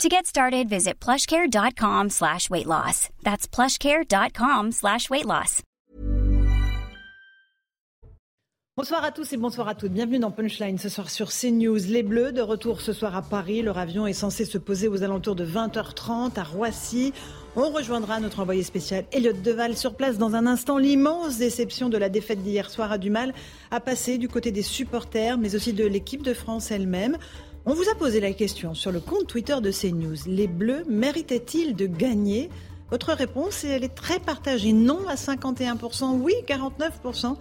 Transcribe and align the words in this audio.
To 0.00 0.08
get 0.08 0.26
started, 0.26 0.68
visit 0.68 0.98
plushcare.com 0.98 2.10
slash 2.10 2.50
weight 2.50 2.66
loss. 2.66 3.08
That's 3.22 3.46
plushcare.com 3.46 4.72
slash 4.72 5.08
weight 5.10 5.26
loss. 5.26 5.62
Bonsoir 8.74 9.04
à 9.04 9.12
tous 9.12 9.30
et 9.34 9.36
bonsoir 9.36 9.68
à 9.68 9.74
toutes. 9.74 9.92
Bienvenue 9.92 10.18
dans 10.18 10.30
Punchline 10.30 10.78
ce 10.78 10.88
soir 10.88 11.10
sur 11.10 11.28
CNews. 11.28 11.76
Les 11.88 12.02
Bleus, 12.02 12.32
de 12.32 12.40
retour 12.40 12.80
ce 12.80 12.94
soir 12.94 13.14
à 13.14 13.20
Paris. 13.20 13.60
Leur 13.60 13.76
avion 13.76 14.06
est 14.06 14.14
censé 14.14 14.46
se 14.46 14.56
poser 14.56 14.88
aux 14.88 15.02
alentours 15.02 15.36
de 15.36 15.44
20h30 15.44 16.38
à 16.38 16.42
Roissy. 16.42 17.12
On 17.54 17.70
rejoindra 17.70 18.18
notre 18.18 18.40
envoyé 18.40 18.62
spécial 18.62 19.04
Elliot 19.12 19.34
Deval 19.34 19.76
sur 19.76 19.94
place 19.94 20.16
dans 20.16 20.34
un 20.34 20.46
instant. 20.46 20.78
L'immense 20.78 21.36
déception 21.36 21.90
de 21.90 21.98
la 21.98 22.08
défaite 22.08 22.42
d'hier 22.42 22.70
soir 22.70 22.90
a 22.90 22.96
du 22.96 23.10
mal 23.10 23.34
à 23.70 23.78
passer 23.78 24.16
du 24.16 24.26
côté 24.26 24.52
des 24.52 24.62
supporters, 24.62 25.36
mais 25.36 25.54
aussi 25.54 25.74
de 25.74 25.84
l'équipe 25.84 26.22
de 26.22 26.32
France 26.32 26.70
elle-même. 26.70 27.18
On 27.64 27.74
vous 27.74 27.88
a 27.88 27.94
posé 27.94 28.18
la 28.18 28.32
question 28.32 28.74
sur 28.74 28.90
le 28.90 28.98
compte 28.98 29.28
Twitter 29.28 29.56
de 29.62 29.70
CNews. 29.70 30.16
Les 30.26 30.48
Bleus 30.48 30.82
méritaient-ils 30.88 31.76
de 31.76 31.86
gagner? 31.86 32.50
Votre 32.90 33.12
réponse, 33.12 33.62
elle 33.62 33.84
est 33.84 33.94
très 33.94 34.18
partagée. 34.18 34.72
Non 34.72 35.06
à 35.06 35.14
51%, 35.14 36.18
oui 36.20 36.34
49%. 36.48 37.36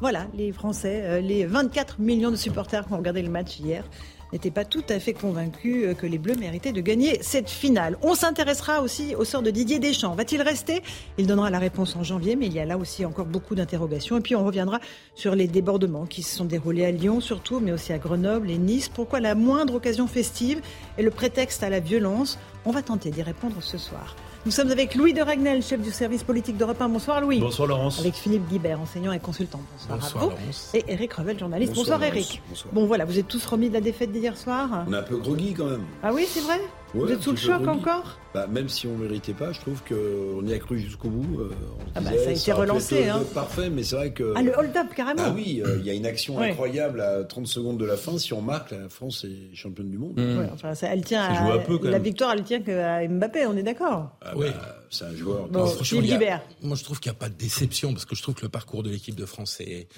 Voilà, 0.00 0.28
les 0.32 0.50
Français, 0.50 1.02
euh, 1.04 1.20
les 1.20 1.44
24 1.44 2.00
millions 2.00 2.30
de 2.30 2.36
supporters 2.36 2.86
qui 2.86 2.92
ont 2.94 2.96
regardé 2.96 3.20
le 3.20 3.28
match 3.28 3.60
hier 3.60 3.84
n'étaient 4.32 4.50
pas 4.50 4.64
tout 4.64 4.84
à 4.88 4.98
fait 5.00 5.12
convaincus 5.12 5.84
euh, 5.86 5.94
que 5.94 6.06
les 6.06 6.18
Bleus 6.18 6.34
méritaient 6.34 6.72
de 6.72 6.80
gagner 6.80 7.18
cette 7.22 7.50
finale. 7.50 7.96
On 8.02 8.14
s'intéressera 8.14 8.82
aussi 8.82 9.14
au 9.14 9.24
sort 9.24 9.42
de 9.42 9.50
Didier 9.50 9.78
Deschamps. 9.78 10.14
Va-t-il 10.14 10.42
rester? 10.42 10.82
Il 11.18 11.26
donnera 11.26 11.50
la 11.50 11.58
réponse 11.58 11.96
en 11.96 12.02
janvier, 12.02 12.36
mais 12.36 12.46
il 12.46 12.52
y 12.52 12.60
a 12.60 12.64
là 12.64 12.78
aussi 12.78 13.04
encore 13.04 13.26
beaucoup 13.26 13.54
d'interrogations. 13.54 14.18
Et 14.18 14.20
puis 14.20 14.36
on 14.36 14.44
reviendra 14.44 14.80
sur 15.14 15.34
les 15.34 15.48
débordements 15.48 16.06
qui 16.06 16.22
se 16.22 16.36
sont 16.36 16.44
déroulés 16.44 16.84
à 16.84 16.90
Lyon 16.90 17.20
surtout, 17.20 17.60
mais 17.60 17.72
aussi 17.72 17.92
à 17.92 17.98
Grenoble 17.98 18.50
et 18.50 18.58
Nice. 18.58 18.88
Pourquoi 18.88 19.20
la 19.20 19.34
moindre 19.34 19.74
occasion 19.74 20.06
festive 20.06 20.60
est 20.98 21.02
le 21.02 21.10
prétexte 21.10 21.62
à 21.62 21.70
la 21.70 21.80
violence? 21.80 22.38
On 22.64 22.70
va 22.70 22.82
tenter 22.82 23.10
d'y 23.10 23.22
répondre 23.22 23.56
ce 23.60 23.78
soir. 23.78 24.16
Nous 24.46 24.52
sommes 24.52 24.70
avec 24.70 24.94
Louis 24.94 25.12
de 25.12 25.20
Ragnel, 25.22 25.60
chef 25.60 25.80
du 25.80 25.90
service 25.90 26.22
politique 26.22 26.56
d'Europe 26.56 26.80
1. 26.80 26.88
Bonsoir 26.88 27.20
Louis. 27.20 27.40
Bonsoir 27.40 27.66
Laurence. 27.66 27.98
Avec 27.98 28.14
Philippe 28.14 28.46
Guibert, 28.48 28.80
enseignant 28.80 29.10
et 29.10 29.18
consultant. 29.18 29.60
Bonsoir, 29.72 29.98
Bonsoir 29.98 30.22
à 30.22 30.26
vous. 30.26 30.30
Laurence. 30.36 30.70
Et 30.72 30.84
Eric 30.86 31.14
Revel, 31.14 31.36
journaliste. 31.36 31.74
Bonsoir, 31.74 31.98
Bonsoir, 31.98 32.14
Eric. 32.14 32.42
Bonsoir. 32.48 32.72
Bon 32.72 32.86
voilà, 32.86 33.04
vous 33.04 33.18
êtes 33.18 33.26
tous 33.26 33.44
remis 33.44 33.70
de 33.70 33.74
la 33.74 33.80
défaite 33.80 34.12
d'hier 34.12 34.36
soir 34.36 34.84
On 34.86 34.92
est 34.92 34.98
un 34.98 35.02
peu 35.02 35.16
groggy 35.16 35.52
quand 35.52 35.64
même. 35.64 35.82
Ah 36.00 36.12
oui, 36.14 36.26
c'est 36.28 36.42
vrai? 36.42 36.60
Vous 36.94 37.02
Ouais, 37.04 37.12
êtes 37.12 37.20
sous 37.22 37.32
le 37.32 37.36
choc 37.36 37.66
encore 37.66 38.18
Bah, 38.32 38.46
même 38.46 38.68
si 38.68 38.86
on 38.86 38.96
ne 38.96 39.02
méritait 39.02 39.34
pas, 39.34 39.52
je 39.52 39.60
trouve 39.60 39.82
qu'on 39.82 40.46
y 40.46 40.52
a 40.54 40.58
cru 40.58 40.78
jusqu'au 40.78 41.10
bout. 41.10 41.40
euh, 41.40 41.50
on 41.78 41.84
Ah 41.96 42.00
bah, 42.00 42.10
disait, 42.12 42.22
ça 42.24 42.28
a 42.30 42.32
été 42.32 42.52
relancé, 42.52 43.08
hein. 43.08 43.22
Parfait, 43.34 43.68
mais 43.68 43.82
c'est 43.82 43.96
vrai 43.96 44.12
que. 44.12 44.32
Ah, 44.36 44.42
le 44.42 44.56
hold-up, 44.56 44.86
carrément 44.94 45.22
Ah 45.26 45.32
oui, 45.34 45.62
euh, 45.66 45.76
il 45.80 45.86
y 45.86 45.90
a 45.90 45.94
une 45.94 46.06
action 46.06 46.38
Ouais. 46.38 46.50
incroyable 46.50 47.00
à 47.00 47.24
30 47.24 47.46
secondes 47.48 47.76
de 47.78 47.84
la 47.84 47.96
fin. 47.96 48.16
Si 48.18 48.32
on 48.32 48.40
marque, 48.40 48.70
la 48.70 48.88
France 48.88 49.24
est 49.24 49.54
championne 49.54 49.90
du 49.90 49.98
monde. 49.98 50.18
Ouais, 50.18 50.48
enfin, 50.52 50.74
ça, 50.74 50.88
elle 50.92 51.04
tient 51.04 51.22
Ça 51.26 51.32
à, 51.42 51.46
joue 51.46 51.52
un 51.52 51.58
peu, 51.58 51.76
quand 51.78 51.84
la 51.86 51.90
même. 51.92 52.02
victoire, 52.02 52.32
elle 52.32 52.44
tient 52.44 52.60
qu'à 52.62 53.06
Mbappé, 53.06 53.46
on 53.46 53.56
est 53.56 53.62
d'accord 53.64 54.16
Ah 54.22 54.32
Oui. 54.36 54.46
bah, 54.48 54.76
c'est 54.88 55.04
un 55.04 55.14
joueur. 55.14 55.48
Bon, 55.48 55.66
Franchement, 55.66 56.00
il 56.02 56.06
y 56.08 56.14
a-. 56.14 56.42
Moi, 56.62 56.76
je 56.76 56.84
trouve 56.84 57.00
qu'il 57.00 57.10
n'y 57.10 57.16
a 57.16 57.18
pas 57.18 57.28
de 57.28 57.34
déception 57.36 57.92
parce 57.92 58.06
que 58.06 58.14
je 58.14 58.22
trouve 58.22 58.36
que 58.36 58.42
le 58.42 58.48
parcours 58.48 58.82
de 58.82 58.90
l'équipe 58.90 59.16
de 59.16 59.26
France 59.26 59.60
est, 59.60 59.88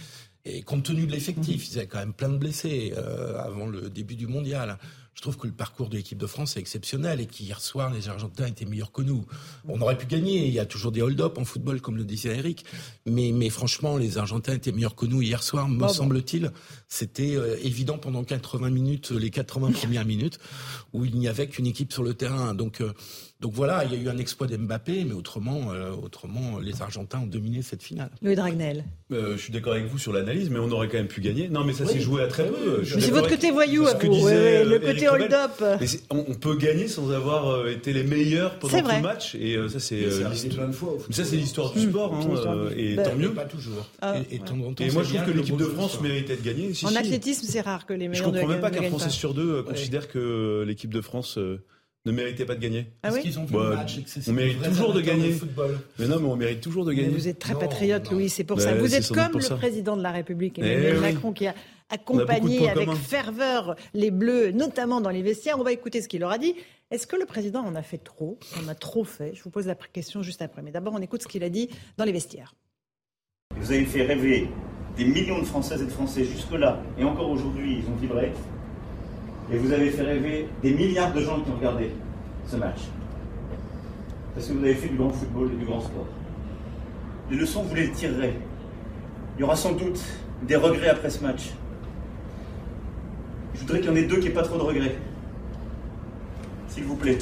est- 0.45 0.63
compte 0.63 0.85
tenu 0.85 1.07
de 1.07 1.13
l'effectif, 1.13 1.69
ils 1.71 1.79
avaient 1.79 1.87
quand 1.87 1.99
même 1.99 2.15
plein 2.15 2.31
de 2.31 2.39
blessés 2.39 2.93
euh, 2.97 3.39
avant 3.39 3.67
le 3.67 3.89
début 3.91 4.17
du 4.17 4.27
mondial. 4.27 4.79
Je 5.19 5.23
trouve 5.23 5.37
que 5.37 5.49
le 5.49 5.53
parcours 5.53 5.89
de 5.89 5.97
l'équipe 5.97 6.17
de 6.17 6.29
France 6.29 6.57
est 6.57 6.61
exceptionnel 6.61 7.21
et 7.21 7.27
qu'hier 7.27 7.61
soir, 7.61 7.93
les 7.93 8.09
Argentins 8.09 8.47
étaient 8.47 8.65
meilleurs 8.65 8.93
que 8.93 9.03
nous. 9.03 9.27
On 9.67 9.81
aurait 9.81 9.99
pu 9.99 10.07
gagner. 10.07 10.47
Il 10.47 10.53
y 10.53 10.61
a 10.61 10.65
toujours 10.65 10.93
des 10.93 11.03
hold-up 11.03 11.39
en 11.39 11.45
football, 11.45 11.81
comme 11.81 11.97
le 11.97 12.05
disait 12.05 12.37
Eric. 12.37 12.65
Mais, 13.05 13.33
mais 13.33 13.51
franchement, 13.51 13.97
les 13.97 14.17
Argentins 14.17 14.55
étaient 14.55 14.71
meilleurs 14.71 14.95
que 14.95 15.07
nous 15.07 15.21
hier 15.21 15.43
soir, 15.43 15.69
me 15.69 15.89
semble-t-il. 15.89 16.53
C'était 16.87 17.35
euh, 17.35 17.57
évident 17.65 17.99
pendant 17.99 18.23
80 18.23 18.71
minutes, 18.71 19.11
les 19.11 19.31
80 19.31 19.73
premières 19.73 20.05
minutes, 20.05 20.39
où 20.93 21.05
il 21.05 21.19
n'y 21.19 21.27
avait 21.27 21.49
qu'une 21.49 21.67
équipe 21.67 21.93
sur 21.93 22.05
le 22.05 22.15
terrain. 22.15 22.55
Donc, 22.55 22.81
euh, 22.81 22.93
donc 23.41 23.53
voilà, 23.53 23.85
il 23.85 23.93
y 23.93 23.97
a 23.97 24.03
eu 24.03 24.09
un 24.09 24.19
exploit 24.19 24.49
d'Mbappé, 24.49 25.05
mais 25.05 25.15
autrement, 25.15 25.71
euh, 25.73 25.93
autrement, 25.93 26.59
les 26.59 26.83
Argentins 26.83 27.21
ont 27.21 27.27
dominé 27.27 27.63
cette 27.63 27.83
finale. 27.85 28.11
Louis 28.21 28.35
de 28.35 28.41
Ragnel. 28.41 28.85
Euh, 29.13 29.37
je 29.37 29.43
suis 29.43 29.53
d'accord 29.53 29.75
avec 29.75 29.87
vous 29.87 29.97
sur 29.97 30.13
l'analyse, 30.13 30.51
mais 30.51 30.59
on 30.59 30.71
aurait 30.73 30.89
quand 30.89 30.99
même 30.99 31.07
pu 31.07 31.21
gagner. 31.21 31.49
Non, 31.49 31.63
mais 31.65 31.73
ça 31.73 31.87
s'est 31.87 32.01
joué 32.01 32.23
à 32.23 32.27
très 32.27 32.47
peu. 32.49 32.83
Je 32.83 32.99
c'est 32.99 33.11
votre 33.13 33.29
côté 33.29 33.51
voyou 33.53 33.87
à 33.87 33.95
vous, 33.95 34.09
disait, 34.09 34.25
ouais, 34.25 34.33
ouais, 34.33 34.57
euh, 34.59 34.65
le 34.65 34.83
Eric 34.85 34.95
côté 34.97 35.09
hold-up. 35.09 35.63
On, 36.11 36.25
on 36.29 36.35
peut 36.35 36.57
gagner 36.57 36.89
sans 36.89 37.11
avoir 37.13 37.49
euh, 37.49 37.71
été 37.71 37.93
les 37.93 38.03
meilleurs 38.03 38.59
pendant 38.59 38.81
tout 38.81 38.87
le 38.89 39.03
match, 39.03 39.35
et 39.37 39.55
euh, 39.57 39.69
ça 39.69 39.79
c'est. 39.79 40.03
Euh, 40.05 40.29
l'histoire- 41.33 41.73
du 41.73 41.81
sport, 41.89 42.15
hein, 42.15 42.27
euh, 42.47 42.71
et 42.77 42.97
Bah, 42.97 43.05
tant 43.05 43.15
mieux. 43.17 43.33
Pas 43.33 43.45
toujours. 43.45 43.87
Ah, 44.03 44.17
et, 44.31 44.35
et 44.35 44.39
ouais. 44.39 44.45
de 44.45 44.45
temps 44.49 44.61
en 44.67 44.73
temps, 44.73 44.85
Et 44.85 44.91
moi 44.91 45.03
je 45.05 45.15
trouve 45.15 45.27
que 45.27 45.31
l'équipe 45.31 45.57
de 45.57 45.65
France 45.65 46.01
méritait 46.01 46.37
de 46.37 46.43
gagner. 46.43 46.75
Si, 46.75 46.85
En 46.87 46.89
si. 46.91 46.97
athlétisme, 46.99 47.47
c'est 47.49 47.61
rare 47.61 47.87
que 47.87 47.93
les 47.93 48.07
Je 48.07 48.11
meilleurs 48.11 48.25
comprends 48.27 48.47
ne, 48.49 48.53
même 48.53 48.61
pas 48.61 48.71
qu'un 48.71 48.83
Français 48.89 49.11
sur 49.11 49.33
deux 49.35 49.59
euh, 49.59 49.63
considère 49.63 50.09
que 50.09 50.65
l'équipe 50.67 50.93
de 50.93 51.01
France 51.01 51.39
euh, 51.39 51.63
ne 52.07 52.13
méritait 52.13 52.45
pas 52.47 52.55
de 52.55 52.61
gagner. 52.61 52.87
Ah 53.03 53.09
Parce 53.09 53.17
oui 53.17 53.23
qu'ils 53.23 53.39
ont 53.39 53.45
Bah, 53.45 53.71
le 53.71 53.77
match 53.77 53.99
on 54.29 54.33
mérite 54.33 54.63
toujours 54.63 54.93
de 54.95 55.01
gagner. 55.01 55.33
football. 55.33 55.79
Mais 55.99 56.07
non, 56.07 56.21
mais 56.21 56.29
on 56.29 56.37
mérite 56.37 56.61
toujours 56.61 56.85
de 56.85 56.91
Mais 56.91 56.97
gagner. 57.03 57.09
vous 57.11 57.29
êtes 57.29 57.39
très 57.39 57.55
Non, 57.55 57.61
patriote, 57.61 58.05
non. 58.11 58.17
Louis, 58.19 58.29
c'est 58.29 58.45
pour 58.45 58.61
ça. 58.61 58.75
Vous 58.75 58.95
êtes 58.95 59.09
comme 59.09 59.33
le 59.35 59.41
ça. 59.41 59.57
président 59.57 59.97
de 59.97 60.03
la 60.03 60.13
République, 60.13 60.59
Eh 60.59 60.63
Emmanuel 60.63 60.95
oui. 60.97 61.01
Macron, 61.03 61.33
qui 61.33 61.47
a 61.47 61.55
accompagné 61.91 62.69
avec 62.71 62.87
communs. 62.87 62.99
ferveur 62.99 63.77
les 63.95 64.11
Bleus, 64.11 64.53
notamment 64.53 65.01
dans 65.01 65.11
les 65.11 65.23
vestiaires. 65.23 65.59
On 65.59 65.65
va 65.65 65.73
écouter 65.73 66.01
ce 66.01 66.09
qu'il 66.09 66.21
leur 66.21 66.31
a 66.31 66.39
dit. 66.39 66.55
Est-ce 66.91 67.07
que 67.07 67.17
le 67.17 67.27
président 67.27 67.61
en 67.61 67.75
a 67.75 67.83
fait 67.83 67.99
trop? 67.99 68.39
On 68.65 68.69
a 68.69 68.75
trop 68.75 69.05
fait 69.05 69.33
Je 69.35 69.43
vous 69.43 69.51
pose 69.51 69.67
la 69.67 69.75
question 69.75 70.23
juste 70.23 70.41
après. 70.41 70.63
Mais 70.63 70.71
d'abord, 70.71 70.95
on 70.97 71.03
écoute 71.03 71.23
ce 71.23 71.29
qu'il 71.29 71.45
a 71.45 71.51
dit 71.51 71.69
dans 71.99 72.05
les 72.05 72.13
vestiaires. 72.13 72.55
Vous 73.57 73.73
avez 73.73 73.85
fait 73.85 74.03
rêver 74.05 74.49
des 74.97 75.05
millions 75.05 75.41
de 75.41 75.45
Françaises 75.45 75.83
et 75.83 75.87
de 75.87 75.91
Français 75.91 76.25
jusque-là, 76.25 76.83
et 76.99 77.05
encore 77.05 77.31
aujourd'hui, 77.31 77.79
ils 77.83 77.89
ont 77.91 77.95
vibré. 77.97 78.33
Et 79.53 79.57
vous 79.57 79.73
avez 79.73 79.91
fait 79.91 80.03
rêver 80.03 80.49
des 80.63 80.75
milliards 80.75 81.13
de 81.13 81.21
gens 81.21 81.41
qui 81.41 81.51
ont 81.51 81.57
regardé 81.57 81.91
ce 82.47 82.57
match. 82.57 82.81
Parce 84.35 84.47
que 84.47 84.53
vous 84.53 84.65
avez 84.65 84.75
fait 84.75 84.89
du 84.89 84.97
grand 84.97 85.11
football 85.11 85.51
et 85.53 85.57
du 85.57 85.65
grand 85.65 85.81
sport. 85.81 86.07
Les 87.31 87.37
leçons, 87.37 87.63
vous 87.63 87.75
les 87.75 87.91
tirerez. 87.91 88.35
Il 89.37 89.41
y 89.41 89.45
aura 89.45 89.57
sans 89.57 89.73
doute 89.73 90.01
des 90.43 90.57
regrets 90.57 90.91
après 90.91 91.11
ce 91.11 91.23
match. 91.23 91.53
Je 93.55 93.61
voudrais 93.61 93.81
qu'il 93.81 93.89
y 93.89 93.93
en 93.93 93.97
ait 93.97 94.05
deux 94.05 94.19
qui 94.19 94.29
n'aient 94.29 94.35
pas 94.35 94.43
trop 94.43 94.57
de 94.57 94.63
regrets. 94.63 94.97
S'il 96.69 96.85
vous 96.85 96.97
plaît. 96.97 97.19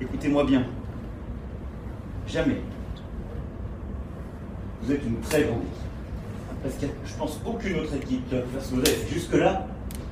Écoutez-moi 0.00 0.44
bien. 0.44 0.64
Jamais 2.26 2.60
vous 4.82 4.92
êtes 4.92 5.02
une 5.04 5.20
très 5.20 5.44
grande 5.44 5.62
équipe. 5.62 6.62
Parce 6.62 6.74
a, 6.74 6.86
je 7.06 7.14
pense, 7.14 7.40
aucune 7.46 7.78
autre 7.78 7.94
équipe 7.94 8.28
qui 8.28 8.34
aurait 8.34 8.44
pu 8.44 8.50
faire 8.52 8.62
ce 8.62 8.70
que 8.70 8.74
vous 8.76 8.84
fait 8.84 9.12
jusque-là 9.12 9.66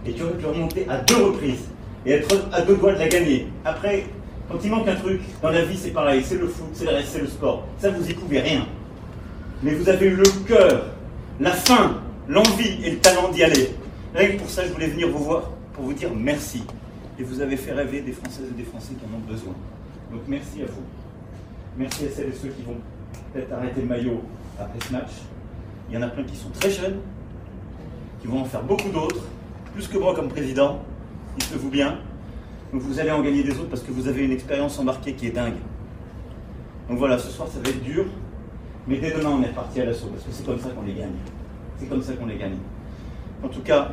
et 0.06 0.12
qui 0.12 0.22
aurait 0.22 0.36
pu 0.36 0.46
remonter 0.46 0.86
à 0.88 0.98
deux 0.98 1.24
reprises 1.24 1.64
et 2.06 2.12
être 2.12 2.48
à 2.52 2.62
deux 2.62 2.76
doigts 2.76 2.94
de 2.94 2.98
la 2.98 3.08
gagner. 3.08 3.48
Après, 3.64 4.06
quand 4.50 4.58
il 4.64 4.70
manque 4.70 4.88
un 4.88 4.96
truc, 4.96 5.20
dans 5.42 5.50
la 5.50 5.64
vie 5.64 5.76
c'est 5.76 5.90
pareil, 5.90 6.22
c'est 6.24 6.38
le 6.38 6.48
foot, 6.48 6.68
c'est 6.72 6.84
le 6.84 7.20
le 7.20 7.26
sport. 7.28 7.66
Ça, 7.78 7.90
vous 7.90 8.08
y 8.08 8.14
pouvez 8.14 8.40
rien. 8.40 8.66
Mais 9.62 9.74
vous 9.74 9.88
avez 9.88 10.06
eu 10.06 10.16
le 10.16 10.24
cœur, 10.46 10.86
la 11.38 11.52
faim, 11.52 12.00
l'envie 12.28 12.84
et 12.84 12.92
le 12.92 12.98
talent 12.98 13.28
d'y 13.28 13.44
aller. 13.44 13.70
Rien 14.14 14.36
pour 14.38 14.48
ça, 14.48 14.66
je 14.66 14.72
voulais 14.72 14.88
venir 14.88 15.08
vous 15.08 15.22
voir 15.22 15.50
pour 15.74 15.84
vous 15.84 15.92
dire 15.92 16.10
merci. 16.14 16.62
Et 17.18 17.22
vous 17.22 17.40
avez 17.40 17.56
fait 17.56 17.72
rêver 17.72 18.00
des 18.00 18.12
Françaises 18.12 18.46
et 18.50 18.56
des 18.56 18.64
Français 18.64 18.94
qui 18.94 19.04
en 19.04 19.16
ont 19.16 19.30
besoin. 19.30 19.52
Donc 20.10 20.22
merci 20.26 20.62
à 20.62 20.66
vous. 20.66 20.82
Merci 21.76 22.06
à 22.06 22.10
celles 22.10 22.30
et 22.30 22.32
ceux 22.32 22.48
qui 22.48 22.62
vont 22.62 22.76
peut-être 23.32 23.52
arrêter 23.52 23.82
le 23.82 23.86
maillot 23.86 24.22
après 24.58 24.78
ce 24.86 24.92
match. 24.92 25.10
Il 25.88 25.94
y 25.94 25.98
en 25.98 26.02
a 26.02 26.08
plein 26.08 26.24
qui 26.24 26.36
sont 26.36 26.50
très 26.50 26.70
jeunes, 26.70 26.98
qui 28.20 28.26
vont 28.26 28.40
en 28.40 28.44
faire 28.44 28.62
beaucoup 28.62 28.88
d'autres, 28.88 29.24
plus 29.72 29.88
que 29.88 29.98
moi 29.98 30.14
comme 30.14 30.28
président, 30.28 30.80
dites-le-vous 31.38 31.70
bien. 31.70 31.98
Donc 32.72 32.82
vous 32.82 33.00
allez 33.00 33.10
en 33.10 33.22
gagner 33.22 33.42
des 33.42 33.58
autres 33.58 33.68
parce 33.68 33.82
que 33.82 33.90
vous 33.90 34.08
avez 34.08 34.24
une 34.24 34.32
expérience 34.32 34.78
embarquée 34.78 35.14
qui 35.14 35.26
est 35.26 35.32
dingue. 35.32 35.58
Donc 36.88 36.98
voilà, 36.98 37.18
ce 37.18 37.30
soir 37.30 37.48
ça 37.48 37.58
va 37.60 37.68
être 37.68 37.82
dur, 37.82 38.06
mais 38.86 38.98
dès 38.98 39.12
demain 39.12 39.30
on 39.30 39.42
est 39.42 39.54
parti 39.54 39.80
à 39.80 39.84
l'assaut 39.84 40.08
parce 40.08 40.24
que 40.24 40.30
c'est 40.32 40.44
comme 40.44 40.58
ça 40.58 40.70
qu'on 40.70 40.82
les 40.82 40.94
gagne. 40.94 41.14
C'est 41.78 41.88
comme 41.88 42.02
ça 42.02 42.12
qu'on 42.14 42.26
les 42.26 42.36
gagne. 42.36 42.56
En 43.42 43.48
tout 43.48 43.62
cas, 43.62 43.92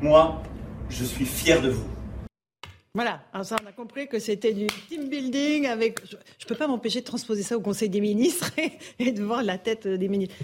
moi, 0.00 0.42
je 0.88 1.04
suis 1.04 1.26
fier 1.26 1.60
de 1.60 1.70
vous. 1.70 1.84
Voilà, 2.94 3.20
ça, 3.42 3.56
on 3.62 3.66
a 3.66 3.72
compris 3.72 4.08
que 4.08 4.18
c'était 4.18 4.52
du 4.52 4.66
team 4.88 5.08
building 5.08 5.66
avec. 5.66 6.00
Je 6.06 6.16
ne 6.16 6.48
peux 6.48 6.54
pas 6.54 6.66
m'empêcher 6.66 7.00
de 7.00 7.04
transposer 7.04 7.42
ça 7.42 7.56
au 7.56 7.60
Conseil 7.60 7.90
des 7.90 8.00
ministres 8.00 8.50
et 8.98 9.12
de 9.12 9.22
voir 9.22 9.42
la 9.42 9.58
tête 9.58 9.86
des 9.86 10.08
ministres. 10.08 10.34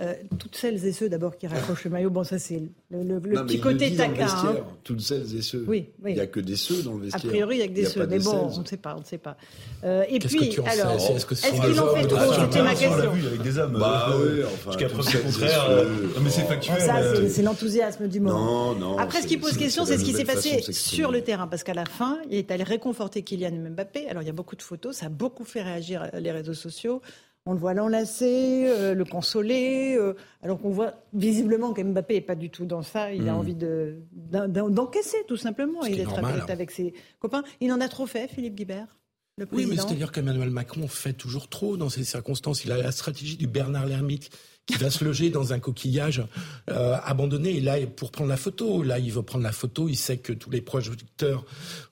Euh, 0.00 0.14
toutes 0.38 0.56
celles 0.56 0.84
et 0.84 0.90
ceux 0.92 1.08
d'abord 1.08 1.36
qui 1.36 1.46
raccrochent 1.46 1.84
le 1.84 1.90
maillot, 1.90 2.10
bon 2.10 2.24
ça 2.24 2.38
c'est 2.38 2.60
le, 2.90 3.02
le- 3.04 3.18
le 3.20 3.34
Non, 3.34 3.40
mais 3.42 3.46
petit 3.46 3.60
côté 3.60 3.94
taquin. 3.94 4.26
hein. 4.26 4.56
Toutes 4.82 5.00
celles 5.00 5.36
et 5.36 5.42
ceux. 5.42 5.64
Oui, 5.68 5.90
oui. 6.02 6.12
Il 6.12 6.14
n'y 6.14 6.20
a 6.20 6.26
que 6.26 6.40
des 6.40 6.56
ceux 6.56 6.82
dans 6.82 6.94
le 6.94 7.02
A 7.02 7.04
vestiaire. 7.04 7.30
priori, 7.30 7.56
il 7.56 7.58
n'y 7.58 7.64
a 7.64 7.68
que 7.68 7.72
des 7.72 7.84
ceux, 7.84 8.00
mais 8.06 8.18
des 8.18 8.24
bon, 8.24 8.30
celles. 8.48 8.58
on 8.58 8.62
ne 8.62 8.66
sait 8.66 8.76
pas, 8.78 8.96
on 8.96 9.00
ne 9.00 9.04
sait 9.04 9.18
pas. 9.18 9.36
Euh, 9.84 10.04
et 10.08 10.18
puis, 10.18 10.48
que 10.48 10.54
tu 10.54 10.60
alors, 10.60 10.92
est-ce 10.94 11.12
est-ce 11.12 11.26
que 11.26 11.34
ce 11.34 11.46
sont 11.46 11.52
qu'il 11.60 11.72
des 11.72 11.78
en 11.78 11.94
fait 11.94 12.06
trop 12.06 12.18
C'était 12.32 12.58
ma 12.58 12.60
On 12.62 12.64
l'a 12.64 12.74
question. 12.74 13.12
vu 13.12 13.26
avec 13.26 13.42
des 13.42 13.58
hommes. 13.58 13.76
Bah 13.78 14.08
euh, 14.10 14.34
oui, 14.38 14.44
enfin, 14.44 14.70
Jusqu'à 14.72 14.88
preuve 14.88 15.06
du 15.08 15.18
contraire. 15.18 15.66
euh, 15.70 15.84
non, 16.16 16.20
mais 16.22 16.30
c'est 16.30 16.42
factuel. 16.42 16.80
Ça, 16.80 17.14
c'est- 17.14 17.28
c'est 17.28 17.42
l'enthousiasme 17.42 18.08
du 18.08 18.18
moment. 18.20 18.74
Non, 18.74 18.78
non. 18.78 18.98
Après, 18.98 19.22
ce 19.22 19.26
qui 19.26 19.36
pose 19.36 19.56
question, 19.56 19.84
c'est 19.84 19.98
ce 19.98 20.04
qui 20.04 20.12
s'est 20.14 20.24
passé 20.24 20.62
sur 20.72 21.10
le 21.12 21.20
terrain. 21.22 21.46
Parce 21.46 21.62
qu'à 21.64 21.74
la 21.74 21.84
fin, 21.86 22.18
il 22.30 22.38
est 22.38 22.50
allé 22.50 22.64
réconforter 22.64 23.22
Kylian 23.22 23.70
Mbappé. 23.70 24.08
Alors, 24.08 24.22
il 24.22 24.26
y 24.26 24.30
a 24.30 24.34
beaucoup 24.34 24.56
de 24.56 24.62
photos. 24.62 24.96
Ça 24.96 25.06
a 25.06 25.10
beaucoup 25.10 25.44
fait 25.44 25.62
réagir 25.62 26.08
les 26.18 26.32
réseaux 26.32 26.54
sociaux. 26.54 27.02
On 27.44 27.54
le 27.54 27.58
voit 27.58 27.74
l'enlacer, 27.74 28.66
euh, 28.68 28.94
le 28.94 29.04
consoler. 29.04 29.96
euh, 29.98 30.14
alors 30.42 30.60
qu'on 30.60 30.70
voit 30.70 30.94
visiblement 31.12 31.72
que 31.72 31.82
Mbappé 31.82 32.14
n'est 32.14 32.20
pas 32.20 32.34
du 32.36 32.50
tout 32.50 32.66
dans 32.66 32.82
ça. 32.82 33.12
Il 33.12 33.28
a 33.28 33.32
Hmm. 33.34 33.38
envie 33.38 33.54
de- 33.56 33.96
d'en- 34.12 34.48
d'en- 34.48 34.68
d'encaisser, 34.70 35.16
tout 35.26 35.36
simplement. 35.36 35.80
Normal. 35.82 36.34
honnête 36.36 36.50
avec 36.50 36.70
ses 36.70 36.94
copains. 37.18 37.42
Il 37.60 37.72
en 37.72 37.80
a 37.80 37.88
trop 37.88 38.06
fait, 38.06 38.28
Philippe 38.28 38.54
Guibert, 38.54 38.96
le 39.38 39.46
Oui, 39.52 39.66
mais 39.66 39.76
c'est-à-dire 39.76 40.12
qu'Emmanuel 40.12 40.50
Macron 40.50 40.86
fait 40.86 41.14
toujours 41.14 41.48
trop 41.48 41.76
dans 41.76 41.88
ces 41.88 42.04
circonstances. 42.04 42.64
Il 42.64 42.70
a 42.70 42.76
la 42.76 42.92
stratégie 42.92 43.36
du 43.36 43.48
Bernard 43.48 43.86
l'ermite 43.86 44.30
qui 44.66 44.74
va 44.74 44.90
se 44.90 45.04
loger 45.04 45.30
dans 45.30 45.52
un 45.52 45.58
coquillage 45.58 46.22
euh, 46.70 46.96
abandonné. 47.02 47.56
Et 47.56 47.60
là, 47.60 47.76
pour 47.96 48.10
prendre 48.12 48.30
la 48.30 48.36
photo, 48.36 48.82
là, 48.82 48.98
il 48.98 49.10
veut 49.12 49.22
prendre 49.22 49.44
la 49.44 49.52
photo. 49.52 49.88
Il 49.88 49.96
sait 49.96 50.18
que 50.18 50.32
tous 50.32 50.50
les 50.50 50.60
projecteurs 50.60 51.44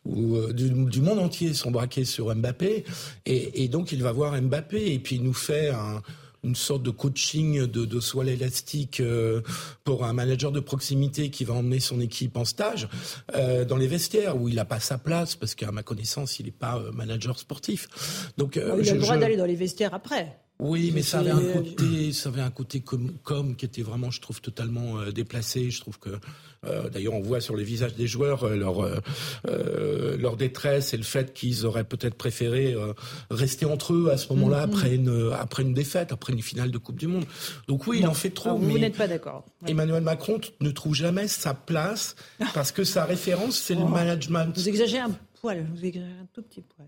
ou, 0.05 0.37
euh, 0.37 0.53
du, 0.53 0.71
du 0.71 1.01
monde 1.01 1.19
entier 1.19 1.53
sont 1.53 1.71
braqués 1.73 2.05
sur 2.05 2.33
Mbappé. 2.35 2.85
Et, 3.27 3.65
et 3.65 3.69
donc, 3.69 3.91
il 3.93 4.03
va 4.03 4.13
voir 4.13 4.41
Mbappé. 4.41 4.93
Et 4.93 4.99
puis, 5.01 5.17
il 5.17 5.23
nous 5.23 5.35
fait 5.35 5.71
un 5.71 6.01
une 6.43 6.55
sorte 6.55 6.83
de 6.83 6.89
coaching 6.89 7.67
de, 7.67 7.85
de 7.85 8.01
soie 8.01 8.25
élastique 8.25 9.01
euh, 9.01 9.43
pour 9.85 10.07
un 10.07 10.15
manager 10.15 10.51
de 10.53 10.61
proximité 10.61 11.29
qui 11.29 11.45
va 11.45 11.53
emmener 11.53 11.81
son 11.81 12.01
équipe 12.01 12.35
en 12.39 12.47
stage 12.47 12.89
euh, 13.35 13.67
dans 13.67 13.77
les 13.77 13.87
vestiaires 13.87 14.41
où 14.41 14.49
il 14.49 14.55
n'a 14.55 14.65
pas 14.65 14.81
sa 14.81 14.97
place 14.97 15.37
parce 15.37 15.55
qu'à 15.55 15.71
ma 15.71 15.83
connaissance 15.83 16.39
il 16.41 16.47
n'est 16.47 16.51
pas 16.51 16.79
euh, 16.79 16.93
manager 16.93 17.39
sportif. 17.39 18.33
Donc 18.39 18.57
il 18.57 18.63
a 18.63 18.75
le 18.95 19.01
droit 19.01 19.17
je- 19.17 19.21
d'aller 19.21 19.37
dans 19.37 19.45
les 19.45 19.55
vestiaires 19.55 19.93
après. 19.93 20.39
Oui, 20.61 20.93
mais 20.95 21.03
ça 21.03 21.21
avait 21.21 21.31
un 21.31 21.41
côté, 21.53 22.13
ça 22.13 22.29
avait 22.29 22.41
un 22.43 22.51
côté 22.51 22.81
com, 22.81 23.13
com 23.23 23.57
qui 23.57 23.65
était 23.65 23.83
vraiment, 23.83 24.11
je 24.11 24.21
trouve, 24.21 24.41
totalement 24.41 24.99
euh, 25.01 25.11
déplacé. 25.11 25.71
Je 25.71 25.81
trouve 25.81 25.99
que, 25.99 26.11
euh, 26.67 26.89
d'ailleurs, 26.91 27.15
on 27.15 27.21
voit 27.21 27.41
sur 27.41 27.57
les 27.57 27.65
visages 27.65 27.95
des 27.95 28.07
joueurs 28.07 28.45
euh, 28.45 28.57
leur 28.57 29.01
leur 30.19 30.37
détresse 30.37 30.93
et 30.95 30.97
le 30.97 31.03
fait 31.03 31.33
qu'ils 31.33 31.67
auraient 31.67 31.85
peut-être 31.85 32.15
préféré 32.15 32.75
rester 33.31 33.65
entre 33.67 33.95
eux 33.95 34.11
à 34.11 34.17
ce 34.17 34.33
moment-là 34.33 34.67
Mhm. 34.67 34.73
après 34.73 34.95
une 34.95 35.33
après 35.39 35.63
une 35.63 35.75
défaite, 35.75 36.13
après 36.13 36.33
une 36.33 36.43
finale 36.43 36.71
de 36.71 36.79
Coupe 36.79 36.99
du 36.99 37.07
Monde. 37.07 37.25
Donc 37.69 37.87
oui, 37.87 37.99
il 38.01 38.07
en 38.07 38.15
fait 38.15 38.31
trop. 38.31 38.57
Vous 38.57 38.79
n'êtes 38.79 38.97
pas 38.97 39.09
d'accord. 39.09 39.45
Ouais. 39.63 39.71
Emmanuel 39.71 40.03
Macron 40.03 40.41
ne 40.61 40.71
trouve 40.71 40.95
jamais 40.95 41.29
sa 41.29 41.55
place 41.55 42.15
parce 42.55 42.73
que 42.73 42.85
sa 42.85 43.05
référence, 43.05 43.57
c'est 43.59 43.75
le 43.75 43.83
Oh. 43.83 43.89
management. 43.89 44.53
Vous 44.55 44.69
exagérez 44.69 45.03
un 45.03 45.17
poil, 45.41 45.67
vous 45.75 45.85
exagérez 45.85 46.13
un 46.21 46.27
tout 46.35 46.43
petit 46.43 46.61
poil. 46.63 46.87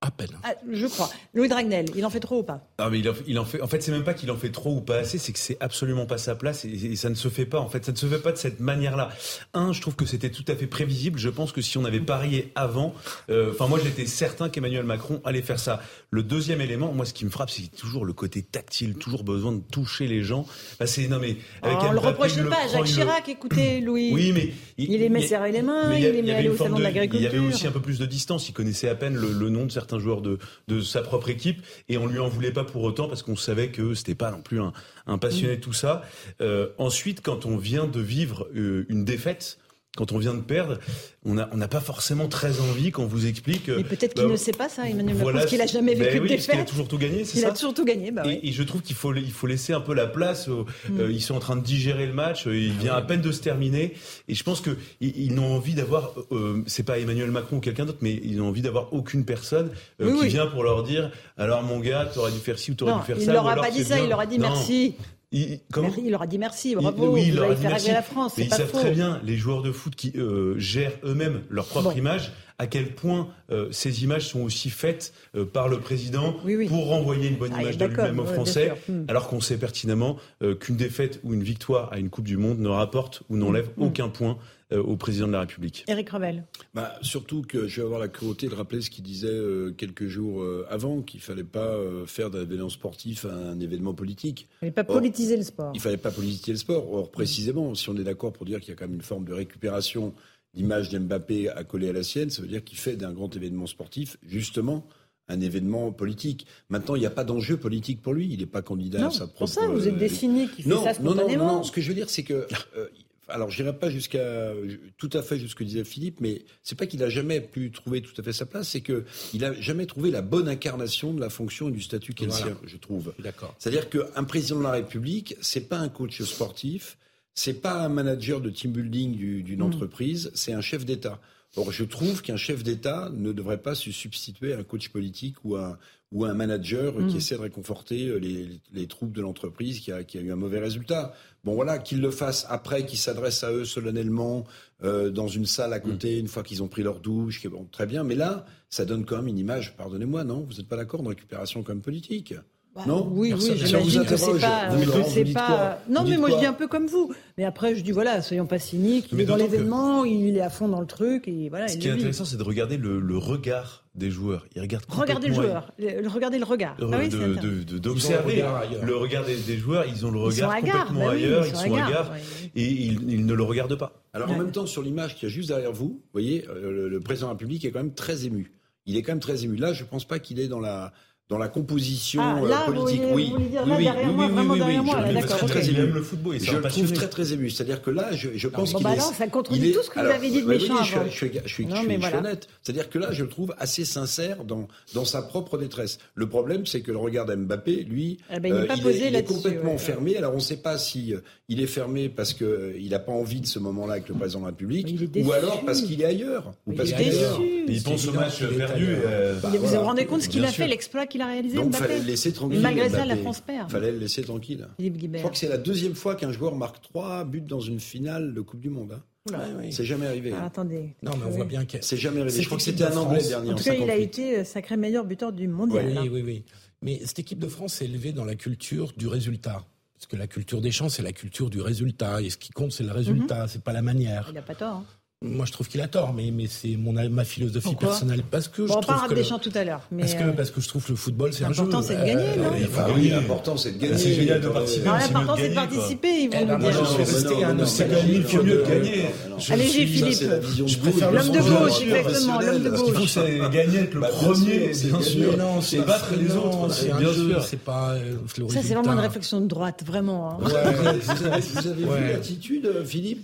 À 0.00 0.12
peine. 0.12 0.28
Ah, 0.44 0.54
je 0.70 0.86
crois. 0.86 1.10
Louis 1.34 1.48
Dragnel, 1.48 1.86
il 1.96 2.06
en 2.06 2.10
fait 2.10 2.20
trop 2.20 2.38
ou 2.38 2.42
pas? 2.44 2.64
Ah 2.78 2.88
mais 2.88 3.00
il 3.00 3.08
en, 3.08 3.14
il 3.26 3.36
en 3.40 3.44
fait. 3.44 3.60
En 3.60 3.66
fait, 3.66 3.82
c'est 3.82 3.90
même 3.90 4.04
pas 4.04 4.14
qu'il 4.14 4.30
en 4.30 4.36
fait 4.36 4.50
trop 4.50 4.76
ou 4.76 4.80
pas 4.80 4.98
assez, 4.98 5.18
c'est 5.18 5.32
que 5.32 5.40
c'est 5.40 5.56
absolument 5.58 6.06
pas 6.06 6.18
sa 6.18 6.36
place 6.36 6.64
et, 6.64 6.68
et 6.68 6.94
ça 6.94 7.10
ne 7.10 7.16
se 7.16 7.26
fait 7.28 7.46
pas. 7.46 7.58
En 7.58 7.68
fait, 7.68 7.84
ça 7.84 7.90
ne 7.90 7.96
se 7.96 8.06
fait 8.06 8.20
pas 8.20 8.30
de 8.30 8.36
cette 8.36 8.60
manière-là. 8.60 9.08
Un, 9.54 9.72
je 9.72 9.80
trouve 9.80 9.96
que 9.96 10.06
c'était 10.06 10.30
tout 10.30 10.44
à 10.46 10.54
fait 10.54 10.68
prévisible. 10.68 11.18
Je 11.18 11.28
pense 11.28 11.50
que 11.50 11.60
si 11.62 11.78
on 11.78 11.84
avait 11.84 11.98
parié 11.98 12.52
avant, 12.54 12.94
euh, 13.28 13.50
enfin 13.50 13.66
moi 13.66 13.80
j'étais 13.82 14.06
certain 14.06 14.48
qu'Emmanuel 14.48 14.84
Macron 14.84 15.20
allait 15.24 15.42
faire 15.42 15.58
ça. 15.58 15.80
Le 16.10 16.22
deuxième 16.22 16.60
élément, 16.60 16.92
moi 16.92 17.04
ce 17.04 17.12
qui 17.12 17.24
me 17.24 17.30
frappe, 17.30 17.50
c'est 17.50 17.66
toujours 17.76 18.04
le 18.04 18.12
côté 18.12 18.42
tactile, 18.42 18.94
toujours 18.94 19.24
besoin 19.24 19.50
de 19.50 19.60
toucher 19.72 20.06
les 20.06 20.22
gens. 20.22 20.46
Bah, 20.78 20.86
c'est 20.86 21.08
non 21.08 21.18
mais 21.18 21.38
avec 21.62 21.76
On 21.82 21.90
le 21.90 21.98
il 21.98 22.42
le 22.44 22.48
pas. 22.48 22.54
prend, 22.56 22.68
Jacques 22.68 22.88
il 22.88 22.94
le- 22.96 23.02
Chirac, 23.02 23.28
écoutez, 23.28 23.80
Louis. 23.80 24.10
Oui, 24.12 24.30
mais 24.32 24.52
Il 24.78 25.02
aimait 25.02 25.26
serrer 25.26 25.50
les 25.50 25.62
mains, 25.62 25.92
il 25.92 26.04
aimait 26.04 26.34
aller 26.34 26.48
au 26.50 26.56
salon 26.56 26.76
de 26.78 26.82
l'agriculture. 26.84 27.18
Il 27.18 27.24
y 27.24 27.26
avait 27.26 27.38
aussi 27.52 27.66
un 27.66 27.72
peu 27.72 27.80
plus 27.80 27.98
de 27.98 28.06
distance. 28.06 28.48
Il 28.48 28.52
connaissait 28.52 28.88
à 28.88 28.94
peine 28.94 29.16
le, 29.16 29.32
le 29.32 29.48
nom 29.50 29.66
de 29.66 29.72
certains 29.72 29.87
joueurs 29.96 30.20
de, 30.20 30.38
de 30.68 30.80
sa 30.80 31.02
propre 31.02 31.30
équipe 31.30 31.62
et 31.88 31.96
on 31.96 32.06
lui 32.06 32.18
en 32.18 32.28
voulait 32.28 32.52
pas 32.52 32.64
pour 32.64 32.82
autant 32.82 33.08
parce 33.08 33.22
qu'on 33.22 33.36
savait 33.36 33.68
que 33.68 33.94
c'était 33.94 34.14
pas 34.14 34.30
non 34.30 34.42
plus 34.42 34.60
un, 34.60 34.72
un 35.06 35.18
passionné 35.18 35.56
de 35.56 35.60
tout 35.62 35.72
ça. 35.72 36.02
Euh, 36.40 36.68
ensuite, 36.78 37.22
quand 37.22 37.46
on 37.46 37.56
vient 37.56 37.86
de 37.86 38.00
vivre 38.00 38.48
euh, 38.54 38.84
une 38.88 39.04
défaite, 39.04 39.58
quand 39.98 40.12
on 40.12 40.18
vient 40.18 40.34
de 40.34 40.40
perdre, 40.40 40.78
on 41.26 41.34
n'a 41.34 41.50
on 41.52 41.58
pas 41.66 41.80
forcément 41.80 42.28
très 42.28 42.60
envie 42.60 42.92
qu'on 42.92 43.06
vous 43.06 43.26
explique. 43.26 43.68
Mais 43.68 43.82
peut-être 43.82 44.14
qu'il 44.14 44.24
bah, 44.26 44.30
ne 44.30 44.36
sait 44.36 44.52
pas 44.52 44.68
ça, 44.68 44.84
Emmanuel 44.88 45.06
Macron, 45.16 45.22
voilà, 45.24 45.38
parce 45.40 45.50
qu'il 45.50 45.60
a 45.60 45.66
jamais 45.66 45.94
ben 45.96 46.04
vécu 46.04 46.20
oui, 46.20 46.28
de 46.28 46.34
parce 46.34 46.44
qu'il 46.46 46.52
a 46.52 46.54
défaite. 46.58 46.68
toujours 46.68 46.86
tout 46.88 46.98
gagné, 46.98 47.24
c'est 47.24 47.38
Il 47.38 47.40
ça 47.42 47.48
a 47.48 47.50
toujours 47.52 47.74
tout 47.74 47.84
gagné, 47.84 48.12
bah 48.12 48.22
oui. 48.24 48.38
et, 48.42 48.48
et 48.48 48.52
je 48.52 48.62
trouve 48.62 48.80
qu'il 48.82 48.94
faut, 48.94 49.12
il 49.14 49.32
faut 49.32 49.48
laisser 49.48 49.72
un 49.72 49.80
peu 49.80 49.92
la 49.94 50.06
place. 50.06 50.46
Mm. 50.48 51.00
euh, 51.00 51.10
ils 51.12 51.20
sont 51.20 51.34
en 51.34 51.40
train 51.40 51.56
de 51.56 51.62
digérer 51.62 52.06
le 52.06 52.12
match. 52.12 52.46
euh, 52.46 52.56
Il 52.56 52.72
vient 52.72 52.94
à 52.94 53.02
peine 53.02 53.20
de 53.20 53.32
se 53.32 53.40
terminer. 53.40 53.94
Et 54.28 54.34
je 54.34 54.44
pense 54.44 54.60
que 54.60 54.70
ils, 55.00 55.16
ils 55.20 55.34
n'ont 55.34 55.52
envie 55.56 55.74
d'avoir. 55.74 56.12
Euh, 56.30 56.62
c'est 56.66 56.84
pas 56.84 56.98
Emmanuel 57.00 57.30
Macron 57.32 57.56
ou 57.56 57.60
quelqu'un 57.60 57.84
d'autre, 57.84 57.98
mais 58.00 58.20
ils 58.22 58.36
n'ont 58.36 58.46
envie 58.48 58.62
d'avoir 58.62 58.92
aucune 58.92 59.24
personne 59.24 59.70
euh, 60.00 60.06
Oui, 60.06 60.12
qui 60.14 60.20
oui. 60.22 60.28
vient 60.28 60.46
pour 60.46 60.62
leur 60.62 60.84
dire 60.84 61.10
alors 61.36 61.62
mon 61.64 61.80
gars, 61.80 62.08
t'aurais 62.14 62.30
dû 62.32 62.38
faire 62.38 62.58
ci 62.58 62.70
ou 62.70 62.74
t'aurais 62.74 62.92
Non, 62.92 62.98
dû 63.00 63.04
faire 63.06 63.16
il 63.18 63.24
ça. 63.26 63.32
leur 63.32 63.44
ou 63.44 63.48
a 63.48 63.56
pas 63.56 63.70
dit 63.72 63.82
ça, 63.84 63.96
bien. 63.96 64.04
il 64.04 64.08
leur 64.10 64.20
a 64.20 64.26
dit 64.26 64.38
Non. 64.38 64.48
merci. 64.50 64.94
Il- 65.30 65.60
comment 65.72 65.90
Il 65.98 66.10
leur 66.10 66.22
a 66.22 66.26
dit 66.26 66.38
merci, 66.38 66.70
il- 66.70 66.76
bravo, 66.76 67.08
oui, 67.12 67.24
il 67.26 67.30
vous 67.32 67.36
leur 67.36 67.44
a 67.44 67.46
avez 67.48 67.56
dit 67.56 67.62
fait 67.62 67.68
merci. 67.68 67.86
rêver 67.86 67.96
la 67.96 68.02
France, 68.02 68.32
Mais 68.38 68.44
ils 68.44 68.48
pas 68.48 68.56
savent 68.56 68.68
faux. 68.70 68.78
très 68.78 68.90
bien, 68.92 69.20
les 69.24 69.36
joueurs 69.36 69.62
de 69.62 69.72
foot 69.72 69.94
qui 69.94 70.12
euh, 70.16 70.58
gèrent 70.58 70.92
eux-mêmes 71.04 71.42
leur 71.50 71.66
propre 71.66 71.90
Bon. 71.90 71.96
image, 71.96 72.32
à 72.58 72.66
quel 72.66 72.94
point 72.94 73.28
euh, 73.50 73.68
ces 73.70 74.02
images 74.04 74.28
sont 74.28 74.40
aussi 74.42 74.68
faites 74.70 75.12
euh, 75.36 75.44
par 75.44 75.68
le 75.68 75.78
président 75.80 76.36
Oui, 76.44 76.56
oui. 76.56 76.66
pour 76.68 76.86
renvoyer 76.88 77.28
une 77.28 77.36
bonne 77.36 77.52
Ah, 77.54 77.62
image 77.62 77.78
de 77.78 77.84
lui-même 77.86 78.18
aux 78.18 78.24
Français. 78.26 78.72
Hmm. 78.88 79.04
alors 79.08 79.28
qu'on 79.28 79.40
sait 79.40 79.56
pertinemment 79.58 80.16
euh, 80.42 80.54
qu'une 80.54 80.76
défaite 80.76 81.20
ou 81.22 81.34
une 81.34 81.42
victoire 81.42 81.92
à 81.92 81.98
une 81.98 82.10
Coupe 82.10 82.24
du 82.26 82.36
Monde 82.36 82.58
ne 82.58 82.68
rapporte 82.68 83.22
ou 83.28 83.36
n'enlève 83.36 83.68
Hmm. 83.76 83.82
aucun 83.84 84.08
point 84.08 84.38
euh, 84.72 84.82
au 84.82 84.96
président 84.96 85.26
de 85.28 85.32
la 85.32 85.40
République. 85.40 85.84
Éric 85.88 86.10
Revel. 86.10 86.44
Bah, 86.74 86.94
surtout 87.00 87.40
que 87.42 87.68
je 87.68 87.76
vais 87.80 87.86
avoir 87.86 88.00
la 88.00 88.08
cruauté 88.08 88.48
de 88.48 88.54
rappeler 88.54 88.80
ce 88.82 88.90
qu'il 88.90 89.02
disait 89.04 89.28
euh, 89.28 89.70
quelques 89.70 90.06
jours 90.08 90.42
euh, 90.42 90.66
avant, 90.68 91.00
qu'il 91.00 91.20
fallait 91.20 91.42
pas 91.44 91.60
euh, 91.68 92.04
faire 92.06 92.28
d'un 92.28 92.42
événement 92.42 92.68
sportif 92.68 93.24
un 93.24 93.58
événement 93.60 93.94
politique. 93.94 94.46
Il 94.62 94.66
ne 94.66 94.70
pas 94.72 94.84
Oh. 94.88 94.92
politiser 94.92 95.36
le 95.38 95.42
sport. 95.42 95.70
Il 95.74 95.80
fallait 95.80 95.96
pas 95.96 96.10
politiser 96.10 96.52
le 96.52 96.58
sport. 96.58 96.92
Or, 96.92 97.10
précisément, 97.10 97.74
si 97.74 97.88
on 97.88 97.96
est 97.96 98.04
d'accord 98.04 98.32
pour 98.32 98.44
dire 98.44 98.60
qu'il 98.60 98.70
y 98.70 98.72
a 98.72 98.76
quand 98.76 98.86
même 98.86 98.96
une 98.96 99.00
forme 99.02 99.24
de 99.24 99.32
récupération 99.32 100.12
d'image 100.54 100.88
d'Mbappé 100.90 101.50
coller 101.68 101.88
à 101.90 101.92
la 101.92 102.02
sienne, 102.02 102.30
ça 102.30 102.42
veut 102.42 102.48
dire 102.48 102.64
qu'il 102.64 102.78
fait 102.78 102.96
d'un 102.96 103.12
grand 103.12 103.34
événement 103.36 103.66
sportif, 103.66 104.16
justement, 104.26 104.86
un 105.28 105.40
événement 105.40 105.92
politique. 105.92 106.46
Maintenant, 106.70 106.94
il 106.96 107.00
n'y 107.00 107.06
a 107.06 107.10
pas 107.10 107.24
d'enjeu 107.24 107.56
politique 107.58 108.00
pour 108.00 108.14
lui. 108.14 108.28
Il 108.32 108.40
n'est 108.40 108.46
pas 108.46 108.62
candidat 108.62 108.98
Non, 109.00 109.08
à 109.08 109.10
sa 109.10 109.26
propre... 109.26 109.38
pour 109.38 109.48
ça, 109.48 109.66
vous 109.68 109.86
êtes 109.86 109.94
euh, 109.94 109.98
défini 109.98 110.48
qui 110.48 110.62
fait 110.62 110.68
non, 110.70 110.82
ça 110.82 110.94
non, 110.94 111.10
non, 111.10 111.12
spontanément. 111.16 111.46
non, 111.46 111.52
non. 111.58 111.62
Ce 111.64 111.72
que 111.72 111.80
je 111.80 111.88
veux 111.88 111.94
dire, 111.94 112.08
c'est 112.10 112.22
que. 112.22 112.46
euh, 112.76 112.88
alors, 113.30 113.50
j'irai 113.50 113.78
pas 113.78 113.90
jusqu'à 113.90 114.54
tout 114.96 115.10
à 115.12 115.20
fait 115.20 115.36
jusqu'à 115.38 115.50
ce 115.50 115.54
que 115.56 115.64
disait 115.64 115.84
Philippe, 115.84 116.22
mais 116.22 116.46
c'est 116.62 116.78
pas 116.78 116.86
qu'il 116.86 117.02
a 117.02 117.10
jamais 117.10 117.42
pu 117.42 117.70
trouver 117.70 118.00
tout 118.00 118.18
à 118.18 118.22
fait 118.24 118.32
sa 118.32 118.46
place, 118.46 118.70
c'est 118.70 118.80
que 118.80 119.04
il 119.34 119.44
a 119.44 119.52
jamais 119.60 119.84
trouvé 119.84 120.10
la 120.10 120.22
bonne 120.22 120.48
incarnation 120.48 121.12
de 121.12 121.20
la 121.20 121.28
fonction 121.28 121.68
et 121.68 121.72
du 121.72 121.82
statut 121.82 122.14
qu'elle 122.14 122.30
Voilà. 122.30 122.56
je 122.64 122.78
trouve. 122.78 123.12
D'accord. 123.18 123.54
C'est-à-dire 123.58 123.90
qu'un 123.90 124.24
président 124.24 124.56
de 124.60 124.62
la 124.64 124.70
République, 124.70 125.36
c'est 125.42 125.68
pas 125.68 125.76
un 125.76 125.90
coach 125.90 126.22
sportif, 126.22 126.96
c'est 127.34 127.60
pas 127.60 127.82
un 127.84 127.88
manager 127.88 128.40
de 128.40 128.50
team 128.50 128.72
building 128.72 129.16
du- 129.16 129.42
d'une 129.42 129.62
entreprise, 129.62 130.30
c'est 130.34 130.52
un 130.52 130.60
chef 130.60 130.84
d'État. 130.84 131.20
Or, 131.56 131.72
je 131.72 131.84
trouve 131.84 132.20
qu'un 132.20 132.36
chef 132.36 132.62
d'État 132.62 133.10
ne 133.14 133.32
devrait 133.32 133.62
pas 133.62 133.74
se 133.74 133.90
substituer 133.90 134.52
à 134.52 134.58
un 134.58 134.62
coach 134.64 134.90
politique 134.90 135.36
ou 135.44 135.56
à, 135.56 135.78
ou 136.12 136.24
à 136.26 136.30
un 136.30 136.34
manager 136.34 136.94
qui 137.08 137.16
essaie 137.16 137.36
de 137.36 137.40
réconforter 137.40 138.08
euh, 138.08 138.18
les, 138.18 138.60
les 138.72 138.86
troupes 138.86 139.12
de 139.12 139.22
l'entreprise 139.22 139.80
qui 139.80 139.90
a, 139.90 140.04
qui 140.04 140.18
a 140.18 140.20
eu 140.20 140.30
un 140.30 140.36
mauvais 140.36 140.58
résultat. 140.58 141.14
Bon, 141.44 141.54
voilà, 141.54 141.78
qu'il 141.78 142.00
le 142.02 142.10
fasse 142.10 142.44
après, 142.50 142.84
qu'il 142.84 142.98
s'adresse 142.98 143.42
à 143.44 143.52
eux 143.52 143.64
solennellement 143.64 144.44
euh, 144.84 145.08
dans 145.10 145.26
une 145.28 145.46
salle 145.46 145.72
à 145.72 145.80
côté, 145.80 146.18
une 146.18 146.28
fois 146.28 146.42
qu'ils 146.42 146.62
ont 146.62 146.68
pris 146.68 146.82
leur 146.82 147.00
douche, 147.00 147.46
bon, 147.46 147.64
très 147.72 147.86
bien. 147.86 148.04
Mais 148.04 148.14
là, 148.14 148.44
ça 148.68 148.84
donne 148.84 149.06
quand 149.06 149.16
même 149.16 149.28
une 149.28 149.38
image, 149.38 149.74
pardonnez-moi, 149.76 150.24
non 150.24 150.40
Vous 150.48 150.58
n'êtes 150.58 150.68
pas 150.68 150.76
d'accord 150.76 151.02
de 151.02 151.08
récupération 151.08 151.62
comme 151.62 151.80
politique 151.80 152.34
Bah, 152.78 152.84
Non 152.86 153.08
Oui, 153.12 153.30
Personne. 153.30 153.52
oui, 153.54 153.60
j'imagine 153.64 154.04
que 154.04 154.16
c'est 154.16 154.38
pas. 154.40 154.68
vous, 154.70 154.84
Laurent, 154.84 154.98
vous 155.02 155.32
pas- 155.32 155.78
Non, 155.90 156.04
mais 156.06 156.16
moi 156.16 156.30
je 156.30 156.38
dis 156.38 156.46
un 156.46 156.52
peu 156.52 156.68
comme 156.68 156.86
vous. 156.86 157.12
Mais 157.36 157.44
après, 157.44 157.74
je 157.74 157.82
dis 157.82 157.90
voilà, 157.90 158.22
soyons 158.22 158.46
pas 158.46 158.58
cyniques. 158.60 159.08
Il 159.10 159.16
Mais 159.16 159.24
est 159.24 159.26
dans 159.26 159.34
que- 159.36 159.40
l'événement, 159.40 160.04
il 160.04 160.36
est 160.36 160.40
à 160.40 160.48
fond 160.50 160.68
dans 160.68 160.80
le 160.80 160.86
truc, 160.86 161.26
et 161.26 161.48
voilà. 161.48 161.66
Ce 161.68 161.74
il 161.74 161.80
qui 161.80 161.88
est 161.88 161.90
vit. 161.90 161.96
intéressant, 161.98 162.24
c'est 162.24 162.36
de 162.36 162.42
regarder 162.44 162.76
le, 162.76 163.00
le 163.00 163.18
regard 163.18 163.84
des 163.96 164.10
joueurs. 164.12 164.46
Ils 164.54 164.60
regardent 164.62 164.84
Regardez 164.88 165.26
le 165.28 165.34
joueur, 165.34 165.72
le- 165.78 166.02
le- 166.02 166.08
regardez 166.08 166.38
le 166.38 166.44
regard. 166.44 166.76
de- 166.76 166.88
Ah 166.92 166.98
oui, 167.00 167.08
de- 167.08 167.18
de- 167.18 167.82
le 167.88 167.90
regard 167.90 168.56
ailleurs. 168.56 168.84
le 168.84 168.96
regard 168.96 169.24
des, 169.24 169.36
des 169.36 169.56
joueurs. 169.56 169.84
Ils 169.88 170.06
ont 170.06 170.10
le 170.12 170.18
Ils 170.20 170.44
regard 170.44 170.54
complètement 170.86 171.00
bah 171.06 171.12
oui, 171.14 171.24
ailleurs. 171.24 171.46
ils 171.46 171.56
sont 171.56 171.70
ouais. 171.70 172.20
et 172.54 172.64
ils, 172.64 173.26
ne 173.26 173.34
le 173.34 173.42
regardent 173.42 173.76
pas. 173.76 173.92
Alors 174.12 174.30
en 174.30 174.36
même 174.38 174.52
temps, 174.52 174.66
sur 174.66 174.82
l'image 174.82 175.16
qu'il 175.16 175.28
y 175.28 175.32
a 175.32 175.34
juste 175.34 175.48
derrière 175.48 175.72
vous, 175.72 175.88
vous 175.88 176.02
voyez, 176.12 176.44
euh, 176.48 176.88
le, 176.88 177.00
président 177.00 177.26
de 177.26 177.30
la 177.32 177.34
République 177.34 177.64
est 177.64 177.70
quand 177.72 177.80
même 177.82 177.94
très 177.94 178.24
ému. 178.24 178.52
Il 178.86 178.96
est 178.96 179.02
quand 179.02 179.12
même 179.12 179.20
très 179.20 179.44
ému. 179.44 179.56
Là, 179.56 179.72
je 179.74 179.84
pense 179.84 180.06
pas 180.06 180.18
qu'il 180.18 180.40
est 180.40 180.48
dans 180.48 180.60
la 180.60 180.92
dans 181.28 181.36
la 181.38 181.48
composition 181.48 182.22
Ah, 182.24 182.40
euh, 182.42 182.48
là, 182.48 182.64
vous 182.66 182.72
politique. 182.72 183.02
voulez- 183.02 183.12
oui, 183.14 183.26
vous 183.30 183.32
voulez 183.36 183.48
dire 183.50 183.62
oui, 183.64 183.68
là, 183.70 183.76
oui, 183.76 183.84
derrière 183.84 184.08
oui, 184.08 184.14
moi, 184.14 184.26
oui, 184.26 184.32
vraiment 184.32 184.52
oui, 184.54 184.58
derrière 184.60 184.80
oui, 184.80 184.86
moi, 184.86 185.04
je 185.08 185.12
le 185.12 185.22
trouve 185.28 185.50
très, 185.50 185.68
ému. 185.68 185.86
le 185.92 186.02
football 186.02 186.36
Je 186.40 186.56
le 186.56 186.62
trouve 186.62 186.92
très 186.92 187.08
très 187.08 187.32
ému. 187.34 187.50
C'est-à-dire 187.50 187.82
que 187.82 187.90
là, 187.90 188.08
je, 188.12 188.28
je 188.34 188.48
pense 188.48 188.72
bon, 188.72 188.78
qu'il 188.78 188.84
bah 188.86 188.94
est. 188.94 188.98
non, 188.98 189.12
ça 189.12 189.26
contredit 189.26 189.72
tout 189.72 189.82
ce 189.82 189.90
que 189.90 190.00
vous 190.00 190.06
avez 190.06 190.30
dit 190.30 190.40
de 190.42 190.46
méchant 190.46 190.74
oui, 190.74 190.80
je 190.80 190.86
suis- 190.86 190.96
avant. 190.96 191.04
Je 191.10 191.14
suis, 191.16 191.30
je 191.44 191.52
suis, 191.52 191.66
Non, 191.66 191.76
je 191.76 192.16
honnête. 192.16 192.48
C'est-à-dire 192.62 192.88
que 192.88 192.98
là, 192.98 193.08
je 193.12 193.24
le 193.24 193.28
trouve 193.28 193.54
assez 193.58 193.84
sincère 193.84 194.42
dans 194.44 194.68
dans 194.94 195.04
sa 195.04 195.20
propre 195.20 195.58
détresse. 195.58 195.98
Le 196.14 196.28
problème, 196.28 196.64
c'est 196.64 196.80
que 196.80 196.92
le 196.92 196.98
regard 196.98 197.26
d'Mbappé, 197.26 197.84
lui, 197.84 198.16
ben, 198.30 198.40
il 198.46 198.54
n'est 198.54 198.66
pas 198.66 198.74
il, 198.76 198.86
est, 198.86 198.96
il 198.96 199.02
est 199.02 199.10
là-dessus, 199.10 199.34
complètement 199.34 199.72
ouais. 199.72 199.78
fermé. 199.78 200.16
Alors, 200.16 200.32
on 200.32 200.36
ne 200.36 200.40
sait 200.40 200.56
pas 200.56 200.78
si 200.78 201.12
euh, 201.14 201.18
il 201.50 201.60
est 201.60 201.66
fermé 201.66 202.08
parce 202.08 202.32
que 202.32 202.44
euh, 202.46 202.72
il 202.78 202.88
n'a 202.90 202.98
pas 203.00 203.12
envie 203.12 203.42
de 203.42 203.46
ce 203.46 203.58
moment-là 203.58 203.94
avec 203.94 204.08
le 204.08 204.14
président 204.14 204.40
de 204.40 204.44
la 204.44 204.50
République, 204.50 204.98
ou 205.22 205.32
alors 205.32 205.62
parce 205.66 205.82
qu'il 205.82 206.00
est 206.00 206.06
ailleurs, 206.06 206.54
ou 206.66 206.72
Il 206.72 206.76
parce 206.78 206.90
est 206.90 206.96
qu'il 206.96 207.06
est 207.08 207.10
ailleurs. 207.10 207.40
Il 207.68 207.82
pense 207.82 208.06
au 208.08 208.12
match 208.12 208.42
perdu. 208.56 208.86
euh, 209.04 209.38
Bah, 209.42 209.50
vous 209.58 209.66
vous 209.66 209.80
rendez 209.80 210.06
compte 210.06 210.22
ce 210.22 210.28
qu'il 210.30 210.44
a 210.46 210.48
fait, 210.48 210.66
l'exploit 210.66 211.06
qu'il 211.06 211.17
a 211.22 211.26
réalisé 211.26 211.56
Donc, 211.56 211.70
Mbappé 211.70 211.84
fallait 211.84 211.98
le 212.00 212.04
laisser 212.06 212.32
tranquille. 212.32 212.60
Malgré 212.60 212.88
ça, 212.90 213.04
la 213.04 213.16
France 213.16 213.40
perd. 213.40 213.70
Fallait 213.70 213.92
le 213.92 213.98
laisser 213.98 214.22
tranquille. 214.22 214.68
Philippe 214.78 215.12
Je 215.14 215.18
crois 215.18 215.30
que 215.30 215.36
c'est 215.38 215.48
la 215.48 215.58
deuxième 215.58 215.94
fois 215.94 216.14
qu'un 216.14 216.32
joueur 216.32 216.54
marque 216.56 216.80
trois 216.82 217.24
buts 217.24 217.40
dans 217.40 217.60
une 217.60 217.80
finale 217.80 218.34
de 218.34 218.40
Coupe 218.40 218.60
du 218.60 218.70
Monde. 218.70 218.92
hein. 218.92 219.02
Ouais. 219.30 219.70
C'est 219.70 219.84
jamais 219.84 220.06
arrivé. 220.06 220.32
Ah, 220.34 220.46
attendez. 220.46 220.94
Non, 221.02 221.12
mais 221.18 221.26
on 221.26 221.30
voit 221.30 221.44
bien 221.44 221.66
que. 221.66 221.76
C'est 221.82 221.98
jamais 221.98 222.20
arrivé. 222.22 222.40
Je 222.40 222.46
crois 222.46 222.56
que 222.56 222.64
c'était 222.64 222.84
un 222.84 222.96
Anglais 222.96 223.18
France- 223.20 223.28
dernier 223.28 223.52
En 223.52 223.56
tout 223.56 223.64
cas, 223.64 223.74
il 223.74 223.82
a 223.82 223.86
58. 223.88 224.02
été 224.02 224.38
euh, 224.38 224.44
sacré 224.44 224.76
meilleur 224.78 225.04
buteur 225.04 225.32
du 225.34 225.46
mondial. 225.48 225.86
Oui, 225.86 225.98
hein. 225.98 226.08
oui, 226.10 226.22
oui. 226.24 226.44
Mais 226.80 227.00
cette 227.04 227.18
équipe 227.18 227.38
de 227.38 227.48
France 227.48 227.82
est 227.82 227.84
élevée 227.84 228.12
dans 228.12 228.24
la 228.24 228.36
culture 228.36 228.92
du 228.96 229.06
résultat. 229.06 229.64
Parce 229.94 230.06
que 230.06 230.16
la 230.16 230.28
culture 230.28 230.60
des 230.62 230.70
champs, 230.70 230.88
c'est 230.88 231.02
la 231.02 231.12
culture 231.12 231.50
du 231.50 231.60
résultat. 231.60 232.22
Et 232.22 232.30
ce 232.30 232.38
qui 232.38 232.50
compte, 232.52 232.72
c'est 232.72 232.84
le 232.84 232.92
résultat, 232.92 233.42
Mhm. 233.42 233.48
c'est 233.48 233.62
pas 233.62 233.72
la 233.72 233.82
manière. 233.82 234.26
Il 234.30 234.34
n'a 234.34 234.42
pas 234.42 234.54
tort. 234.54 234.76
hein. 234.76 234.84
Moi, 235.20 235.46
je 235.46 235.50
trouve 235.52 235.66
qu'il 235.66 235.80
a 235.80 235.88
tort, 235.88 236.12
mais, 236.14 236.30
mais 236.32 236.46
c'est 236.46 236.76
mon, 236.76 236.92
ma 237.10 237.24
philosophie 237.24 237.70
Pourquoi 237.70 237.88
personnelle. 237.88 238.22
Parce 238.30 238.46
que 238.46 238.62
Bon, 238.62 238.68
je 238.68 238.72
on 238.74 239.08
que 239.08 239.14
des 239.14 239.24
champs 239.24 239.40
tout 239.40 239.50
à 239.56 239.64
l'heure. 239.64 239.80
Mais 239.90 240.02
parce, 240.02 240.14
que, 240.14 240.22
euh, 240.22 240.32
parce 240.32 240.50
que 240.52 240.60
je 240.60 240.68
trouve 240.68 240.84
que 240.84 240.90
le 240.92 240.96
football, 240.96 241.32
c'est 241.32 241.42
un 241.44 241.48
jeu. 241.52 241.64
L'important, 241.64 241.82
c'est 241.82 241.96
de 241.96 242.04
gagner, 242.04 242.36
non 242.36 242.50
il 242.56 242.66
faut- 242.68 242.76
Bah 242.82 242.86
oui, 242.94 243.08
l'important 243.08 243.56
c'est 243.56 243.72
de 243.72 243.78
gagner. 243.78 243.98
C'est 243.98 244.14
génial 244.14 244.40
de 244.40 244.46
Euh, 244.46 244.50
participer. 244.50 244.86
l'important, 244.88 245.34
c'est 245.36 245.48
de 245.48 245.54
participer. 245.56 246.08
Ils 246.22 246.30
vont 246.30 246.40
nous 246.46 246.46
moi, 246.58 246.70
dire. 246.70 246.84
je 246.84 247.02
un 247.42 247.54
non, 247.54 247.64
mille 248.06 248.22
fois 248.22 248.38
non, 248.38 248.44
mieux 248.44 248.62
gagner. 248.62 248.96
non, 249.02 249.30
non, 249.30 249.38
Je 249.40 249.52
Allez, 249.52 249.66
suis- 249.66 249.86
Philippe. 249.88 250.30
Je 250.68 250.78
préfère. 250.78 251.10
L'homme 251.10 251.30
de 251.32 251.40
gauche, 251.40 251.82
exactement, 251.82 252.40
l'homme 252.40 252.62
de 252.62 252.70
faut, 252.76 252.92
gauche. 252.92 253.08
c'est 253.08 253.38
gagner, 253.52 253.78
être 253.78 253.94
le 253.94 254.00
Bah, 254.00 254.08
premier, 254.12 254.58
bien 254.58 254.68
c'est 254.72 255.02
sûr. 255.02 255.36
non, 255.36 255.60
c'est 255.60 255.78
battre 255.78 256.12
les 256.16 256.36
autres, 256.36 256.70
c'est 256.72 256.92
un 256.92 256.98
bien 257.00 257.12
jeu, 257.12 257.28
sûr. 257.30 257.42
c'est 257.42 257.58
pas 257.60 257.94
euh, 257.94 258.12
le 258.38 258.48
Ça, 258.50 258.60
c'est 258.62 258.74
vraiment 258.74 258.92
une 258.92 259.00
réflexion 259.00 259.40
de 259.40 259.46
droite, 259.48 259.82
vraiment. 259.84 260.38
Vous 260.40 260.54
avez, 260.54 261.40
vu 261.40 262.12
l'attitude, 262.12 262.70
Philippe, 262.84 263.22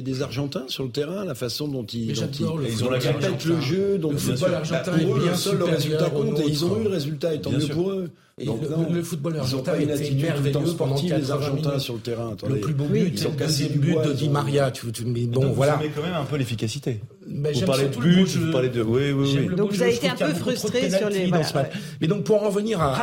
des 0.00 0.22
Argentins 0.22 0.64
sur 0.68 0.84
le 0.84 0.90
terrain, 0.90 1.17
la 1.24 1.34
façon 1.34 1.68
dont 1.68 1.84
ils, 1.84 2.12
dont 2.14 2.56
le 2.56 2.66
ils, 2.66 2.72
Ils 2.72 2.84
ont 2.84 2.90
la 2.90 2.98
ils 2.98 3.06
répètent 3.08 3.44
le 3.44 3.60
jeu. 3.60 3.98
Donc 3.98 4.12
Le 4.12 4.18
football 4.18 4.54
argentin 4.54 4.92
Bah, 4.92 4.98
pour 5.02 5.16
eux, 5.16 5.20
bien 5.20 5.34
seul 5.34 5.58
le 5.58 5.64
résultat 5.64 6.10
compte 6.10 6.40
et 6.40 6.48
ils 6.48 6.64
ont 6.64 6.80
eu 6.80 6.82
le 6.84 6.88
résultat, 6.90 7.34
et 7.34 7.40
tant 7.40 7.50
mieux 7.50 7.66
pour 7.68 7.90
eux. 7.90 8.08
Et 8.40 8.44
Donc, 8.46 8.62
le- 8.62 8.68
non, 8.68 8.86
le 8.92 9.02
football 9.02 9.32
ils 9.34 9.38
ont 9.38 9.40
argentin 9.40 9.72
pas 9.72 9.78
une 9.78 9.90
était 9.90 10.10
le 10.10 10.22
merveilleux 10.22 10.66
sportive, 10.66 11.04
les 11.14 11.20
80 11.22 11.34
Argentins 11.34 11.68
minutes. 11.70 11.80
sur 11.80 11.94
le 11.94 12.00
terrain. 12.00 12.36
Le 12.48 12.60
plus 12.60 12.72
beau 12.74 12.84
Oui. 12.90 13.02
but, 13.02 13.10
Ils 13.14 13.18
c'est 13.18 13.26
ont 13.26 13.30
le 13.30 13.36
cassé 13.36 13.66
du 13.66 13.78
but 13.80 13.94
de 13.96 14.10
ils 14.10 14.14
Di 14.16 14.28
Maria. 14.28 14.70
Tu, 14.70 14.92
tu, 14.92 15.02
bon, 15.04 15.40
Donc, 15.40 15.54
voilà. 15.54 15.80
Quand 15.96 16.02
même 16.02 16.14
un 16.14 16.24
peu 16.24 16.36
l'efficacité. 16.36 17.00
Ben, 17.30 17.52
Vous 17.54 17.60
parlez 17.66 17.84
de 17.88 17.96
but, 17.96 18.26
vous 18.36 18.50
parlez 18.52 18.68
de. 18.70 18.80
Oui, 18.82 19.12
oui, 19.12 19.36
oui. 19.50 19.54
Donc 19.56 19.70
vous 19.72 19.82
avez 19.82 19.94
été 19.94 20.08
un 20.08 20.14
peu 20.14 20.32
frustré 20.34 20.90
sur 20.90 21.08
les- 21.10 21.26
voilà, 21.26 21.44
ouais. 21.62 21.70
Mais 22.00 22.06
donc 22.06 22.24
pour 22.24 22.42
en 22.42 22.46
revenir 22.48 22.80
à, 22.80 22.94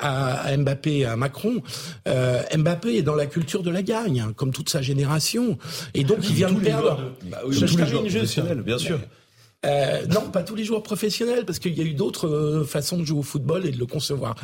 à, 0.00 0.46
à 0.46 0.56
Mbappé 0.56 0.98
et 0.98 1.04
à 1.04 1.16
Macron, 1.16 1.60
euh, 2.08 2.42
Mbappé 2.56 2.96
est 2.96 3.02
dans 3.02 3.16
la 3.16 3.26
culture 3.26 3.62
de 3.62 3.70
la 3.70 3.82
gagne, 3.82 4.20
hein, 4.20 4.32
comme 4.36 4.52
toute 4.52 4.68
sa 4.68 4.82
génération, 4.82 5.58
et 5.94 6.04
donc 6.04 6.18
il 6.28 6.34
vient 6.34 6.50
de 6.52 6.60
perdre. 6.60 6.96
de- 7.24 7.30
Bah 7.30 7.38
oui, 7.46 7.56
je 7.58 7.66
termine 7.76 8.08
juste. 8.08 8.40
bien 8.64 8.78
sûr. 8.78 8.98
Euh, 9.64 10.04
non, 10.12 10.22
pas 10.22 10.42
tous 10.42 10.56
les 10.56 10.64
joueurs 10.64 10.82
professionnels, 10.82 11.44
parce 11.44 11.60
qu'il 11.60 11.78
y 11.78 11.80
a 11.80 11.84
eu 11.84 11.94
d'autres 11.94 12.26
euh, 12.26 12.64
façons 12.64 12.98
de 12.98 13.04
jouer 13.04 13.20
au 13.20 13.22
football 13.22 13.64
et 13.64 13.70
de 13.70 13.78
le 13.78 13.86
concevoir. 13.86 14.34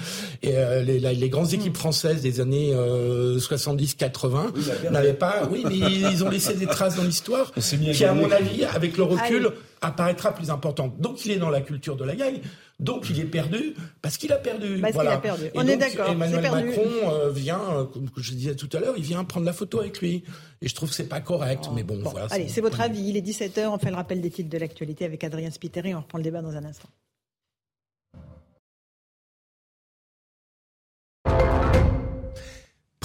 Et 0.42 0.56
euh, 0.56 0.82
les, 0.82 1.00
la- 1.00 1.12
les 1.12 1.28
grandes 1.28 1.52
équipes 1.52 1.76
françaises 1.76 2.22
des 2.22 2.40
années 2.40 2.70
euh, 2.72 3.38
70-80 3.38 4.50
Oui, 4.54 4.62
la 4.68 4.74
perte- 4.74 4.92
n'avaient 4.92 5.14
pas. 5.14 5.48
Oui, 5.50 5.64
mais 5.68 5.76
ils 5.76 6.22
ont 6.24 6.28
laissé 6.28 6.54
des 6.54 6.66
traces 6.66 6.94
dans 6.96 7.02
l'histoire 7.02 7.52
qui, 7.94 8.04
à 8.04 8.14
mon 8.14 8.30
avis, 8.30 8.64
avec 8.64 8.96
le 8.96 9.02
recul, 9.02 9.46
Allez. 9.46 9.54
Apparaîtra 9.80 10.32
plus 10.34 10.50
importante. 10.50 11.00
Donc, 11.00 11.24
il 11.24 11.32
est 11.32 11.36
dans 11.38 11.50
la 11.50 11.60
culture 11.60 11.96
de 11.96 12.04
la 12.04 12.14
gagne. 12.16 12.40
Donc, 12.80 13.10
il 13.10 13.18
est 13.20 13.24
perdu 13.24 13.74
parce 14.02 14.16
qu'il 14.16 14.32
a 14.32 14.36
perdu. 14.36 14.78
Parce 14.80 14.92
qu'il 14.92 14.94
voilà. 14.94 15.12
a 15.14 15.18
perdu. 15.18 15.46
Et 15.46 15.50
On 15.54 15.60
donc, 15.62 15.70
est 15.70 15.76
d'accord, 15.76 16.10
Emmanuel 16.10 16.36
c'est 16.42 16.50
perdu. 16.50 16.68
Macron 16.68 17.10
euh, 17.10 17.30
vient, 17.30 17.60
euh, 17.72 17.84
comme 17.84 18.08
je 18.16 18.32
disais 18.32 18.54
tout 18.54 18.68
à 18.76 18.80
l'heure, 18.80 18.94
il 18.96 19.02
vient 19.02 19.24
prendre 19.24 19.46
la 19.46 19.52
photo 19.52 19.80
avec 19.80 20.00
lui. 20.00 20.22
Et 20.62 20.68
je 20.68 20.74
trouve 20.74 20.88
que 20.90 20.94
c'est 20.94 21.08
pas 21.08 21.20
correct. 21.20 21.68
mais 21.74 21.82
bon, 21.82 21.98
Bon, 22.00 22.10
voilà. 22.10 22.26
allez, 22.30 22.48
c'est 22.48 22.60
votre 22.60 22.80
avis. 22.80 23.00
Il 23.08 23.16
est 23.16 23.20
17h. 23.26 23.66
On 23.68 23.78
fait 23.78 23.90
le 23.90 23.96
rappel 23.96 24.20
des 24.20 24.30
titres 24.30 24.50
de 24.50 24.58
l'actualité 24.58 25.04
avec 25.04 25.24
Adrien 25.24 25.50
Spiteri. 25.50 25.94
On 25.94 26.00
reprend 26.00 26.18
le 26.18 26.24
débat 26.24 26.40
dans 26.42 26.54
un 26.56 26.64
instant. 26.64 26.88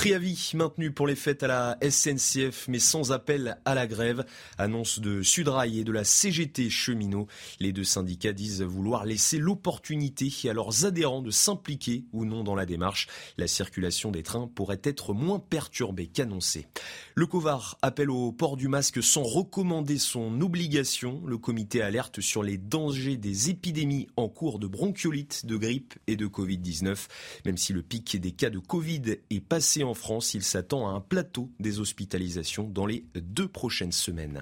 Préavis 0.03 0.51
maintenu 0.55 0.91
pour 0.91 1.07
les 1.07 1.15
fêtes 1.15 1.43
à 1.43 1.48
la 1.48 1.77
SNCF, 1.81 2.67
mais 2.67 2.79
sans 2.79 3.13
appel 3.13 3.57
à 3.63 3.74
la 3.74 3.88
grève. 3.88 4.25
Annonce 4.57 5.00
de 5.00 5.22
Sudrail 5.22 5.79
et 5.79 5.86
de 5.86 5.93
la 5.93 6.03
CGT 6.03 6.69
cheminot. 6.69 7.27
Les 7.62 7.72
deux 7.72 7.86
syndicats 7.86 8.33
disent 8.33 8.63
vouloir 8.63 9.05
laisser 9.05 9.38
l'opportunité 9.38 10.29
à 10.50 10.51
leurs 10.51 10.83
adhérents 10.83 11.22
de 11.22 11.31
s'impliquer 11.31 12.03
ou 12.12 12.25
non 12.25 12.43
dans 12.43 12.53
la 12.53 12.65
démarche. 12.65 13.07
La 13.38 13.48
circulation 13.48 14.12
des 14.12 14.24
trains 14.24 14.50
pourrait 14.53 14.81
être 14.83 15.13
moins 15.13 15.39
perturbée 15.39 16.07
qu'annoncé. 16.07 16.67
Le 17.15 17.25
Covar 17.25 17.77
appelle 17.81 18.10
au 18.10 18.33
port 18.33 18.57
du 18.57 18.67
masque 18.67 19.01
sans 19.01 19.24
recommander 19.24 20.00
son 20.00 20.41
obligation. 20.41 21.22
Le 21.25 21.38
comité 21.38 21.81
alerte 21.81 22.19
sur 22.19 22.43
les 22.43 22.57
dangers 22.57 23.15
des 23.15 23.51
épidémies 23.51 24.07
en 24.17 24.27
cours 24.27 24.60
de 24.60 24.67
bronchiolite, 24.67 25.45
de 25.45 25.55
grippe 25.55 25.93
et 26.07 26.17
de 26.17 26.27
Covid-19. 26.27 27.07
Même 27.45 27.57
si 27.57 27.72
le 27.72 27.83
pic 27.83 28.19
des 28.19 28.31
cas 28.33 28.50
de 28.50 28.60
Covid 28.60 29.03
est 29.29 29.39
passé 29.39 29.81
en 29.93 29.95
France, 29.95 30.33
il 30.33 30.41
s'attend 30.41 30.89
à 30.89 30.91
un 30.91 31.01
plateau 31.01 31.51
des 31.59 31.79
hospitalisations 31.79 32.67
dans 32.67 32.88
les 32.88 33.05
deux 33.13 33.47
prochaines 33.47 33.91
semaines. 33.91 34.41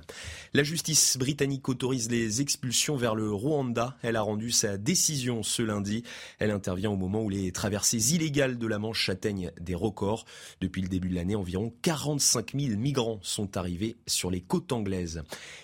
La 0.53 0.63
justice 0.63 1.17
britannique 1.17 1.67
autorise 1.67 2.09
les 2.09 2.39
expulsions 2.39 2.95
vers 2.95 3.15
le 3.15 3.33
Rwanda. 3.33 3.97
Elle 4.01 4.15
a 4.15 4.21
rendu 4.21 4.51
sa 4.51 4.77
décision 4.77 5.43
ce 5.43 5.61
lundi. 5.61 6.03
Elle 6.39 6.51
intervient 6.51 6.89
au 6.89 6.95
moment 6.95 7.21
où 7.21 7.27
les 7.27 7.51
traversées 7.51 8.13
illégales 8.13 8.57
de 8.57 8.65
la 8.65 8.79
Manche 8.79 9.09
atteignent 9.09 9.51
des 9.59 9.75
records. 9.75 10.23
Depuis 10.61 10.81
le 10.81 10.87
début 10.87 11.09
de 11.09 11.15
l'année, 11.15 11.35
environ 11.35 11.73
45 11.81 12.53
000 12.57 12.77
migrants 12.77 13.19
sont 13.21 13.57
arrivés 13.57 13.97
sur 14.07 14.31
les 14.31 14.39
côtes 14.39 14.71
anglaises. 14.71 15.21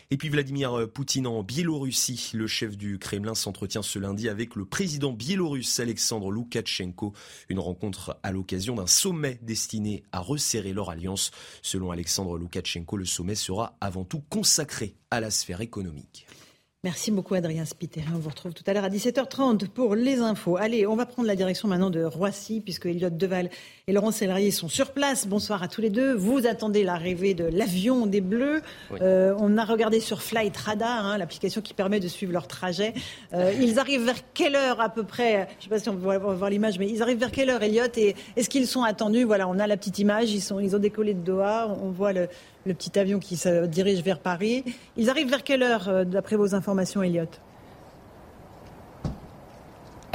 Et 0.10 0.16
puis 0.16 0.30
Vladimir 0.30 0.90
Poutine 0.94 1.28
en 1.28 1.44
Biélorussie. 1.44 2.32
Le 2.34 2.48
chef 2.48 2.78
du 2.78 2.98
Kremlin 2.98 3.36
s'entretient 3.36 3.82
ce 3.82 4.00
lundi 4.00 4.30
avec 4.30 4.56
le 4.56 4.64
président 4.64 5.12
biélorusse 5.12 5.82
Alexandre 5.82 6.32
Loukachenko. 6.32 7.12
Une 7.50 7.60
rencontre 7.60 8.18
à 8.24 8.32
l'occasion 8.32 8.76
d'un 8.76 8.88
sommet 8.88 9.38
destiné 9.42 10.04
à 10.14 10.22
resserrer 10.22 10.72
leur 10.72 10.90
alliance. 10.90 11.32
Selon 11.62 11.92
Alexandre 11.92 12.38
Loukachenko, 12.38 12.96
le 12.96 13.04
sommet 13.04 13.36
sera 13.36 13.76
avant 13.82 14.06
tout 14.06 14.24
consacré 14.30 14.96
à 15.12 15.20
la 15.20 15.30
sphère 15.30 15.60
économique. 15.60 16.27
Merci 16.88 17.12
beaucoup 17.12 17.36
Adrien 17.36 17.66
Spiteri. 17.66 18.06
On 18.16 18.18
vous 18.18 18.30
retrouve 18.30 18.54
tout 18.54 18.64
à 18.66 18.72
l'heure 18.72 18.86
à 18.86 18.90
17h30 18.90 19.68
pour 19.68 19.94
les 19.94 20.22
infos. 20.22 20.56
Allez, 20.56 20.88
on 20.88 20.96
va 20.96 21.06
prendre 21.06 21.28
la 21.28 21.36
direction 21.36 21.68
maintenant 21.68 21.90
de 21.90 22.02
Roissy 22.02 22.62
puisque 22.62 22.86
Elliot 22.86 23.10
Deval 23.10 23.50
et 23.88 23.92
Laurent 23.92 24.12
Sélarié 24.12 24.52
sont 24.52 24.70
sur 24.70 24.92
place. 24.92 25.28
Bonsoir 25.28 25.62
à 25.62 25.68
tous 25.68 25.82
les 25.82 25.90
deux. 25.90 26.14
Vous 26.14 26.48
attendez 26.48 26.86
l'arrivée 26.86 27.34
de 27.34 27.44
l'avion 27.44 28.06
des 28.06 28.22
Bleus. 28.22 28.62
Oui. 28.90 29.00
Euh, 29.02 29.36
on 29.38 29.58
a 29.58 29.66
regardé 29.66 30.00
sur 30.00 30.22
Flight 30.22 30.56
Radar, 30.56 31.06
hein, 31.06 31.18
l'application 31.18 31.60
qui 31.60 31.74
permet 31.74 32.00
de 32.00 32.08
suivre 32.08 32.32
leur 32.32 32.48
trajet. 32.48 32.94
Euh, 33.34 33.52
ils 33.60 33.80
arrivent 33.80 34.06
vers 34.06 34.32
quelle 34.34 34.56
heure 34.56 34.80
à 34.80 34.88
peu 34.88 35.04
près? 35.04 35.50
Je 35.50 35.58
ne 35.58 35.64
sais 35.64 35.70
pas 35.70 35.80
si 35.80 35.90
on 35.90 35.96
va 35.96 36.18
voir 36.20 36.50
l'image, 36.50 36.80
mais 36.80 36.88
ils 36.88 37.02
arrivent 37.02 37.20
vers 37.20 37.32
quelle 37.32 37.50
heure, 37.50 37.64
Elliot 37.64 37.84
Et 37.98 38.16
est-ce 38.38 38.48
qu'ils 38.48 38.66
sont 38.66 38.84
attendus? 38.84 39.26
Voilà, 39.26 39.50
on 39.50 39.60
a 39.60 39.68
la 39.68 39.76
petite 39.76 40.00
image. 40.00 40.32
Ils, 40.32 40.40
sont, 40.40 40.62
ils 40.62 40.74
ont 40.74 40.80
décollé 40.80 41.14
de 41.14 41.20
Doha. 41.20 41.68
On 41.84 41.90
voit 41.90 42.14
le, 42.14 42.30
le 42.68 42.74
petit 42.74 43.00
avion 43.00 43.20
qui 43.20 43.38
se 43.38 43.66
dirige 43.66 44.02
vers 44.04 44.20
Paris. 44.20 44.64
Ils 44.98 45.10
arrivent 45.10 45.30
vers 45.30 45.44
quelle 45.44 45.64
heure, 45.64 45.90
euh, 45.90 46.04
d'après 46.04 46.36
vos 46.36 46.54
informations, 46.54 47.02
Elliot 47.02 47.30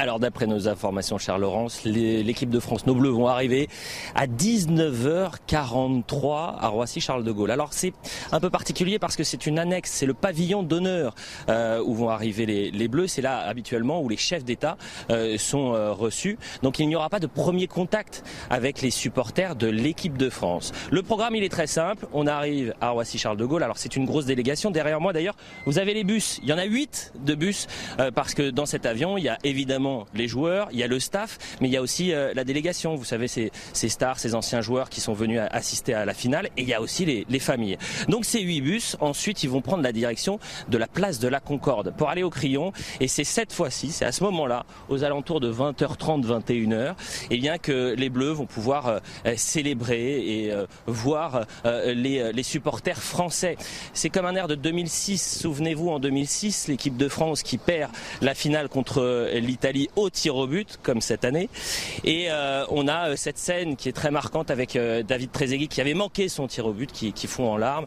Alors 0.02 0.18
d'après 0.18 0.48
nos 0.48 0.66
informations, 0.66 1.16
Charles 1.16 1.42
Laurence, 1.42 1.84
l'équipe 1.84 2.50
de 2.50 2.58
France, 2.58 2.88
nos 2.88 2.96
Bleus 2.96 3.10
vont 3.10 3.28
arriver 3.28 3.68
à 4.16 4.26
19h43 4.26 6.56
à 6.58 6.66
Roissy-Charles 6.66 7.22
de 7.22 7.30
Gaulle. 7.30 7.52
Alors 7.52 7.72
c'est 7.72 7.92
un 8.32 8.40
peu 8.40 8.50
particulier 8.50 8.98
parce 8.98 9.14
que 9.14 9.22
c'est 9.22 9.46
une 9.46 9.60
annexe, 9.60 9.92
c'est 9.92 10.06
le 10.06 10.14
pavillon 10.14 10.64
d'honneur 10.64 11.14
euh, 11.48 11.80
où 11.86 11.94
vont 11.94 12.08
arriver 12.08 12.72
les, 12.72 12.88
Bleus. 12.88 13.06
C'est 13.06 13.22
là 13.22 13.46
habituellement 13.46 14.02
où 14.02 14.08
les 14.08 14.16
chefs 14.16 14.44
d'État 14.44 14.76
euh, 15.10 15.38
sont 15.38 15.72
euh, 15.72 15.92
reçus. 15.92 16.36
Donc 16.64 16.80
il 16.80 16.88
n'y 16.88 16.96
aura 16.96 17.08
pas 17.08 17.20
de 17.20 17.28
premier 17.28 17.68
contact 17.68 18.24
avec 18.50 18.82
les 18.82 18.90
supporters 18.90 19.54
de 19.54 19.68
l'équipe 19.68 20.18
de 20.18 20.30
France. 20.30 20.72
Le 20.90 21.04
programme 21.04 21.36
il 21.36 21.44
est 21.44 21.48
très 21.48 21.68
simple. 21.68 22.08
On 22.12 22.26
arrive 22.26 22.74
à 22.80 22.90
Roissy-Charles 22.90 23.36
de 23.36 23.44
Gaulle. 23.44 23.62
Alors 23.62 23.78
c'est 23.78 23.94
une 23.94 24.06
grosse 24.06 24.26
délégation. 24.26 24.72
Derrière 24.72 25.00
moi 25.00 25.12
d'ailleurs, 25.12 25.36
vous 25.64 25.78
avez 25.78 25.94
les 25.94 26.02
bus. 26.02 26.40
Il 26.42 26.48
y 26.48 26.52
en 26.52 26.58
a 26.58 26.64
huit 26.64 27.12
de 27.24 27.36
bus 27.36 27.68
parce 28.16 28.34
que 28.34 28.50
dans 28.50 28.66
cet 28.66 28.84
avion 28.84 29.16
il 29.16 29.22
y 29.22 29.28
a 29.28 29.38
évidemment 29.44 29.91
les 30.14 30.28
joueurs, 30.28 30.68
il 30.72 30.78
y 30.78 30.82
a 30.82 30.86
le 30.86 31.00
staff, 31.00 31.38
mais 31.60 31.68
il 31.68 31.72
y 31.72 31.76
a 31.76 31.82
aussi 31.82 32.12
la 32.12 32.44
délégation. 32.44 32.94
Vous 32.94 33.04
savez, 33.04 33.28
ces, 33.28 33.50
ces, 33.72 33.88
stars, 33.88 34.18
ces 34.18 34.34
anciens 34.34 34.60
joueurs 34.60 34.90
qui 34.90 35.00
sont 35.00 35.12
venus 35.12 35.40
assister 35.50 35.94
à 35.94 36.04
la 36.04 36.14
finale, 36.14 36.46
et 36.56 36.62
il 36.62 36.68
y 36.68 36.74
a 36.74 36.80
aussi 36.80 37.04
les, 37.04 37.26
les 37.28 37.38
familles. 37.38 37.78
Donc 38.08 38.24
ces 38.24 38.40
huit 38.40 38.60
bus, 38.60 38.96
ensuite, 39.00 39.42
ils 39.42 39.50
vont 39.50 39.60
prendre 39.60 39.82
la 39.82 39.92
direction 39.92 40.38
de 40.68 40.78
la 40.78 40.86
place 40.86 41.18
de 41.18 41.28
la 41.28 41.40
Concorde 41.40 41.94
pour 41.96 42.08
aller 42.08 42.22
au 42.22 42.30
Crillon. 42.30 42.72
Et 43.00 43.08
c'est 43.08 43.24
cette 43.24 43.52
fois-ci, 43.52 43.90
c'est 43.90 44.04
à 44.04 44.12
ce 44.12 44.24
moment-là, 44.24 44.64
aux 44.88 45.04
alentours 45.04 45.40
de 45.40 45.52
20h30, 45.52 46.24
21h, 46.24 46.94
et 47.30 47.36
bien 47.38 47.58
que 47.58 47.94
les 47.96 48.08
Bleus 48.08 48.32
vont 48.32 48.46
pouvoir 48.46 49.00
célébrer 49.36 50.46
et 50.46 50.52
voir 50.86 51.46
les, 51.64 52.32
les 52.32 52.42
supporters 52.42 52.98
français. 52.98 53.56
C'est 53.92 54.10
comme 54.10 54.26
un 54.26 54.34
air 54.34 54.48
de 54.48 54.54
2006. 54.54 55.40
Souvenez-vous, 55.40 55.88
en 55.88 55.98
2006, 55.98 56.68
l'équipe 56.68 56.96
de 56.96 57.08
France 57.08 57.42
qui 57.42 57.58
perd 57.58 57.90
la 58.20 58.34
finale 58.34 58.68
contre 58.68 59.30
l'Italie 59.34 59.81
au 59.96 60.10
tir 60.10 60.36
au 60.36 60.46
but, 60.46 60.78
comme 60.82 61.00
cette 61.00 61.24
année. 61.24 61.48
Et 62.04 62.26
euh, 62.30 62.64
on 62.70 62.88
a 62.88 63.10
euh, 63.10 63.16
cette 63.16 63.38
scène 63.38 63.76
qui 63.76 63.88
est 63.88 63.92
très 63.92 64.10
marquante 64.10 64.50
avec 64.50 64.76
euh, 64.76 65.02
David 65.02 65.32
Trezeguet 65.32 65.66
qui 65.66 65.80
avait 65.80 65.94
manqué 65.94 66.28
son 66.28 66.46
tir 66.46 66.66
au 66.66 66.72
but, 66.72 66.90
qui, 66.92 67.12
qui 67.12 67.26
fond 67.26 67.50
en 67.50 67.56
larmes 67.56 67.86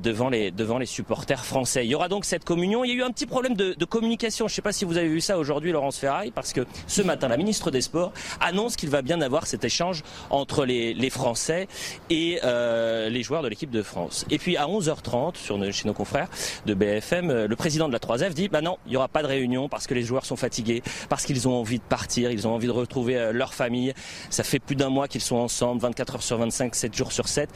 devant 0.00 0.28
les 0.28 0.50
devant 0.50 0.78
les 0.78 0.86
supporters 0.86 1.44
français. 1.44 1.84
Il 1.84 1.90
y 1.90 1.94
aura 1.94 2.08
donc 2.08 2.24
cette 2.24 2.44
communion. 2.44 2.84
Il 2.84 2.88
y 2.88 2.92
a 2.92 2.96
eu 2.96 3.02
un 3.02 3.10
petit 3.10 3.26
problème 3.26 3.54
de, 3.54 3.84
communication. 3.84 4.48
Je 4.48 4.52
ne 4.52 4.56
sais 4.56 4.62
pas 4.62 4.72
si 4.72 4.84
vous 4.84 4.96
avez 4.96 5.08
vu 5.08 5.20
ça 5.20 5.38
aujourd'hui, 5.38 5.72
Laurence 5.72 5.98
Ferrari, 5.98 6.30
parce 6.30 6.52
que 6.52 6.66
ce 6.86 7.02
matin, 7.02 7.28
la 7.28 7.36
ministre 7.36 7.70
des 7.70 7.80
Sports 7.80 8.12
annonce 8.40 8.76
qu'il 8.76 8.88
va 8.88 9.02
bien 9.02 9.20
avoir 9.20 9.46
cet 9.46 9.64
échange 9.64 10.02
entre 10.30 10.64
les, 10.64 10.94
les 10.94 11.10
Français 11.10 11.68
et 12.10 12.40
les 12.42 13.22
joueurs 13.22 13.42
de 13.42 13.48
l'équipe 13.48 13.70
de 13.70 13.82
France. 13.82 14.24
Et 14.30 14.38
puis 14.38 14.56
à 14.56 14.66
11h30, 14.66 15.36
sur 15.36 15.72
chez 15.72 15.86
nos 15.86 15.94
confrères 15.94 16.28
de 16.66 16.74
BFM, 16.74 17.44
le 17.44 17.56
président 17.56 17.88
de 17.88 17.92
la 17.92 17.98
3F 17.98 18.32
dit 18.32 18.48
bah 18.48 18.60
non, 18.60 18.78
il 18.86 18.90
n'y 18.90 18.96
aura 18.96 19.08
pas 19.08 19.22
de 19.22 19.28
réunion 19.28 19.68
parce 19.68 19.86
que 19.86 19.94
les 19.94 20.02
joueurs 20.02 20.24
sont 20.24 20.36
fatigués, 20.36 20.82
parce 21.12 21.26
qu'ils 21.26 21.46
ont 21.46 21.52
envie 21.60 21.76
de 21.76 21.84
partir, 21.84 22.30
ils 22.30 22.48
ont 22.48 22.54
envie 22.54 22.68
de 22.68 22.72
retrouver 22.72 23.18
euh, 23.18 23.32
leur 23.32 23.52
famille. 23.52 23.92
Ça 24.30 24.44
fait 24.44 24.58
plus 24.58 24.76
d'un 24.76 24.88
mois 24.88 25.08
qu'ils 25.08 25.20
sont 25.20 25.36
ensemble, 25.36 25.82
24 25.82 26.14
heures 26.14 26.22
sur 26.22 26.38
25, 26.38 26.74
7 26.74 26.96
jours 26.96 27.12
sur 27.12 27.28
7, 27.28 27.50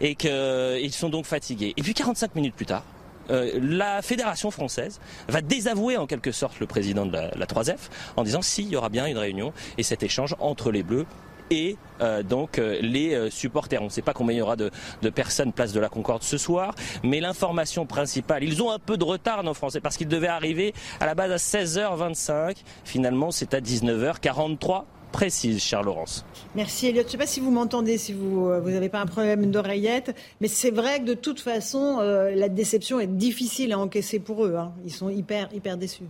et 0.00 0.14
qu'ils 0.14 0.30
euh, 0.30 0.88
sont 0.90 1.08
donc 1.08 1.26
fatigués. 1.26 1.74
Et 1.76 1.82
puis 1.82 1.92
45 1.92 2.36
minutes 2.36 2.54
plus 2.54 2.66
tard, 2.66 2.84
la 3.28 4.00
fédération 4.02 4.52
française 4.52 5.00
va 5.28 5.40
désavouer 5.40 5.96
en 5.96 6.06
quelque 6.06 6.30
sorte 6.30 6.60
le 6.60 6.66
président 6.66 7.04
de 7.04 7.12
la, 7.12 7.32
la 7.36 7.46
3F 7.46 7.78
en 8.16 8.22
disant 8.22 8.42
si, 8.42 8.62
il 8.62 8.68
y 8.68 8.76
aura 8.76 8.88
bien 8.88 9.06
une 9.06 9.18
réunion 9.18 9.52
et 9.76 9.82
cet 9.82 10.04
échange 10.04 10.36
entre 10.38 10.70
les 10.70 10.84
Bleus 10.84 11.06
et 11.50 11.76
euh, 12.00 12.22
donc 12.22 12.58
euh, 12.58 12.78
les 12.80 13.14
euh, 13.14 13.30
supporters. 13.30 13.82
On 13.82 13.86
ne 13.86 13.90
sait 13.90 14.02
pas 14.02 14.14
combien 14.14 14.34
il 14.34 14.38
y 14.38 14.42
aura 14.42 14.56
de, 14.56 14.70
de, 15.02 15.10
personnes 15.10 15.52
place 15.52 15.72
de 15.72 15.80
la 15.80 15.88
Concorde 15.88 16.22
ce 16.22 16.38
soir, 16.38 16.74
mais 17.02 17.20
l'information 17.20 17.84
principale, 17.86 18.44
ils 18.44 18.62
ont 18.62 18.70
un 18.70 18.78
peu 18.78 18.96
de 18.96 19.04
retard 19.04 19.42
nos 19.42 19.54
Français 19.54 19.80
parce 19.80 19.96
qu'ils 19.96 20.08
devaient 20.08 20.28
arriver 20.28 20.72
à 21.00 21.06
la 21.06 21.14
base 21.14 21.32
à 21.32 21.36
16h25. 21.36 22.56
Finalement, 22.84 23.30
c'est 23.30 23.54
à 23.54 23.60
19h43 23.60 24.84
précise, 25.12 25.60
Charles 25.60 25.86
Laurence. 25.86 26.24
Merci 26.54 26.86
Elliot. 26.86 27.00
Je 27.00 27.06
ne 27.06 27.10
sais 27.10 27.18
pas 27.18 27.26
si 27.26 27.40
vous 27.40 27.50
m'entendez, 27.50 27.98
si 27.98 28.12
vous 28.12 28.48
n'avez 28.48 28.88
pas 28.88 29.00
un 29.00 29.06
problème 29.06 29.50
d'oreillette, 29.50 30.14
mais 30.40 30.46
c'est 30.46 30.70
vrai 30.70 31.00
que 31.00 31.04
de 31.04 31.14
toute 31.14 31.40
façon, 31.40 31.98
la 31.98 32.48
déception 32.48 33.00
est 33.00 33.08
difficile 33.08 33.72
à 33.72 33.78
encaisser 33.80 34.20
pour 34.20 34.44
eux. 34.44 34.54
Hein. 34.54 34.72
Ils 34.84 34.92
sont 34.92 35.10
hyper, 35.10 35.48
hyper 35.52 35.76
déçus. 35.76 36.04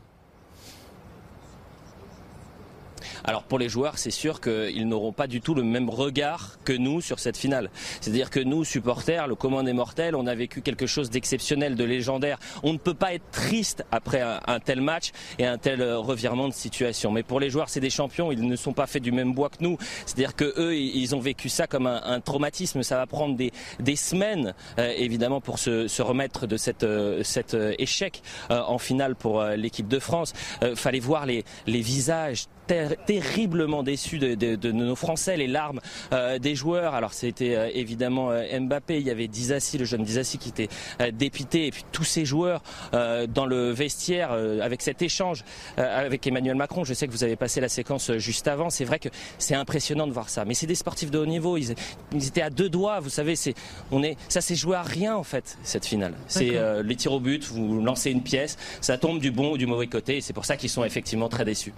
Alors 3.24 3.42
pour 3.42 3.58
les 3.58 3.68
joueurs, 3.68 3.98
c'est 3.98 4.10
sûr 4.10 4.40
qu'ils 4.40 4.88
n'auront 4.88 5.12
pas 5.12 5.26
du 5.26 5.40
tout 5.40 5.54
le 5.54 5.62
même 5.62 5.90
regard 5.90 6.58
que 6.64 6.72
nous 6.72 7.00
sur 7.00 7.18
cette 7.18 7.36
finale. 7.36 7.70
C'est-à-dire 8.00 8.30
que 8.30 8.40
nous, 8.40 8.64
supporters, 8.64 9.26
le 9.26 9.34
commun 9.34 9.62
des 9.62 9.72
mortels, 9.72 10.14
on 10.14 10.26
a 10.26 10.34
vécu 10.34 10.62
quelque 10.62 10.86
chose 10.86 11.10
d'exceptionnel, 11.10 11.74
de 11.74 11.84
légendaire. 11.84 12.38
On 12.62 12.72
ne 12.72 12.78
peut 12.78 12.94
pas 12.94 13.14
être 13.14 13.30
triste 13.30 13.84
après 13.90 14.20
un, 14.20 14.60
tel 14.60 14.80
match 14.80 15.10
et 15.38 15.46
un 15.46 15.58
tel 15.58 15.80
euh, 15.80 15.98
revirement 15.98 16.48
de 16.48 16.54
situation. 16.54 17.10
Mais 17.10 17.22
pour 17.22 17.40
les 17.40 17.50
joueurs, 17.50 17.68
c'est 17.68 17.80
des 17.80 17.90
champions. 17.90 18.32
Ils 18.32 18.46
ne 18.46 18.56
sont 18.56 18.72
pas 18.72 18.86
faits 18.86 19.02
du 19.02 19.12
même 19.12 19.34
bois 19.34 19.48
que 19.48 19.62
nous. 19.62 19.78
C'est-à-dire 20.06 20.34
que 20.34 20.52
eux, 20.58 20.76
ils 20.76 21.14
ont 21.14 21.20
vécu 21.20 21.48
ça 21.48 21.66
comme 21.66 21.86
un, 21.86 22.20
traumatisme. 22.20 22.82
Ça 22.82 22.96
va 22.96 23.06
prendre 23.06 23.36
des, 23.36 23.96
semaines, 23.96 24.54
euh, 24.78 24.92
évidemment, 24.96 25.40
pour 25.40 25.58
se, 25.58 26.00
remettre 26.02 26.46
de 26.46 26.56
euh, 26.84 27.22
cet 27.22 27.56
échec 27.78 28.22
en 28.48 28.78
finale 28.78 29.14
pour 29.14 29.42
l'équipe 29.42 29.88
de 29.88 29.98
France. 29.98 30.32
fallait 30.74 31.00
voir 31.00 31.26
les 31.26 31.44
visages 31.66 32.46
terriblement 33.06 33.82
déçu 33.82 34.18
de, 34.18 34.72
nos 34.72 34.94
Français, 34.94 35.36
les 35.36 35.46
larmes 35.46 35.80
euh, 36.12 36.38
des 36.38 36.54
joueurs. 36.54 36.94
Alors 36.94 37.12
c'était 37.12 37.54
euh, 37.56 37.70
évidemment 37.74 38.30
euh, 38.30 38.60
Mbappé, 38.60 38.98
il 38.98 39.06
y 39.06 39.10
avait 39.10 39.28
Dizassi, 39.28 39.78
le 39.78 39.84
jeune 39.84 40.04
Dizassi 40.04 40.38
qui 40.38 40.50
était 40.50 40.68
dépité, 41.12 41.66
et 41.66 41.70
puis 41.70 41.84
tous 41.92 42.04
ces 42.04 42.24
joueurs 42.24 42.62
dans 42.92 43.46
le 43.46 43.70
vestiaire 43.70 44.32
avec 44.32 44.82
cet 44.82 45.02
échange 45.02 45.44
avec 45.76 46.26
Emmanuel 46.26 46.56
Macron. 46.56 46.84
Je 46.84 46.94
sais 46.94 47.06
que 47.06 47.12
vous 47.12 47.24
avez 47.24 47.36
passé 47.36 47.60
la 47.60 47.68
séquence 47.68 48.12
juste 48.16 48.48
avant. 48.48 48.70
C'est 48.70 48.84
vrai 48.84 48.98
que 48.98 49.08
c'est 49.38 49.54
impressionnant 49.54 50.06
de 50.06 50.12
voir 50.12 50.28
ça. 50.28 50.44
Mais 50.44 50.54
c'est 50.54 50.66
des 50.66 50.74
sportifs 50.74 51.10
de 51.10 51.18
haut 51.18 51.26
niveau. 51.26 51.56
Ils, 51.56 51.74
étaient 52.14 52.42
à 52.42 52.50
deux 52.50 52.68
doigts. 52.68 53.00
Vous 53.00 53.10
savez, 53.10 53.36
c'est 53.36 53.54
on 53.90 54.02
est 54.02 54.16
ça 54.28 54.40
s'est 54.40 54.54
joué 54.54 54.76
à 54.76 54.82
rien 54.82 55.16
en 55.16 55.24
fait 55.24 55.58
cette 55.62 55.86
finale. 55.86 56.14
C'est 56.26 56.58
les 56.82 56.96
tirs 56.96 57.12
au 57.12 57.20
but. 57.20 57.44
Vous 57.44 57.82
lancez 57.82 58.10
une 58.10 58.22
pièce, 58.22 58.56
ça 58.80 58.98
tombe 58.98 59.20
du 59.20 59.30
bon 59.30 59.52
ou 59.52 59.58
du 59.58 59.66
mauvais 59.66 59.86
côté. 59.86 60.18
Et 60.18 60.20
c'est 60.20 60.32
pour 60.32 60.44
ça 60.44 60.56
qu'ils 60.56 60.70
sont 60.70 60.84
effectivement 60.84 61.28
très 61.28 61.44
déçus. 61.44 61.74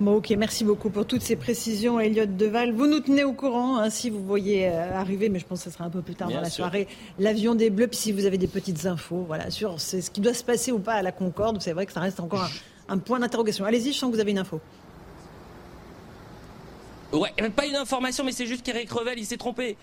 Bon, 0.00 0.18
ok, 0.18 0.30
merci 0.38 0.62
beaucoup 0.62 0.90
pour 0.90 1.06
toutes 1.06 1.22
ces 1.22 1.34
précisions, 1.34 1.98
Elliot 1.98 2.26
Deval. 2.26 2.72
Vous 2.72 2.86
nous 2.86 3.00
tenez 3.00 3.24
au 3.24 3.32
courant 3.32 3.78
hein, 3.78 3.90
si 3.90 4.10
vous 4.10 4.24
voyez 4.24 4.68
euh, 4.68 4.96
arriver, 4.96 5.28
mais 5.28 5.40
je 5.40 5.46
pense 5.46 5.64
que 5.64 5.70
ce 5.70 5.74
sera 5.74 5.86
un 5.86 5.90
peu 5.90 6.02
plus 6.02 6.14
tard 6.14 6.28
dans 6.28 6.40
la 6.40 6.50
soirée, 6.50 6.86
l'avion 7.18 7.56
des 7.56 7.68
Bleus. 7.68 7.88
Puis 7.88 7.98
si 7.98 8.12
vous 8.12 8.24
avez 8.24 8.38
des 8.38 8.46
petites 8.46 8.86
infos, 8.86 9.24
voilà, 9.26 9.50
sur 9.50 9.80
ce 9.80 9.96
qui 10.08 10.20
doit 10.20 10.34
se 10.34 10.44
passer 10.44 10.70
ou 10.70 10.78
pas 10.78 10.92
à 10.92 11.02
la 11.02 11.10
Concorde, 11.10 11.60
c'est 11.60 11.72
vrai 11.72 11.84
que 11.84 11.92
ça 11.92 11.98
reste 11.98 12.20
encore 12.20 12.48
un, 12.88 12.98
point 12.98 13.18
d'interrogation. 13.18 13.64
Allez-y, 13.64 13.92
je 13.92 13.98
sens 13.98 14.08
que 14.10 14.14
vous 14.14 14.20
avez 14.20 14.30
une 14.30 14.38
info. 14.38 14.60
Ouais, 17.12 17.32
pas 17.50 17.66
une 17.66 17.76
information, 17.76 18.22
mais 18.22 18.32
c'est 18.32 18.46
juste 18.46 18.64
qu'Eric 18.64 18.92
Revel, 18.92 19.18
il 19.18 19.26
s'est 19.26 19.36
trompé. 19.36 19.76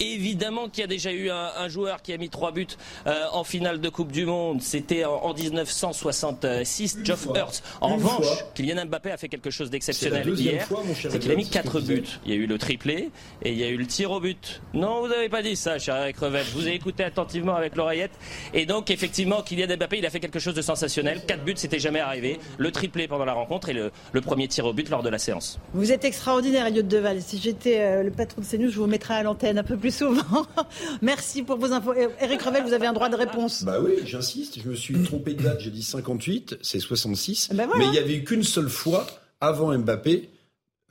Évidemment 0.00 0.68
qu'il 0.68 0.82
y 0.82 0.84
a 0.84 0.88
déjà 0.88 1.12
eu 1.12 1.30
un, 1.30 1.68
joueur 1.68 2.02
qui 2.02 2.12
a 2.12 2.18
mis 2.18 2.28
trois 2.28 2.52
buts 2.52 2.66
euh, 3.06 3.24
en 3.32 3.44
finale 3.44 3.80
de 3.80 3.88
Coupe 3.88 4.12
du 4.12 4.26
Monde. 4.26 4.60
C'était 4.62 5.04
en, 5.04 5.32
1966, 5.32 6.98
Geoff 7.02 7.26
Hurst. 7.34 7.64
En 7.80 7.96
revanche, 7.96 8.26
Kylian 8.54 8.86
Mbappé 8.86 9.10
a 9.10 9.16
fait 9.16 9.28
quelque 9.28 9.50
chose 9.50 9.70
d'exceptionnel 9.70 10.28
hier. 10.28 10.68
C'est 10.94 11.18
qu'il 11.18 11.32
a 11.32 11.34
mis 11.34 11.48
quatre 11.48 11.80
buts. 11.80 12.04
Il 12.24 12.32
y 12.32 12.34
a 12.34 12.36
eu 12.36 12.46
le 12.46 12.58
triplé 12.58 13.10
et 13.42 13.52
il 13.52 13.58
y 13.58 13.64
a 13.64 13.68
eu 13.68 13.76
le 13.76 13.86
tir 13.86 14.10
au 14.10 14.20
but. 14.20 14.60
Non, 14.74 15.00
vous 15.00 15.08
n'avez 15.08 15.28
pas 15.28 15.42
dit 15.42 15.56
ça, 15.56 15.78
cher 15.78 15.96
Eric 15.96 16.18
Revel. 16.18 16.44
Je 16.44 16.52
vous 16.52 16.68
ai 16.68 16.72
écouté 16.72 17.04
attentivement 17.04 17.54
avec 17.54 17.76
l'oreillette. 17.76 18.12
Et 18.54 18.66
donc, 18.66 18.90
effectivement, 18.90 19.42
Kylian 19.42 19.76
Mbappé, 19.76 19.98
il 19.98 20.06
a 20.06 20.10
fait 20.10 20.20
quelque 20.20 20.38
chose 20.38 20.54
de 20.54 20.62
sensationnel. 20.62 21.22
Quatre 21.26 21.44
buts, 21.44 21.54
c'était 21.56 21.78
jamais 21.78 22.00
arrivé. 22.00 22.38
Le 22.58 22.70
triplé 22.70 23.08
pendant 23.08 23.24
la 23.24 23.32
rencontre 23.32 23.70
et 23.70 23.74
le, 23.74 23.90
premier 24.20 24.48
tir 24.48 24.66
au 24.66 24.72
but 24.72 24.88
lors 24.90 25.02
de 25.02 25.08
la 25.08 25.18
séance. 25.18 25.58
Vous 25.72 25.92
êtes 25.92 26.04
extraordinaire, 26.04 26.66
Elliot 26.66 26.82
Deval. 26.82 27.22
Si 27.22 27.38
j'étais 27.38 27.80
euh, 27.80 28.02
le 28.02 28.10
patron 28.10 28.42
de 28.42 28.46
CNews, 28.46 28.70
je 28.70 28.78
vous 28.78 28.86
mettrais 28.86 29.14
à 29.14 29.22
l'antenne 29.22 29.58
un 29.58 29.62
peu 29.62 29.76
plus 29.76 29.85
souvent. 29.90 30.46
Merci 31.02 31.42
pour 31.42 31.56
vos 31.56 31.72
infos. 31.72 31.94
Eric 32.20 32.42
Revel, 32.42 32.62
vous 32.64 32.72
avez 32.72 32.86
un 32.86 32.92
droit 32.92 33.08
de 33.08 33.16
réponse. 33.16 33.64
Bah 33.64 33.78
oui, 33.82 33.94
j'insiste. 34.04 34.58
Je 34.62 34.68
me 34.68 34.74
suis 34.74 35.02
trompé 35.02 35.34
de 35.34 35.42
date. 35.42 35.60
J'ai 35.60 35.70
dit 35.70 35.82
58, 35.82 36.58
c'est 36.62 36.80
66. 36.80 37.50
Ben 37.54 37.68
Mais 37.78 37.86
il 37.86 37.90
n'y 37.90 37.98
avait 37.98 38.16
eu 38.16 38.24
qu'une 38.24 38.42
seule 38.42 38.68
fois 38.70 39.06
avant 39.40 39.76
Mbappé. 39.76 40.30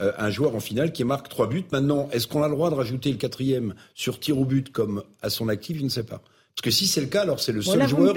Euh, 0.02 0.12
un 0.18 0.28
joueur 0.28 0.54
en 0.54 0.60
finale 0.60 0.92
qui 0.92 1.04
marque 1.04 1.30
trois 1.30 1.48
buts. 1.48 1.64
Maintenant, 1.72 2.10
est-ce 2.12 2.26
qu'on 2.26 2.42
a 2.42 2.48
le 2.48 2.54
droit 2.54 2.68
de 2.68 2.74
rajouter 2.74 3.10
le 3.10 3.16
quatrième 3.16 3.74
sur 3.94 4.20
tir 4.20 4.38
au 4.38 4.44
but 4.44 4.70
comme 4.70 5.02
à 5.22 5.30
son 5.30 5.48
actif? 5.48 5.78
Je 5.78 5.84
ne 5.84 5.88
sais 5.88 6.02
pas. 6.02 6.20
Parce 6.54 6.64
que 6.64 6.70
si 6.70 6.86
c'est 6.86 7.00
le 7.00 7.06
cas, 7.06 7.22
alors 7.22 7.40
c'est 7.40 7.52
le 7.52 7.62
seul 7.62 7.86
joueur. 7.86 8.14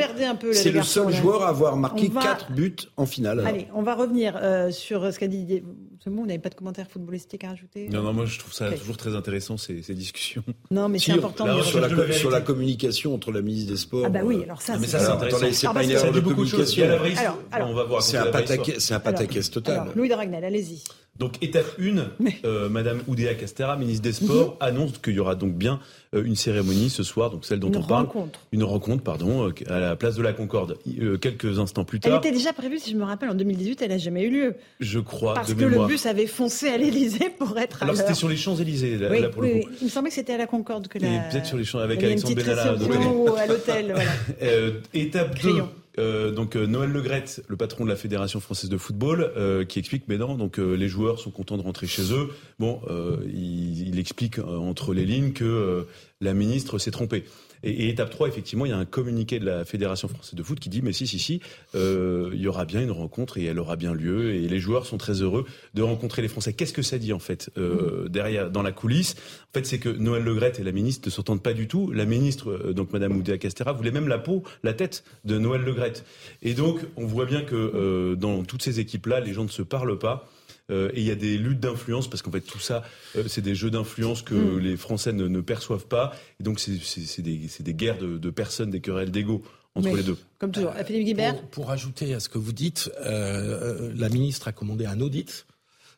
C'est 0.52 0.72
le 0.72 0.84
seul 0.84 1.14
joueur 1.14 1.44
à 1.44 1.50
avoir 1.50 1.78
marqué 1.78 2.10
quatre 2.10 2.52
buts 2.52 2.76
en 2.98 3.06
finale. 3.06 3.46
Allez, 3.46 3.68
on 3.74 3.82
va 3.82 3.96
revenir 3.96 4.38
euh, 4.42 4.72
sur 4.72 5.14
ce 5.14 5.20
qu'a 5.20 5.28
dit. 5.28 5.64
C'est 6.02 6.10
bon, 6.10 6.22
vous 6.22 6.28
n'avez 6.28 6.40
pas 6.40 6.50
de 6.50 6.56
commentaires 6.56 6.88
footballistiques 6.90 7.44
à 7.44 7.50
rajouter 7.50 7.90
Non, 7.90 8.02
non, 8.02 8.14
moi 8.14 8.26
je 8.26 8.40
trouve 8.40 8.54
ça 8.54 8.72
toujours 8.72 8.96
très 8.96 9.16
intéressant 9.16 9.58
ces, 9.58 9.82
ces 9.82 9.94
discussions. 9.94 10.44
Non, 10.72 10.88
mais 10.88 10.98
c'est 10.98 11.12
important. 11.12 11.58
de 11.58 11.62
sur, 11.62 11.82
la, 11.82 12.12
sur 12.14 12.30
la 12.30 12.42
communication 12.42 13.14
entre 13.14 13.32
la 13.32 13.42
ministre 13.42 13.72
des 13.72 13.78
Sports. 13.78 14.04
Ah 14.06 14.10
bah 14.10 14.22
oui, 14.24 14.44
alors 14.44 14.62
ça, 14.62 14.76
ah, 14.76 14.80
c'est 14.86 14.96
intéressant. 14.96 15.48
C'est 15.52 15.74
pas 15.74 15.84
une 15.84 15.92
erreur 15.92 16.12
de 16.12 16.20
communication. 16.22 16.86
Alors, 16.86 17.38
alors, 17.52 17.70
on 17.70 17.74
va 17.74 17.84
voir. 17.84 18.02
C'est 18.02 18.18
un 18.18 19.00
pataquès 19.00 19.52
total. 19.52 19.92
Louis 19.96 20.10
de 20.10 20.14
Ragnel, 20.14 20.44
allez-y. 20.44 20.84
Donc 21.20 21.34
étape 21.44 21.68
1, 21.80 21.98
euh, 22.46 22.70
Madame 22.70 23.02
Oudéa 23.08 23.36
Castera, 23.36 23.76
ministre 23.76 24.04
des 24.04 24.14
Sports, 24.14 24.52
mhm. 24.52 24.68
annonce 24.68 24.98
qu'il 25.00 25.14
y 25.14 25.20
aura 25.20 25.36
donc 25.36 25.54
bien 25.54 25.82
euh, 26.16 26.24
une 26.24 26.36
cérémonie 26.36 26.90
ce 26.90 27.04
soir, 27.04 27.30
donc 27.30 27.46
celle 27.46 27.60
dont 27.60 27.72
on 27.76 27.84
parle. 27.84 28.06
Rencontre. 28.06 28.40
Une 28.54 28.64
rencontre. 28.64 29.04
pardon, 29.04 29.50
euh, 29.50 29.54
à 29.68 29.80
la 29.80 29.96
place 29.98 30.16
de 30.16 30.22
la 30.22 30.32
Concorde. 30.32 30.78
quelques 31.22 31.60
instants 31.60 31.84
plus 31.84 32.00
tard. 32.00 32.14
Elle 32.14 32.30
était 32.30 32.36
déjà 32.36 32.54
prévue, 32.54 32.80
si 32.80 32.92
je 32.92 32.96
me 32.96 33.04
rappelle, 33.04 33.30
en 33.30 33.36
2018, 33.36 33.82
elle 33.82 33.90
n'a 33.90 33.98
jamais 33.98 34.24
eu 34.24 34.30
lieu. 34.30 34.56
Je 34.80 35.00
crois. 35.00 35.34
Parce 35.34 35.54
que 35.54 35.66
le 35.66 35.86
bus 35.86 36.06
avait 36.06 36.28
foncé 36.28 36.70
à 36.70 36.78
l'Élysée 36.78 37.30
pour 37.38 37.58
être. 37.58 37.84
Alors 37.84 37.98
c'était 37.98 38.14
sur 38.14 38.30
les 38.30 38.38
Champs 38.38 38.56
Élysées 38.56 38.98
là, 38.98 39.10
oui, 39.12 39.22
pour 39.32 39.42
le 39.42 39.50
coup. 39.50 39.70
Il 39.82 39.86
me 39.86 39.90
semblait 39.90 40.10
que 40.10 40.16
c'était 40.16 40.34
à 40.34 40.38
la 40.38 40.48
Concorde 40.48 40.88
que 40.88 41.00
la. 41.00 41.20
Peut-être 41.30 41.46
sur 41.46 41.58
les 41.58 41.66
Champs 41.66 41.80
avec 41.80 42.02
Alexandre 42.02 42.36
Benalla. 42.36 42.76
Ou 43.12 43.36
à 43.38 43.46
l'hôtel. 43.46 43.94
Voilà. 43.94 44.72
étape 44.94 45.38
2. 45.42 45.64
Euh, 46.00 46.32
donc 46.32 46.56
euh, 46.56 46.66
Noël 46.66 46.92
Legrette, 46.92 47.44
le 47.48 47.58
patron 47.58 47.84
de 47.84 47.90
la 47.90 47.96
Fédération 47.96 48.40
française 48.40 48.70
de 48.70 48.78
football, 48.78 49.32
euh, 49.36 49.66
qui 49.66 49.80
explique 49.80 50.04
mais 50.08 50.18
non, 50.18 50.36
donc 50.36 50.58
les 50.58 50.88
joueurs 50.88 51.20
sont 51.20 51.32
contents 51.32 51.58
de 51.58 51.62
rentrer 51.62 51.88
chez 51.88 52.14
eux. 52.14 52.30
Bon, 52.58 52.82
il, 53.28 54.00
explique 54.00 54.40
entre 54.40 54.94
les 54.94 55.06
lignes 55.06 55.34
que 55.34 55.86
la 56.22 56.34
ministre 56.34 56.78
s'est 56.78 56.92
trompée. 56.92 57.26
Et, 57.64 57.90
étape 57.90 58.10
3, 58.10 58.28
effectivement, 58.28 58.66
il 58.66 58.70
y 58.70 58.74
a 58.74 58.78
un 58.78 58.86
communiqué 58.86 59.40
de 59.40 59.46
la 59.46 59.66
Fédération 59.66 60.08
française 60.08 60.36
de 60.36 60.44
foot 60.44 60.60
qui 60.60 60.70
dit, 60.70 60.82
mais 60.82 60.94
si, 60.94 61.08
si, 61.08 61.20
si, 61.20 61.42
euh, 61.76 62.32
il 62.34 62.42
y 62.42 62.48
aura 62.48 62.66
bien 62.66 62.82
une 62.82 62.92
rencontre 62.92 63.38
et 63.38 63.46
elle 63.46 63.60
aura 63.60 63.76
bien 63.76 63.94
lieu. 63.94 64.34
Et 64.34 64.48
les 64.48 64.60
joueurs 64.60 64.86
sont 64.86 64.98
très 64.98 65.22
heureux 65.22 65.46
de 65.74 65.82
rencontrer 65.82 66.22
les 66.22 66.28
Français. 66.28 66.54
Qu'est-ce 66.54 66.74
que 66.74 66.82
ça 66.82 66.98
dit, 66.98 67.14
en 67.14 67.20
fait, 67.20 67.50
euh, 67.58 68.08
derrière, 68.10 68.52
dans 68.52 68.62
la 68.62 68.72
coulisse? 68.72 69.16
En 69.50 69.60
fait, 69.60 69.66
c'est 69.66 69.80
que 69.80 69.90
Noël 69.90 70.24
Legrette 70.24 70.60
et 70.60 70.64
la 70.64 70.72
ministre 70.72 71.08
ne 71.08 71.12
s'entendent 71.12 71.44
pas 71.44 71.54
du 71.54 71.68
tout. 71.68 71.92
La 71.92 72.06
ministre, 72.06 72.52
euh, 72.52 72.74
donc 72.74 72.94
Madame 72.94 73.16
Oudéa 73.18 73.38
Castera, 73.38 73.74
voulait 73.74 73.92
même 73.92 74.08
la 74.08 74.20
peau, 74.20 74.44
la 74.64 74.74
tête 74.74 75.04
de 75.26 75.38
Noël 75.38 75.62
Legrette. 75.62 76.06
Et 76.42 76.54
donc, 76.54 76.80
on 76.96 77.06
voit 77.06 77.26
bien 77.26 77.42
que 77.42 78.16
dans 78.16 78.44
toutes 78.44 78.62
ces 78.62 78.80
équipes-là, 78.80 79.20
les 79.20 79.34
gens 79.34 79.44
ne 79.44 79.50
se 79.50 79.62
parlent 79.62 80.00
pas. 80.00 80.30
Euh, 80.70 80.90
et 80.94 81.02
il 81.02 81.06
y 81.06 81.12
a 81.12 81.16
des 81.16 81.38
luttes 81.38 81.60
d'influence 81.60 82.10
parce 82.10 82.22
qu'en 82.22 82.32
fait 82.32 82.42
tout 82.42 82.60
ça, 82.60 82.84
euh, 83.16 83.24
c'est 83.28 83.42
des 83.42 83.56
jeux 83.56 83.72
d'influence 83.72 84.22
que 84.22 84.36
mm. 84.36 84.60
les 84.60 84.78
Français 84.78 85.14
ne, 85.14 85.28
ne, 85.28 85.42
perçoivent 85.42 85.88
pas. 85.88 86.14
Et 86.40 86.44
donc 86.44 86.60
c'est 86.60 87.22
des, 87.22 87.50
des, 87.60 87.74
guerres 87.74 87.98
de, 87.98 88.18
de, 88.18 88.30
personnes, 88.30 88.70
des 88.70 88.82
querelles 88.82 89.12
d'ego 89.12 89.44
entre 89.76 89.96
les 89.96 90.04
deux. 90.04 90.18
Comme 90.38 90.52
toujours. 90.52 90.74
Euh, 90.76 90.84
Philippe 90.84 91.06
Guibert. 91.06 91.36
Pour, 91.36 91.50
pour, 91.50 91.72
ajouter 91.72 92.14
à 92.14 92.20
ce 92.20 92.30
que 92.30 92.38
vous 92.38 92.54
dites, 92.54 92.92
euh, 93.02 93.92
la 93.96 94.10
ministre 94.10 94.48
a 94.48 94.52
commandé 94.52 94.86
un 94.86 95.00
audit 95.02 95.46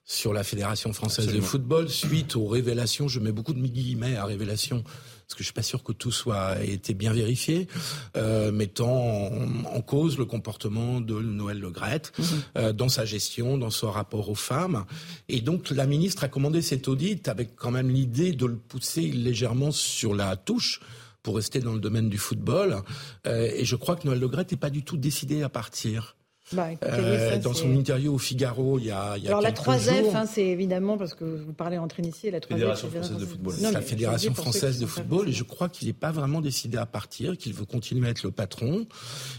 sur 0.04 0.34
la 0.34 0.44
Fédération 0.44 0.92
française 0.94 1.28
de 1.28 1.42
football 1.42 1.88
suite 1.88 2.36
aux 2.36 2.48
révélations, 2.48 3.08
je 3.08 3.20
mets 3.20 3.32
beaucoup 3.32 3.54
de 3.54 3.62
guillemets 3.62 4.18
à 4.18 4.26
révélations 4.26 4.84
parce 5.32 5.38
que 5.38 5.44
je 5.44 5.48
suis 5.48 5.54
pas 5.54 5.62
sûr 5.62 5.82
que 5.82 5.94
tout 5.94 6.12
soit 6.12 6.62
été 6.62 6.94
bien 6.94 7.14
vérifié, 7.14 7.70
euh, 8.18 8.52
mettant 8.52 9.32
en, 9.32 9.82
cause 9.82 10.18
le 10.18 10.26
comportement 10.26 11.00
de 11.00 11.22
Noël 11.22 11.58
Le 11.58 11.70
Gret 11.70 12.02
mhm. 12.20 12.26
euh, 12.58 12.74
dans 12.74 12.90
sa 12.90 13.06
gestion, 13.06 13.58
dans 13.58 13.70
son 13.70 13.90
rapport 13.92 14.30
aux 14.30 14.36
femmes. 14.36 14.84
Et 15.30 15.40
donc 15.40 15.70
la 15.70 15.88
ministre 15.88 16.26
a 16.26 16.28
commandé 16.28 16.62
cet 16.62 16.90
audit 16.90 17.30
avec 17.30 17.56
quand 17.56 17.72
même 17.72 17.90
l'idée 17.90 18.34
de 18.34 18.46
le 18.46 18.58
pousser 18.58 19.04
légèrement 19.04 19.72
sur 19.72 20.14
la 20.14 20.36
touche 20.36 20.82
pour 21.24 21.38
rester 21.38 21.62
dans 21.62 21.74
le 21.74 21.80
domaine 21.80 22.10
du 22.10 22.18
football. 22.18 22.82
Euh, 23.26 23.50
et 23.56 23.64
je 23.64 23.78
crois 23.78 23.96
que 23.96 24.06
Noël 24.06 24.20
Le 24.20 24.28
Gret 24.28 24.48
n'est 24.52 24.58
pas 24.58 24.70
du 24.70 24.84
tout 24.84 24.98
décidé 24.98 25.44
à 25.44 25.50
partir. 25.50 26.18
Bah, 26.54 26.70
euh, 26.84 27.38
dans 27.40 27.54
son 27.54 27.72
interview 27.72 28.14
au 28.14 28.18
Figaro, 28.18 28.80
il 28.80 28.86
y 28.86 28.92
a, 28.92 29.18
il 29.18 29.24
y 29.24 29.28
a 29.28 29.30
Alors 29.30 29.42
la 29.42 29.52
3F, 29.52 30.16
hein, 30.16 30.26
c'est 30.26 30.46
évidemment 30.46 30.98
parce 30.98 31.14
que 31.14 31.24
vous 31.24 31.54
parlez 31.54 31.78
entre 31.78 32.00
initiés, 32.00 32.32
la 32.32 32.40
3F, 32.40 32.54
Fédération 32.54 32.90
française 32.90 33.18
de 33.18 33.26
football. 33.26 33.56
Non, 33.62 33.72
la 33.72 33.82
Fédération 33.82 34.34
française 34.34 34.80
de 34.80 34.86
football, 34.86 35.30
et 35.30 35.32
je 35.32 35.44
crois 35.44 35.70
qu'il 35.70 35.88
n'est 35.88 35.94
pas 35.94 36.12
vraiment 36.12 36.42
décidé 36.42 36.78
à 36.78 36.86
partir, 36.86 37.38
qu'il 37.38 37.54
veut 37.54 37.66
continuer 37.66 38.08
à 38.08 38.12
être 38.12 38.24
le 38.24 38.32
patron 38.32 38.86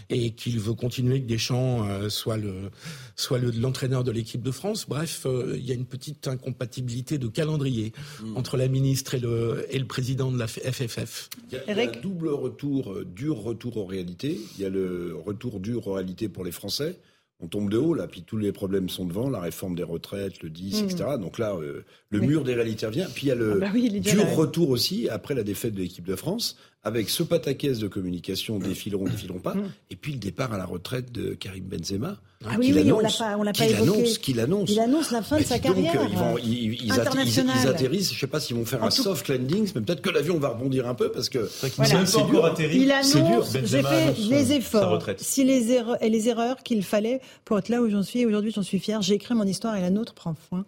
et 0.09 0.31
qu'il 0.31 0.59
veut 0.59 0.73
continuer 0.73 1.21
que 1.21 1.27
Deschamps 1.27 1.87
euh, 1.87 2.09
soit 2.09 2.37
le 2.37 2.71
soit 3.15 3.39
l'entraîneur 3.39 4.03
de 4.03 4.11
l'équipe 4.11 4.41
de 4.41 4.51
France. 4.51 4.85
Bref, 4.87 5.25
euh, 5.25 5.55
il 5.57 5.65
y 5.65 5.71
a 5.71 5.75
une 5.75 5.85
petite 5.85 6.27
incompatibilité 6.27 7.17
de 7.17 7.27
calendrier 7.27 7.93
hmm. 8.21 8.37
entre 8.37 8.57
la 8.57 8.67
ministre 8.67 9.15
et 9.15 9.19
le 9.19 9.65
et 9.69 9.79
le 9.79 9.85
président 9.85 10.31
de 10.31 10.39
la 10.39 10.47
FFF. 10.47 11.29
Il 11.51 11.55
y 11.55 11.57
a, 11.57 11.63
il 11.67 11.77
y 11.77 11.81
a 11.81 11.89
un 11.89 12.01
double 12.01 12.29
retour, 12.29 12.93
euh, 12.93 13.05
dur 13.05 13.37
retour 13.37 13.77
aux 13.77 13.85
réalités. 13.85 14.39
Il 14.55 14.61
y 14.61 14.65
a 14.65 14.69
le 14.69 15.15
retour 15.15 15.59
dur 15.59 15.87
aux 15.87 15.93
réalités 15.93 16.29
pour 16.29 16.43
les 16.43 16.51
Français 16.51 16.99
on 17.43 17.47
tombe 17.47 17.69
de 17.69 17.77
haut 17.77 17.93
là, 17.93 18.07
puis 18.07 18.23
tous 18.23 18.37
les 18.37 18.51
problèmes 18.53 18.89
sont 18.89 19.05
devant, 19.05 19.29
la 19.29 19.41
réforme 19.41 19.75
des 19.75 19.83
retraites, 19.83 20.41
le 20.41 20.49
10, 20.49 20.81
mmh. 20.81 20.85
etc. 20.85 21.03
Donc 21.19 21.37
là, 21.37 21.55
euh, 21.55 21.83
le 22.09 22.19
mur 22.21 22.43
des 22.43 22.53
réalités 22.53 22.85
revient. 22.85 23.07
Puis 23.13 23.25
il 23.25 23.29
y 23.29 23.31
a 23.31 23.35
le 23.35 23.61
ah 23.61 23.69
bah 23.71 23.99
dur 23.99 24.29
retour 24.35 24.69
aussi 24.69 25.09
après 25.09 25.35
la 25.35 25.43
défaite 25.43 25.73
de 25.73 25.81
l'équipe 25.81 26.07
de 26.07 26.15
France, 26.15 26.57
avec 26.83 27.09
ce 27.09 27.23
pataquès 27.23 27.79
de 27.79 27.87
communication 27.87 28.59
défileront, 28.59 29.05
défileront 29.05 29.39
pas, 29.39 29.55
mmh. 29.55 29.71
et 29.91 29.95
puis 29.95 30.11
le 30.13 30.19
départ 30.19 30.51
à 30.53 30.57
la 30.57 30.65
retraite 30.65 31.11
de 31.11 31.33
Karim 31.33 31.63
Benzema. 31.63 32.17
Ah 32.45 32.55
oui, 32.59 32.73
oui, 32.75 32.91
on 32.91 32.99
l'a 32.99 33.09
pas, 33.09 33.37
on 33.37 33.43
l'a 33.43 33.53
pas 33.53 33.65
évoqué. 33.65 33.89
Annonce, 33.89 34.17
qu'il 34.17 34.39
annonce. 34.41 34.69
Il 34.69 34.79
annonce 34.81 35.11
la 35.11 35.21
fin 35.21 35.37
de 35.37 35.43
sa 35.43 35.59
carrière. 35.59 35.93
Donc, 35.93 36.09
ils, 36.11 36.17
vont, 36.17 36.37
ils, 36.37 36.83
ils, 36.83 36.91
atterrissent, 36.91 38.13
je 38.13 38.19
sais 38.19 38.27
pas 38.27 38.41
s'ils 38.41 38.57
vont 38.57 38.65
faire 38.65 38.83
un 38.83 38.89
soft 38.89 39.29
landing, 39.29 39.71
mais 39.73 39.81
peut-être 39.81 40.01
que 40.01 40.09
l'avion 40.09 40.37
va 40.39 40.49
rebondir 40.49 40.89
un 40.89 40.93
peu 40.93 41.09
parce 41.09 41.29
que 41.29 41.49
voilà. 41.77 42.05
c'est 42.05 42.25
dur. 42.25 42.43
Atterri. 42.43 42.81
Il 42.81 42.91
annonce, 42.91 43.55
j'ai 43.63 43.81
fait 43.81 44.13
les 44.17 44.51
efforts. 44.51 45.01
Si 45.17 45.45
les 45.45 45.71
erreurs, 45.71 46.03
et 46.03 46.09
les 46.09 46.27
erreurs 46.27 46.63
qu'il 46.63 46.83
fallait 46.83 47.21
pour 47.45 47.57
être 47.59 47.69
là 47.69 47.81
où 47.81 47.89
j'en 47.89 48.03
suis, 48.03 48.25
aujourd'hui 48.25 48.51
j'en 48.51 48.63
suis 48.63 48.79
fier, 48.79 49.01
j'ai 49.01 49.13
écrit 49.13 49.35
mon 49.35 49.47
histoire 49.47 49.77
et 49.77 49.81
la 49.81 49.89
nôtre 49.89 50.13
prend 50.13 50.35
foin. 50.35 50.65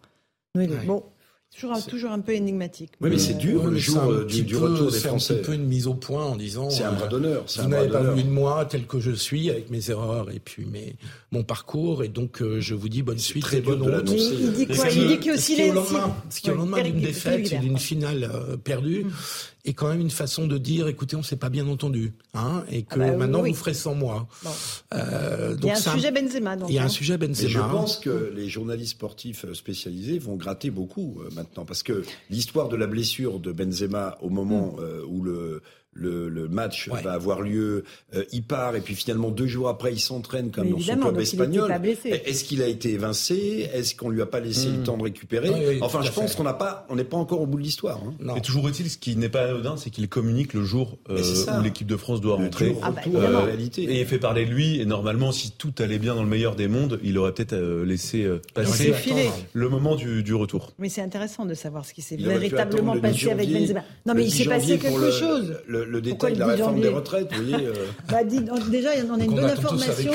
Bon, 0.86 1.04
Toujours, 1.57 1.85
toujours 1.85 2.11
un 2.11 2.19
peu 2.19 2.33
énigmatique. 2.33 2.91
Oui, 2.99 3.09
mais 3.09 3.17
c'est 3.17 3.37
dur 3.37 3.67
le 3.67 3.77
jour 3.77 4.03
euh, 4.03 4.25
du, 4.25 4.43
du, 4.43 4.57
retour 4.57 4.91
des 4.91 4.99
Français. 4.99 5.27
C'est 5.27 5.33
un 5.33 5.37
petit 5.37 5.45
peu 5.45 5.53
une 5.53 5.65
mise 5.65 5.87
au 5.87 5.93
point 5.93 6.25
en 6.25 6.35
disant. 6.35 6.69
C'est 6.69 6.83
un 6.83 6.91
bras 6.91 7.07
d'honneur. 7.07 7.45
Vous 7.57 7.69
n'avez 7.69 7.89
pas 7.89 8.03
vu 8.03 8.23
de 8.23 8.29
moi 8.29 8.65
tel 8.65 8.85
que 8.85 8.99
je 8.99 9.11
suis, 9.11 9.49
avec 9.49 9.69
mes 9.69 9.89
erreurs 9.89 10.31
et 10.31 10.39
puis 10.39 10.65
mes, 10.65 10.97
mon 11.31 11.43
parcours, 11.43 12.03
et 12.03 12.09
donc 12.09 12.41
euh, 12.41 12.59
je 12.59 12.75
vous 12.75 12.89
dis 12.89 13.03
bonne 13.03 13.19
suite 13.19 13.45
et 13.53 13.61
bonne 13.61 13.81
route. 13.81 14.11
Il 14.11 14.51
dit 14.51 14.67
quoi? 14.67 14.89
Il 14.89 15.07
dit 15.07 15.19
que 15.19 15.33
aussi 15.33 15.55
les. 15.55 15.71
Ce 16.29 16.41
qui 16.41 16.49
est 16.49 16.51
au 16.51 16.55
lendemain 16.55 16.81
d'une 16.81 16.99
défaite 16.99 17.51
et 17.53 17.57
d'une 17.57 17.77
finale 17.77 18.29
euh, 18.33 18.57
perdue, 18.57 19.05
et 19.65 19.73
quand 19.73 19.89
même 19.89 19.99
une 19.99 20.12
façon 20.12 20.47
de 20.47 20.58
dire, 20.58 20.88
écoutez, 20.88 21.15
on 21.15 21.23
s'est 21.23 21.36
pas 21.36 21.49
bien 21.49 21.67
entendu, 21.67 22.13
hein, 22.36 22.63
et 22.69 22.84
que 22.84 22.99
ah 22.99 23.12
bah 23.12 23.17
maintenant 23.17 23.41
vous 23.41 23.54
ferez 23.54 23.73
sans 23.73 23.95
moi. 23.95 24.28
Euh, 24.93 25.58
il 25.60 25.65
y 25.65 25.71
a 25.71 25.73
un 25.73 25.78
sujet 25.78 26.12
Benzema. 26.12 26.56
il 26.69 26.75
y 26.75 26.78
a 26.78 26.84
un 26.84 26.89
sujet 26.89 27.17
Benzema. 27.17 27.49
je 27.49 27.60
pense 27.60 27.97
que 27.97 28.32
les 28.36 28.47
journalistes 28.47 28.91
sportifs 28.91 29.51
spécialisés 29.54 30.19
vont 30.19 30.36
gratter 30.36 30.69
beaucoup 30.69 31.17
euh, 31.19 31.30
maintenant, 31.34 31.65
parce 31.65 31.82
que 31.82 32.04
l'histoire 32.30 32.69
de 32.69 32.75
la 32.75 32.88
blessure 32.88 33.39
de 33.39 33.51
Benzema 33.51 34.17
au 34.21 34.30
moment 34.30 34.73
mm. 34.73 34.80
euh, 34.80 35.04
où 35.08 35.23
le 35.23 35.63
le, 35.95 36.29
le 36.29 36.47
match 36.47 36.89
va 36.89 37.13
avoir 37.13 37.41
lieu, 37.41 37.86
euh, 38.13 38.23
il 38.31 38.43
part 38.43 38.75
et 38.75 38.81
puis 38.81 38.95
finalement 38.95 39.31
deux 39.31 39.47
jours 39.47 39.69
après 39.69 39.93
il 39.93 39.99
s'entraîne 39.99 40.51
comme 40.51 40.69
dans 40.69 40.79
son 40.79 40.97
club 40.97 41.19
espagnol. 41.19 41.71
Est-ce 42.03 42.43
qu'il 42.43 42.62
a 42.62 42.67
été 42.67 42.91
évincé? 42.91 43.69
Est-ce 43.73 43.95
qu'on 43.95 44.10
lui 44.10 44.21
a 44.21 44.25
pas 44.25 44.41
laissé 44.41 44.67
le 44.67 44.79
hmm. 44.79 44.84
temps 44.84 44.97
de 44.97 45.03
récupérer? 45.03 45.79
Enfin, 45.81 46.01
je 46.01 46.12
pense 46.12 46.36
qu'on 46.36 46.43
n'a 46.43 46.53
pas, 46.53 46.86
on 46.89 46.95
n'est 46.95 47.05
pas 47.05 47.17
encore 47.17 47.41
au 47.41 47.47
bout 47.47 47.58
de 47.58 47.63
l'histoire. 47.63 48.01
Hein. 48.05 48.36
Et 48.36 48.41
toujours 48.41 48.67
utile, 48.67 48.89
ce 48.89 48.97
qui 48.97 49.15
n'est 49.15 49.29
pas 49.29 49.43
anodin, 49.45 49.77
c'est 49.77 49.89
qu'il 49.89 50.08
communique 50.10 50.53
le 50.53 50.63
jour 50.63 50.97
euh, 51.10 51.21
où 51.58 51.63
l'équipe 51.63 51.88
de 51.88 51.97
France 51.97 52.19
doit 52.19 52.36
rentrer. 52.36 52.75
Ah 52.81 52.91
bah, 52.91 53.01
euh, 53.08 53.39
réalité. 53.39 53.84
Et 53.84 54.01
il 54.01 54.05
fait 54.05 54.19
parler 54.19 54.45
de 54.45 54.51
lui. 54.51 54.81
Et 54.81 54.86
normalement, 54.86 55.31
si 55.31 55.51
tout 55.51 55.73
allait 55.79 55.99
bien 55.99 56.15
dans 56.15 56.23
le 56.23 56.29
meilleur 56.29 56.55
des 56.55 56.67
mondes, 56.67 56.99
il 57.03 57.17
aurait 57.17 57.31
peut-être 57.34 57.55
laissé 57.55 58.27
passer 58.53 58.93
le 59.53 59.69
moment 59.69 59.95
du, 59.95 60.23
du 60.23 60.34
retour. 60.34 60.73
Mais 60.77 60.89
c'est 60.89 61.01
intéressant 61.01 61.45
de 61.45 61.53
savoir 61.53 61.86
ce 61.86 61.93
qui 61.93 62.01
s'est 62.01 62.17
véritablement 62.17 62.99
passé 62.99 63.31
avec 63.31 63.49
Benzema. 63.49 63.84
Non, 64.05 64.13
mais 64.13 64.25
il 64.25 64.31
s'est 64.31 64.45
passé 64.45 64.77
quelque 64.77 65.12
chose 65.12 65.55
le 65.67 65.84
détail 66.01 66.33
de 66.33 66.39
la 66.39 66.47
réforme 66.47 66.81
des 66.81 66.89
retraites, 66.89 67.33
vous 67.33 67.43
voyez. 67.43 67.67
Euh. 67.67 67.73
Bah, 68.09 68.23
déjà, 68.23 68.89
on 69.09 69.19
a 69.19 69.23
une 69.23 69.35
bonne 69.35 69.45
information. 69.45 70.11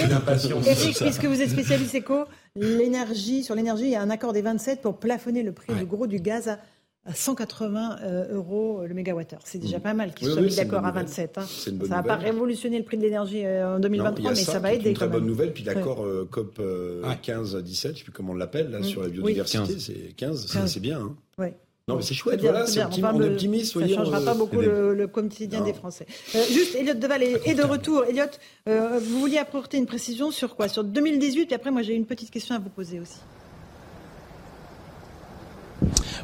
Eric, 0.66 0.98
puisque 0.98 1.24
vous 1.24 1.40
êtes 1.40 1.50
spécialiste 1.50 1.94
éco, 1.94 2.24
l'énergie, 2.56 3.42
sur 3.42 3.54
l'énergie, 3.54 3.84
il 3.84 3.90
y 3.90 3.96
a 3.96 4.02
un 4.02 4.10
accord 4.10 4.32
des 4.32 4.42
27 4.42 4.80
pour 4.80 4.98
plafonner 4.98 5.42
le 5.42 5.52
prix 5.52 5.74
du 5.74 5.86
gros 5.86 6.06
du 6.06 6.20
gaz 6.20 6.48
à 6.48 6.58
à 7.06 7.14
180 7.14 7.98
euh, 8.02 8.34
euros 8.34 8.82
le 8.86 8.92
mégawattheure. 8.92 9.40
C'est 9.44 9.58
déjà 9.58 9.78
mm. 9.78 9.82
pas 9.82 9.94
mal 9.94 10.12
qu'ils 10.12 10.28
soient 10.28 10.42
mis 10.42 10.54
d'accord 10.54 10.84
à 10.84 10.90
27. 10.90 11.38
Hein. 11.38 11.46
Ça 11.48 11.70
ne 11.70 11.84
va 11.84 12.02
pas 12.02 12.16
révolutionner 12.16 12.78
le 12.78 12.84
prix 12.84 12.98
de 12.98 13.02
l'énergie 13.02 13.44
euh, 13.44 13.76
en 13.76 13.80
2023, 13.80 14.30
mais 14.30 14.36
ça, 14.36 14.58
va 14.58 14.74
aider. 14.74 14.82
C'est 14.84 14.90
une 14.90 14.96
très 14.96 15.08
bonne 15.08 15.24
nouvelle. 15.24 15.52
Puis 15.52 15.64
l'accord 15.64 16.06
COP 16.30 16.58
15-17, 16.58 17.22
je 17.22 17.56
ne 17.58 17.64
sais 17.64 18.04
plus 18.04 18.12
comment 18.12 18.32
on 18.32 18.36
l'appelle, 18.36 18.70
là, 18.70 18.80
mm. 18.80 18.84
sur 18.84 19.02
la 19.02 19.08
biodiversité, 19.08 19.78
c'est 19.78 20.14
15, 20.16 20.66
c'est 20.66 20.80
bien. 20.80 21.00
Hein. 21.38 21.50
Non, 21.90 21.96
mais 21.96 22.02
c'est 22.02 22.14
chouette, 22.14 22.40
voilà, 22.40 22.66
c'est 22.66 22.84
on 22.84 23.20
est 23.20 23.26
optimiste. 23.26 23.72
Ça 23.72 23.80
ne 23.80 23.88
changera 23.88 24.20
pas 24.20 24.34
beaucoup 24.34 24.60
le, 24.60 25.06
quotidien 25.06 25.60
des 25.62 25.72
Français. 25.72 26.06
Euh, 26.34 26.44
juste, 26.50 26.76
Elliot 26.76 26.94
Deval 26.94 27.22
est, 27.22 27.54
de 27.54 27.62
retour. 27.64 28.04
Elliot, 28.04 28.24
euh, 28.68 29.00
vous 29.02 29.20
vouliez 29.20 29.38
apporter 29.38 29.76
une 29.76 29.86
précision 29.86 30.30
sur 30.30 30.54
quoi? 30.54 30.68
Sur 30.68 30.84
2018, 30.84 31.50
et 31.50 31.54
après, 31.54 31.70
moi, 31.70 31.82
j'ai 31.82 31.94
une 31.94 32.06
petite 32.06 32.30
question 32.30 32.54
à 32.54 32.58
vous 32.58 32.70
poser 32.70 33.00
aussi. 33.00 33.18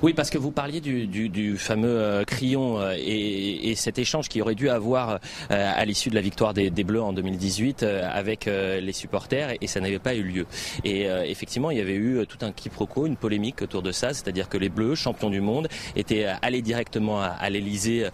Oui, 0.02 0.12
parce 0.12 0.30
que 0.30 0.38
vous 0.38 0.50
parliez 0.50 0.80
du, 0.80 1.56
fameux 1.56 1.88
euh, 1.88 2.24
euh, 2.42 2.96
et, 2.98 3.74
cet 3.76 3.98
échange 3.98 4.28
qui 4.28 4.42
aurait 4.42 4.54
dû 4.54 4.68
avoir 4.68 5.11
euh, 5.11 5.18
à 5.50 5.85
l'issue 5.85 6.11
de 6.11 6.14
la 6.14 6.20
victoire 6.20 6.54
des, 6.54 6.70
Bleus 6.70 7.02
en 7.02 7.12
2018 7.12 7.82
avec 7.82 8.46
les 8.46 8.92
supporters 8.92 9.54
et, 9.61 9.66
ça 9.66 9.80
n'avait 9.80 9.98
pas 9.98 10.14
eu 10.14 10.22
lieu. 10.22 10.46
Et 10.85 11.06
effectivement, 11.24 11.70
il 11.70 11.78
y 11.78 11.80
avait 11.80 11.94
eu 11.94 12.24
tout 12.26 12.38
un 12.42 12.52
quiproquo, 12.52 13.06
une 13.06 13.16
polémique 13.16 13.62
autour 13.62 13.82
de 13.82 13.90
ça, 13.90 14.14
c'est-à-dire 14.14 14.48
que 14.48 14.56
les 14.56 14.68
Bleus, 14.68 14.94
champions 14.94 15.30
du 15.30 15.40
monde, 15.40 15.68
étaient 15.96 16.26
allés 16.42 16.62
directement 16.62 17.20
à, 17.20 17.50
l'Elysée 17.50 18.09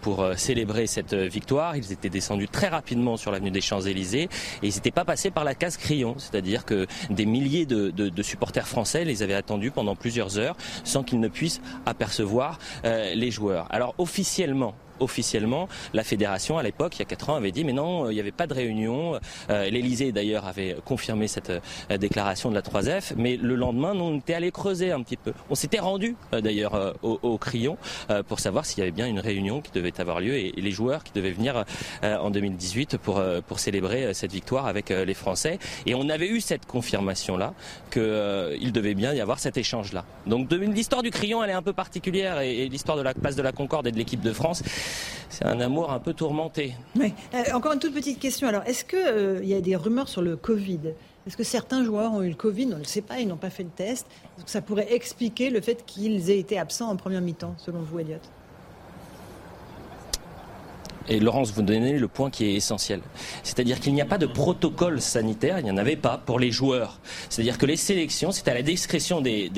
pour 0.00 0.26
célébrer 0.36 0.86
cette 0.86 1.14
victoire. 1.14 1.76
Ils 1.76 1.92
étaient 1.92 2.08
descendus 2.08 2.48
très 2.48 2.68
rapidement 2.68 3.16
sur 3.16 3.30
l'avenue 3.30 3.52
des 3.52 3.60
Champs-Élysées 3.60 4.24
et 4.24 4.28
ils 4.66 4.74
n'étaient 4.74 4.90
pas 4.90 5.04
passés 5.04 5.30
par 5.30 5.44
la 5.44 5.54
case 5.54 5.76
Crillon, 5.76 6.16
c'est-à-dire 6.18 6.64
que 6.64 6.86
des 7.10 7.26
milliers 7.26 7.66
de, 7.66 7.90
de 7.90 8.22
supporters 8.22 8.66
français 8.66 9.04
les 9.04 9.22
avaient 9.22 9.34
attendus 9.34 9.70
pendant 9.70 9.94
plusieurs 9.94 10.38
heures 10.38 10.56
sans 10.84 11.04
qu'ils 11.04 11.20
ne 11.20 11.25
puissent 11.28 11.60
apercevoir 11.86 12.58
euh, 12.84 13.14
les 13.14 13.30
joueurs. 13.30 13.66
Alors 13.70 13.94
officiellement, 13.98 14.74
officiellement, 15.00 15.68
la 15.94 16.04
fédération 16.04 16.58
à 16.58 16.62
l'époque, 16.62 16.96
il 16.96 17.00
y 17.00 17.02
a 17.02 17.06
quatre 17.06 17.30
ans, 17.30 17.36
avait 17.36 17.52
dit 17.52 17.64
mais 17.64 17.72
non, 17.72 18.10
il 18.10 18.14
n'y 18.14 18.20
avait 18.20 18.32
pas 18.32 18.46
de 18.46 18.54
réunion. 18.54 19.18
L'Elysée 19.48 20.12
d'ailleurs 20.12 20.46
avait 20.46 20.76
confirmé 20.84 21.28
cette 21.28 21.52
déclaration 21.90 22.50
de 22.50 22.54
la 22.54 22.62
3F, 22.62 23.14
mais 23.16 23.36
le 23.36 23.54
lendemain, 23.54 23.94
nous, 23.94 24.04
on 24.04 24.18
était 24.18 24.34
allé 24.34 24.50
creuser 24.50 24.92
un 24.92 25.02
petit 25.02 25.16
peu. 25.16 25.32
On 25.50 25.54
s'était 25.54 25.78
rendu 25.78 26.16
d'ailleurs 26.32 26.94
au, 27.02 27.18
au, 27.22 27.38
Crayon 27.38 27.76
pour 28.28 28.40
savoir 28.40 28.64
s'il 28.64 28.78
y 28.78 28.82
avait 28.82 28.90
bien 28.90 29.06
une 29.06 29.20
réunion 29.20 29.60
qui 29.60 29.72
devait 29.72 30.00
avoir 30.00 30.20
lieu 30.20 30.34
et, 30.34 30.52
les 30.56 30.70
joueurs 30.70 31.04
qui 31.04 31.12
devaient 31.12 31.32
venir 31.32 31.64
en 32.02 32.30
2018 32.30 32.98
pour, 32.98 33.22
pour 33.46 33.58
célébrer 33.58 34.14
cette 34.14 34.32
victoire 34.32 34.66
avec 34.66 34.90
les 34.90 35.14
Français. 35.14 35.58
Et 35.86 35.94
on 35.94 36.08
avait 36.08 36.28
eu 36.28 36.40
cette 36.40 36.66
confirmation-là 36.66 37.54
qu'il 37.90 38.72
devait 38.72 38.94
bien 38.94 39.12
y 39.12 39.20
avoir 39.20 39.38
cet 39.38 39.56
échange-là. 39.56 40.04
Donc 40.26 40.50
l'histoire 40.52 41.02
du 41.02 41.10
crayon, 41.10 41.42
elle 41.42 41.50
est 41.50 41.54
un 41.54 41.62
peu 41.62 41.72
particulière 41.72 42.40
et, 42.40 42.68
l'histoire 42.68 42.96
de 42.96 43.02
la 43.02 43.14
place 43.14 43.36
de 43.36 43.42
la 43.42 43.52
Concorde 43.52 43.86
et 43.86 43.92
de 43.92 43.96
l'équipe 43.96 44.20
de 44.20 44.32
France, 44.32 44.62
c'est 45.28 45.44
un 45.44 45.60
amour 45.60 45.92
un 45.92 45.98
peu 45.98 46.14
tourmenté. 46.14 46.74
Oui. 46.98 47.12
Euh, 47.34 47.54
encore 47.54 47.72
une 47.72 47.78
toute 47.78 47.94
petite 47.94 48.18
question. 48.18 48.48
Alors, 48.48 48.62
est-ce 48.64 48.84
qu'il 48.84 48.98
euh, 48.98 49.44
y 49.44 49.54
a 49.54 49.60
des 49.60 49.76
rumeurs 49.76 50.08
sur 50.08 50.22
le 50.22 50.36
Covid? 50.36 50.80
Est-ce 51.26 51.36
que 51.36 51.44
certains 51.44 51.84
joueurs 51.84 52.12
ont 52.12 52.22
eu 52.22 52.28
le 52.28 52.34
Covid? 52.34 52.66
On 52.66 52.74
ne 52.74 52.78
le 52.78 52.84
sait 52.84 53.02
pas, 53.02 53.18
ils 53.20 53.28
n'ont 53.28 53.36
pas 53.36 53.50
fait 53.50 53.64
le 53.64 53.70
test. 53.70 54.06
ça 54.46 54.62
pourrait 54.62 54.92
expliquer 54.94 55.50
le 55.50 55.60
fait 55.60 55.84
qu'ils 55.84 56.30
aient 56.30 56.38
été 56.38 56.58
absents 56.58 56.88
en 56.88 56.96
première 56.96 57.20
mi-temps, 57.20 57.54
selon 57.58 57.80
vous, 57.80 57.98
Elliot 57.98 58.20
et 61.08 61.20
Laurence, 61.20 61.52
vous 61.52 61.62
donnez 61.62 61.98
le 61.98 62.08
point 62.08 62.30
qui 62.30 62.44
est 62.46 62.54
essentiel. 62.54 63.00
C'est-à-dire 63.42 63.80
qu'il 63.80 63.94
n'y 63.94 64.00
a 64.00 64.06
pas 64.06 64.18
de 64.18 64.26
protocole 64.26 65.00
sanitaire, 65.00 65.58
il 65.58 65.64
n'y 65.64 65.70
en 65.70 65.76
avait 65.76 65.96
pas 65.96 66.18
pour 66.18 66.38
les 66.38 66.50
joueurs. 66.50 66.98
C'est-à-dire 67.28 67.58
que 67.58 67.66
les 67.66 67.76
sélections, 67.76 68.32
c'était 68.32 68.50
à 68.50 68.54
la 68.54 68.62
discrétion 68.62 69.20
des, 69.20 69.50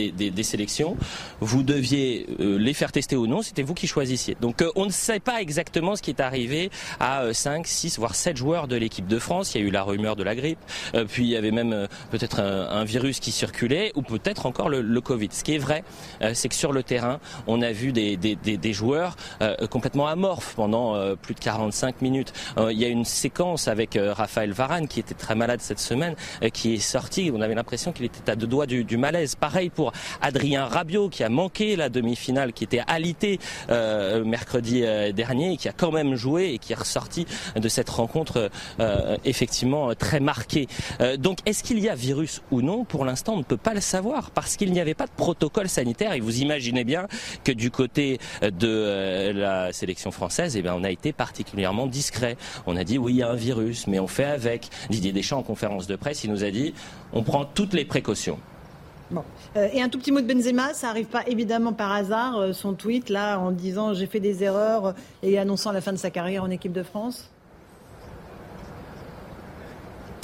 sélections. 0.43 0.97
Vous 1.41 1.63
deviez 1.63 2.27
euh, 2.41 2.59
les 2.59 2.75
faire 2.75 2.93
tester 2.93 3.17
ou 3.17 3.27
non, 3.27 3.43
c'était 3.43 3.63
vous 3.63 3.75
qui 3.75 3.87
choisissiez. 3.87 4.37
Donc 4.41 4.63
euh, 4.63 4.71
on 4.77 4.87
ne 4.87 4.91
sait 4.91 5.21
pas 5.21 5.41
exactement 5.41 5.97
ce 5.97 6.03
qui 6.03 6.11
est 6.11 6.21
arrivé 6.21 6.71
à 7.01 7.33
5, 7.33 7.61
euh, 7.61 7.63
6, 7.65 7.99
voire 7.99 8.15
7 8.15 8.37
joueurs 8.37 8.69
de 8.69 8.77
l'équipe 8.77 9.07
de 9.07 9.19
France. 9.19 9.55
Il 9.55 9.61
y 9.61 9.65
a 9.65 9.67
eu 9.67 9.71
la 9.71 9.83
rumeur 9.83 10.17
de 10.17 10.23
la 10.23 10.35
grippe, 10.35 10.59
puis 11.09 11.25
il 11.25 11.31
y 11.31 11.37
avait 11.37 11.51
même 11.51 11.89
peut-être 12.11 12.41
un, 12.41 12.85
virus 12.85 13.21
qui 13.21 13.33
circulait, 13.33 13.93
ou 13.95 14.03
peut-être 14.03 14.47
encore 14.47 14.69
le, 14.69 14.81
le, 14.81 15.01
Covid. 15.01 15.29
Ce 15.31 15.45
qui 15.45 15.55
est 15.55 15.59
vrai, 15.59 15.85
c'est 16.33 16.49
que 16.49 16.55
sur 16.55 16.73
le 16.73 16.83
terrain, 16.83 17.19
on 17.47 17.61
a 17.63 17.73
vu 17.73 17.93
des, 17.93 18.73
joueurs 18.73 19.17
complètement 19.71 20.07
amorphes 20.07 20.55
pendant 20.55 21.17
plus 21.17 21.35
45 21.39 22.03
minutes. 22.03 22.33
Euh, 22.57 22.73
il 22.73 22.79
y 22.79 22.85
a 22.85 22.89
une 22.89 23.05
séquence 23.05 23.69
avec 23.69 23.97
euh, 23.97 24.13
Raphaël 24.13 24.53
Varane 24.53 24.89
qui 24.89 25.01
était 25.01 25.15
très 25.15 25.35
malade 25.35 25.61
cette 25.61 25.81
semaine, 25.81 26.15
euh, 26.43 26.49
qui 26.49 26.75
est 26.75 26.79
sorti. 26.79 27.31
On 27.35 27.41
avait 27.41 27.55
l'impression 27.55 27.93
qu'il 27.93 28.05
était 28.05 28.31
à 28.31 28.37
deux 28.37 28.47
doigts 28.47 28.67
du, 28.67 28.97
malaise. 28.97 29.35
Pareil 29.37 29.71
pour 29.71 29.93
Adrien 30.21 30.67
Rabiot 30.67 31.09
qui 31.09 31.23
a 31.23 31.29
manqué 31.29 31.77
la 31.77 31.89
demi-finale, 31.89 32.53
qui 32.53 32.65
était 32.65 32.83
alité 32.87 33.39
mercredi 33.69 34.83
dernier 35.15 35.57
qui 35.57 35.69
a 35.69 35.73
quand 35.73 35.93
même 35.93 36.17
joué 36.17 36.55
et 36.55 36.59
qui 36.59 36.73
est 36.73 36.77
ressorti 36.77 37.27
de 37.55 37.69
cette 37.69 37.89
rencontre 37.89 38.51
effectivement 39.25 39.95
très 39.95 40.21
marquée. 40.21 40.67
donc 41.19 41.39
est-ce 41.47 41.63
qu'il 41.63 41.79
y 41.79 41.89
a 41.89 41.95
virus 41.95 42.43
ou 42.51 42.61
non? 42.61 42.85
Pour 42.85 43.05
l'instant, 43.05 43.35
on 43.35 43.39
ne 43.39 43.45
peut 43.45 43.57
pas 43.57 43.75
le 43.75 43.81
savoir 43.81 44.31
parce 44.33 44.57
qu'il 44.57 44.73
n'y 44.73 44.81
avait 44.81 44.95
pas 44.95 45.07
de 45.07 45.13
protocole 45.13 45.69
sanitaire. 45.69 46.13
Et 46.15 46.21
vous 46.21 46.41
imaginez 46.41 46.85
bien 46.85 47.07
que 47.45 47.53
du 47.53 47.71
côté 47.71 48.19
de 48.43 49.33
la 49.35 49.73
sélection 49.73 50.11
française, 50.11 50.57
eh 50.57 50.63
bien, 50.63 50.75
on 50.75 50.85
a 50.85 50.91
été 50.91 51.13
particulièrement 51.29 51.87
discret. 51.87 52.37
On 52.67 52.75
a 52.77 52.85
dit 52.85 52.97
oui, 52.97 53.13
il 53.13 53.17
y 53.19 53.23
a 53.23 53.29
un 53.29 53.35
virus, 53.35 53.87
mais 53.87 53.99
on 53.99 54.07
fait 54.07 54.25
avec. 54.25 54.69
Didier 54.89 55.13
Deschamps 55.13 55.39
en 55.39 55.43
conférence 55.43 55.87
de 55.87 55.95
presse, 55.95 56.25
il 56.25 56.31
nous 56.31 56.43
a 56.43 56.51
dit 56.51 56.73
on 57.13 57.23
prend 57.23 57.45
toutes 57.45 57.75
les 57.75 57.85
précautions. 57.85 58.39
Euh, 59.57 59.69
et 59.73 59.81
un 59.81 59.89
tout 59.89 59.99
petit 59.99 60.13
mot 60.13 60.21
de 60.21 60.27
Benzema, 60.27 60.75
ça 60.75 60.89
n'arrive 60.89 61.07
pas 61.07 61.27
évidemment 61.27 61.73
par 61.73 61.93
hasard, 61.93 62.39
euh, 62.39 62.53
son 62.53 62.75
tweet 62.75 63.09
là 63.09 63.39
en 63.39 63.53
disant 63.53 63.95
j'ai 63.95 64.07
fait 64.07 64.21
des 64.21 64.43
erreurs 64.43 64.95
et 65.23 65.39
annonçant 65.39 65.73
la 65.73 65.81
fin 65.81 65.93
de 65.93 65.99
sa 65.99 66.11
carrière 66.11 66.45
en 66.45 66.51
équipe 66.51 66.73
de 66.73 66.83
France? 66.83 67.31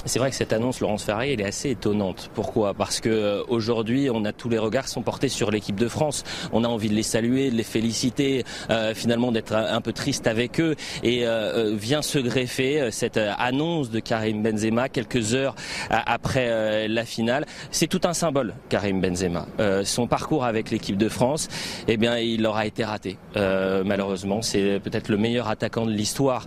C'est 0.05 0.19
vrai 0.19 0.31
que 0.31 0.37
cette 0.37 0.53
annonce, 0.53 0.81
Laurence 0.81 1.05
Ferrari, 1.05 1.33
elle 1.33 1.41
est 1.41 1.47
assez 1.47 1.71
étonnante. 1.71 2.31
Pourquoi? 2.35 2.75
Parce 2.75 3.01
que 3.01 3.09
euh, 3.09 3.43
aujourd'hui, 3.49 4.11
on 4.13 4.25
a 4.25 4.33
tous 4.33 4.49
les 4.49 4.59
regards 4.59 4.89
sont 4.89 5.03
portés 5.03 5.29
sur 5.29 5.51
l'équipe 5.51 5.77
de 5.77 5.89
France. 5.89 6.25
On 6.53 6.65
a 6.65 6.69
envie 6.69 6.89
de 6.89 6.95
les 6.95 7.03
saluer, 7.03 7.51
de 7.51 7.57
les 7.57 7.63
féliciter, 7.63 8.45
euh, 8.71 8.95
finalement 8.95 9.33
d'être 9.33 9.55
un, 9.55 9.81
peu 9.81 9.93
triste 9.93 10.27
avec 10.27 10.61
eux. 10.61 10.77
Et 11.03 11.27
euh, 11.27 11.75
vient 11.75 12.03
se 12.03 12.19
greffer 12.19 12.91
cette 12.91 13.17
annonce 13.17 13.91
de 13.91 14.01
Karim 14.01 14.43
Benzema 14.43 14.89
quelques 14.89 15.35
heures 15.35 15.55
après 15.91 16.89
la 16.89 17.05
finale. 17.05 17.47
C'est 17.71 17.87
tout 17.87 18.01
un 18.05 18.13
symbole, 18.13 18.55
Karim 18.69 19.01
Benzema. 19.01 19.47
son 19.85 20.07
parcours 20.07 20.45
avec 20.45 20.71
l'équipe 20.71 20.97
de 20.97 21.09
France, 21.09 21.49
eh 21.89 21.97
bien, 21.97 22.19
il 22.19 22.47
aura 22.47 22.67
été 22.67 22.85
raté. 22.85 23.19
malheureusement, 23.37 24.43
c'est 24.43 24.81
peut-être 24.81 25.09
le 25.09 25.17
meilleur 25.17 25.49
attaquant 25.49 25.87
de 25.87 25.93
l'histoire 25.93 26.47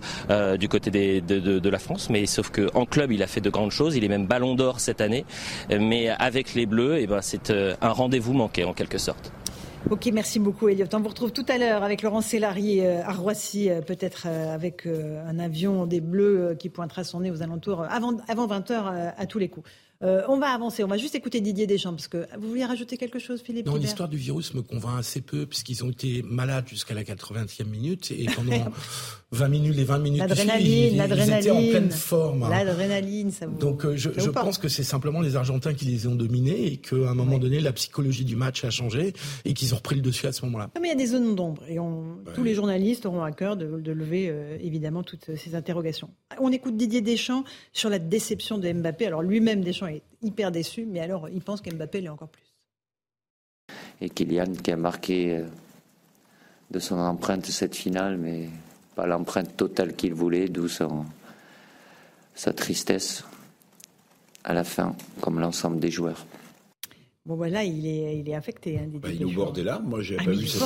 du 0.58 0.68
côté 0.68 0.90
des, 0.90 1.20
de, 1.20 1.38
de, 1.58 1.68
la 1.68 1.78
France, 1.78 2.10
mais 2.10 2.26
sauf 2.26 2.50
que 2.50 2.68
en 2.74 2.84
club, 2.84 3.12
il 3.12 3.22
a 3.22 3.26
fait 3.26 3.40
grandes 3.50 3.70
choses. 3.70 3.96
Il 3.96 4.04
est 4.04 4.08
même 4.08 4.26
ballon 4.26 4.54
d'or 4.54 4.80
cette 4.80 5.00
année. 5.00 5.24
Mais 5.70 6.08
avec 6.08 6.54
les 6.54 6.66
Bleus, 6.66 6.98
eh 6.98 7.06
ben, 7.06 7.22
c'est 7.22 7.50
euh, 7.50 7.74
un 7.80 7.90
rendez-vous 7.90 8.32
manqué 8.32 8.64
en 8.64 8.72
quelque 8.72 8.98
sorte. 8.98 9.32
Ok, 9.90 10.08
merci 10.12 10.38
beaucoup 10.38 10.68
Elliot. 10.68 10.86
On 10.92 11.00
vous 11.00 11.08
retrouve 11.08 11.32
tout 11.32 11.46
à 11.48 11.56
l'heure 11.56 11.82
avec 11.82 12.02
Laurent 12.02 12.20
Sélarié 12.20 12.84
euh, 12.84 13.02
à 13.04 13.12
Roissy, 13.12 13.70
euh, 13.70 13.80
peut-être 13.80 14.26
avec 14.26 14.86
un 14.86 15.38
avion 15.38 15.86
des 15.86 16.00
Bleus 16.00 16.56
qui 16.58 16.68
pointera 16.68 17.04
son 17.04 17.20
nez 17.20 17.30
aux 17.30 17.42
alentours 17.42 17.84
avant 17.84 18.12
20h 18.46 19.12
à 19.16 19.26
tous 19.26 19.38
les 19.38 19.48
coups. 19.48 19.68
Euh, 20.04 20.22
on 20.28 20.38
va 20.38 20.50
avancer, 20.50 20.84
on 20.84 20.86
va 20.86 20.96
juste 20.96 21.16
écouter 21.16 21.40
Didier 21.40 21.66
Deschamps, 21.66 21.90
parce 21.90 22.06
que 22.06 22.24
vous 22.38 22.50
vouliez 22.50 22.64
rajouter 22.64 22.96
quelque 22.96 23.18
chose, 23.18 23.42
Philippe 23.42 23.66
Non, 23.66 23.74
l'histoire 23.74 24.08
du 24.08 24.16
virus 24.16 24.54
me 24.54 24.62
convainc 24.62 25.00
assez 25.00 25.20
peu, 25.20 25.44
puisqu'ils 25.44 25.84
ont 25.84 25.90
été 25.90 26.22
malades 26.22 26.68
jusqu'à 26.68 26.94
la 26.94 27.02
80e 27.02 27.64
minute, 27.64 28.12
et 28.12 28.26
pendant 28.36 28.70
20 29.32 29.48
minutes, 29.48 29.74
les 29.74 29.82
20 29.82 29.98
minutes 29.98 30.20
l'adrénaline, 30.20 30.96
l'adrénaline, 30.96 31.40
étaient 31.40 31.50
en 31.50 31.68
pleine 31.68 31.90
forme. 31.90 32.48
L'adrénaline, 32.48 33.32
ça 33.32 33.48
vous... 33.48 33.58
Donc 33.58 33.84
euh, 33.84 33.96
je, 33.96 34.10
je 34.16 34.30
pense 34.30 34.58
que 34.58 34.68
c'est 34.68 34.84
simplement 34.84 35.20
les 35.20 35.34
Argentins 35.34 35.74
qui 35.74 35.86
les 35.86 36.06
ont 36.06 36.14
dominés, 36.14 36.66
et 36.66 36.76
qu'à 36.76 36.94
un 36.94 37.14
moment 37.14 37.38
donné, 37.38 37.58
la 37.58 37.72
psychologie 37.72 38.24
du 38.24 38.36
match 38.36 38.64
a 38.64 38.70
changé, 38.70 39.14
et 39.44 39.52
qu'ils 39.52 39.74
ont 39.74 39.78
repris 39.78 39.96
le 39.96 40.02
dessus 40.02 40.28
à 40.28 40.32
ce 40.32 40.44
moment-là. 40.44 40.70
Mais 40.80 40.86
il 40.86 40.90
y 40.90 40.94
a 40.94 40.96
des 40.96 41.06
zones 41.06 41.34
d'ombre, 41.34 41.64
et 41.68 41.80
on, 41.80 42.18
tous 42.36 42.44
les 42.44 42.54
journalistes 42.54 43.04
auront 43.04 43.24
à 43.24 43.32
cœur 43.32 43.56
de, 43.56 43.66
lever, 43.90 44.28
euh, 44.28 44.58
évidemment, 44.62 45.02
toutes 45.02 45.34
ces 45.34 45.56
interrogations. 45.56 46.10
On 46.38 46.52
écoute 46.52 46.76
Didier 46.76 47.00
Deschamps 47.00 47.42
sur 47.72 47.90
la 47.90 47.98
déception 47.98 48.58
de 48.58 48.72
Mbappé. 48.72 49.04
Alors 49.04 49.22
lui-même, 49.22 49.62
Deschamps 49.62 49.87
est 49.88 50.02
hyper 50.22 50.50
déçu, 50.52 50.86
mais 50.86 51.00
alors 51.00 51.28
il 51.28 51.40
pense 51.40 51.60
qu'Mbappé 51.60 52.00
l'est 52.00 52.08
encore 52.08 52.28
plus. 52.28 52.54
Et 54.00 54.10
Kylian 54.10 54.52
qui 54.62 54.70
a 54.70 54.76
marqué 54.76 55.38
euh, 55.38 55.46
de 56.70 56.78
son 56.78 56.96
empreinte 56.96 57.46
cette 57.46 57.74
finale, 57.74 58.16
mais 58.16 58.48
pas 58.94 59.06
l'empreinte 59.06 59.56
totale 59.56 59.94
qu'il 59.94 60.14
voulait, 60.14 60.48
d'où 60.48 60.68
sa 60.68 62.52
tristesse 62.52 63.24
à 64.44 64.54
la 64.54 64.64
fin, 64.64 64.94
comme 65.20 65.40
l'ensemble 65.40 65.80
des 65.80 65.90
joueurs. 65.90 66.24
Bon, 67.28 67.36
voilà, 67.36 67.62
il 67.62 67.86
est, 67.86 68.18
il 68.18 68.28
est 68.30 68.34
affecté. 68.34 68.78
Hein, 68.78 68.88
bah, 68.94 69.10
il 69.12 69.20
est 69.20 69.24
au 69.26 69.30
bord 69.30 69.52
des 69.52 69.62
larmes. 69.62 69.86
Moi, 69.86 70.00
j'ai 70.00 70.16
ah, 70.18 70.24
pas 70.24 70.30
vu 70.30 70.46
ça. 70.46 70.64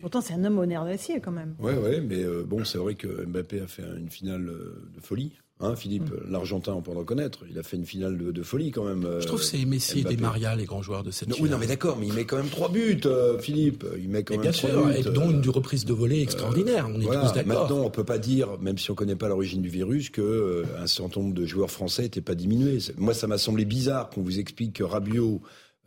Pourtant, 0.00 0.22
c'est 0.22 0.32
un 0.32 0.42
homme 0.42 0.58
au 0.58 0.64
nerf 0.64 0.86
d'acier, 0.86 1.20
quand 1.20 1.32
même. 1.32 1.54
Oui, 1.58 1.74
ouais, 1.74 2.00
mais 2.00 2.22
euh, 2.22 2.44
bon, 2.44 2.64
c'est 2.64 2.78
vrai 2.78 2.94
que 2.94 3.26
Mbappé 3.26 3.60
a 3.60 3.66
fait 3.66 3.82
une 3.98 4.08
finale 4.08 4.48
euh, 4.48 4.90
de 4.94 5.00
folie. 5.00 5.32
Hein, 5.60 5.76
Philippe, 5.76 6.10
mm. 6.10 6.32
l'Argentin, 6.32 6.72
on 6.72 6.82
peut 6.82 6.90
le 6.90 6.98
reconnaître. 6.98 7.44
Il 7.48 7.58
a 7.58 7.62
fait 7.62 7.76
une 7.76 7.86
finale 7.86 8.16
de, 8.16 8.42
folie 8.42 8.72
quand 8.72 8.84
même. 8.84 9.06
Je 9.20 9.26
trouve 9.26 9.38
que 9.38 9.46
c'est 9.46 9.64
Messi 9.64 10.00
et 10.00 10.04
Di 10.04 10.16
Maria, 10.16 10.56
les 10.56 10.64
grands 10.64 10.82
joueurs 10.82 11.04
de 11.04 11.12
cette 11.12 11.28
non, 11.28 11.36
finale. 11.36 11.48
Oui, 11.48 11.54
non, 11.54 11.58
mais 11.60 11.66
d'accord, 11.68 11.96
mais 11.98 12.08
il 12.08 12.12
met 12.12 12.24
quand 12.24 12.36
même 12.36 12.48
trois 12.48 12.68
buts, 12.68 13.00
euh, 13.06 13.38
Philippe. 13.38 13.86
Il 13.98 14.08
met 14.08 14.24
quand 14.24 14.34
même 14.34 14.42
bien 14.42 14.52
sûr, 14.52 14.84
buts, 14.84 14.92
et 14.96 15.02
dont 15.04 15.30
une 15.30 15.48
reprise 15.48 15.84
de 15.84 15.92
volée 15.92 16.22
extraordinaire. 16.22 16.88
on 16.92 17.00
est 17.00 17.04
tous 17.04 17.32
d'accord. 17.32 17.46
Maintenant, 17.46 17.80
on 17.84 17.90
peut 17.90 18.04
pas 18.04 18.18
dire, 18.18 18.58
même 18.60 18.78
si 18.78 18.90
on 18.90 18.94
connaît 18.94 19.16
pas 19.16 19.28
l'origine 19.28 19.62
du 19.62 19.68
virus, 19.68 20.10
que 20.10 20.20
euh, 20.20 20.64
un 20.78 20.88
certain 20.88 21.20
nombre 21.20 21.34
de 21.34 21.46
joueurs 21.46 21.70
français 21.70 22.02
n'étaient 22.02 22.20
pas 22.20 22.34
diminués. 22.34 22.78
Moi, 22.96 23.14
ça 23.14 23.28
m'a 23.28 23.38
semblé 23.38 23.64
bizarre 23.64 24.10
qu'on 24.10 24.22
vous 24.22 24.40
explique 24.40 24.74
que 24.74 24.84
Rabiot 24.84 25.40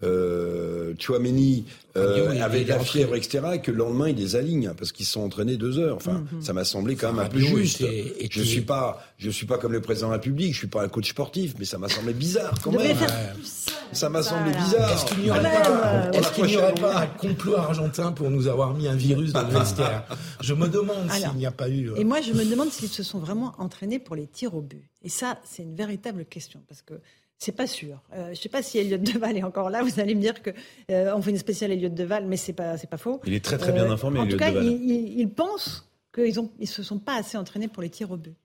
euh, 0.04 0.94
Chouameni 1.00 1.66
euh, 1.96 2.40
avec 2.42 2.68
la 2.68 2.80
fièvre, 2.80 3.16
etc., 3.16 3.40
et 3.56 3.62
que 3.62 3.72
le 3.72 3.78
lendemain, 3.78 4.10
il 4.10 4.16
les 4.16 4.36
aligne, 4.36 4.72
parce 4.78 4.92
qu'ils 4.92 5.06
se 5.06 5.14
sont 5.14 5.22
entraînés 5.22 5.58
deux 5.58 5.80
heures. 5.80 5.96
Enfin, 5.96 6.24
mhm. 6.32 6.42
ça 6.42 6.54
m'a 6.54 6.64
semblé 6.64 6.96
quand 6.96 7.12
même 7.12 7.26
un 7.26 7.30
peu 7.30 7.40
juste. 7.40 7.84
je 8.30 8.42
suis 8.44 8.62
pas, 8.62 9.04
je 9.18 9.30
suis 9.30 9.48
pas 9.48 9.58
comme 9.58 9.74
le 9.74 9.82
président 9.82 10.08
de 10.08 10.12
la 10.12 10.18
République, 10.18 10.54
je 10.54 10.60
suis 10.60 10.68
pas 10.68 10.84
un 10.84 10.88
coach 10.88 11.10
sportif, 11.10 11.56
mais 11.58 11.66
ça 11.66 11.78
m'a 11.78 11.90
semblé 11.90 12.14
bizarre 12.14 12.54
quand 12.64 12.72
même. 12.72 12.96
Ça 13.92 14.10
m'a 14.10 14.22
semblé 14.22 14.52
bizarre. 14.52 14.92
Est-ce 14.92 15.06
qu'il 15.06 15.24
n'y 15.24 15.32
aurait 15.32 15.42
pas, 15.42 16.74
est 16.74 16.82
pas 16.82 17.02
un 17.02 17.08
complot 17.08 17.56
argentin 17.56 18.12
pour 18.12 18.30
nous 18.30 18.48
avoir 18.48 18.74
mis 18.74 18.88
un 18.88 18.96
virus 18.96 19.34
dans 19.34 19.44
le 19.44 19.54
vestiaire 19.60 20.04
Je 20.42 20.54
me 20.54 20.68
demande 20.68 21.12
s'il 21.12 21.34
n'y 21.38 21.46
a 21.46 21.52
pas 21.52 21.70
eu. 21.70 21.92
Euh, 21.92 21.96
et 21.96 22.04
moi, 22.04 22.22
je 22.22 22.34
me 22.34 22.46
demande 22.46 22.70
s'ils 22.70 22.90
se 22.90 23.04
sont 23.04 23.20
vraiment 23.20 23.56
entraînés 23.58 24.00
pour 24.00 24.16
les 24.16 24.28
tirs 24.28 24.54
au 24.54 24.62
but. 24.62 24.84
Et 25.04 25.10
ça, 25.10 25.40
c'est 25.44 25.64
une 25.64 25.76
véritable 25.76 26.26
question, 26.26 26.62
parce 26.68 26.82
que 26.82 26.96
c'est 27.40 27.52
pas 27.52 27.68
sûr. 27.68 28.02
Euh, 28.14 28.26
je 28.26 28.30
ne 28.32 28.36
sais 28.36 28.50
pas 28.50 28.64
si 28.64 28.78
Elliot 28.80 28.98
Deval 28.98 29.38
est 29.38 29.44
encore 29.44 29.70
là. 29.70 29.84
Vous 29.84 30.00
allez 30.00 30.16
me 30.16 30.22
dire 30.22 30.42
que 30.42 30.52
euh, 30.92 31.14
on 31.16 31.22
fait 31.22 31.32
une 31.32 31.38
spéciale 31.38 31.72
Elliot 31.72 31.90
Deval, 31.90 32.26
mais 32.26 32.38
c'est 32.38 32.54
pas 32.54 32.78
c'est 32.78 32.90
pas 32.90 32.98
faux. 32.98 33.22
Il 33.26 33.34
est 33.34 33.44
très 33.44 33.58
très 33.58 33.72
bien 33.72 33.86
euh, 33.86 33.94
informé. 33.94 34.20
En 34.20 34.28
tout 34.28 34.38
cas, 34.38 34.52
il, 34.52 35.20
il, 35.20 35.30
pense 35.30 35.88
qu'ils 36.14 36.40
ont 36.40 36.52
ils 36.60 36.68
se 36.68 36.84
sont 36.84 37.00
pas 37.00 37.16
assez 37.16 37.38
entraînés 37.38 37.68
pour 37.68 37.84
les 37.84 37.90
tirs 37.90 38.12
au 38.12 38.18
but. 38.18 38.36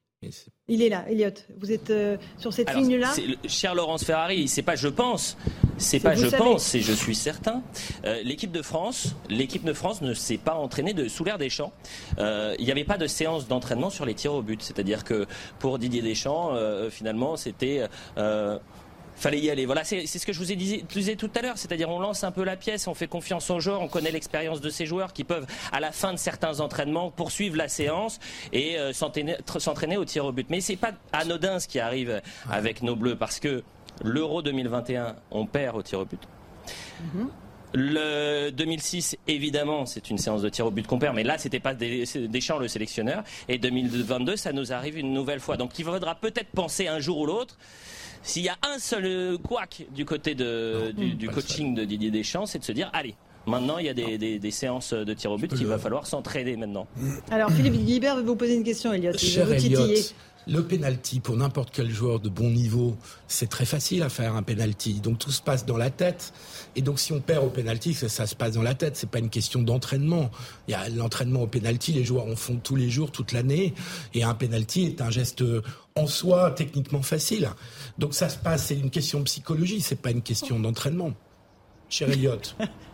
Il 0.68 0.82
est 0.82 0.88
là, 0.88 1.04
Elliot. 1.08 1.30
Vous 1.58 1.72
êtes 1.72 1.90
euh, 1.90 2.16
sur 2.38 2.52
cette 2.52 2.72
ligne-là 2.74 3.12
Cher 3.48 3.74
Laurence 3.74 4.04
Ferrari, 4.04 4.46
c'est 4.46 4.62
pas 4.62 4.76
je 4.76 4.88
pense, 4.88 5.36
c'est 5.78 5.98
pas 5.98 6.14
je 6.14 6.28
pense, 6.28 6.62
c'est 6.62 6.80
je 6.80 6.92
suis 6.92 7.16
certain. 7.16 7.62
Euh, 8.04 8.22
l'équipe 8.22 8.52
de 8.52 8.62
France, 8.62 9.16
l'équipe 9.28 9.64
de 9.64 9.72
France 9.72 10.00
ne 10.00 10.14
s'est 10.14 10.38
pas 10.38 10.54
entraînée 10.54 10.94
de, 10.94 11.08
sous 11.08 11.24
l'air 11.24 11.38
des 11.38 11.50
champs. 11.50 11.72
Euh, 12.18 12.54
il 12.58 12.64
n'y 12.64 12.70
avait 12.70 12.84
pas 12.84 12.98
de 12.98 13.08
séance 13.08 13.48
d'entraînement 13.48 13.90
sur 13.90 14.06
les 14.06 14.14
tirs 14.14 14.34
au 14.34 14.42
but. 14.42 14.62
C'est-à-dire 14.62 15.02
que 15.02 15.26
pour 15.58 15.78
Didier 15.78 16.02
Deschamps, 16.02 16.56
finalement, 16.90 17.36
c'était 17.36 17.82
fallait 19.16 19.38
y 19.38 19.50
aller. 19.50 19.66
Voilà, 19.66 19.84
c'est 19.84 20.06
ce 20.06 20.26
que 20.26 20.32
je 20.32 20.38
vous 20.38 20.52
ai 20.52 20.56
dit, 20.56 20.84
tout 20.84 21.30
à 21.34 21.42
l'heure, 21.42 21.58
c'est-à-dire 21.58 21.88
on 21.90 22.00
lance 22.00 22.24
un 22.24 22.32
peu 22.32 22.44
la 22.44 22.56
pièce, 22.56 22.86
on 22.86 22.94
fait 22.94 23.06
confiance 23.06 23.50
aux 23.50 23.60
joueurs, 23.60 23.80
on 23.80 23.88
connaît 23.88 24.10
l'expérience 24.10 24.60
de 24.60 24.70
ces 24.70 24.86
joueurs 24.86 25.12
qui 25.12 25.24
peuvent, 25.24 25.46
à 25.72 25.80
la 25.80 25.92
fin 25.92 26.12
de 26.12 26.18
certains 26.18 26.60
entraînements, 26.60 27.10
poursuivre 27.10 27.56
la 27.56 27.68
séance 27.68 28.18
et 28.52 28.78
euh, 28.78 28.92
s'entraîner 28.92 29.96
au 29.96 30.04
tir 30.04 30.24
au 30.24 30.32
but. 30.32 30.46
Mais 30.50 30.60
c'est 30.60 30.76
pas 30.76 30.92
anodin 31.12 31.58
ce 31.58 31.68
qui 31.68 31.80
arrive 31.80 32.20
avec 32.50 32.82
nos 32.82 32.96
Bleus, 32.96 33.16
parce 33.16 33.40
que 33.40 33.62
l'Euro 34.04 34.42
2021, 34.42 35.16
on 35.30 35.46
perd 35.46 35.76
au 35.76 35.82
tir 35.82 36.00
au 36.00 36.04
but. 36.04 36.20
Mm-hmm. 37.02 37.26
Le 37.74 38.50
2006, 38.50 39.16
évidemment, 39.28 39.86
c'est 39.86 40.10
une 40.10 40.18
séance 40.18 40.42
de 40.42 40.48
tir 40.50 40.66
au 40.66 40.70
but 40.70 40.86
qu'on 40.86 40.98
perd, 40.98 41.16
mais 41.16 41.22
là, 41.22 41.38
c'était 41.38 41.60
pas 41.60 41.74
Deschamps 41.74 42.58
le 42.58 42.68
sélectionneur. 42.68 43.24
Et 43.48 43.56
2022, 43.56 44.36
ça 44.36 44.52
nous 44.52 44.72
arrive 44.72 44.98
une 44.98 45.14
nouvelle 45.14 45.40
fois. 45.40 45.56
Donc, 45.56 45.78
il 45.78 45.84
faudra 45.84 46.14
peut-être 46.14 46.50
penser 46.50 46.86
un 46.86 46.98
jour 46.98 47.18
ou 47.18 47.26
l'autre 47.26 47.56
s'il 48.22 48.44
y 48.44 48.48
a 48.48 48.56
un 48.62 48.78
seul 48.78 49.38
couac 49.38 49.86
du 49.94 50.04
côté 50.04 50.34
du, 50.34 51.28
coaching 51.28 51.74
de 51.74 51.84
Didier 51.84 52.10
Deschamps, 52.10 52.46
c'est 52.46 52.58
de 52.58 52.64
se 52.64 52.72
dire 52.72 52.90
allez, 52.92 53.14
Maintenant, 53.46 53.78
il 53.78 53.86
y 53.86 53.88
a 53.88 53.94
des, 53.94 54.50
séances 54.50 54.92
de 54.92 55.14
tir 55.14 55.32
au 55.32 55.36
but 55.36 55.52
qu'il 55.52 55.66
va 55.66 55.78
falloir 55.78 56.06
s'entraîner 56.06 56.56
maintenant. 56.56 56.86
Alors, 57.30 57.50
Philippe 57.50 57.74
Guibert 57.74 58.16
veut 58.16 58.22
vous 58.22 58.36
poser 58.36 58.54
une 58.54 58.64
question, 58.64 58.92
Elliot. 58.92 59.12
Cher 59.18 59.48
le 60.46 60.62
penalty 60.62 61.20
pour 61.20 61.36
n'importe 61.36 61.70
quel 61.72 61.90
joueur 61.90 62.20
de 62.20 62.28
bon 62.28 62.50
niveau, 62.50 62.96
c'est 63.28 63.48
très 63.48 63.64
facile 63.64 64.02
à 64.02 64.08
faire 64.08 64.34
un 64.34 64.42
penalty. 64.42 64.94
Donc 64.94 65.18
tout 65.18 65.30
se 65.30 65.42
passe 65.42 65.64
dans 65.66 65.76
la 65.76 65.90
tête. 65.90 66.32
Et 66.76 66.82
donc 66.82 66.98
si 66.98 67.12
on 67.12 67.20
perd 67.20 67.44
au 67.44 67.48
penalty, 67.48 67.94
ça, 67.94 68.08
ça 68.08 68.26
se 68.26 68.34
passe 68.34 68.52
dans 68.52 68.62
la 68.62 68.74
tête. 68.74 68.96
C'est 68.96 69.08
pas 69.08 69.18
une 69.18 69.30
question 69.30 69.62
d'entraînement. 69.62 70.30
Il 70.68 70.72
y 70.72 70.74
a 70.74 70.88
l'entraînement 70.88 71.42
au 71.42 71.46
penalty, 71.46 71.92
les 71.92 72.04
joueurs 72.04 72.26
en 72.26 72.36
font 72.36 72.56
tous 72.56 72.76
les 72.76 72.90
jours, 72.90 73.10
toute 73.10 73.32
l'année. 73.32 73.74
Et 74.14 74.22
un 74.22 74.34
penalty 74.34 74.84
est 74.84 75.00
un 75.00 75.10
geste 75.10 75.44
en 75.94 76.06
soi 76.06 76.50
techniquement 76.50 77.02
facile. 77.02 77.50
Donc 77.98 78.14
ça 78.14 78.28
se 78.28 78.38
passe, 78.38 78.66
c'est 78.66 78.78
une 78.78 78.90
question 78.90 79.20
de 79.20 79.24
psychologie, 79.24 79.80
c'est 79.80 80.00
pas 80.00 80.10
une 80.10 80.22
question 80.22 80.58
d'entraînement. 80.58 81.12
Cher 81.88 82.10
Elliot. 82.10 82.40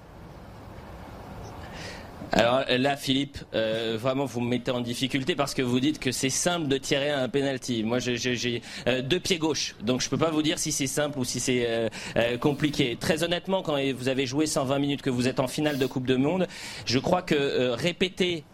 Alors 2.32 2.64
là, 2.68 2.96
Philippe, 2.96 3.38
euh, 3.54 3.96
vraiment, 3.98 4.26
vous 4.26 4.40
me 4.40 4.48
mettez 4.48 4.70
en 4.70 4.80
difficulté 4.80 5.34
parce 5.34 5.54
que 5.54 5.62
vous 5.62 5.80
dites 5.80 5.98
que 5.98 6.12
c'est 6.12 6.30
simple 6.30 6.68
de 6.68 6.76
tirer 6.76 7.10
un 7.10 7.28
penalty. 7.28 7.82
Moi, 7.82 7.98
j'ai 8.00 8.62
euh, 8.86 9.02
deux 9.02 9.20
pieds 9.20 9.38
gauches, 9.38 9.74
donc 9.82 10.02
je 10.02 10.10
peux 10.10 10.18
pas 10.18 10.30
vous 10.30 10.42
dire 10.42 10.58
si 10.58 10.70
c'est 10.70 10.86
simple 10.86 11.18
ou 11.18 11.24
si 11.24 11.40
c'est 11.40 11.66
euh, 11.66 12.36
compliqué. 12.38 12.96
Très 13.00 13.22
honnêtement, 13.22 13.62
quand 13.62 13.78
vous 13.96 14.08
avez 14.08 14.26
joué 14.26 14.46
120 14.46 14.78
minutes, 14.78 15.02
que 15.02 15.10
vous 15.10 15.26
êtes 15.26 15.40
en 15.40 15.46
finale 15.46 15.78
de 15.78 15.86
Coupe 15.86 16.06
de 16.06 16.16
Monde, 16.16 16.46
je 16.84 16.98
crois 16.98 17.22
que 17.22 17.70
répéter 17.70 18.44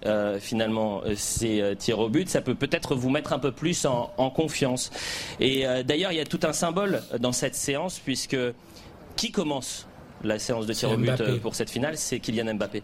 finalement 0.41 1.03
ces 1.17 1.75
tirs 1.79 1.99
au 1.99 2.09
but, 2.09 2.29
ça 2.29 2.41
peut 2.41 2.55
peut-être 2.55 2.95
vous 2.95 3.11
mettre 3.11 3.33
un 3.33 3.39
peu 3.39 3.53
plus 3.53 3.87
en, 3.87 4.13
en 4.17 4.31
confiance. 4.31 4.91
Et 5.41 5.65
d'ailleurs, 5.85 6.13
il 6.13 6.17
y 6.17 6.21
a 6.21 6.25
tout 6.25 6.41
un 6.45 6.53
symbole 6.53 7.03
dans 7.19 7.33
cette 7.33 7.55
séance 7.55 7.99
puisque 7.99 8.37
qui 9.17 9.31
commence 9.31 9.87
la 10.23 10.39
séance 10.39 10.67
de 10.67 10.73
tir 10.73 10.91
au 10.91 10.97
but 10.97 11.41
pour 11.41 11.55
cette 11.55 11.71
finale, 11.71 11.97
c'est 11.97 12.21
Kylian 12.21 12.55
Mbappé. 12.55 12.83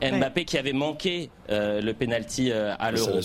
Mbappé 0.00 0.44
qui 0.44 0.58
avait 0.58 0.72
manqué 0.72 1.30
euh, 1.50 1.80
le 1.80 1.92
penalty 1.94 2.50
euh, 2.50 2.74
à 2.78 2.90
l'Euro. 2.90 3.20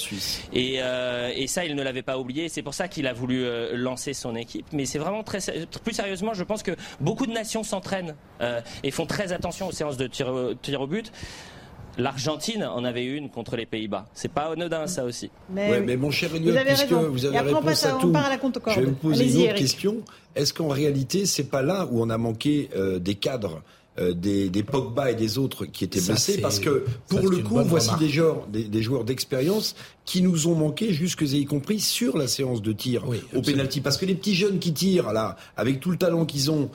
Et, 0.54 0.78
euh, 0.80 1.32
et, 1.36 1.48
ça, 1.48 1.66
il 1.66 1.76
ne 1.76 1.84
l'avait 1.84 2.02
pas 2.02 2.18
oublié. 2.18 2.50
C'est 2.50 2.62
pour 2.62 2.74
ça 2.74 2.88
qu'il 2.88 3.08
a 3.08 3.14
voulu 3.14 3.46
lancer 3.74 4.14
son 4.14 4.36
équipe. 4.36 4.66
Mais 4.74 4.86
c'est 4.86 5.00
vraiment 5.00 5.24
très 5.24 5.40
plus 5.84 5.94
sérieusement, 5.94 6.34
je 6.34 6.44
pense 6.44 6.64
que 6.64 6.72
beaucoup 7.00 7.26
de 7.26 7.32
nations 7.32 7.64
s'entraînent 7.64 8.16
et 8.84 8.92
font 8.92 9.06
très 9.06 9.32
attention 9.32 9.68
aux 9.68 9.72
séances 9.72 9.98
de 9.98 10.08
tir, 10.08 10.34
tir 10.62 10.82
au 10.82 10.88
but. 10.88 11.12
L'Argentine 11.98 12.66
en 12.66 12.84
avait 12.84 13.06
une 13.06 13.30
contre 13.30 13.56
les 13.56 13.66
Pays-Bas. 13.66 14.06
C'est 14.14 14.32
pas 14.32 14.52
anodin 14.52 14.86
ça 14.86 15.06
aussi. 15.06 15.32
Mais, 15.50 15.80
mais 15.80 15.96
mon 15.96 16.12
cher 16.12 16.36
Elliot, 16.36 16.54
puisque 16.54 16.92
vous 16.92 17.26
avez 17.26 17.40
réponse 17.40 17.86
à 17.86 17.92
tout, 17.94 18.14
je 18.68 18.80
vais 18.82 18.86
vous 18.88 18.96
poser 18.96 19.32
une 19.32 19.50
autre 19.50 19.56
question. 19.56 19.96
Est-ce 20.36 20.54
qu'en 20.54 20.68
réalité, 20.68 21.26
c'est 21.26 21.50
pas 21.50 21.62
là 21.62 21.88
où 21.90 22.02
on 22.02 22.10
a 22.10 22.18
manqué 22.18 22.70
des 23.00 23.16
cadres 23.16 23.62
euh, 23.98 24.14
des, 24.14 24.50
des, 24.50 24.64
Pogba 24.64 25.12
et 25.12 25.16
des 25.16 25.38
autres 25.38 25.66
qui 25.66 25.86
étaient 25.86 26.02
blessés 26.02 26.42
parce 26.42 26.60
que 26.60 26.86
pour 27.08 27.30
le 27.30 27.38
coup 27.38 27.62
voici 27.64 27.96
des 27.98 28.10
joueurs 28.10 28.46
des, 28.48 28.82
joueurs 28.82 29.06
d'expérience 29.06 29.76
qui 30.04 30.22
nous 30.22 30.48
ont 30.48 30.56
manqué 30.56 30.92
jusque 30.92 31.22
y 31.22 31.46
compris 31.46 31.80
sur 31.80 32.18
la 32.18 32.28
séance 32.28 32.62
de 32.62 32.74
tir 32.74 33.06
au 33.34 33.42
penalty 33.42 33.80
parce 33.80 33.98
que 33.98 34.06
les 34.06 34.16
petits 34.16 34.36
jeunes 34.36 34.60
qui 34.60 34.74
tirent 34.74 35.14
là 35.14 35.38
avec 35.56 35.80
tout 35.80 35.92
le 35.92 35.98
talent 35.98 36.26
qu'ils 36.26 36.52
ont 36.52 36.70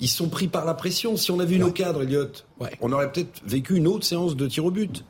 ils 0.00 0.08
sont 0.08 0.28
pris 0.28 0.48
par 0.48 0.64
la 0.64 0.74
pression 0.74 1.16
si 1.16 1.30
on 1.30 1.38
avait 1.38 1.54
eu 1.54 1.60
nos 1.60 1.70
cadres 1.70 2.02
Elliot 2.02 2.32
on 2.80 2.90
aurait 2.90 3.12
peut-être 3.12 3.40
vécu 3.46 3.76
une 3.76 3.86
autre 3.86 4.04
séance 4.04 4.34
de 4.34 4.46
tir 4.48 4.64
au 4.64 4.72
but 4.72 5.04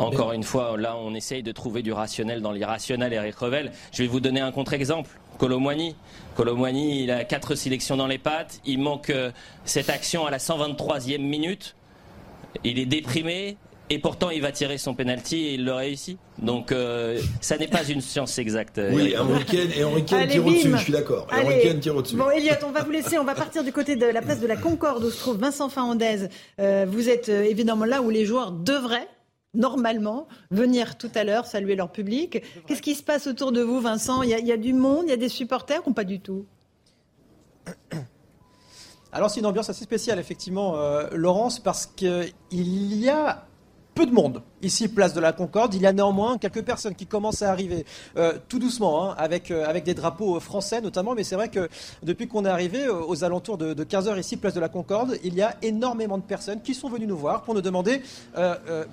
encore 0.00 0.32
une 0.32 0.44
fois, 0.44 0.78
là, 0.78 0.96
on 0.96 1.14
essaye 1.14 1.42
de 1.42 1.52
trouver 1.52 1.82
du 1.82 1.92
rationnel 1.92 2.40
dans 2.40 2.52
l'irrationnel, 2.52 3.12
Eric 3.12 3.36
Revel. 3.36 3.70
Je 3.92 4.02
vais 4.02 4.08
vous 4.08 4.20
donner 4.20 4.40
un 4.40 4.50
contre-exemple. 4.50 5.10
Colomboigny. 5.38 5.94
Colomboigny, 6.40 7.02
il 7.02 7.10
a 7.10 7.24
quatre 7.24 7.54
sélections 7.54 7.98
dans 7.98 8.06
les 8.06 8.16
pattes. 8.16 8.60
Il 8.64 8.78
manque 8.78 9.10
euh, 9.10 9.30
cette 9.66 9.90
action 9.90 10.24
à 10.24 10.30
la 10.30 10.38
123e 10.38 11.18
minute. 11.18 11.76
Il 12.64 12.78
est 12.78 12.86
déprimé. 12.86 13.58
Et 13.90 13.98
pourtant, 13.98 14.30
il 14.30 14.40
va 14.40 14.50
tirer 14.50 14.78
son 14.78 14.94
penalty 14.94 15.36
et 15.36 15.54
il 15.54 15.66
le 15.66 15.74
réussit. 15.74 16.18
Donc, 16.38 16.72
euh, 16.72 17.20
ça 17.42 17.58
n'est 17.58 17.68
pas 17.68 17.84
une 17.84 18.00
science 18.00 18.38
exacte. 18.38 18.78
Euh, 18.78 18.90
oui, 18.94 19.14
Henriquet 19.18 19.68
et 19.76 19.84
Henriquet 19.84 20.28
tire 20.28 20.46
au-dessus, 20.46 20.70
je 20.70 20.76
suis 20.78 20.92
d'accord. 20.94 21.26
Henriquet 21.30 21.78
tire 21.78 21.96
au-dessus. 21.96 22.16
Bon, 22.16 22.30
Elliot, 22.30 22.54
on 22.66 22.70
va 22.70 22.84
vous 22.84 22.92
laisser. 22.92 23.18
On 23.18 23.24
va 23.24 23.34
partir 23.34 23.62
du 23.62 23.72
côté 23.72 23.96
de 23.96 24.06
la 24.06 24.22
place 24.22 24.40
de 24.40 24.46
la 24.46 24.56
Concorde 24.56 25.04
où 25.04 25.10
se 25.10 25.18
trouve 25.18 25.36
Vincent 25.36 25.68
Fernandez. 25.68 26.28
vous 26.58 27.08
êtes 27.10 27.28
évidemment 27.28 27.84
là 27.84 28.00
où 28.00 28.08
les 28.08 28.24
joueurs 28.24 28.52
devraient 28.52 29.08
normalement 29.54 30.28
venir 30.50 30.96
tout 30.96 31.10
à 31.14 31.24
l'heure 31.24 31.46
saluer 31.46 31.76
leur 31.76 31.90
public. 31.90 32.42
Qu'est-ce 32.66 32.82
qui 32.82 32.94
se 32.94 33.02
passe 33.02 33.26
autour 33.26 33.52
de 33.52 33.60
vous, 33.62 33.80
Vincent? 33.80 34.22
Il 34.22 34.30
y, 34.30 34.52
a, 34.52 34.56
du 34.56 34.72
monde, 34.72 35.04
il 35.06 35.10
y 35.10 35.14
a 35.14 35.16
des 35.16 35.28
supporters 35.28 35.86
ou 35.86 35.92
pas 35.92 36.04
du 36.04 36.20
tout? 36.20 36.46
Alors 39.12 39.28
c'est 39.28 39.40
une 39.40 39.46
ambiance 39.46 39.68
assez 39.68 39.82
spéciale 39.82 40.20
effectivement, 40.20 40.76
euh, 40.76 41.08
Laurence, 41.12 41.58
parce 41.58 41.86
qu'il 41.86 42.32
y 42.50 43.08
a 43.08 43.46
peu 43.94 44.06
de 44.06 44.12
monde 44.12 44.42
ici, 44.62 44.88
place 44.88 45.14
de 45.14 45.20
la 45.20 45.32
Concorde. 45.32 45.74
Il 45.74 45.82
y 45.82 45.86
a 45.86 45.92
néanmoins 45.92 46.38
quelques 46.38 46.62
personnes 46.62 46.94
qui 46.94 47.06
commencent 47.06 47.42
à 47.42 47.50
arriver 47.50 47.84
euh, 48.16 48.34
tout 48.48 48.58
doucement, 48.58 49.10
hein, 49.10 49.14
avec, 49.18 49.50
euh, 49.50 49.66
avec 49.66 49.84
des 49.84 49.94
drapeaux 49.94 50.38
français 50.40 50.80
notamment. 50.80 51.14
Mais 51.14 51.24
c'est 51.24 51.34
vrai 51.34 51.48
que 51.48 51.68
depuis 52.02 52.28
qu'on 52.28 52.44
est 52.44 52.48
arrivé 52.48 52.84
euh, 52.84 53.02
aux 53.06 53.24
alentours 53.24 53.58
de, 53.58 53.74
15h 53.84 54.18
ici, 54.18 54.36
place 54.36 54.54
de 54.54 54.60
la 54.60 54.68
Concorde, 54.68 55.16
il 55.24 55.34
y 55.34 55.42
a 55.42 55.56
énormément 55.62 56.18
de 56.18 56.22
personnes 56.22 56.60
qui 56.60 56.74
sont 56.74 56.88
venues 56.88 57.06
nous 57.06 57.16
voir 57.16 57.42
pour 57.42 57.54
nous 57.54 57.60
demander 57.60 58.02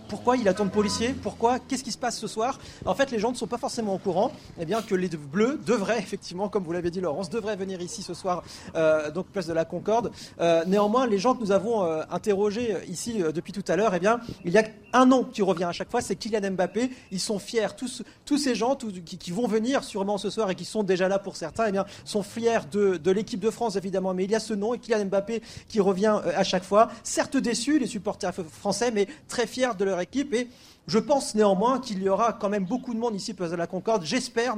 pourquoi 0.08 0.38
il 0.38 0.48
attend 0.48 0.66
de 0.66 0.70
policiers, 0.70 1.14
pourquoi, 1.22 1.60
qu'est-ce 1.60 1.84
qui 1.84 1.92
se 1.92 1.98
passe 1.98 2.18
ce 2.18 2.28
soir. 2.28 2.60
En 2.86 2.96
fait, 2.96 3.12
les 3.12 3.20
gens 3.20 3.32
ne 3.32 3.36
sont 3.36 3.48
pas 3.48 3.58
forcément 3.58 3.94
au 3.94 3.98
courant 3.98 4.32
eh 4.60 4.66
bien, 4.66 4.82
que 4.82 4.96
les 4.96 5.10
Bleus 5.10 5.60
devraient, 5.66 6.00
effectivement, 6.00 6.50
comme 6.50 6.64
vous 6.64 6.72
l'avez 6.72 6.90
dit 6.90 7.02
Laurence, 7.02 7.30
devraient 7.30 7.56
venir 7.56 7.82
ici 7.82 8.02
ce 8.02 8.14
soir, 8.14 8.44
donc 9.14 9.28
place 9.28 9.48
de 9.48 9.54
la 9.54 9.66
Concorde. 9.66 10.12
néanmoins, 10.66 11.06
les 11.08 11.20
gens 11.20 11.36
que 11.36 11.42
nous 11.42 11.52
avons 11.52 11.84
interrogés 12.10 12.76
ici 12.88 13.22
depuis 13.34 13.54
tout 13.54 13.66
à 13.68 13.76
l'heure, 13.76 13.94
eh 13.94 14.00
bien, 14.00 14.20
il 14.46 14.52
y 14.52 14.58
a 14.58 14.64
un 14.94 15.06
nom 15.06 15.24
qui 15.24 15.42
revient 15.42 15.57
à 15.64 15.72
chaque 15.72 15.90
fois, 15.90 16.02
c'est 16.02 16.16
Kylian 16.16 16.52
Mbappé. 16.52 16.90
Ils 17.12 17.20
sont 17.20 17.40
fiers, 17.40 17.76
tous, 17.76 18.04
tous 18.26 18.38
ces 18.38 18.56
gens 18.56 18.76
qui, 18.76 19.32
vont 19.32 19.48
venir 19.48 19.84
sûrement 19.84 20.18
ce 20.18 20.30
soir 20.30 20.50
et 20.50 20.56
qui 20.56 20.66
sont 20.66 20.84
déjà 20.84 21.08
là 21.08 21.20
pour 21.20 21.36
certains, 21.36 21.66
eh 21.68 21.72
bien, 21.72 21.86
sont 22.06 22.24
fiers 22.24 22.60
de, 22.72 22.98
de 22.98 23.12
l'équipe 23.12 23.40
de 23.40 23.50
France 23.50 23.76
évidemment. 23.76 24.14
Mais 24.14 24.26
il 24.26 24.32
y 24.32 24.36
a 24.36 24.40
ce 24.40 24.54
nom, 24.54 24.74
et 24.74 24.80
Kylian 24.80 25.06
Mbappé, 25.06 25.42
qui 25.68 25.80
revient 25.80 26.20
euh, 26.26 26.32
à 26.36 26.44
chaque 26.44 26.64
fois. 26.64 26.90
Certes 27.04 27.38
déçus, 27.38 27.80
les 27.80 27.88
supporters 27.88 28.34
français, 28.34 28.92
mais 28.92 29.08
très 29.28 29.48
fiers 29.48 29.76
de 29.78 29.86
leur 29.86 30.00
équipe. 30.00 30.34
Et 30.34 30.48
je 30.88 31.00
pense 31.00 31.36
néanmoins 31.36 31.80
qu'il 31.80 32.02
y 32.02 32.10
aura 32.10 32.34
quand 32.34 32.50
même 32.50 32.66
beaucoup 32.66 32.94
de 32.94 33.00
monde 33.00 33.16
ici 33.16 33.34
place 33.34 33.52
de 33.52 33.56
la 33.58 33.68
Concorde. 33.68 34.04
J'espère 34.06 34.56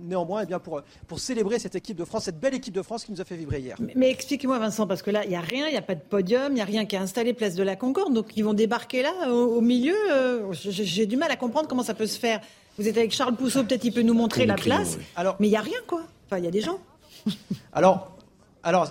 néanmoins 0.00 0.42
eh 0.42 0.46
bien, 0.46 0.58
pour, 0.58 0.82
pour 1.06 1.18
célébrer 1.18 1.58
cette 1.58 1.74
équipe 1.74 1.96
de 1.96 2.04
France, 2.04 2.24
cette 2.24 2.40
belle 2.40 2.54
équipe 2.54 2.74
de 2.74 2.82
France 2.82 3.04
qui 3.04 3.12
nous 3.12 3.20
a 3.20 3.24
fait 3.24 3.36
vibrer 3.36 3.60
hier. 3.60 3.76
Mais, 3.96 4.10
expliquez-moi 4.10 4.58
Vincent, 4.58 4.86
parce 4.86 5.02
que 5.02 5.10
là, 5.10 5.24
il 5.24 5.30
n'y 5.30 5.36
a 5.36 5.40
rien, 5.40 5.66
il 5.66 5.72
n'y 5.72 5.78
a 5.78 5.82
pas 5.82 5.94
de 5.94 6.00
podium, 6.00 6.52
il 6.52 6.54
n'y 6.54 6.60
a 6.60 6.64
rien 6.64 6.84
qui 6.84 6.96
est 6.96 7.00
installé 7.00 7.32
place 7.32 7.54
de 7.54 7.62
la 7.62 7.76
Concorde. 7.76 8.12
Donc 8.12 8.36
ils 8.36 8.42
vont 8.42 8.54
débarquer 8.54 9.02
là, 9.02 9.32
au, 9.32 9.60
milieu. 9.60 9.96
Euh, 10.12 10.52
j'ai 10.52 11.06
du 11.06 11.16
mal 11.16 11.30
à 11.30 11.36
comprendre 11.36 11.68
comment 11.68 11.82
ça 11.82 11.94
peut 11.94 12.06
se 12.06 12.18
faire. 12.18 12.40
Vous 12.78 12.88
êtes 12.88 12.96
avec 12.96 13.12
Charles 13.12 13.34
Pousseau, 13.34 13.64
peut-être 13.64 13.84
il 13.84 13.92
peut 13.92 14.02
nous 14.02 14.14
montrer 14.14 14.46
la 14.46 14.54
place. 14.54 14.98
Alors, 15.16 15.36
mais 15.40 15.48
il 15.48 15.50
n'y 15.50 15.56
a 15.56 15.62
rien, 15.62 15.78
quoi. 15.86 16.02
Enfin, 16.26 16.38
il 16.38 16.44
y 16.44 16.48
a 16.48 16.50
des 16.50 16.62
gens. 16.62 16.78
Alors, 17.72 18.12
Alors, 18.62 18.88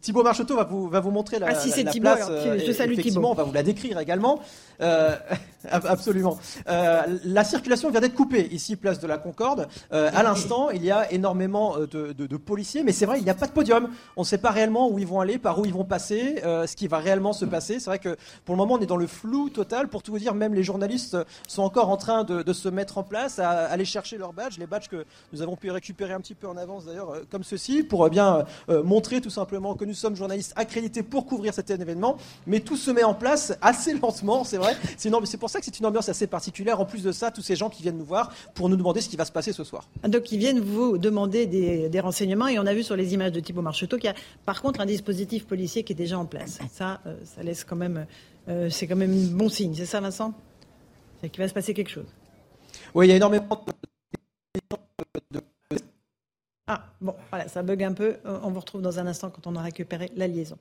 Thibaut 0.00 0.22
Marcheteau 0.22 0.56
va 0.56 0.64
vous, 0.64 0.88
va 0.88 1.00
vous 1.00 1.10
montrer 1.10 1.38
la, 1.38 1.48
ah, 1.48 1.54
si 1.54 1.70
c'est 1.70 1.84
Thibaut, 1.84 2.14
place. 2.14 2.30
je 2.66 2.72
salue 2.72 2.98
Thibaut. 2.98 3.24
On 3.24 3.34
va 3.34 3.44
vous 3.44 3.52
la 3.52 3.62
décrire 3.62 3.98
également. 3.98 4.40
Euh, 4.80 5.16
absolument. 5.70 6.38
Euh, 6.68 7.02
la 7.24 7.44
circulation 7.44 7.90
vient 7.90 8.00
d'être 8.00 8.14
coupée 8.14 8.48
ici, 8.50 8.76
place 8.76 8.98
de 8.98 9.06
la 9.06 9.18
Concorde. 9.18 9.68
Euh, 9.92 10.10
à 10.14 10.22
l'instant, 10.22 10.70
il 10.70 10.82
y 10.82 10.90
a 10.90 11.12
énormément 11.12 11.76
de, 11.78 12.36
policiers, 12.36 12.82
mais 12.82 12.92
c'est 12.92 13.04
vrai, 13.04 13.18
il 13.18 13.24
n'y 13.24 13.30
a 13.30 13.34
pas 13.34 13.46
de 13.46 13.52
podium. 13.52 13.90
On 14.16 14.22
ne 14.22 14.26
sait 14.26 14.38
pas 14.38 14.50
réellement 14.50 14.90
où 14.90 14.98
ils 14.98 15.06
vont 15.06 15.20
aller, 15.20 15.38
par 15.38 15.58
où 15.58 15.66
ils 15.66 15.74
vont 15.74 15.84
passer, 15.84 16.40
ce 16.42 16.74
qui 16.74 16.88
va 16.88 16.98
réellement 16.98 17.32
se 17.32 17.44
passer. 17.44 17.78
C'est 17.78 17.90
vrai 17.90 17.98
que 17.98 18.16
pour 18.44 18.54
le 18.54 18.56
moment, 18.56 18.74
on 18.74 18.80
est 18.80 18.86
dans 18.86 18.96
le 18.96 19.06
flou 19.06 19.50
total. 19.50 19.88
Pour 19.88 20.02
tout 20.02 20.12
vous 20.12 20.18
dire, 20.18 20.34
même 20.34 20.54
les 20.54 20.62
journalistes 20.62 21.16
sont 21.46 21.62
encore 21.62 21.90
en 21.90 21.96
train 21.96 22.24
de 22.24 22.52
se 22.52 22.68
mettre 22.68 22.96
en 22.96 23.02
place, 23.02 23.38
à, 23.38 23.50
aller 23.66 23.84
chercher 23.84 24.16
leurs 24.16 24.32
badges, 24.32 24.58
les 24.58 24.66
badges 24.66 24.88
que 24.88 25.04
nous 25.32 25.42
avons 25.42 25.56
pu 25.56 25.70
récupérer 25.70 26.14
un 26.14 26.20
petit 26.20 26.34
peu 26.34 26.48
en 26.48 26.56
avance 26.56 26.86
d'ailleurs, 26.86 27.12
comme 27.30 27.44
ceci, 27.44 27.82
pour 27.82 28.08
bien 28.08 28.44
montrer 28.68 29.20
tout 29.20 29.30
simplement 29.30 29.74
que 29.74 29.84
nous 29.84 29.94
sommes 29.94 30.16
journalistes 30.16 30.54
accrédités 30.56 31.02
pour 31.02 31.26
couvrir 31.26 31.52
cet 31.52 31.70
événement. 31.70 32.16
Mais 32.46 32.60
tout 32.60 32.76
se 32.76 32.90
met 32.90 33.04
en 33.04 33.14
place 33.14 33.52
assez 33.60 33.92
lentement, 33.92 34.44
c'est 34.44 34.56
vrai. 34.56 34.69
C'est 34.96 35.38
pour 35.38 35.50
ça 35.50 35.58
que 35.58 35.64
c'est 35.64 35.78
une 35.78 35.86
ambiance 35.86 36.08
assez 36.08 36.26
particulière. 36.26 36.80
En 36.80 36.84
plus 36.84 37.02
de 37.02 37.12
ça, 37.12 37.30
tous 37.30 37.42
ces 37.42 37.56
gens 37.56 37.70
qui 37.70 37.82
viennent 37.82 37.98
nous 37.98 38.04
voir 38.04 38.32
pour 38.54 38.68
nous 38.68 38.76
demander 38.76 39.00
ce 39.00 39.08
qui 39.08 39.16
va 39.16 39.24
se 39.24 39.32
passer 39.32 39.52
ce 39.52 39.64
soir. 39.64 39.88
Donc, 40.06 40.32
ils 40.32 40.38
viennent 40.38 40.60
vous 40.60 40.98
demander 40.98 41.46
des, 41.46 42.00
renseignements. 42.00 42.48
Et 42.48 42.58
on 42.58 42.66
a 42.66 42.74
vu 42.74 42.82
sur 42.82 42.96
les 42.96 43.14
images 43.14 43.32
de 43.32 43.40
Thibault 43.40 43.62
Marcheteau 43.62 43.96
qu'il 43.96 44.06
y 44.06 44.12
a 44.12 44.14
par 44.44 44.62
contre 44.62 44.80
un 44.80 44.86
dispositif 44.86 45.46
policier 45.46 45.82
qui 45.84 45.92
est 45.92 45.96
déjà 45.96 46.18
en 46.18 46.26
place. 46.26 46.58
Ça, 46.72 47.00
euh, 47.06 47.16
ça 47.24 47.42
laisse 47.42 47.64
quand 47.64 47.76
même. 47.76 48.06
Euh, 48.48 48.70
c'est 48.70 48.86
quand 48.86 48.96
même 48.96 49.28
bon 49.28 49.48
signe. 49.48 49.74
C'est 49.74 49.86
ça, 49.86 50.00
Vincent? 50.00 50.34
C'est 51.20 51.28
qu'il 51.28 51.42
va 51.42 51.48
se 51.48 51.54
passer 51.54 51.74
quelque 51.74 51.90
chose. 51.90 52.06
Oui, 52.94 53.06
il 53.06 53.10
y 53.10 53.12
a 53.12 53.16
énormément 53.16 53.64
de. 55.32 55.40
Ah, 56.66 56.84
bon, 57.00 57.14
voilà, 57.30 57.48
ça 57.48 57.62
bug 57.62 57.82
un 57.82 57.92
peu. 57.92 58.16
On 58.24 58.50
vous 58.50 58.60
retrouve 58.60 58.80
dans 58.80 58.98
un 58.98 59.06
instant 59.06 59.28
quand 59.30 59.46
on 59.46 59.56
a 59.56 59.62
récupéré 59.62 60.10
la 60.14 60.28
liaison. 60.28 60.56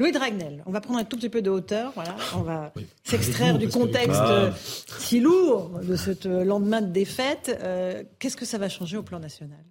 Louis 0.00 0.12
Dragnel, 0.12 0.62
on 0.64 0.72
va 0.72 0.80
prendre 0.80 0.98
un 0.98 1.04
tout 1.04 1.18
petit 1.18 1.28
peu 1.28 1.42
de 1.42 1.50
hauteur, 1.50 1.92
voilà, 1.94 2.16
on 2.34 2.40
va 2.40 2.72
s'extraire 3.04 3.58
du 3.58 3.68
contexte 3.68 4.18
euh, 4.18 4.50
si 4.98 5.20
lourd 5.20 5.78
de 5.86 5.94
ce 5.94 6.12
euh, 6.24 6.42
lendemain 6.42 6.80
de 6.80 6.90
défaite. 6.90 7.54
Euh, 7.62 8.02
qu'est-ce 8.18 8.38
que 8.38 8.46
ça 8.46 8.56
va 8.56 8.70
changer 8.70 8.96
au 8.96 9.02
plan 9.02 9.20
national, 9.20 9.62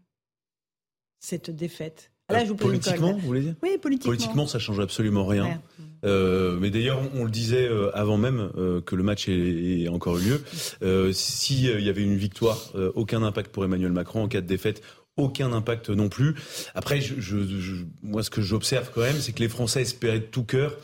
cette 1.20 1.50
défaite? 1.50 2.12
Là, 2.30 2.46
je 2.46 2.50
vous 2.50 2.56
Politiquement, 2.56 3.14
vous 3.14 3.26
voulez 3.26 3.42
dire? 3.42 3.56
Oui, 3.64 3.80
politiquement. 3.82 4.12
Politiquement, 4.12 4.46
ça 4.46 4.60
change 4.60 4.80
absolument 4.80 5.26
rien. 5.26 5.64
mais 6.04 6.70
d'ailleurs, 6.70 7.02
on, 7.16 7.24
le 7.24 7.32
disait 7.32 7.68
avant 7.96 8.18
même 8.18 8.52
que 8.86 8.96
le 8.96 9.02
match 9.02 9.28
ait, 9.28 9.88
encore 9.88 10.20
eu 10.20 10.38
lieu. 10.82 11.12
S'il 11.12 11.82
y 11.82 11.90
avait 11.90 12.04
une 12.04 12.18
victoire, 12.18 12.72
aucun 12.94 13.24
impact 13.24 13.52
pour 13.52 13.66
Emmanuel 13.66 13.94
Macron. 13.94 14.22
En 14.22 14.28
cas 14.28 14.42
de 14.42 14.46
défaite, 14.46 14.84
aucun 15.18 15.52
impact 15.52 15.90
non 15.90 16.10
plus. 16.10 16.36
Après, 16.76 17.02
je, 17.02 17.20
je, 17.20 17.86
moi, 18.02 18.24
ce 18.24 18.30
que 18.30 18.42
j'observe 18.42 18.90
quand 18.94 19.02
même, 19.02 19.20
c'est 19.20 19.34
que 19.34 19.40
les 19.40 19.50
Français 19.50 19.82
espéraient 19.82 20.20
de 20.20 20.26
tout 20.26 20.44
cœur 20.44 20.76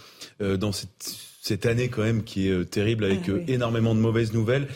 euh, 0.42 0.58
dans 0.58 0.72
cette, 0.72 1.18
cette, 1.42 1.66
année 1.66 1.90
quand 1.90 2.04
même 2.04 2.24
qui 2.24 2.48
est 2.48 2.52
euh, 2.52 2.66
terrible 2.66 3.06
avec 3.06 3.22
ah 3.28 3.32
euh, 3.32 3.44
énormément 3.48 3.96
de 3.96 4.00
mauvaises 4.00 4.34
nouvelles. 4.34 4.68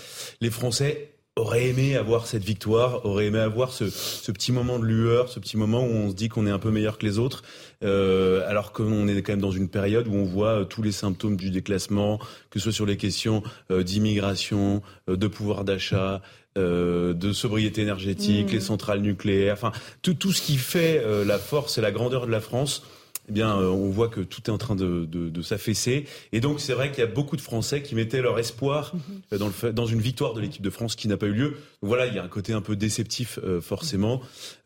Les 0.42 0.50
Français 0.50 1.09
auraient 1.40 1.68
aimé 1.68 1.96
avoir 1.96 2.28
cette 2.28 2.44
victoire, 2.44 3.06
auraient 3.06 3.28
aimé 3.28 3.40
avoir 3.40 3.72
ce, 3.72 3.90
ce 3.90 4.32
petit 4.32 4.52
moment 4.52 4.80
de 4.80 4.86
lueur, 4.86 5.30
ce 5.30 5.40
petit 5.40 5.58
moment 5.58 5.84
où 5.84 5.92
on 5.92 6.10
se 6.10 6.16
dit 6.16 6.30
qu'on 6.30 6.46
est 6.46 6.52
un 6.52 6.60
peu 6.60 6.72
meilleur 6.72 6.98
que 6.98 7.06
les 7.06 7.18
autres, 7.18 7.44
euh, 7.84 8.48
alors 8.48 8.72
qu'on 8.72 9.08
est 9.08 9.22
quand 9.22 9.34
même 9.34 9.42
dans 9.42 9.52
une 9.52 9.70
période 9.70 10.08
où 10.08 10.14
on 10.14 10.26
voit 10.26 10.66
tous 10.66 10.82
les 10.82 10.92
symptômes 10.92 11.38
du 11.38 11.50
déclassement, 11.50 12.20
que 12.50 12.60
ce 12.60 12.66
soit 12.66 12.74
sur 12.74 12.86
les 12.86 12.98
questions 12.98 13.44
d'immigration, 13.70 14.82
de 15.08 15.28
pouvoir 15.28 15.64
d'achat, 15.64 16.22
euh, 16.58 17.14
de 17.14 17.32
sobriété 17.32 17.84
énergétique, 17.84 18.50
mm. 18.50 18.54
les 18.54 18.60
centrales 18.60 19.02
nucléaires, 19.02 19.54
enfin 19.54 19.72
tout, 20.02 20.16
tout 20.16 20.32
ce 20.32 20.42
qui 20.42 20.58
fait 20.58 21.00
euh, 21.06 21.24
la 21.24 21.38
force 21.38 21.78
et 21.78 21.82
la 21.82 21.92
grandeur 21.92 22.26
de 22.26 22.32
la 22.32 22.42
France. 22.42 22.84
Eh 23.30 23.32
bien, 23.32 23.58
euh, 23.58 23.68
on 23.68 23.90
voit 23.90 24.10
que 24.10 24.22
tout 24.22 24.42
est 24.46 24.50
en 24.50 24.58
train 24.58 24.76
de, 24.76 25.06
de, 25.06 25.42
s'affaisser. 25.42 26.06
Et 26.34 26.40
donc, 26.42 26.60
c'est 26.60 26.74
vrai 26.74 26.92
qu'il 26.92 27.00
y 27.00 27.08
a 27.08 27.10
beaucoup 27.10 27.38
de 27.38 27.42
Français 27.42 27.82
qui 27.82 27.96
mettaient 27.96 28.22
leur 28.22 28.38
espoir 28.40 28.94
dans, 29.32 29.48
le, 29.48 29.72
dans 29.72 29.86
une 29.86 30.02
victoire 30.02 30.34
de 30.34 30.42
l'équipe 30.42 30.62
de 30.62 30.70
France 30.70 30.96
qui 30.96 31.08
n'a 31.08 31.18
pas 31.18 31.28
eu 31.28 31.34
lieu. 31.34 31.58
voilà, 31.82 32.08
il 32.08 32.14
y 32.14 32.20
a 32.20 32.24
un 32.24 32.28
côté 32.28 32.54
un 32.54 32.62
peu 32.62 32.76
déceptif, 32.76 33.40
forcément. 33.62 34.22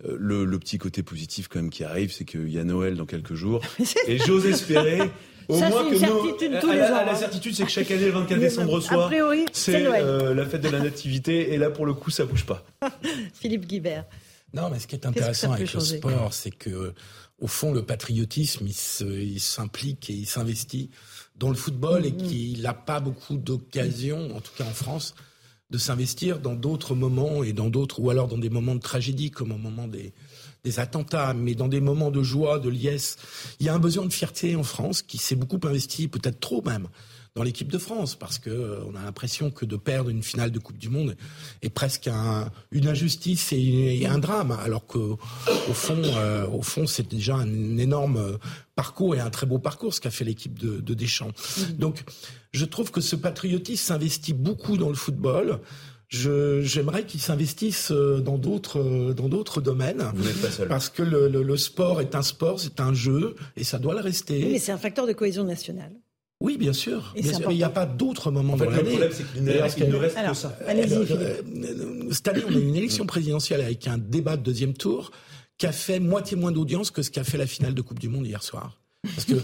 Le, 0.08 0.46
le, 0.46 0.60
petit 0.60 0.78
côté 0.78 1.04
positif, 1.04 1.48
quand 1.48 1.60
même, 1.60 1.70
qui 1.70 1.84
arrive, 1.84 2.12
c'est 2.12 2.26
qu'il 2.26 2.50
y 2.50 2.58
a 2.58 2.64
Noël 2.64 2.96
dans 2.96 3.06
quelques 3.06 3.36
jours. 3.36 3.62
Et 4.08 4.18
j'ose 4.18 4.46
espérer 4.46 5.00
au 5.48 5.58
moins 5.58 5.90
que 5.90 5.98
certitude 5.98 6.60
tous 6.60 6.72
les 6.72 6.82
ans. 6.82 7.06
La 7.06 7.16
certitude, 7.16 7.56
c'est 7.56 7.64
que 7.64 7.72
chaque 7.72 7.92
année, 7.92 8.06
le 8.06 8.12
24 8.12 8.40
décembre 8.40 8.80
soir, 8.80 9.12
c'est 9.52 9.86
euh, 9.86 10.34
la 10.34 10.46
fête 10.46 10.62
de 10.62 10.70
la 10.70 10.80
nativité. 10.80 11.54
Et 11.54 11.58
là, 11.58 11.70
pour 11.70 11.86
le 11.86 11.94
coup, 11.94 12.12
ça 12.12 12.26
bouge 12.26 12.46
pas. 12.46 12.64
Philippe 13.34 13.66
Guibert. 13.66 14.06
Non, 14.54 14.70
mais 14.72 14.78
ce 14.78 14.86
qui 14.86 14.96
est 14.96 15.06
intéressant 15.06 15.52
avec 15.52 15.74
le 15.74 15.80
sport, 15.80 16.34
c'est 16.34 16.52
que, 16.52 16.94
au 17.40 17.48
fond, 17.48 17.74
le 17.74 17.84
patriotisme, 17.84 18.68
il 18.68 19.40
s'implique 19.40 20.10
et 20.10 20.14
il 20.14 20.26
s'investit 20.26 20.90
dans 21.36 21.50
le 21.50 21.56
football 21.56 22.06
et 22.06 22.12
mm-hmm. 22.12 22.28
qu'il 22.28 22.62
n'a 22.62 22.74
pas 22.74 23.00
beaucoup 23.00 23.38
d'occasions, 23.38 24.36
en 24.36 24.40
tout 24.40 24.52
cas 24.58 24.66
en 24.66 24.74
France, 24.74 25.16
de 25.70 25.78
s'investir 25.78 26.40
dans 26.40 26.54
d'autres 26.54 26.94
moments 26.94 27.44
et 27.44 27.52
dans 27.52 27.70
d'autres, 27.70 28.00
ou 28.00 28.10
alors 28.10 28.28
dans 28.28 28.38
des 28.38 28.50
moments 28.50 28.76
de 28.76 28.80
tragédie, 28.80 29.32
comme 29.32 29.52
au 29.52 29.58
moment 29.58 29.88
des, 29.88 30.14
des 30.64 30.80
attentats, 30.80 31.34
mais 31.34 31.56
dans 31.56 31.68
des 31.68 31.82
moments 31.82 32.12
de 32.12 32.24
joie, 32.24 32.60
de 32.60 32.70
liesse. 32.70 33.18
Il 33.60 33.66
y 33.66 33.70
a 33.70 33.74
un 33.74 33.80
besoin 33.80 34.06
de 34.06 34.14
fierté 34.14 34.56
en 34.56 34.64
France 34.64 35.02
qui 35.02 35.18
s'est 35.18 35.36
beaucoup 35.36 35.60
investi, 35.68 36.08
peut-être 36.08 36.40
trop 36.40 36.62
même, 36.62 36.88
dans 37.36 37.44
l'équipe 37.44 37.72
de 37.72 37.78
France, 37.78 38.16
parce 38.16 38.38
que 38.38 38.50
euh, 38.50 38.84
on 38.86 38.96
a 38.96 39.04
l'impression 39.04 39.50
que 39.50 39.66
de 39.66 39.76
perdre 39.76 40.10
une 40.10 40.22
finale 40.22 40.52
de 40.52 40.60
Coupe 40.60 40.78
du 40.78 40.90
Monde 40.90 41.16
est 41.62 41.70
presque 41.70 42.10
une 42.72 42.88
injustice 42.88 43.52
et, 43.54 44.06
un 44.06 44.20
drame, 44.20 44.52
alors 44.64 44.86
que 44.86 44.98
au 44.98 45.74
fond, 45.74 46.02
euh, 46.04 46.48
au 46.48 46.62
fond, 46.62 46.86
c'est 46.86 47.08
déjà 47.08 47.36
un 47.36 47.78
énorme 47.78 48.18
euh, 48.18 48.38
parcours 48.76 49.16
et 49.16 49.20
un 49.20 49.30
très 49.30 49.46
beau 49.46 49.60
parcours 49.60 49.94
ce 49.94 50.02
qu'a 50.02 50.12
fait 50.12 50.26
l'équipe 50.26 50.60
de, 50.60 50.80
de, 50.80 50.94
Deschamps. 50.94 51.32
Mmh. 51.58 51.62
Donc, 51.80 52.04
je 52.52 52.66
trouve 52.66 52.92
que 52.92 53.02
ce 53.02 53.16
patriotisme 53.16 53.84
s'investit 53.84 54.34
beaucoup 54.34 54.78
dans 54.78 54.90
le 54.90 54.96
football 54.96 55.60
j'aimerais 56.14 57.06
qu'ils 57.06 57.22
s'investissent 57.22 57.92
euh, 57.92 58.20
dans 58.20 58.38
d'autres 58.38 58.80
euh, 58.80 59.14
dans 59.14 59.30
d'autres 59.30 59.62
domaines. 59.62 60.04
Vous 60.16 60.24
n'êtes 60.24 60.42
pas 60.42 60.52
seul. 60.52 60.68
Parce 60.68 60.90
que 60.90 61.04
le, 61.04 61.28
le, 61.28 61.58
sport 61.58 62.02
est 62.02 62.16
un 62.16 62.22
sport, 62.22 62.60
c'est 62.60 62.80
un 62.80 62.94
jeu 62.94 63.36
et 63.56 63.64
ça 63.64 63.80
doit 63.80 63.94
le 63.94 64.02
rester. 64.02 64.44
Oui, 64.44 64.52
mais 64.54 64.60
c'est 64.60 64.72
un 64.72 64.78
facteur 64.78 65.08
de 65.08 65.14
cohésion 65.14 65.44
nationale. 65.44 65.94
Oui, 66.44 66.58
bien 66.58 66.74
sûr. 66.74 67.14
Bien 67.16 67.34
sûr. 67.34 67.48
Mais 67.48 67.56
il 67.56 67.58
n'y 67.58 67.64
a 67.64 67.70
pas 67.70 67.86
d'autres 67.86 68.30
moments 68.30 68.54
en 68.54 68.58
fait, 68.58 68.66
dans 68.66 68.72
Le 68.72 68.84
problème, 68.84 69.10
c'est 69.14 69.24
qu'il 69.32 69.44
ne 69.44 69.52
reste, 69.54 69.80
ne 69.80 69.96
reste 69.96 70.18
que 70.18 70.34
ça. 70.34 70.58
Allez-y, 70.68 70.94
euh, 70.94 71.42
Cette 72.12 72.28
année, 72.28 72.42
on 72.46 72.54
a 72.54 72.58
eu 72.58 72.68
une 72.68 72.76
élection 72.76 73.06
présidentielle 73.06 73.62
avec 73.62 73.88
un 73.88 73.98
débat 73.98 74.36
de 74.36 74.44
deuxième 74.44 74.74
tour 74.74 75.12
qui 75.58 75.68
a 75.68 75.72
fait 75.72 76.02
moitié 76.02 76.36
moins 76.36 76.52
d'audience 76.52 76.92
que 76.92 77.02
ce 77.02 77.12
qu'a 77.12 77.24
fait 77.24 77.38
la 77.38 77.48
finale 77.48 77.74
de 77.74 77.82
Coupe 77.82 78.00
du 78.00 78.10
Monde 78.10 78.28
hier 78.28 78.44
soir. 78.44 78.78
Parce 79.04 79.26
que 79.26 79.36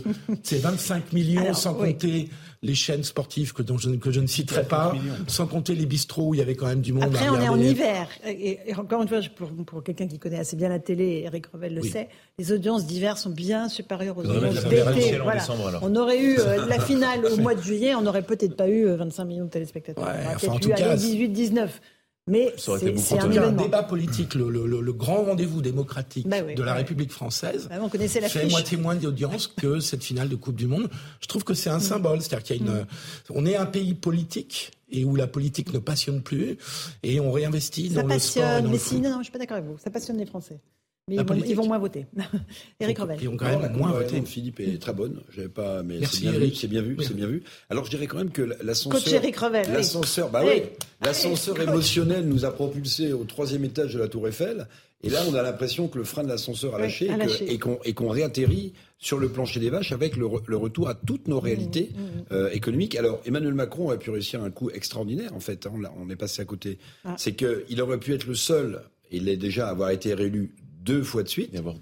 c'est 0.42 0.60
25 0.60 1.12
millions 1.12 1.54
sans 1.54 1.74
compter 1.74 2.30
les 2.62 2.76
chaînes 2.76 3.04
sportives 3.04 3.54
que, 3.54 3.62
dont 3.62 3.78
je, 3.78 3.90
que 3.92 4.10
je 4.12 4.22
ne 4.22 4.28
citerai 4.28 4.64
pas, 4.64 4.94
sans 5.28 5.48
compter 5.48 5.76
les 5.76 5.86
bistrots 5.86 6.30
où 6.30 6.34
il 6.34 6.38
y 6.38 6.42
avait 6.42 6.56
quand 6.56 6.68
même 6.68 6.82
du 6.82 6.94
monde. 6.94 7.04
Après, 7.04 7.30
on 7.30 7.40
est 7.40 7.50
en 7.50 7.60
hiver. 7.60 8.08
Et, 8.26 8.60
encore 8.78 9.02
une 9.02 9.10
fois, 9.10 9.20
pour, 9.36 9.50
pour 9.66 9.84
quelqu'un 9.84 10.08
qui 10.08 10.18
connaît 10.18 10.40
assez 10.40 10.56
bien 10.56 10.70
la 10.70 10.80
télé, 10.80 11.24
Eric 11.26 11.48
Revel 11.48 11.76
le 11.76 11.82
sait, 11.84 12.08
les 12.38 12.54
audiences 12.54 12.86
d'hiver 12.86 13.18
sont 13.18 13.32
bien 13.32 13.68
supérieures 13.68 14.18
aux 14.18 14.26
audiences 14.26 14.64
d'été. 14.66 15.18
Voilà. 15.22 15.44
On 15.82 15.94
aurait 15.96 16.22
eu 16.22 16.40
euh, 16.40 16.66
la 16.66 16.80
finale 16.86 17.26
au 17.26 17.38
mois 17.38 17.56
de 17.56 17.62
juillet, 17.62 17.96
on 17.96 18.02
n'aurait 18.02 18.22
peut-être 18.22 18.56
pas 18.56 18.70
eu 18.70 18.86
25 18.86 19.24
euh, 19.24 19.26
millions 19.26 19.46
de 19.46 19.50
téléspectateurs. 19.50 20.06
Ouais, 20.06 20.14
on 20.26 20.36
enfin, 20.36 20.48
en 20.54 20.60
tout 20.60 20.70
cas, 20.70 20.96
18-19. 20.96 21.68
Mais 22.30 22.54
c'est 22.58 23.20
un, 23.20 23.44
un, 23.44 23.52
débat 23.52 23.84
politique, 23.84 24.36
le, 24.36 24.50
le, 24.50 24.66
le 24.66 24.94
grand 24.94 25.24
rendez-vous 25.24 25.62
démocratique 25.62 26.28
bah 26.28 26.42
de 26.42 26.64
la 26.64 26.74
République 26.74 27.12
française 27.12 27.68
bah, 27.70 27.78
on 27.82 27.90
connaissait 27.90 28.20
la 28.20 28.30
fait 28.30 28.48
moitié 28.48 28.78
moins 28.78 28.96
d'audience 28.96 29.48
que 29.58 29.80
cette 29.80 30.04
finale 30.04 30.30
de 30.30 30.36
Coupe 30.36 30.56
du 30.56 30.68
Monde. 30.68 30.90
Je 31.22 31.28
trouve 31.28 31.44
que 31.44 31.54
c'est 31.54 31.70
un 31.70 31.78
mm. 31.78 31.82
symbole, 31.82 32.22
c'est-à-dire 32.22 32.44
qu'il 32.44 32.56
y 32.58 32.60
a 32.60 32.72
une, 32.72 32.80
mm. 32.82 32.88
on 33.32 33.46
est 33.46 33.56
un 33.56 33.66
pays 33.66 33.94
politique 33.94 34.72
et 34.92 35.06
où 35.06 35.16
la 35.16 35.28
politique 35.28 35.74
ne 35.74 35.80
passionne 35.80 36.22
plus 36.22 36.58
et 37.04 37.20
on 37.20 37.32
réinvestit 37.32 37.90
dans 37.90 38.06
le 38.06 38.20
sport. 38.20 38.62
mais 38.64 38.78
si, 38.78 39.00
non, 39.00 39.10
non, 39.10 39.18
je 39.20 39.24
suis 39.24 39.32
pas 39.32 39.40
d'accord 39.40 39.58
avec 39.58 39.70
vous. 39.70 39.78
Ça 39.78 39.90
passionne 39.90 40.18
les 40.18 40.26
Français. 40.26 40.60
Mais 41.10 41.16
ils 41.48 41.56
vont, 41.56 41.68
moins 41.68 41.80
voter. 41.80 42.06
Éric 42.80 43.00
Revel. 43.00 43.18
Ils 43.22 43.28
ont 43.28 43.38
quand 43.38 43.46
même 43.46 43.76
moins 43.76 43.92
voté. 43.92 44.22
Philippe 44.22 44.60
est 44.60 44.80
très 44.80 44.94
bonne. 44.94 45.22
J'avais 45.36 45.50
pas, 45.50 45.84
mais 45.84 46.06
c'est 46.06 46.22
bien, 46.22 46.32
vu, 46.32 46.54
c'est 46.54 46.68
bien 46.68 46.82
vu, 46.82 46.98
c'est 47.02 47.16
bien 47.16 47.28
vu. 47.28 47.44
Alors 47.70 47.86
je 47.86 47.90
dirais 47.90 48.08
quand 48.08 48.18
même 48.18 48.32
que 48.32 48.42
l'ascenseur, 48.62 49.02
Coach 49.04 49.14
Éric 49.14 49.38
Revel, 49.38 49.68
l'ascenseur, 49.72 50.30
bah 50.30 50.42
oui, 50.46 50.64
l'ascenseur 51.04 51.60
émotionnel 51.60 52.26
nous 52.26 52.46
a 52.46 52.52
propulsé 52.52 53.14
au 53.14 53.24
troisième 53.24 53.66
étage 53.66 53.94
de 53.94 54.00
la 54.00 54.08
Tour 54.08 54.28
Eiffel. 54.28 54.68
Et 55.02 55.10
là, 55.10 55.24
on 55.30 55.34
a 55.34 55.42
l'impression 55.42 55.88
que 55.88 55.98
le 55.98 56.04
frein 56.04 56.24
de 56.24 56.28
l'ascenseur 56.28 56.76
a 56.76 56.80
lâché, 56.80 57.10
et 57.50 57.94
qu'on 57.94 58.10
réatterrit 58.10 58.74
sur 58.98 59.18
le 59.18 59.30
plancher 59.30 59.62
des 59.62 59.70
vaches 59.70 59.94
avec 59.94 60.18
le, 60.18 60.26
retour 60.26 60.90
à 60.90 60.94
toutes 60.94 61.30
nos 61.30 61.40
réalités 61.40 61.90
mmh, 61.94 62.00
mmh, 62.00 62.04
mmh. 62.04 62.26
Euh, 62.34 62.50
économiques. 62.52 62.96
Alors, 62.96 63.22
Emmanuel 63.26 63.54
Macron 63.54 63.92
a 63.92 63.98
pu 63.98 64.10
réussir 64.10 64.44
un 64.44 64.52
coup 64.52 64.70
extraordinaire, 64.72 65.34
en 65.34 65.40
fait. 65.40 65.66
Hein, 65.66 65.72
on 65.98 66.10
est 66.10 66.18
passé 66.18 66.42
à 66.42 66.46
côté. 66.46 66.80
Ah. 67.06 67.16
C'est 67.18 67.34
qu'il 67.34 67.82
aurait 67.82 67.98
pu 67.98 68.14
être 68.14 68.28
le 68.28 68.36
seul, 68.36 68.82
il 69.10 69.30
est 69.30 69.38
déjà 69.38 69.70
avoir 69.70 69.92
été 69.92 70.14
réélu 70.14 70.52
deux 70.80 71.04
fois 71.04 71.24
de 71.24 71.28
suite 71.30 71.54
et 71.54 71.58
avoir, 71.58 71.76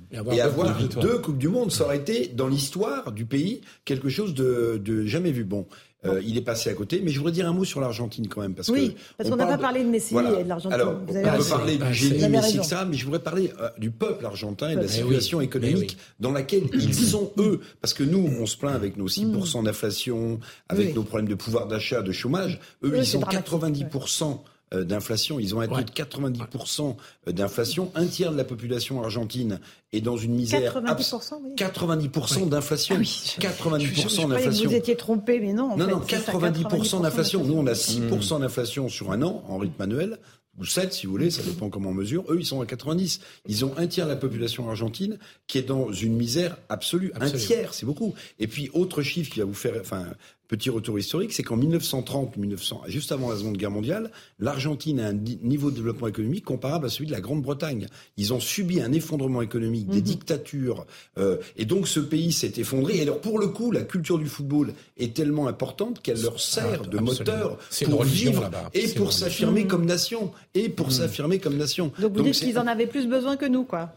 deux, 1.01 1.19
Coupes 1.19 1.37
du 1.37 1.47
Monde. 1.49 1.71
Ça 1.71 1.85
aurait 1.85 1.97
été, 1.97 2.27
dans 2.27 2.47
l'histoire 2.47 3.11
du 3.11 3.25
pays, 3.25 3.61
quelque 3.85 4.09
chose 4.09 4.33
de, 4.33 4.81
jamais 5.05 5.31
vu. 5.31 5.43
Bon, 5.43 5.65
Euh, 6.05 6.21
il 6.23 6.37
est 6.37 6.41
passé 6.41 6.69
à 6.69 6.73
côté. 6.75 7.01
Mais 7.03 7.09
je 7.09 7.17
voudrais 7.17 7.31
dire 7.33 7.47
un 7.49 7.53
mot 7.53 7.65
sur 7.65 7.81
l'Argentine 7.81 8.27
quand 8.27 8.39
même. 8.41 8.53
Parce 8.53 8.69
oui, 8.69 8.93
que 8.93 8.99
parce 9.17 9.29
qu'on 9.31 9.35
n'a 9.35 9.47
pas 9.47 9.57
parlé 9.57 9.83
de 9.83 9.89
Messi 9.89 10.13
et 10.15 10.43
de 10.43 10.47
l'Argentine. 10.47 10.71
Alors, 10.79 10.93
Vous 10.93 11.05
on 11.11 11.15
avez 11.15 11.23
peut 11.23 11.29
raison. 11.31 11.55
parler 11.57 11.79
Ah, 11.81 11.89
du 11.89 11.95
c'est- 11.97 12.19
génie 12.19 12.29
Messi 12.29 12.63
ça, 12.63 12.85
mais 12.85 12.95
je 12.95 13.03
voudrais 13.03 13.19
parler 13.23 13.51
euh, 13.59 13.69
du 13.79 13.89
peuple 13.89 14.23
argentin 14.27 14.69
et 14.69 14.75
de 14.75 14.81
la 14.81 14.83
Eh 14.85 14.87
oui. 14.87 14.93
situation 15.01 15.41
Eh 15.41 15.45
économique 15.45 15.97
oui. 15.99 16.05
dans 16.19 16.31
laquelle 16.31 16.63
ils 16.73 16.93
sont 16.93 17.31
eux. 17.39 17.61
Parce 17.81 17.95
que 17.95 18.03
nous, 18.03 18.29
on 18.39 18.45
se 18.45 18.55
plaint 18.55 18.75
avec 18.75 18.95
nos 18.95 19.07
6% 19.07 19.63
d'inflation, 19.63 20.39
avec 20.69 20.85
Mm. 20.85 20.89
Oui. 20.89 20.95
nos 20.95 21.03
problèmes 21.03 21.29
de 21.29 21.35
pouvoir 21.35 21.65
d'achat, 21.67 22.03
de 22.03 22.11
chômage. 22.11 22.59
Eux, 22.83 22.89
Eux, 22.91 22.97
ils 22.99 23.05
c'est 23.05 23.17
ont 23.17 23.21
dramatique, 23.21 23.45
90%. 23.45 24.43
euh, 24.45 24.49
d'inflation, 24.74 25.39
ils 25.39 25.55
ont 25.55 25.61
un 25.61 25.68
taux 25.68 25.76
Ouais. 25.76 25.84
de 25.84 25.91
90% 25.91 26.97
d'inflation. 27.28 27.91
Un 27.95 28.05
tiers 28.05 28.32
de 28.32 28.38
la 28.38 28.43
population 28.43 29.01
argentine 29.03 29.59
est 29.93 30.01
dans 30.01 30.18
une 30.18 30.34
misère 30.34 30.74
90%, 30.74 31.41
oui. 31.43 31.55
90% 31.55 32.45
d'inflation. 32.47 32.95
Ah 32.97 32.99
oui, 32.99 33.22
je- 33.36 33.41
90% 33.41 33.88
Je 33.88 34.07
croyais 34.07 34.26
que 34.28 34.34
d'inflation. 34.34 34.70
vous 34.70 34.76
étiez 34.76 34.95
trompé, 34.97 35.39
mais 35.39 35.53
non. 35.53 35.72
en 35.72 35.78
Non, 35.78 35.86
fait, 35.86 35.91
non, 35.91 36.01
c'est 36.07 36.15
ça, 36.20 36.32
90% 36.34 37.01
d'inflation. 37.01 37.43
Nous, 37.43 37.53
on 37.53 37.61
a 37.68 37.72
d'inflation. 37.72 38.01
6% 38.09 38.39
d'inflation 38.39 38.89
sur 38.89 39.11
un 39.11 39.22
an 39.22 39.43
en 39.47 39.57
rythme 39.57 39.82
annuel, 39.82 40.18
ou 40.59 40.65
7 40.65 40.91
si 40.91 41.05
vous 41.05 41.11
voulez, 41.11 41.30
ça 41.30 41.43
dépend 41.43 41.70
comment 41.70 41.89
on 41.89 41.93
mesure. 41.93 42.24
Eux, 42.30 42.38
ils 42.39 42.45
sont 42.45 42.59
à 42.61 42.65
90. 42.65 43.20
Ils 43.47 43.63
ont 43.63 43.74
un 43.78 43.86
tiers 43.86 44.05
de 44.07 44.11
la 44.11 44.18
population 44.18 44.68
argentine 44.68 45.20
qui 45.45 45.59
est 45.59 45.61
dans 45.61 45.91
une 45.91 46.15
misère 46.15 46.57
absolue. 46.68 47.11
Un 47.22 47.30
tiers, 47.30 47.74
c'est 47.76 47.86
beaucoup. 47.86 48.15
Et 48.39 48.47
puis, 48.47 48.70
autre 48.74 49.03
chiffre 49.03 49.32
qui 49.32 49.39
va 49.39 49.45
vous 49.45 49.53
faire, 49.53 49.76
enfin, 49.80 50.07
petit 50.47 50.69
retour 50.69 50.97
historique, 50.97 51.33
c'est 51.33 51.43
qu'en 51.43 51.57
1930, 51.57 52.37
1900, 52.37 52.81
juste 52.87 53.11
avant 53.11 53.29
la 53.29 53.37
Seconde 53.37 53.57
Guerre 53.57 53.71
mondiale, 53.71 54.11
l'Argentine 54.39 54.99
a 54.99 55.07
un 55.07 55.13
niveau 55.13 55.71
de 55.71 55.75
développement 55.75 56.07
économique 56.07 56.45
comparable 56.45 56.85
à 56.85 56.89
celui 56.89 57.07
de 57.07 57.11
la 57.11 57.21
Grande-Bretagne. 57.21 57.87
Ils 58.17 58.33
ont 58.33 58.39
subi 58.39 58.79
un 58.81 58.91
effondrement 58.93 59.41
économique, 59.41 59.87
Mhm. 59.87 59.93
des 59.93 60.01
dictatures, 60.01 60.85
euh, 61.17 61.37
et 61.57 61.65
donc 61.65 61.87
ce 61.87 61.99
pays 61.99 62.31
s'est 62.31 62.53
effondré. 62.57 62.97
Et 62.97 63.01
alors, 63.01 63.19
pour 63.19 63.39
le 63.39 63.47
coup, 63.47 63.71
la 63.71 63.81
culture 63.81 64.17
du 64.19 64.27
football 64.27 64.73
est 64.97 65.13
tellement 65.15 65.47
importante 65.47 66.01
qu'elle 66.01 66.21
leur 66.21 66.39
sert 66.39 66.65
Ah, 66.65 66.77
de 66.87 66.97
absolument. 66.97 67.01
moteur 67.03 67.57
pour 67.85 68.03
vivre 68.03 68.49
et 68.73 68.87
pour 68.89 69.11
s'affirmer 69.13 69.63
Mhm. 69.63 69.67
comme 69.67 69.85
nation. 69.85 70.31
Et 70.55 70.69
pour 70.69 70.91
s'affirmer 70.91 71.39
comme 71.39 71.57
nation. 71.57 71.91
Donc 71.99 72.13
vous 72.15 72.23
dites 72.23 72.35
qu'ils 72.35 72.57
en 72.59 72.67
avaient 72.67 72.87
plus 72.87 73.07
besoin 73.07 73.35
que 73.37 73.45
nous, 73.45 73.63
quoi. 73.63 73.91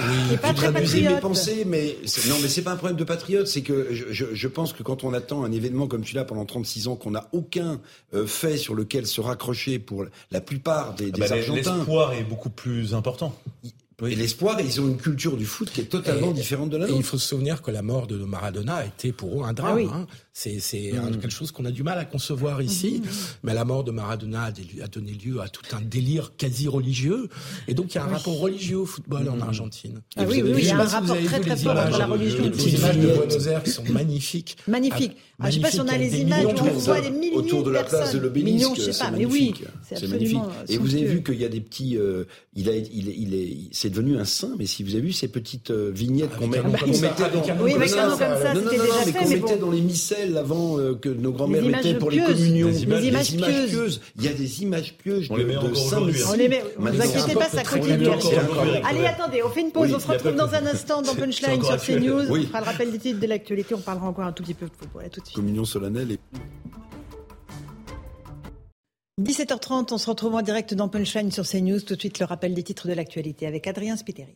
Oui, 0.00 0.36
pas 0.38 0.48
vous 0.48 0.54
très 0.54 0.70
traduisez 0.72 1.02
mes 1.08 1.20
pensées, 1.20 1.64
mais 1.64 1.96
non, 2.28 2.34
mais 2.42 2.48
c'est 2.48 2.62
pas 2.62 2.72
un 2.72 2.76
problème 2.76 2.96
de 2.96 3.04
patriote. 3.04 3.46
C'est 3.46 3.62
que 3.62 3.88
je, 3.92 4.06
je, 4.10 4.24
je 4.34 4.48
pense 4.48 4.72
que 4.72 4.82
quand 4.82 5.04
on 5.04 5.12
attend 5.14 5.44
un 5.44 5.52
événement 5.52 5.86
comme 5.86 6.02
celui-là 6.02 6.24
pendant 6.24 6.44
36 6.44 6.88
ans, 6.88 6.96
qu'on 6.96 7.12
n'a 7.12 7.28
aucun 7.32 7.80
euh, 8.12 8.26
fait 8.26 8.56
sur 8.56 8.74
lequel 8.74 9.06
se 9.06 9.20
raccrocher 9.20 9.78
pour 9.78 10.04
la 10.32 10.40
plupart 10.40 10.94
des, 10.94 11.06
Ah 11.08 11.10
des 11.10 11.20
bah, 11.20 11.26
Argentins, 11.30 11.76
L'espoir 11.76 12.12
est 12.14 12.24
beaucoup 12.24 12.50
plus 12.50 12.92
important. 12.92 13.32
et 14.04 14.16
l'espoir, 14.16 14.60
ils 14.60 14.80
ont 14.80 14.88
une 14.88 14.96
culture 14.96 15.36
du 15.36 15.46
foot 15.46 15.70
qui 15.70 15.80
est 15.82 15.84
totalement 15.84 16.30
Et- 16.32 16.34
différente 16.34 16.70
de 16.70 16.76
la 16.76 16.86
Et 16.86 16.90
il 16.90 16.94
nôtre. 16.96 17.06
faut 17.06 17.18
se 17.18 17.28
souvenir 17.28 17.62
que 17.62 17.70
la 17.70 17.82
mort 17.82 18.08
de 18.08 18.16
Maradona 18.16 18.74
a 18.76 18.84
été 18.86 19.12
pour 19.12 19.42
eux 19.42 19.46
un 19.46 19.52
drame. 19.52 19.70
Ah 19.70 19.76
oui. 19.76 19.88
hein. 19.92 20.06
C'est 20.36 20.58
c'est 20.58 20.90
Mm. 20.92 20.98
un- 20.98 21.10
quelque 21.12 21.30
chose 21.30 21.52
qu'on 21.52 21.64
a 21.64 21.70
du 21.70 21.84
mal 21.84 21.96
à 21.96 22.04
concevoir 22.04 22.60
ici. 22.60 23.00
Mais 23.44 23.54
la 23.54 23.64
mort 23.64 23.84
de 23.84 23.92
Maradona 23.92 24.42
a, 24.82 24.88
donné 24.88 25.12
lieu 25.12 25.40
à 25.40 25.48
tout 25.48 25.62
un 25.76 25.80
délire 25.80 26.32
quasi 26.36 26.66
religieux. 26.66 27.28
Et 27.68 27.74
donc 27.74 27.94
il 27.94 27.98
y 27.98 27.98
a 27.98 28.04
un 28.04 28.08
Oui. 28.08 28.14
rapport 28.14 28.40
religieux 28.40 28.78
au 28.78 28.84
football 28.86 29.26
Mm. 29.26 29.28
en 29.28 29.40
Argentine. 29.42 30.00
Ah 30.16 30.24
Et 30.24 30.26
oui, 30.26 30.42
oui, 30.42 30.54
il 30.58 30.64
y 30.66 30.70
a 30.72 30.80
un 30.80 30.84
rapport 30.84 31.16
très 31.24 31.38
très 31.38 31.56
fort 31.56 31.72
entre 31.76 31.86
images 31.86 31.98
la 32.00 32.06
religion 32.06 32.50
Les 32.52 32.74
images 32.74 32.98
de. 32.98 33.06
Buenos 33.06 33.46
Aires 33.46 33.62
qui 33.62 33.70
sont 33.70 33.84
magnifiques. 33.84 34.56
Magnifique. 34.66 35.12
Ah, 35.16 35.44
Ah, 35.46 35.50
je 35.50 35.56
sais 35.56 35.60
pas 35.62 35.70
si 35.72 35.80
on 35.80 35.88
a 35.88 35.98
les 35.98 36.20
images, 36.20 36.44
on 36.46 36.52
de 36.52 36.58
voit 36.58 36.70
personnes 36.70 37.02
des 37.02 37.10
milliers 37.10 37.32
autour 37.34 37.62
de 37.64 37.70
la 37.70 37.82
place 37.82 38.12
de 38.12 38.18
l'obélisque, 38.20 38.54
Millions, 38.56 38.74
je 38.76 38.82
sais 38.82 38.92
c'est 38.92 39.04
pas, 39.04 39.10
mais 39.10 39.24
oui, 39.26 39.52
magnifique. 39.52 39.64
c'est 39.92 40.06
magnifique. 40.08 40.38
Et 40.68 40.78
vous 40.78 40.94
avez 40.94 41.04
vu 41.06 41.22
qu'il 41.24 41.40
y 41.40 41.44
a 41.44 41.48
des 41.48 41.60
petits, 41.60 41.96
euh, 41.98 42.24
il 42.54 42.68
a, 42.68 42.76
il, 42.76 43.08
est- 43.08 43.16
il 43.18 43.34
est, 43.34 43.56
c'est 43.72 43.90
devenu 43.90 44.16
un 44.16 44.24
saint. 44.24 44.54
Mais 44.58 44.66
si 44.66 44.84
vous 44.84 44.90
avez 44.92 45.00
vu 45.00 45.12
ces 45.12 45.26
petites 45.26 45.70
euh, 45.72 45.90
vignettes 45.92 46.36
qu'on 46.36 46.46
mettait 46.46 46.62
dans, 46.62 46.68
Oui, 47.64 47.72
comme 47.72 47.82
avec 47.82 47.88
ça, 47.90 48.04
un 48.04 48.08
nom 48.10 48.16
comme 48.16 48.18
ça, 48.18 48.54
non, 48.54 48.60
non, 48.60 48.70
c'était 48.70 48.76
non, 48.78 48.84
déjà 48.84 48.94
mais 49.06 49.12
fait, 49.12 49.18
qu'on 49.18 49.28
mettait 49.28 49.56
dans 49.58 49.70
les 49.72 49.80
avant 50.36 50.78
euh, 50.78 50.94
que 50.94 51.08
nos 51.08 51.32
grands-mères 51.32 51.62
mettaient 51.62 51.94
pour 51.94 52.10
les 52.10 52.18
communions. 52.20 52.68
Images- 52.70 53.02
Les 53.02 53.08
images 53.08 53.36
pieuses. 53.36 53.70
pieuses. 53.70 54.00
Il 54.16 54.24
y 54.24 54.28
a 54.28 54.32
des 54.32 54.62
images 54.62 54.94
pieuses 54.96 55.26
On 55.30 55.34
de, 55.34 55.40
les 55.40 55.44
met 55.46 55.54
de 55.54 55.74
saint 55.74 55.98
hein. 56.02 56.10
On 56.30 56.32
les 56.34 56.48
met, 56.48 56.62
vous 56.76 56.88
inquiétez 57.00 57.34
pas, 57.34 57.48
ça 57.48 57.62
continue. 57.62 58.08
Allez, 58.84 59.06
attendez, 59.06 59.42
on 59.42 59.50
fait 59.50 59.60
une 59.60 59.70
pause. 59.70 59.88
Oui, 59.88 59.94
on 59.94 60.00
se 60.00 60.06
retrouve 60.08 60.34
dans 60.34 60.54
un 60.54 60.66
instant 60.66 61.02
dans 61.02 61.14
Punchline 61.14 61.62
sur. 61.62 61.76
CNews. 61.76 62.30
Oui. 62.30 62.40
On 62.44 62.46
fera 62.48 62.60
le 62.60 62.66
rappel 62.66 62.90
des 62.92 62.98
titres 62.98 63.20
de 63.20 63.26
l'actualité. 63.26 63.74
On 63.74 63.80
parlera 63.80 64.06
encore 64.08 64.24
un 64.24 64.32
tout 64.32 64.42
petit 64.42 64.54
peu 64.54 64.66
de 64.66 64.72
football. 64.78 65.04
À 65.04 65.08
tout 65.08 65.20
de 65.20 65.26
suite. 65.26 65.36
Communion 65.36 65.64
solennelle 65.64 66.12
et 66.12 66.18
17h30, 69.22 69.92
on 69.92 69.98
se 69.98 70.10
retrouve 70.10 70.34
en 70.34 70.42
direct 70.42 70.74
dans 70.74 70.88
Punchline 70.88 71.30
sur 71.30 71.46
CNews. 71.46 71.80
Tout 71.80 71.94
de 71.94 72.00
suite, 72.00 72.18
le 72.18 72.24
rappel 72.26 72.52
des 72.52 72.62
titres 72.64 72.88
de 72.88 72.94
l'actualité 72.94 73.46
avec 73.46 73.66
Adrien 73.68 73.96
Spiteri. 73.96 74.34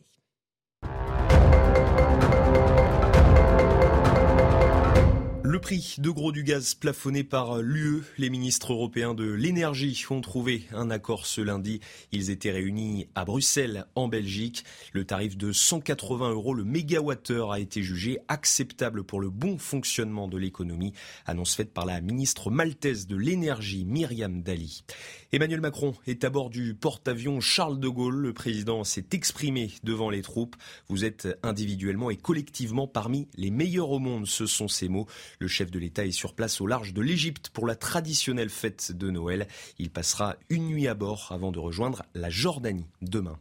Le 5.59 5.61
prix 5.61 5.95
de 5.97 6.09
gros 6.09 6.31
du 6.31 6.45
gaz 6.45 6.73
plafonné 6.73 7.25
par 7.25 7.57
l'UE, 7.57 8.03
les 8.17 8.29
ministres 8.29 8.71
européens 8.71 9.13
de 9.13 9.29
l'énergie 9.29 10.05
ont 10.09 10.21
trouvé 10.21 10.63
un 10.71 10.89
accord 10.89 11.25
ce 11.25 11.41
lundi. 11.41 11.81
Ils 12.13 12.29
étaient 12.29 12.49
réunis 12.49 13.07
à 13.13 13.25
Bruxelles, 13.25 13.85
en 13.95 14.07
Belgique. 14.07 14.63
Le 14.93 15.03
tarif 15.03 15.35
de 15.35 15.51
180 15.51 16.31
euros 16.31 16.53
le 16.53 16.63
mégawattheure 16.63 17.51
a 17.51 17.59
été 17.59 17.83
jugé 17.83 18.19
acceptable 18.29 19.03
pour 19.03 19.19
le 19.19 19.29
bon 19.29 19.57
fonctionnement 19.57 20.29
de 20.29 20.37
l'économie. 20.37 20.93
Annonce 21.25 21.55
faite 21.55 21.73
par 21.73 21.85
la 21.85 21.99
ministre 21.99 22.49
maltaise 22.51 23.05
de 23.05 23.17
l'énergie, 23.17 23.83
Myriam 23.83 24.41
Dali. 24.41 24.85
Emmanuel 25.33 25.59
Macron 25.59 25.93
est 26.07 26.23
à 26.23 26.29
bord 26.29 26.49
du 26.49 26.73
porte-avions 26.73 27.41
Charles 27.41 27.81
de 27.81 27.89
Gaulle. 27.89 28.15
Le 28.15 28.33
président 28.33 28.85
s'est 28.85 29.07
exprimé 29.11 29.71
devant 29.83 30.09
les 30.09 30.21
troupes. 30.21 30.55
Vous 30.87 31.03
êtes 31.03 31.27
individuellement 31.43 32.09
et 32.09 32.17
collectivement 32.17 32.87
parmi 32.87 33.27
les 33.35 33.51
meilleurs 33.51 33.91
au 33.91 33.99
monde, 33.99 34.25
ce 34.25 34.45
sont 34.45 34.69
ses 34.69 34.87
mots. 34.87 35.05
Le 35.37 35.48
chef 35.49 35.71
de 35.71 35.79
l'État 35.79 36.05
est 36.05 36.11
sur 36.11 36.33
place 36.33 36.61
au 36.61 36.67
large 36.67 36.93
de 36.93 37.01
l'Égypte 37.01 37.49
pour 37.49 37.67
la 37.67 37.75
traditionnelle 37.75 38.49
fête 38.49 38.93
de 38.93 39.09
Noël. 39.09 39.47
Il 39.77 39.89
passera 39.89 40.37
une 40.49 40.67
nuit 40.67 40.87
à 40.87 40.93
bord 40.93 41.27
avant 41.31 41.51
de 41.51 41.59
rejoindre 41.59 42.03
la 42.13 42.29
Jordanie 42.29 42.87
demain. 43.01 43.37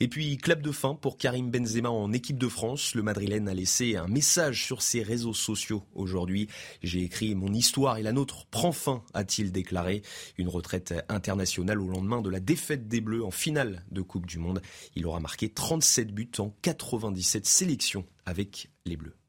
Et 0.00 0.08
puis, 0.08 0.38
clap 0.38 0.62
de 0.62 0.72
fin 0.72 0.94
pour 0.94 1.18
Karim 1.18 1.50
Benzema 1.50 1.90
en 1.90 2.12
équipe 2.12 2.38
de 2.38 2.48
France. 2.48 2.94
Le 2.94 3.02
Madrilène 3.02 3.48
a 3.48 3.54
laissé 3.54 3.96
un 3.96 4.08
message 4.08 4.64
sur 4.64 4.82
ses 4.82 5.02
réseaux 5.02 5.34
sociaux 5.34 5.84
aujourd'hui. 5.94 6.48
J'ai 6.82 7.02
écrit 7.02 7.34
mon 7.34 7.52
histoire 7.52 7.98
et 7.98 8.02
la 8.02 8.12
nôtre 8.12 8.46
prend 8.46 8.72
fin, 8.72 9.04
a-t-il 9.12 9.52
déclaré. 9.52 10.02
Une 10.38 10.48
retraite 10.48 10.94
internationale 11.08 11.80
au 11.80 11.88
lendemain 11.88 12.22
de 12.22 12.30
la 12.30 12.40
défaite 12.40 12.88
des 12.88 13.00
Bleus 13.00 13.24
en 13.24 13.30
finale 13.30 13.84
de 13.90 14.00
Coupe 14.00 14.26
du 14.26 14.38
Monde. 14.38 14.62
Il 14.96 15.06
aura 15.06 15.20
marqué 15.20 15.50
37 15.50 16.12
buts 16.12 16.30
en 16.38 16.54
97 16.62 17.46
sélections 17.46 18.06
avec 18.24 18.70
les 18.86 18.96
Bleus. 18.96 19.19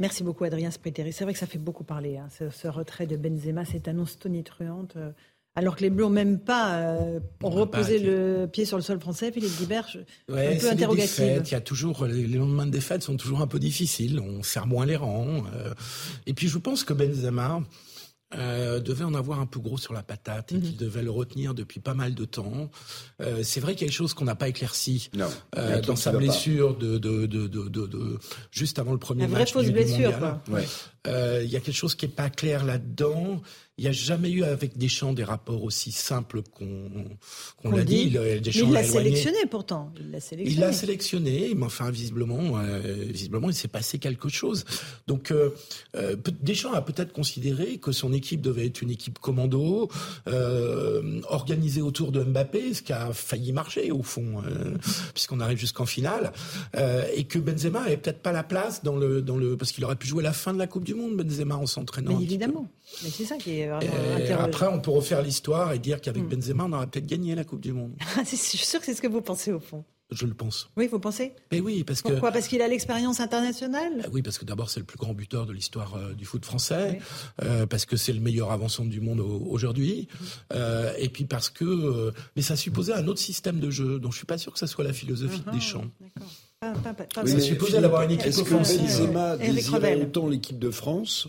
Merci 0.00 0.24
beaucoup, 0.24 0.42
Adrien 0.44 0.70
Spiteri. 0.72 1.12
C'est 1.12 1.22
vrai 1.24 1.32
que 1.34 1.38
ça 1.38 1.46
fait 1.46 1.58
beaucoup 1.58 1.84
parler, 1.84 2.16
hein, 2.16 2.28
ce, 2.36 2.50
ce 2.50 2.66
retrait 2.68 3.06
de 3.06 3.16
Benzema, 3.16 3.64
cette 3.64 3.86
annonce 3.86 4.18
tonitruante. 4.18 4.94
euh, 4.96 5.10
alors 5.56 5.74
que 5.76 5.82
les 5.82 5.90
Bleus 5.90 6.04
n'ont 6.04 6.10
même 6.10 6.38
pas 6.38 6.74
euh, 6.78 7.18
reposé 7.42 7.98
pas- 7.98 8.06
le 8.06 8.46
pied 8.46 8.64
sur 8.64 8.76
le 8.76 8.82
sol 8.84 9.00
français, 9.00 9.32
Philippe 9.32 9.58
Guibert, 9.58 9.86
je- 9.92 10.32
Ouais, 10.32 10.56
un 10.56 10.60
peu 10.60 10.70
interrogative. 10.70 11.42
Il 11.44 11.50
y 11.50 11.54
a 11.56 11.60
toujours 11.60 12.06
les 12.06 12.26
les 12.26 12.38
lendemains 12.38 12.66
de 12.66 12.70
défaites 12.70 13.02
sont 13.02 13.16
toujours 13.16 13.40
un 13.42 13.48
peu 13.48 13.58
difficiles. 13.58 14.20
On 14.20 14.42
serre 14.44 14.66
moins 14.68 14.86
les 14.86 14.94
rangs. 14.96 15.42
euh, 15.54 15.74
et 16.26 16.34
puis 16.34 16.46
je 16.48 16.56
pense 16.56 16.84
que 16.84 16.92
Benzema 16.94 17.60
euh, 18.36 18.78
devait 18.80 19.04
en 19.04 19.14
avoir 19.14 19.40
un 19.40 19.46
peu 19.46 19.58
gros 19.60 19.76
sur 19.78 19.92
la 19.92 20.02
patate 20.02 20.52
et 20.52 20.56
Mhm. 20.56 20.62
qu'il 20.62 20.76
devait 20.76 21.02
le 21.02 21.10
retenir 21.10 21.52
depuis 21.54 21.80
pas 21.80 21.94
mal 21.94 22.14
de 22.14 22.24
temps. 22.24 22.70
Euh, 23.20 23.40
c'est 23.42 23.60
vrai 23.60 23.74
qu'il 23.74 23.82
y 23.82 23.84
a 23.84 23.88
quelque 23.88 23.96
chose 23.96 24.14
qu'on 24.14 24.24
n'a 24.24 24.36
pas 24.36 24.48
éclairci 24.48 25.10
non. 25.16 25.26
Euh, 25.58 25.80
dans 25.80 25.96
sa 25.96 26.12
blessure 26.12 26.76
de, 26.76 26.98
de, 26.98 27.26
de, 27.26 27.46
de, 27.48 27.68
de- 27.68 27.86
de- 27.86 28.18
juste 28.52 28.78
avant 28.78 28.92
le 28.92 28.98
premier 28.98 29.22
La 29.22 29.28
vraie 29.28 29.38
match 29.40 29.52
fausse 29.52 29.66
du, 29.66 29.72
blessure. 29.72 30.12
Ouais. 30.48 30.64
Euh, 31.06 31.42
Il 31.44 31.50
y 31.50 31.56
a 31.56 31.60
quelque 31.60 31.74
chose 31.74 31.94
qui 31.94 32.06
est 32.06 32.08
pas 32.08 32.30
clair 32.30 32.64
là-dedans. 32.64 33.40
Il 33.80 33.84
n'y 33.84 33.88
a 33.88 33.92
jamais 33.92 34.28
eu 34.30 34.44
avec 34.44 34.76
Deschamps 34.76 35.14
des 35.14 35.24
rapports 35.24 35.64
aussi 35.64 35.90
simples 35.90 36.42
qu'on 36.42 37.70
l'a 37.70 37.82
dit. 37.82 38.04
dit. 38.04 38.10
Le- 38.10 38.20
Mais 38.20 38.40
Deschamps 38.40 38.66
il 38.66 38.72
l'a 38.74 38.84
sélectionné 38.84 39.38
pourtant. 39.50 39.90
Il 39.98 40.10
l'a 40.10 40.20
sélectionné. 40.20 40.54
Il 40.54 40.60
l'a 40.60 40.72
sélectionné, 40.74 41.52
mais 41.56 41.64
enfin 41.64 41.90
visiblement, 41.90 42.58
euh, 42.58 42.82
visiblement, 43.08 43.48
il 43.48 43.54
s'est 43.54 43.68
passé 43.68 43.98
quelque 43.98 44.28
chose. 44.28 44.66
Donc 45.06 45.30
euh, 45.30 45.48
euh, 45.96 46.14
Deschamps 46.42 46.74
a 46.74 46.82
peut-être 46.82 47.14
considéré 47.14 47.78
que 47.78 47.90
son 47.90 48.12
équipe 48.12 48.42
devait 48.42 48.66
être 48.66 48.82
une 48.82 48.90
équipe 48.90 49.18
commando, 49.18 49.88
organisée 51.28 51.80
autour 51.80 52.12
de 52.12 52.22
Mbappé, 52.22 52.74
ce 52.74 52.82
qui 52.82 52.92
a 52.92 53.14
failli 53.14 53.52
marcher 53.52 53.90
au 53.92 54.02
fond, 54.02 54.42
puisqu'on 55.14 55.40
arrive 55.40 55.56
jusqu'en 55.58 55.86
finale, 55.86 56.32
et 57.16 57.24
que 57.24 57.38
Benzema 57.38 57.80
avait 57.84 57.96
peut-être 57.96 58.20
pas 58.20 58.32
la 58.32 58.42
place 58.42 58.82
dans 58.84 58.96
le 58.96 59.22
dans 59.22 59.38
le 59.38 59.56
parce 59.56 59.72
qu'il 59.72 59.84
aurait 59.86 59.96
pu 59.96 60.06
jouer 60.06 60.22
la 60.22 60.34
fin 60.34 60.52
de 60.52 60.58
la 60.58 60.66
Coupe 60.66 60.84
du 60.84 60.94
Monde, 60.94 61.16
Benzema 61.16 61.56
en 61.56 61.64
s'entraînant. 61.66 62.20
Évidemment. 62.20 62.68
Mais 63.02 63.10
c'est 63.10 63.24
ça 63.24 63.36
qui 63.36 63.60
est 63.60 63.68
vraiment 63.68 64.18
Et 64.18 64.30
après, 64.32 64.66
on 64.66 64.80
peut 64.80 64.90
refaire 64.90 65.22
l'histoire 65.22 65.72
et 65.72 65.78
dire 65.78 66.00
qu'avec 66.00 66.22
Hmm. 66.24 66.28
Benzema, 66.28 66.64
on 66.64 66.72
aurait 66.72 66.86
peut-être 66.86 67.06
gagné 67.06 67.34
la 67.34 67.44
Coupe 67.44 67.60
du 67.60 67.72
Monde. 67.72 67.92
Ah, 68.16 68.22
c'est- 68.24 68.36
je 68.36 68.42
suis 68.56 68.58
sûr 68.66 68.80
que 68.80 68.86
c'est 68.86 68.94
ce 68.94 69.00
que 69.02 69.06
vous 69.08 69.22
pensez 69.22 69.52
au 69.52 69.60
fond. 69.60 69.84
Je 70.12 70.26
le 70.26 70.34
pense. 70.34 70.68
Oui, 70.76 70.88
vous 70.88 70.98
pensez 70.98 71.34
Mais 71.52 71.60
oui, 71.60 71.84
parce 71.84 72.02
que 72.02 72.08
Pourquoi? 72.08 72.32
Parce 72.32 72.48
qu'il 72.48 72.60
a 72.62 72.66
l'expérience 72.66 73.20
internationale? 73.20 73.92
Euh, 74.04 74.08
Oui, 74.12 74.22
parce 74.22 74.38
que 74.38 74.44
d'abord, 74.44 74.68
c'est 74.68 74.80
le 74.80 74.84
plus 74.86 74.98
grand 74.98 75.14
buteur 75.14 75.46
de 75.46 75.52
l'histoire 75.52 75.94
euh, 75.94 76.14
du 76.14 76.24
foot 76.24 76.44
français, 76.44 76.98
euh, 77.44 77.64
parce 77.64 77.86
que 77.86 77.96
c'est 77.96 78.12
le 78.12 78.18
meilleur 78.18 78.50
avançant 78.50 78.84
du 78.84 79.00
monde 79.00 79.20
au- 79.20 79.46
aujourd'hui, 79.48 80.08
euh, 80.52 80.92
et 80.98 81.08
puis 81.10 81.26
parce 81.26 81.48
que... 81.48 81.64
euh, 81.64 82.10
mais 82.34 82.42
ça 82.42 82.56
supposait 82.56 82.92
un 82.92 83.06
autre 83.06 83.20
système 83.20 83.60
de 83.60 83.70
jeu, 83.70 84.00
dont 84.00 84.10
je 84.10 84.16
suis 84.16 84.26
pas 84.26 84.36
sûr 84.36 84.52
que 84.52 84.58
ça 84.58 84.66
soit 84.66 84.82
la 84.82 84.92
philosophie 84.92 85.42
Ah, 85.46 85.50
de 85.52 85.54
Deschamps. 85.56 85.84
D'accord. 86.00 86.32
Pas- 86.82 86.92
pas- 86.92 87.04
pas- 87.04 87.22
Oui, 87.22 87.30
Ça 87.30 87.40
supposait 87.40 87.80
d'avoir 87.80 88.02
une 88.02 88.10
équipe 88.10 88.26
Est-ce 88.26 88.42
que. 88.42 88.50
Benzema 88.52 89.36
désirait 89.36 90.02
autant 90.02 90.26
l'équipe 90.28 90.58
de 90.58 90.70
France 90.72 91.28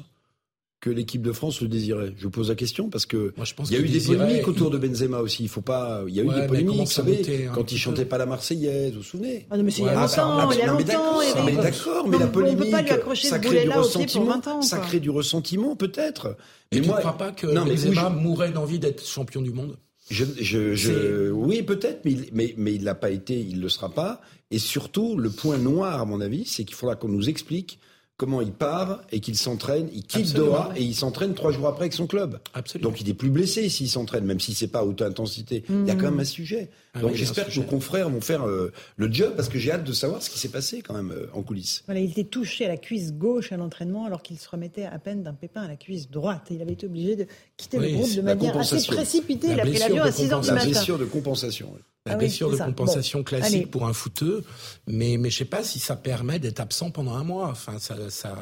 que 0.81 0.89
l'équipe 0.89 1.21
de 1.21 1.31
France 1.31 1.61
le 1.61 1.67
désirait 1.67 2.11
Je 2.17 2.23
vous 2.23 2.31
pose 2.31 2.49
la 2.49 2.55
question 2.55 2.89
parce 2.89 3.05
que 3.05 3.33
Moi, 3.37 3.45
je 3.45 3.53
pense 3.53 3.69
il 3.69 3.73
y 3.73 3.77
a 3.77 3.79
eu 3.79 3.83
des 3.87 3.93
désirait- 3.93 4.17
polémiques 4.17 4.47
autour 4.47 4.71
de 4.71 4.77
Benzema 4.79 5.19
aussi. 5.19 5.43
Il 5.43 5.47
faut 5.49 5.61
pas. 5.61 6.01
Il 6.07 6.13
y 6.15 6.19
a 6.19 6.23
eu 6.23 6.27
Ouais, 6.27 6.41
des 6.41 6.47
polémiques, 6.47 6.69
comment 6.71 6.83
vous 6.83 6.89
savez, 6.91 7.17
montait 7.17 7.49
quand 7.53 7.71
il 7.71 7.77
chantait 7.77 8.05
pas 8.05 8.17
la 8.17 8.25
Marseillaise, 8.25 8.91
vous 8.93 8.97
vous 8.97 9.03
souvenez 9.03 9.45
Ah 9.51 9.57
non, 9.57 9.63
mais 9.63 9.71
c'est 9.71 9.83
il 9.83 9.85
y 9.85 9.89
a 9.89 9.93
Ouais, 9.95 10.01
longtemps, 10.01 10.37
Ah, 10.39 10.49
il 10.51 10.57
y 10.57 10.61
a 10.63 10.67
non, 10.67 10.73
mais 10.73 10.79
longtemps, 10.83 10.93
d'accord, 11.21 11.45
mais 11.45 11.55
d'accord, 11.55 12.07
mais 12.07 12.17
Non, 12.17 12.19
la 12.19 12.27
polémique, 12.27 12.75
ça 13.15 13.39
crée 13.39 13.63
du 13.63 13.69
ressentiment, 13.69 14.25
20 14.25 14.47
ans. 14.47 14.61
ça 14.63 14.79
crée 14.79 14.99
du 14.99 15.09
ressentiment 15.11 15.75
peut-être. 15.75 16.35
Mais, 16.73 16.79
Mais 16.79 16.81
tu 16.81 16.89
ne 16.89 16.93
crois 16.95 17.17
pas 17.17 17.31
que 17.31 17.45
non, 17.47 17.63
Benzema 17.65 18.09
je- 18.13 18.19
mourrait 18.21 18.51
d'envie 18.51 18.79
d'être 18.79 19.05
champion 19.05 19.41
du 19.41 19.51
monde? 19.51 19.77
Je, 20.09 20.25
je, 20.39 20.73
je- 20.73 21.29
oui, 21.31 21.61
peut-être, 21.61 22.01
mais, 22.05 22.11
il- 22.13 22.29
mais, 22.33 22.53
mais 22.57 22.73
il 22.73 22.83
l'a 22.83 22.95
pas 22.95 23.11
été, 23.11 23.39
il 23.39 23.61
le 23.61 23.69
sera 23.69 23.89
pas. 23.89 24.19
Et 24.49 24.57
surtout, 24.59 25.15
le 25.15 25.29
point 25.29 25.57
noir, 25.57 26.01
à 26.01 26.05
mon 26.05 26.19
avis, 26.21 26.43
c'est 26.45 26.63
qu'il 26.65 26.75
faudra 26.75 26.95
qu'on 26.95 27.07
nous 27.07 27.29
explique 27.29 27.79
comment 28.21 28.41
il 28.41 28.51
part 28.51 29.01
et 29.11 29.19
qu'il 29.19 29.35
s'entraîne, 29.35 29.89
il 29.95 30.03
quitte 30.03 30.27
Absolument. 30.27 30.45
Doha 30.51 30.73
et 30.75 30.83
il 30.83 30.93
s'entraîne 30.93 31.33
trois 31.33 31.51
jours 31.51 31.67
après 31.67 31.85
avec 31.85 31.93
son 31.93 32.05
club. 32.05 32.37
Absolument. 32.53 32.91
Donc 32.91 33.01
il 33.01 33.09
est 33.09 33.15
plus 33.15 33.31
blessé 33.31 33.67
s'il 33.67 33.89
s'entraîne, 33.89 34.25
même 34.25 34.39
si 34.39 34.53
c'est 34.53 34.67
pas 34.67 34.81
à 34.81 34.83
haute 34.83 35.01
intensité. 35.01 35.63
Il 35.67 35.87
y 35.87 35.89
a 35.89 35.95
quand 35.95 36.11
même 36.11 36.19
un 36.19 36.23
sujet. 36.23 36.69
Ah 36.93 36.99
Donc 36.99 37.13
oui, 37.13 37.17
j'espère 37.17 37.47
que 37.47 37.59
nos 37.59 37.65
confrères 37.65 38.11
vont 38.11 38.21
faire 38.21 38.47
euh, 38.47 38.71
le 38.95 39.11
job 39.11 39.33
parce 39.35 39.49
que 39.49 39.57
j'ai 39.57 39.71
hâte 39.71 39.85
de 39.85 39.91
savoir 39.91 40.21
ce 40.21 40.29
qui 40.29 40.37
s'est 40.37 40.49
passé 40.49 40.83
quand 40.83 40.93
même 40.93 41.11
euh, 41.11 41.25
en 41.33 41.41
coulisses. 41.41 41.81
Voilà, 41.87 41.99
il 41.99 42.11
était 42.11 42.25
touché 42.25 42.65
à 42.65 42.67
la 42.67 42.77
cuisse 42.77 43.11
gauche 43.11 43.51
à 43.51 43.57
l'entraînement 43.57 44.05
alors 44.05 44.21
qu'il 44.21 44.37
se 44.37 44.47
remettait 44.47 44.85
à 44.85 44.99
peine 44.99 45.23
d'un 45.23 45.33
pépin 45.33 45.63
à 45.63 45.67
la 45.67 45.75
cuisse 45.75 46.11
droite. 46.11 46.51
Et 46.51 46.53
il 46.53 46.61
avait 46.61 46.73
été 46.73 46.85
obligé 46.85 47.15
de 47.15 47.25
quitter 47.57 47.79
Oui, 47.79 47.93
le 47.93 47.97
groupe 47.97 48.15
de 48.15 48.21
manière 48.21 48.55
assez 48.55 48.85
précipitée. 48.85 49.47
La 49.47 49.53
il 49.53 49.59
a 49.59 49.63
pris 49.63 49.71
blessure 49.71 49.95
l'avion 49.95 50.03
de 50.03 50.09
à 50.09 50.11
6 50.11 50.31
heures 50.31 50.41
du 50.41 50.45
compensation. 50.45 50.53
matin. 50.53 50.65
La 50.65 50.71
blessure 50.71 50.99
de 50.99 51.05
compensation. 51.05 51.71
oui. 51.73 51.79
La 52.07 52.13
Ah 52.13 52.15
blessure 52.15 52.49
de 52.49 52.55
ça. 52.55 52.65
compensation 52.65 53.19
Bon, 53.19 53.23
classique 53.25 53.55
allez. 53.57 53.65
pour 53.67 53.85
un 53.85 53.93
footeux, 53.93 54.43
mais 54.87 55.17
mais 55.19 55.29
je 55.29 55.37
sais 55.37 55.45
pas 55.45 55.61
si 55.63 55.77
ça 55.77 55.95
permet 55.95 56.39
d'être 56.39 56.59
absent 56.59 56.89
pendant 56.89 57.13
un 57.13 57.23
mois. 57.23 57.49
Enfin, 57.49 57.77
ça 57.77 57.95
ça 58.09 58.35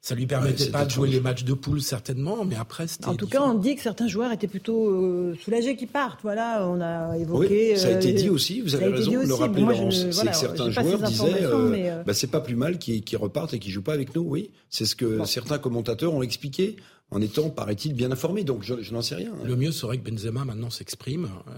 ça 0.00 0.14
lui 0.14 0.26
permettait 0.26 0.64
Ouais, 0.64 0.70
pas 0.70 0.86
de 0.86 0.90
jouer 0.90 1.10
les 1.10 1.20
matchs 1.20 1.44
de 1.44 1.52
poule 1.52 1.82
certainement, 1.82 2.46
mais 2.46 2.56
après 2.56 2.86
c'était. 2.86 3.06
En 3.08 3.14
tout 3.14 3.26
cas, 3.26 3.42
on 3.42 3.54
dit 3.58 3.76
que 3.76 3.82
certains 3.82 4.08
joueurs 4.08 4.32
étaient 4.32 4.46
plutôt 4.48 4.88
euh, 4.88 5.36
soulagés 5.44 5.76
qu'ils 5.76 5.88
partent. 5.88 6.20
Voilà, 6.22 6.66
on 6.66 6.80
a 6.80 7.18
évoqué. 7.18 7.72
Oui, 7.72 7.78
ça 7.78 7.88
a 7.88 7.90
été 7.90 8.14
euh, 8.14 8.16
dit 8.16 8.30
aussi, 8.30 8.62
vous 8.62 8.74
avez 8.74 8.86
été 8.86 8.94
raison 8.96 9.10
dit 9.10 9.16
de 9.18 9.28
le 9.28 9.34
rappeler, 9.34 9.60
Laurence. 9.60 10.04
ne- 10.04 10.10
C'est 10.10 10.14
voilà, 10.14 10.30
que 10.30 10.36
certains 10.38 10.70
joueurs 10.70 11.02
disaient 11.02 11.42
euh, 11.44 11.72
euh, 11.74 12.02
bah, 12.04 12.14
c'est 12.14 12.28
pas 12.30 12.40
plus 12.40 12.56
mal 12.56 12.78
qu'ils 12.78 13.04
qu'ils 13.04 13.18
repartent 13.18 13.52
et 13.52 13.58
qu'ils 13.58 13.72
jouent 13.72 13.82
pas 13.82 13.92
avec 13.92 14.14
nous, 14.14 14.22
oui. 14.22 14.50
C'est 14.70 14.86
ce 14.86 14.96
que 14.96 15.22
certains 15.26 15.58
commentateurs 15.58 16.14
ont 16.14 16.22
expliqué 16.22 16.76
en 17.10 17.20
étant, 17.20 17.50
paraît-il, 17.50 17.92
bien 17.92 18.10
informés. 18.10 18.44
Donc 18.44 18.62
je, 18.62 18.80
je 18.80 18.94
n'en 18.94 19.02
sais 19.02 19.14
rien. 19.14 19.30
hein. 19.34 19.44
Le 19.44 19.56
mieux 19.56 19.72
serait 19.72 19.98
que 19.98 20.10
Benzema 20.10 20.46
maintenant 20.46 20.70
s'exprime 20.70 21.28
euh, 21.48 21.52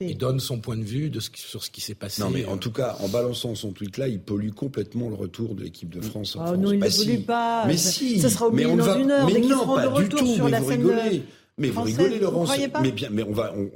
et 0.00 0.14
donne 0.14 0.38
son 0.38 0.58
point 0.60 0.76
de 0.76 0.84
vue 0.84 1.10
de 1.10 1.18
ce 1.18 1.28
qui- 1.30 1.42
sur 1.42 1.64
ce 1.64 1.70
qui 1.70 1.80
s'est 1.80 1.94
passé. 1.94 2.22
Non, 2.22 2.30
mais 2.30 2.44
en 2.46 2.54
Euh, 2.54 2.56
tout 2.56 2.70
cas, 2.70 2.96
en 3.00 3.08
balançant 3.08 3.54
son 3.56 3.72
tweet-là, 3.72 4.06
il 4.08 4.20
pollue 4.20 4.50
complètement 4.50 5.08
le 5.08 5.16
retour 5.16 5.54
de 5.56 5.62
l'équipe 5.64 5.90
de 5.92 6.00
France. 6.00 6.36
en 6.36 6.40
Ah 6.42 6.46
France. 6.48 6.58
non, 6.58 6.72
il 6.72 6.78
Bah 6.78 6.86
ne 6.86 6.90
si. 6.92 7.04
pollue 7.06 7.20
pas. 7.24 7.64
Mais 7.66 7.76
si. 7.76 8.20
ça 8.20 8.28
sera 8.28 8.46
oublié 8.48 8.66
mais 8.66 8.72
on 8.72 8.76
dans 8.76 8.84
va... 8.84 8.96
une 8.98 9.10
heure, 9.10 9.26
Mais 9.26 9.40
non, 9.40 9.66
pas 9.74 9.82
de 9.88 9.88
du 9.88 9.94
retour 10.04 10.20
tout. 10.20 10.34
sur 10.34 10.44
mais 10.44 10.50
la 10.52 10.60
vous 10.60 10.68
scène 10.70 10.86
rigolez. 10.86 11.22
Mais 11.58 11.68
vous 11.70 11.82
rigolez, 11.82 12.18
vous 12.18 12.24
Laurence. 12.24 12.56
pas 12.72 12.80
mais 12.80 12.92
bien, 12.92 13.08
mais 13.10 13.22
on 13.24 13.32
va, 13.32 13.52
on- 13.56 13.68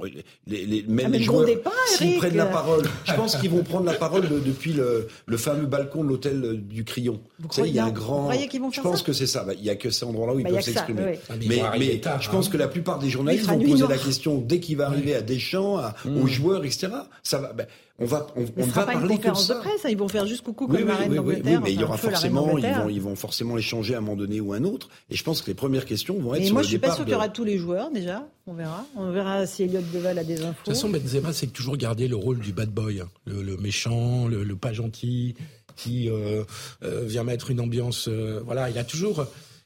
les, 0.47 0.65
les, 0.65 0.83
même 0.83 1.05
Ah, 1.07 1.09
mais 1.09 1.17
les 1.19 1.23
joueurs, 1.23 1.45
s'ils 1.87 2.17
prennent 2.17 2.35
la 2.37 2.45
parole, 2.45 2.83
je 3.05 3.13
pense 3.13 3.35
qu'ils 3.35 3.49
vont 3.49 3.63
prendre 3.63 3.85
la 3.85 3.93
parole 3.93 4.27
de- 4.29 4.39
depuis 4.39 4.73
le, 4.73 5.07
le 5.25 5.37
fameux 5.37 5.65
balcon 5.65 6.03
de 6.03 6.09
l'hôtel 6.09 6.43
euh, 6.45 6.53
du 6.55 6.83
Crillon. 6.85 7.19
Vous 7.39 7.51
savez, 7.51 7.69
il 7.69 7.75
y 7.75 7.79
a 7.79 7.85
un 7.85 7.91
croyez- 7.91 8.47
grand. 8.47 8.59
vous 8.59 8.65
vont 8.65 8.71
je 8.71 8.81
pense 8.81 8.99
ça? 8.99 9.05
que 9.05 9.13
c'est 9.13 9.27
ça. 9.27 9.43
Bah, 9.43 9.53
Il 9.57 9.63
y 9.65 9.69
a 9.69 9.75
que 9.75 9.89
ces 9.89 10.05
endroits-là 10.05 10.33
où 10.33 10.39
ils 10.39 10.43
Bah, 10.43 10.49
peuvent 10.51 10.61
s'exprimer. 10.61 11.19
Ah, 11.29 11.33
mais 11.39 11.47
Mais, 11.47 11.97
tard, 11.99 12.21
je 12.21 12.29
hein. 12.29 12.31
pense 12.31 12.49
que 12.49 12.57
la 12.57 12.67
plupart 12.67 12.99
des 12.99 13.09
journalistes 13.09 13.45
vont 13.47 13.59
poser 13.59 13.73
noire. 13.79 13.89
la 13.89 13.97
question 13.97 14.37
dès 14.39 14.59
qu'il 14.59 14.77
va 14.77 14.87
arriver 14.87 15.13
à 15.15 15.21
Deschamps, 15.21 15.77
à, 15.77 15.93
aux 16.05 16.27
joueurs, 16.27 16.63
etc. 16.65 16.87
Ça 17.23 17.39
va. 17.39 17.53
ben, 17.53 17.65
on 17.99 18.05
va, 18.05 18.27
on, 18.35 18.41
ne 18.41 18.45
va 18.71 18.85
pas 18.85 18.93
parler 18.93 19.07
que 19.07 19.11
de 19.13 19.17
conférence 19.17 19.47
ça. 19.47 19.55
presse. 19.55 19.85
hein, 19.85 19.89
Ils 19.89 19.97
vont 19.97 20.07
faire 20.07 20.25
juste 20.25 20.41
coucou 20.43 20.65
Oui, 20.67 20.77
comme 20.79 20.81
oui, 20.81 20.87
la 20.87 20.95
reine 20.95 21.11
oui, 21.11 21.17
oui, 21.19 21.25
d'Angleterre. 21.25 21.53
oui, 21.57 21.59
mais 21.63 21.73
il 21.73 21.79
y 21.79 21.83
aura 21.83 21.95
reine 21.95 22.09
forcément, 22.11 22.57
ils 22.57 22.65
vont, 22.65 22.89
ils 22.89 23.01
vont 23.01 23.15
forcément 23.15 23.55
les 23.55 23.61
changer 23.61 23.93
à 23.93 23.99
un 23.99 24.01
moment 24.01 24.15
donné 24.17 24.41
ou 24.41 24.53
à 24.53 24.57
un 24.57 24.63
autre. 24.63 24.89
Et 25.11 25.15
je 25.15 25.23
pense 25.23 25.41
que 25.41 25.47
les 25.47 25.53
premières 25.53 25.85
questions 25.85 26.19
vont 26.19 26.33
être 26.33 26.39
Mais 26.41 26.45
sur 26.47 26.53
moi, 26.55 26.61
le 26.61 26.65
je 26.65 26.69
suis 26.69 26.79
pas 26.79 26.93
sûr 26.95 27.03
qu'il 27.05 27.13
y 27.13 27.15
aura 27.15 27.29
tous 27.29 27.43
les 27.43 27.57
joueurs 27.59 27.91
déjà. 27.91 28.27
On 28.47 28.53
verra. 28.53 28.85
On 28.95 29.11
verra 29.11 29.45
si 29.45 29.63
Elliot 29.63 29.81
Deval 29.93 30.17
a 30.17 30.23
des 30.23 30.41
infos. 30.41 30.49
De 30.51 30.55
toute 30.65 30.73
façon, 30.73 30.89
Benzema, 30.89 31.33
c'est 31.33 31.47
toujours 31.47 31.77
garder 31.77 32.07
le 32.07 32.15
rôle 32.15 32.39
du 32.39 32.51
bad 32.51 32.69
boy, 32.71 32.99
hein. 33.01 33.09
le, 33.25 33.41
le 33.43 33.57
méchant, 33.57 34.27
le, 34.27 34.43
le 34.43 34.55
pas 34.55 34.73
gentil, 34.73 35.35
qui 35.75 36.09
euh, 36.09 36.43
euh, 36.83 37.03
vient 37.05 37.23
mettre 37.23 37.51
une 37.51 37.59
ambiance. 37.61 38.07
euh, 38.07 38.41
voilà, 38.43 38.69
il 38.69 38.77
a 38.77 38.83
toujours. 38.83 39.25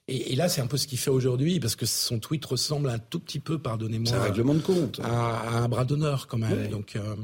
Et, 0.09 0.33
et 0.33 0.35
là, 0.35 0.47
c'est 0.47 0.61
un 0.61 0.67
peu 0.67 0.77
ce 0.77 0.85
qu'il 0.87 0.97
fait 0.99 1.09
aujourd'hui, 1.11 1.59
parce 1.59 1.75
que 1.75 1.85
son 1.85 2.19
tweet 2.19 2.45
ressemble 2.45 2.89
un 2.89 2.99
tout 2.99 3.19
petit 3.19 3.39
peu, 3.39 3.57
pardonnez-moi, 3.57 4.07
C'est 4.11 4.17
un 4.17 4.21
règlement 4.23 4.53
de 4.53 4.59
compte. 4.59 4.99
à, 5.03 5.39
à 5.39 5.57
un 5.59 5.67
bras 5.67 5.83
d'honneur 5.85 6.27
quand 6.27 6.37
même. 6.37 6.51
Ouais. 6.53 6.67
Donc, 6.67 6.95
euh, 6.95 7.15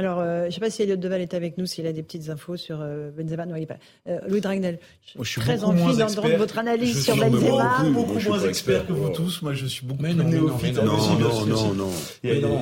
Alors, 0.00 0.18
euh, 0.20 0.42
je 0.44 0.46
ne 0.46 0.50
sais 0.52 0.60
pas 0.60 0.70
si 0.70 0.80
Elliot 0.82 0.96
Deval 0.96 1.20
est 1.20 1.34
avec 1.34 1.58
nous, 1.58 1.66
s'il 1.66 1.86
a 1.86 1.92
des 1.92 2.02
petites 2.02 2.30
infos 2.30 2.56
sur 2.56 2.78
euh, 2.80 3.10
Benzema. 3.10 3.44
Non, 3.44 3.54
il 3.56 3.60
n'est 3.60 3.66
pas. 3.66 3.76
Euh, 4.08 4.18
Louis 4.28 4.40
Dragnel, 4.40 4.78
je 5.06 5.18
Moi, 5.18 5.24
je 5.26 5.30
suis 5.30 5.40
très 5.42 5.62
envie 5.62 5.94
d'entendre 5.94 6.36
votre 6.38 6.56
analyse 6.58 6.96
Je 6.96 7.00
sur 7.02 7.12
suis 7.12 7.20
Benzema. 7.22 7.40
beaucoup, 7.82 7.90
beaucoup, 7.92 7.92
moi, 7.92 7.92
je 7.92 7.94
beaucoup 7.94 8.20
suis 8.20 8.28
moins 8.30 8.48
expert 8.48 8.86
que 8.86 8.92
vous 8.94 9.08
tous. 9.10 9.42
Moi, 9.42 9.52
je 9.52 9.66
suis 9.66 9.84
beaucoup 9.84 10.02
Mais 10.02 10.08
plus 10.14 10.18
non, 10.18 10.24
non, 10.24 10.30
néophyte. 10.30 10.74
mais 10.76 10.82
non, 10.84 10.96
Non, 10.96 11.44
non, 11.46 11.74
non, 11.74 11.90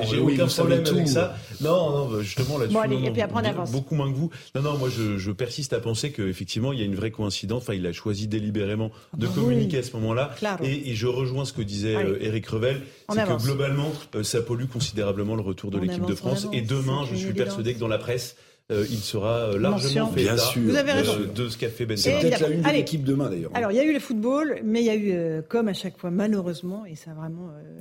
J'ai 0.09 0.19
oui, 0.19 0.33
aucun 0.33 0.47
problème 0.47 0.83
avec 0.85 1.07
ça. 1.07 1.37
Non, 1.61 1.91
non, 1.91 2.07
bah, 2.09 2.17
justement 2.21 2.57
là-dessus. 2.57 2.73
Bon, 2.73 2.79
allez, 2.81 3.05
et 3.05 3.11
puis 3.11 3.21
après, 3.21 3.41
on 3.41 3.45
avance. 3.45 3.71
Beaucoup 3.71 3.95
moins 3.95 4.11
que 4.11 4.17
vous. 4.17 4.29
Non, 4.55 4.61
non, 4.61 4.77
moi 4.77 4.89
je, 4.89 5.17
je 5.17 5.31
persiste 5.31 5.71
à 5.71 5.79
penser 5.79 6.11
qu'effectivement 6.11 6.73
il 6.73 6.79
y 6.79 6.81
a 6.81 6.85
une 6.85 6.95
vraie 6.95 7.11
coïncidence. 7.11 7.63
Enfin, 7.63 7.73
il 7.73 7.85
a 7.87 7.93
choisi 7.93 8.27
délibérément 8.27 8.91
de 9.17 9.27
bah 9.27 9.31
communiquer 9.33 9.77
à 9.77 9.83
ce 9.83 9.93
moment-là. 9.93 10.35
Et, 10.63 10.89
et 10.91 10.95
je 10.95 11.07
rejoins 11.07 11.45
ce 11.45 11.53
que 11.53 11.61
disait 11.61 11.95
Allez. 11.95 12.09
euh, 12.09 12.17
Eric 12.25 12.47
Revel, 12.47 12.81
c'est 13.13 13.23
que 13.23 13.41
globalement 13.43 13.91
ça 14.23 14.41
pollue 14.41 14.65
considérablement 14.65 15.35
le 15.35 15.41
retour 15.41 15.71
de 15.71 15.77
l'équipe 15.79 16.05
de 16.05 16.15
France. 16.15 16.47
Et 16.51 16.61
demain, 16.61 17.05
je 17.05 17.15
une 17.28 17.28
suis 17.33 17.43
persuadé 17.43 17.73
que 17.73 17.79
dans 17.79 17.87
la 17.87 17.97
presse, 17.97 18.35
euh, 18.71 18.85
il 18.89 18.97
sera 18.99 19.37
euh, 19.49 19.57
largement 19.59 20.05
Mention. 20.05 20.07
fait 20.13 20.21
Bien 20.23 20.33
état 20.35 20.43
sûr. 20.43 20.61
Vous 20.61 20.75
avez 20.75 20.91
de- 20.91 20.97
raison. 20.97 21.13
de, 21.33 21.49
ce 21.49 21.57
qu'a 21.57 21.69
fait 21.69 21.77
C'est 21.97 22.11
Benzema. 22.11 22.19
peut-être 22.21 22.39
la 22.41 22.49
une 22.49 22.61
de 22.61 22.69
l'équipe 22.69 23.03
demain 23.03 23.29
d'ailleurs. 23.29 23.49
Alors, 23.55 23.71
il 23.71 23.75
y 23.77 23.79
a 23.79 23.83
eu 23.83 23.93
le 23.93 23.99
football, 23.99 24.59
mais 24.63 24.81
il 24.81 24.85
y 24.85 24.89
a 24.91 24.95
eu, 24.95 25.11
euh, 25.11 25.41
comme 25.41 25.67
à 25.67 25.73
chaque 25.73 25.97
fois, 25.97 26.11
malheureusement, 26.11 26.85
et 26.85 26.95
ça 26.95 27.13
vraiment, 27.13 27.49
euh, 27.49 27.79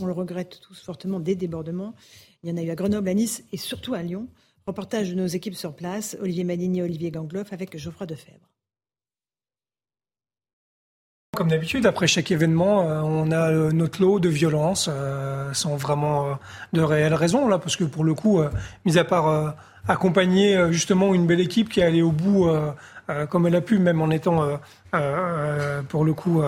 on 0.00 0.06
le 0.06 0.12
regrette 0.12 0.60
tous 0.60 0.80
fortement, 0.80 1.18
des 1.18 1.34
débordements. 1.34 1.94
Il 2.44 2.50
y 2.50 2.52
en 2.52 2.56
a 2.56 2.62
eu 2.62 2.70
à 2.70 2.76
Grenoble, 2.76 3.08
à 3.08 3.14
Nice 3.14 3.42
et 3.52 3.56
surtout 3.56 3.94
à 3.94 4.02
Lyon. 4.02 4.28
Reportage 4.66 5.10
de 5.10 5.14
nos 5.16 5.26
équipes 5.26 5.54
sur 5.56 5.74
place, 5.74 6.16
Olivier 6.20 6.44
Madigny 6.44 6.78
et 6.78 6.82
Olivier 6.82 7.10
Gangloff 7.10 7.52
avec 7.52 7.76
Geoffroy 7.76 8.06
Defebvre. 8.06 8.48
Comme 11.38 11.50
d'habitude, 11.50 11.86
après 11.86 12.08
chaque 12.08 12.32
événement, 12.32 12.82
euh, 12.82 13.00
on 13.00 13.30
a 13.30 13.52
euh, 13.52 13.70
notre 13.70 14.02
lot 14.02 14.18
de 14.18 14.28
violence, 14.28 14.90
euh, 14.92 15.52
sans 15.52 15.76
vraiment 15.76 16.36
de 16.72 16.80
réelles 16.80 17.14
raisons, 17.14 17.46
là, 17.46 17.60
parce 17.60 17.76
que 17.76 17.84
pour 17.84 18.02
le 18.02 18.12
coup, 18.12 18.40
mis 18.84 18.98
à 18.98 19.04
part 19.04 19.54
accompagner 19.86 20.58
justement 20.72 21.14
une 21.14 21.28
belle 21.28 21.38
équipe 21.38 21.68
qui 21.68 21.78
est 21.78 21.84
allée 21.84 22.02
au 22.02 22.10
bout 22.10 22.50
euh, 23.10 23.24
comme 23.26 23.46
elle 23.46 23.56
a 23.56 23.62
pu, 23.62 23.78
même 23.78 24.02
en 24.02 24.10
étant 24.10 24.42
euh, 24.42 24.56
euh, 24.94 25.80
pour 25.88 26.04
le 26.04 26.12
coup 26.12 26.42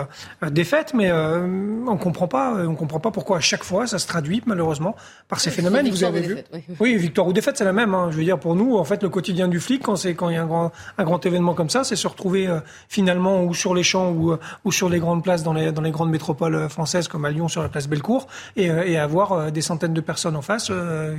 défaite, 0.50 0.92
mais 0.94 1.10
on 1.12 1.96
comprend 1.96 2.28
pas, 2.28 2.54
on 2.54 2.74
comprend 2.74 3.00
pas 3.00 3.10
pourquoi 3.10 3.38
à 3.38 3.40
chaque 3.40 3.64
fois 3.64 3.86
ça 3.86 3.98
se 3.98 4.06
traduit 4.06 4.42
malheureusement 4.46 4.94
par 5.28 5.40
ces 5.40 5.50
phénomènes. 5.50 5.88
Vous 5.88 6.04
avez 6.04 6.20
vu 6.20 6.34
défaite, 6.34 6.50
oui. 6.52 6.62
oui, 6.80 6.96
victoire 6.96 7.26
ou 7.26 7.32
défaite, 7.32 7.56
c'est 7.56 7.64
la 7.64 7.72
même. 7.72 7.94
Hein. 7.94 8.08
Je 8.10 8.16
veux 8.16 8.24
dire, 8.24 8.38
pour 8.38 8.54
nous, 8.54 8.76
en 8.76 8.84
fait, 8.84 9.02
le 9.02 9.08
quotidien 9.08 9.48
du 9.48 9.58
flic, 9.58 9.82
quand 9.82 9.96
c'est 9.96 10.14
quand 10.14 10.28
il 10.28 10.34
y 10.34 10.38
a 10.38 10.42
un 10.42 10.46
grand, 10.46 10.70
un 10.98 11.04
grand 11.04 11.24
événement 11.24 11.54
comme 11.54 11.70
ça, 11.70 11.84
c'est 11.84 11.96
se 11.96 12.08
retrouver 12.08 12.48
finalement 12.88 13.42
ou 13.42 13.54
sur 13.54 13.74
les 13.74 13.82
champs 13.82 14.10
ou, 14.10 14.36
ou 14.64 14.72
sur 14.72 14.88
les 14.88 14.98
grandes 14.98 15.22
places 15.22 15.42
dans 15.42 15.54
les, 15.54 15.72
dans 15.72 15.82
les 15.82 15.90
grandes 15.90 16.10
métropoles 16.10 16.68
françaises, 16.68 17.08
comme 17.08 17.24
à 17.24 17.30
Lyon 17.30 17.48
sur 17.48 17.62
la 17.62 17.68
place 17.68 17.88
Bellecour, 17.88 18.26
et, 18.56 18.66
et 18.66 18.98
avoir 18.98 19.50
des 19.50 19.62
centaines 19.62 19.94
de 19.94 20.00
personnes 20.00 20.36
en 20.36 20.42
face 20.42 20.70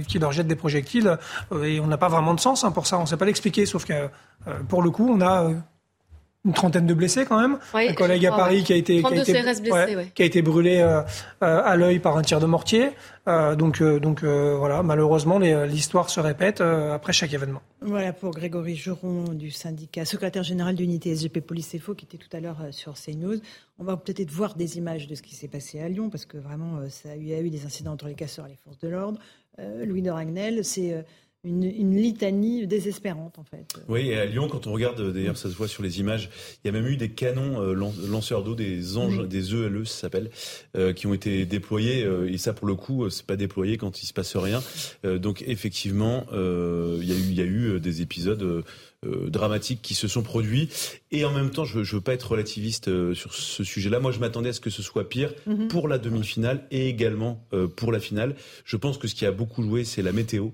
qui 0.08 0.20
leur 0.20 0.32
jettent 0.32 0.48
des 0.48 0.56
projectiles. 0.56 1.18
et 1.64 1.80
on 1.80 1.88
n'a 1.88 1.98
pas 1.98 2.10
vraiment 2.10 2.34
de 2.36 2.40
sens 2.40 2.64
hein, 2.64 2.72
pour 2.72 2.86
ça. 2.86 2.98
On 3.00 3.02
ne 3.02 3.08
sait 3.08 3.18
pas 3.18 3.26
l'expliquer, 3.26 3.66
sauf 3.66 3.86
que 3.86 3.94
pour 4.70 4.82
le 4.82 4.90
coup, 4.90 5.08
on 5.08 5.22
a 5.22 5.31
euh, 5.40 5.54
une 6.44 6.54
trentaine 6.54 6.88
de 6.88 6.94
blessés 6.94 7.26
quand 7.26 7.40
même. 7.40 7.60
Oui, 7.74 7.88
un 7.88 7.94
collègue 7.94 8.26
à 8.26 8.32
Paris 8.32 8.58
ouais. 8.58 8.64
qui 8.64 8.74
a 8.74 8.76
été, 8.76 9.00
qui 9.00 9.06
a 9.06 9.10
32 9.10 9.22
été, 9.22 9.34
CRS 9.34 9.62
blessés, 9.62 9.96
ouais. 9.96 10.12
qui 10.14 10.24
a 10.24 10.26
été 10.26 10.42
brûlé 10.42 10.80
euh, 10.80 11.02
euh, 11.44 11.62
à 11.64 11.76
l'œil 11.76 12.00
par 12.00 12.18
un 12.18 12.24
tir 12.24 12.40
de 12.40 12.48
mortier. 12.48 12.90
Euh, 13.28 13.56
donc, 13.56 13.82
euh, 13.82 14.00
donc 14.00 14.24
euh, 14.24 14.56
voilà, 14.58 14.82
malheureusement, 14.82 15.38
l'histoire 15.38 16.10
se 16.10 16.20
répète 16.20 16.60
euh, 16.60 16.96
après 16.96 17.14
chaque 17.14 17.34
événement. 17.34 17.62
Voilà 17.82 18.12
pour 18.12 18.32
Grégory 18.32 18.76
Juron 18.76 19.26
du 19.34 19.52
syndicat, 19.52 20.06
secrétaire 20.06 20.44
général 20.44 20.76
d'unité 20.76 21.16
SGP 21.16 21.42
Police 21.42 21.76
Info 21.76 21.94
qui 21.94 22.06
était 22.06 22.18
tout 22.18 22.36
à 22.36 22.40
l'heure 22.40 22.58
sur 22.72 22.96
CNews. 22.96 23.40
On 23.78 23.84
va 23.84 23.98
peut-être 23.98 24.32
voir 24.32 24.56
des 24.56 24.78
images 24.78 25.08
de 25.08 25.14
ce 25.14 25.22
qui 25.22 25.36
s'est 25.36 25.48
passé 25.48 25.80
à 25.80 25.90
Lyon 25.90 26.10
parce 26.10 26.26
que 26.26 26.38
vraiment, 26.38 26.80
ça 26.90 27.10
a 27.10 27.16
eu, 27.16 27.22
il 27.22 27.28
y 27.28 27.34
a 27.36 27.40
eu 27.40 27.52
des 27.52 27.66
incidents 27.66 27.92
entre 27.92 28.08
les 28.08 28.16
casseurs 28.16 28.48
et 28.48 28.50
les 28.50 28.58
forces 28.64 28.80
de 28.80 28.88
l'ordre. 28.88 29.20
Euh, 29.60 29.86
Louis 29.86 30.02
de 30.02 30.10
Ragnel, 30.10 30.64
c'est 30.64 30.94
euh, 30.94 31.02
une, 31.44 31.64
une 31.64 31.96
litanie 31.96 32.68
désespérante 32.68 33.40
en 33.40 33.44
fait. 33.44 33.66
Oui, 33.88 34.10
et 34.10 34.18
à 34.18 34.26
Lyon, 34.26 34.48
quand 34.48 34.68
on 34.68 34.72
regarde, 34.74 35.00
euh, 35.00 35.12
d'ailleurs, 35.12 35.38
ça 35.38 35.50
se 35.50 35.56
voit 35.56 35.68
sur 35.68 35.82
les 35.82 36.00
images, 36.00 36.30
il 36.64 36.68
y 36.68 36.70
a 36.70 36.72
même 36.72 36.86
eu 36.88 36.98
des 36.98 37.10
canons 37.10 37.60
euh, 37.62 37.74
lan- 37.74 37.94
lanceurs 38.10 38.44
d'eau, 38.44 38.54
des 38.56 38.98
anges, 38.98 39.28
des 39.28 39.54
ELE, 39.56 39.88
ça 39.88 40.02
s'appelle, 40.02 40.30
euh, 40.78 40.94
qui 40.94 41.08
ont 41.08 41.14
été 41.14 41.46
déployés. 41.46 42.04
euh, 42.04 42.32
et 42.32 42.38
ça, 42.38 42.54
pour 42.54 42.68
le 42.68 42.76
coup, 42.76 43.06
euh, 43.06 43.10
c'est 43.10 43.26
pas 43.26 43.38
déployé 43.38 43.78
quand 43.78 44.04
il 44.04 44.06
se 44.06 44.14
passe 44.14 44.36
rien. 44.36 44.62
Euh, 45.04 45.18
donc, 45.18 45.44
effectivement, 45.48 46.26
euh, 46.32 47.00
il 47.02 47.08
y 47.08 47.12
a 47.12 47.16
eu, 47.16 47.22
il 47.30 47.34
y 47.34 47.42
a 47.42 47.46
eu 47.46 47.80
des 47.80 48.02
épisodes. 48.02 48.64
Euh, 49.06 49.30
dramatiques 49.30 49.82
qui 49.82 49.96
se 49.96 50.08
sont 50.08 50.22
produits. 50.24 50.70
Et 51.12 51.26
en 51.26 51.32
même 51.34 51.50
temps, 51.50 51.66
je, 51.66 51.84
je 51.84 51.96
veux 51.96 52.02
pas 52.02 52.14
être 52.14 52.32
relativiste 52.32 52.90
sur 53.14 53.34
ce 53.34 53.64
sujet-là. 53.64 54.00
Moi, 54.00 54.12
je 54.12 54.20
m'attendais 54.20 54.50
à 54.50 54.54
ce 54.54 54.60
que 54.62 54.70
ce 54.70 54.82
soit 54.84 55.10
pire 55.10 55.34
Mhm. 55.48 55.68
pour 55.70 55.88
la 55.88 55.98
demi-finale 55.98 56.66
et 56.72 56.88
également 56.88 57.44
pour 57.76 57.92
la 57.92 58.00
finale. 58.00 58.36
Je 58.66 58.78
pense 58.78 58.98
que 58.98 59.08
ce 59.08 59.16
qui 59.16 59.26
a 59.26 59.32
beaucoup 59.32 59.64
joué, 59.64 59.84
c'est 59.86 60.02
la 60.02 60.12
météo. 60.12 60.50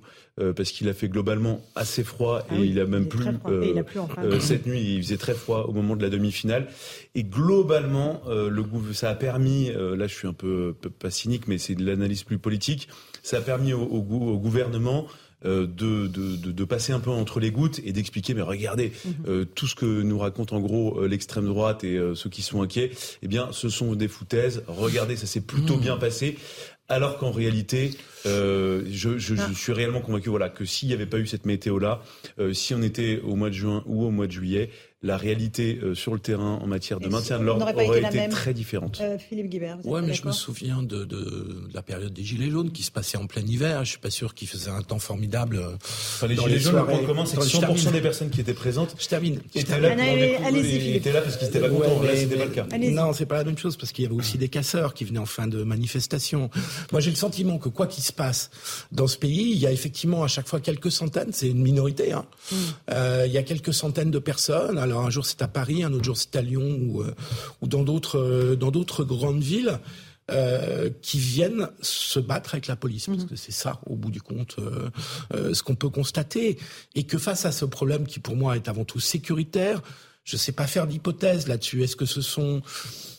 parce 0.55 0.69
qu'il 0.71 0.87
a 0.87 0.93
fait 0.93 1.09
globalement 1.09 1.65
assez 1.73 2.03
froid 2.03 2.45
Ah 2.51 2.53
et 2.53 2.59
oui, 2.59 2.69
il 2.69 2.79
a 2.79 2.85
même 2.85 3.03
il 3.03 3.09
plu 3.09 3.23
il 3.23 3.79
a 3.79 3.81
de- 3.81 4.35
euh, 4.35 4.39
cette 4.39 4.67
nuit. 4.67 4.95
Il 4.97 5.01
faisait 5.01 5.17
très 5.17 5.33
froid 5.33 5.65
au 5.67 5.71
moment 5.73 5.95
de 5.95 6.03
la 6.03 6.09
demi-finale. 6.11 6.67
Et 7.15 7.23
globalement, 7.23 8.21
euh, 8.27 8.47
le 8.49 8.63
ça 8.93 9.09
a 9.09 9.15
permis, 9.15 9.71
euh, 9.71 9.95
là 9.95 10.05
je 10.05 10.13
suis 10.13 10.27
un 10.27 10.33
peu 10.33 10.75
peu- 10.79 10.91
pas 10.91 11.09
cynique, 11.09 11.47
mais 11.47 11.57
c'est 11.57 11.73
de 11.73 11.83
l'analyse 11.83 12.21
plus 12.21 12.37
politique, 12.37 12.87
ça 13.23 13.37
a 13.37 13.41
permis 13.41 13.73
au, 13.73 13.81
au 13.81 13.97
au 13.97 14.37
gouvernement 14.37 15.07
euh, 15.07 15.11
de, 15.43 16.07
de, 16.07 16.35
de, 16.35 16.51
de 16.51 16.63
passer 16.65 16.93
un 16.93 16.99
peu 16.99 17.11
entre 17.11 17.39
les 17.39 17.51
gouttes 17.51 17.79
et 17.83 17.91
d'expliquer, 17.93 18.33
mais 18.33 18.41
regardez, 18.41 18.91
euh, 19.27 19.45
tout 19.45 19.67
ce 19.67 19.75
que 19.75 19.85
nous 19.85 20.17
raconte 20.17 20.51
en 20.51 20.59
gros 20.59 20.99
euh, 20.99 21.07
l'extrême 21.07 21.45
droite 21.45 21.83
et 21.83 21.95
euh, 21.95 22.15
ceux 22.15 22.29
qui 22.29 22.41
sont 22.41 22.61
inquiets, 22.61 22.91
eh 23.21 23.27
bien 23.27 23.49
ce 23.51 23.69
sont 23.69 23.93
des 23.95 24.07
foutaises. 24.07 24.63
Regardez, 24.67 25.15
ça 25.15 25.27
s'est 25.27 25.41
plutôt 25.41 25.77
bien 25.77 25.97
passé. 25.97 26.37
Alors 26.89 27.17
qu'en 27.17 27.31
réalité, 27.31 27.91
euh, 28.25 28.83
je, 28.89 29.17
je, 29.17 29.35
je 29.35 29.53
suis 29.53 29.73
réellement 29.73 29.99
convaincu 29.99 30.29
voilà, 30.29 30.47
que 30.47 30.63
s'il 30.63 30.87
n'y 30.87 30.93
avait 30.93 31.05
pas 31.05 31.19
eu 31.19 31.27
cette 31.27 31.45
météo-là, 31.45 32.01
euh, 32.39 32.53
si 32.53 32.73
on 32.73 32.81
était 32.81 33.19
au 33.25 33.35
mois 33.35 33.49
de 33.49 33.55
juin 33.55 33.83
ou 33.87 34.05
au 34.05 34.09
mois 34.09 34.25
de 34.25 34.31
juillet, 34.31 34.69
la 35.07 35.17
réalité 35.17 35.79
euh, 35.81 35.95
sur 35.95 36.13
le 36.13 36.19
terrain 36.19 36.59
en 36.61 36.67
matière 36.67 36.99
de 36.99 37.05
Et 37.07 37.09
maintien 37.09 37.39
de 37.39 37.43
l'ordre 37.45 37.65
aurait 37.73 37.99
été 38.01 38.17
même. 38.17 38.29
très 38.31 38.53
différente. 38.53 38.99
Euh, 39.01 39.17
Philippe 39.17 39.49
Guibert, 39.49 39.77
vous 39.83 39.89
Ouais, 39.89 40.01
mais 40.01 40.13
je 40.13 40.25
me 40.25 40.31
souviens 40.31 40.83
de, 40.83 40.99
de, 41.05 41.05
de 41.05 41.69
la 41.73 41.81
période 41.81 42.13
des 42.13 42.23
Gilets 42.23 42.49
jaunes 42.51 42.71
qui 42.71 42.83
se 42.83 42.91
passait 42.91 43.17
en 43.17 43.25
plein 43.25 43.41
hiver. 43.41 43.83
Je 43.85 43.91
suis 43.91 43.99
pas 43.99 44.09
sûr 44.11 44.33
qu'il 44.35 44.47
faisait 44.47 44.69
un 44.69 44.81
temps 44.81 44.99
formidable. 44.99 45.57
euh, 45.57 45.71
Enfin, 45.81 46.27
les 46.27 46.35
dans 46.35 46.43
Gilets 46.47 46.59
jaunes, 46.59 46.73
le 46.75 46.79
soirées- 46.81 46.97
point 46.97 47.05
commun, 47.07 47.25
c'est 47.25 47.31
que 47.35 47.39
dans 47.39 47.43
les- 47.45 47.49
je 47.49 47.57
100% 47.57 47.75
termine. 47.75 47.91
des 47.93 48.01
personnes 48.01 48.29
qui 48.29 48.41
étaient 48.41 48.53
présentes 48.53 48.95
Je 48.99 49.07
termine. 49.07 49.39
Étaient 49.55 49.79
là, 49.79 49.93
étaient 49.93 51.11
là 51.13 51.21
parce 51.21 51.37
qu'ils 51.37 51.47
étaient 51.47 51.59
pas 51.59 51.69
Ouais, 51.69 51.87
contents. 51.87 52.03
Là, 52.03 52.15
c'était 52.15 52.35
pas 52.37 52.45
le 52.45 52.51
cas. 52.51 52.65
Non, 52.91 53.13
c'est 53.13 53.25
pas 53.25 53.37
la 53.37 53.43
même 53.43 53.57
chose 53.57 53.77
parce 53.77 53.91
qu'il 53.91 54.03
y 54.03 54.07
avait 54.07 54.15
aussi 54.15 54.37
des 54.37 54.49
casseurs 54.49 54.93
qui 54.93 55.05
venaient 55.05 55.19
en 55.19 55.25
fin 55.25 55.47
de 55.47 55.63
manifestation. 55.63 56.49
Moi, 56.91 57.01
j'ai 57.01 57.09
le 57.11 57.15
sentiment 57.15 57.57
que 57.57 57.69
quoi 57.69 57.87
qu'il 57.87 58.03
se 58.03 58.11
passe 58.13 58.49
dans 58.91 59.07
ce 59.07 59.17
pays, 59.17 59.51
il 59.51 59.57
y 59.57 59.65
a 59.67 59.71
effectivement 59.71 60.23
à 60.23 60.27
chaque 60.27 60.47
fois 60.47 60.59
quelques 60.59 60.91
centaines, 60.91 61.29
c'est 61.31 61.47
une 61.49 61.61
minorité, 61.61 62.11
hein. 62.13 62.25
Euh, 62.91 63.23
il 63.25 63.31
y 63.31 63.37
a 63.37 63.43
quelques 63.43 63.73
centaines 63.73 64.11
de 64.11 64.19
personnes. 64.19 64.77
Alors 64.77 64.96
un 64.99 65.09
jour 65.09 65.25
c'est 65.25 65.41
à 65.41 65.47
Paris, 65.47 65.83
un 65.83 65.93
autre 65.93 66.03
jour 66.05 66.17
c'est 66.17 66.35
à 66.35 66.41
Lyon 66.41 66.79
ou, 66.81 67.01
euh, 67.01 67.13
ou 67.61 67.67
dans 67.67 67.83
d'autres 67.83 68.19
euh, 68.19 68.55
dans 68.55 68.71
d'autres 68.71 69.03
grandes 69.03 69.41
villes. 69.41 69.79
euh, 70.29 70.89
qui 71.01 71.19
viennent 71.19 71.69
se 71.81 72.19
battre 72.19 72.55
avec 72.55 72.67
la 72.67 72.75
police, 72.75 73.07
parce 73.07 73.25
que 73.25 73.35
c'est 73.35 73.51
ça, 73.53 73.79
au 73.85 73.95
bout 73.95 74.11
du 74.11 74.21
compte, 74.21 74.57
euh, 74.59 74.89
euh, 75.33 75.53
ce 75.53 75.63
qu'on 75.63 75.75
peut 75.75 75.89
constater, 75.89 76.57
et 76.95 77.03
que 77.03 77.17
face 77.17 77.45
à 77.45 77.51
ce 77.51 77.65
problème 77.65 78.05
qui 78.05 78.19
pour 78.19 78.35
moi 78.35 78.55
est 78.55 78.67
avant 78.67 78.83
tout 78.85 78.99
sécuritaire, 78.99 79.81
je 80.23 80.35
ne 80.35 80.39
sais 80.39 80.51
pas 80.51 80.67
faire 80.67 80.87
d'hypothèse 80.87 81.47
là-dessus. 81.47 81.83
Est-ce 81.83 81.95
que 81.95 82.05
ce 82.05 82.21
sont 82.21 82.61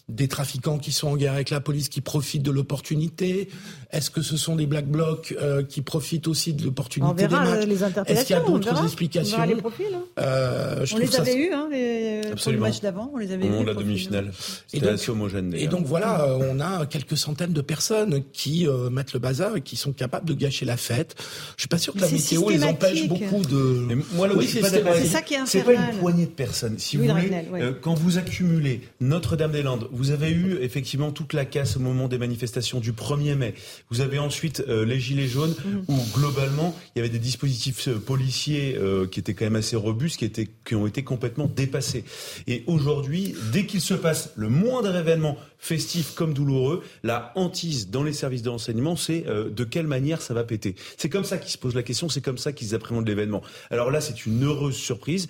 des 0.08 0.28
trafiquants 0.28 0.78
qui 0.78 0.92
sont 0.92 1.08
en 1.08 1.16
guerre 1.16 1.34
avec 1.34 1.50
la 1.50 1.60
police 1.60 1.88
qui 1.88 2.00
profitent 2.00 2.42
de 2.42 2.50
l'opportunité? 2.50 3.48
Est-ce 3.90 4.10
que 4.10 4.20
ce 4.20 4.36
sont 4.36 4.54
des 4.56 4.66
black 4.66 4.86
blocs 4.86 5.34
euh, 5.40 5.62
qui 5.62 5.80
profitent 5.80 6.28
aussi 6.28 6.52
de 6.52 6.62
l'opportunité 6.64 7.14
des 7.14 7.26
verra 7.26 7.44
matchs? 7.44 7.62
euh, 7.62 7.66
les. 7.66 8.12
Est-ce 8.12 8.24
qu'il 8.26 8.36
y 8.36 8.38
a 8.38 8.42
d'autres 8.42 8.82
explications? 8.84 9.36
On 9.38 9.40
verra 9.40 9.46
les 9.54 9.60
profils. 9.60 9.86
hein. 9.94 10.02
Euh, 10.18 10.84
je 10.84 10.94
On 10.94 10.98
trouve 10.98 11.00
les 11.10 11.16
ça- 11.16 11.22
avait 11.22 11.36
eus, 11.36 11.52
hein, 11.54 11.68
les... 11.70 12.20
pour 12.20 12.28
le 12.28 12.32
Absolument. 12.32 12.66
match 12.66 12.80
d'avant. 12.80 13.10
On 13.14 13.18
les 13.18 13.32
avait 13.32 13.44
Au 13.44 13.48
moment 13.48 13.60
eus. 13.62 13.64
de 13.64 13.68
la 13.70 13.74
demi-finale. 13.74 14.26
Et 14.26 14.32
C'était 14.68 14.86
donc- 14.86 14.94
assez 14.94 15.10
homogène. 15.10 15.54
Et 15.54 15.66
donc 15.68 15.86
voilà, 15.86 16.22
euh, 16.24 16.38
on 16.52 16.60
a 16.60 16.84
quelques 16.86 17.16
centaines 17.16 17.52
de 17.54 17.60
personnes 17.62 18.22
qui 18.32 18.66
euh, 18.68 18.90
mettent 18.90 19.14
le 19.14 19.20
bazar 19.20 19.56
et 19.56 19.60
qui 19.62 19.76
sont 19.76 19.92
capables 19.92 20.26
de 20.28 20.34
gâcher 20.34 20.66
la 20.66 20.76
fête. 20.76 21.16
Je 21.56 21.62
suis 21.62 21.68
pas 21.68 21.78
sûr 21.78 21.94
que 21.94 22.00
Mais 22.00 22.06
la 22.06 22.12
météo 22.12 22.48
les 22.50 22.64
empêche 22.64 23.08
beaucoup 23.08 23.42
de. 23.44 23.56
Mais 23.86 23.94
moi, 24.14 24.28
Oui, 24.36 24.46
c'est 24.46 24.60
ça 25.06 25.22
qui 25.22 25.34
est 25.34 25.38
c'est 25.46 25.62
pas 25.62 25.72
une 25.72 25.78
infernal. 25.78 26.00
poignée 26.00 26.26
de 26.26 26.30
personnes. 26.30 26.78
Si 26.78 26.98
Oui, 26.98 27.06
vous 27.08 27.14
le 27.14 27.20
voulez, 27.22 27.72
quand 27.80 27.94
vous 27.94 28.18
accumulez 28.18 28.82
Notre-Dame-des-Landes, 29.00 29.88
vous 29.98 30.10
avez 30.12 30.30
eu 30.30 30.56
effectivement 30.62 31.10
toute 31.12 31.32
la 31.32 31.44
casse 31.44 31.76
au 31.76 31.80
moment 31.80 32.08
des 32.08 32.18
manifestations 32.18 32.80
du 32.80 32.92
1er 32.92 33.34
mai. 33.34 33.54
Vous 33.90 34.00
avez 34.00 34.18
ensuite 34.18 34.62
euh, 34.68 34.84
les 34.84 35.00
gilets 35.00 35.26
jaunes, 35.26 35.54
Mhm. 35.64 35.84
où 35.88 35.96
globalement 36.14 36.74
il 36.94 36.98
y 36.98 37.00
avait 37.00 37.08
des 37.08 37.18
dispositifs 37.18 37.88
euh, 37.88 37.98
policiers 37.98 38.76
euh, 38.78 39.06
qui 39.06 39.18
étaient 39.20 39.34
quand 39.34 39.44
même 39.46 39.56
assez 39.56 39.76
robustes, 39.76 40.18
qui 40.18 40.24
étaient 40.24 40.48
qui 40.64 40.74
ont 40.74 40.86
été 40.86 41.02
complètement 41.02 41.50
dépassés. 41.54 42.04
Et 42.46 42.62
aujourd'hui, 42.66 43.34
dès 43.52 43.66
qu'il 43.66 43.80
se 43.80 43.94
passe 43.94 44.30
le 44.36 44.48
moindre 44.48 44.94
événement 44.94 45.36
festif 45.60 46.12
comme 46.14 46.34
douloureux, 46.34 46.84
la 47.02 47.32
hantise 47.34 47.90
dans 47.90 48.04
les 48.04 48.12
services 48.12 48.42
de 48.42 48.48
renseignement, 48.48 48.94
c'est 48.94 49.24
euh, 49.26 49.50
de 49.50 49.64
quelle 49.64 49.88
manière 49.88 50.22
ça 50.22 50.32
va 50.32 50.44
péter. 50.44 50.76
C'est 50.96 51.08
comme 51.08 51.24
ça 51.24 51.36
qu'ils 51.38 51.50
se 51.50 51.58
posent 51.58 51.74
la 51.74 51.82
question, 51.82 52.08
c'est 52.08 52.20
comme 52.20 52.38
ça 52.38 52.52
qu'ils 52.52 52.76
appréhendent 52.76 53.08
l'événement. 53.08 53.42
Alors 53.70 53.90
là, 53.90 54.00
c'est 54.00 54.24
une 54.26 54.44
heureuse 54.44 54.76
surprise. 54.76 55.26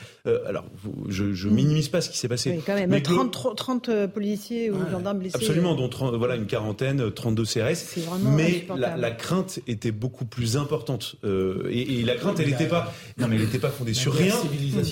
Alors, 0.47 0.67
je, 1.09 1.33
je 1.33 1.49
minimise 1.49 1.89
pas 1.89 2.03
ce 2.03 2.11
qui 2.11 2.19
s'est 2.19 2.29
passé. 2.29 2.51
Oui, 2.57 2.63
quand 2.67 2.75
même. 2.75 2.91
Mais 2.91 3.01
glo- 3.01 3.15
30, 3.31 3.33
30, 3.33 3.57
30, 3.57 3.91
euh, 4.67 4.71
policiers 4.73 4.89
ou 4.89 4.91
gendarmes 4.91 5.19
blessés. 5.21 5.37
Absolument, 5.37 5.73
euh, 5.75 5.77
dont 5.77 5.89
30 5.89 6.15
voilà 6.17 6.37
une 6.37 6.47
quarantaine, 6.47 7.01
euh, 7.01 7.11
32 7.11 7.45
CRS. 7.45 7.75
C'est 7.75 8.01
vraiment 8.01 8.31
Mais 8.31 8.45
insupportable. 8.57 8.81
la, 8.81 8.97
la 8.97 9.11
crainte 9.13 9.61
était 9.67 9.93
beaucoup 9.93 10.25
plus 10.25 10.57
importante. 10.57 11.17
Euh, 11.25 11.69
et, 11.71 12.01
et 12.01 12.03
la 12.03 12.15
crainte, 12.17 12.41
elle 12.41 12.49
n'était 12.51 12.67
pas. 12.69 12.93
Non, 13.19 13.29
mais 13.29 13.37
elle 13.37 13.43
n'était 13.43 13.59
pas 13.59 13.71
fondée 13.71 13.93
La 13.93 13.99
sur 14.01 14.15
rien. 14.15 14.35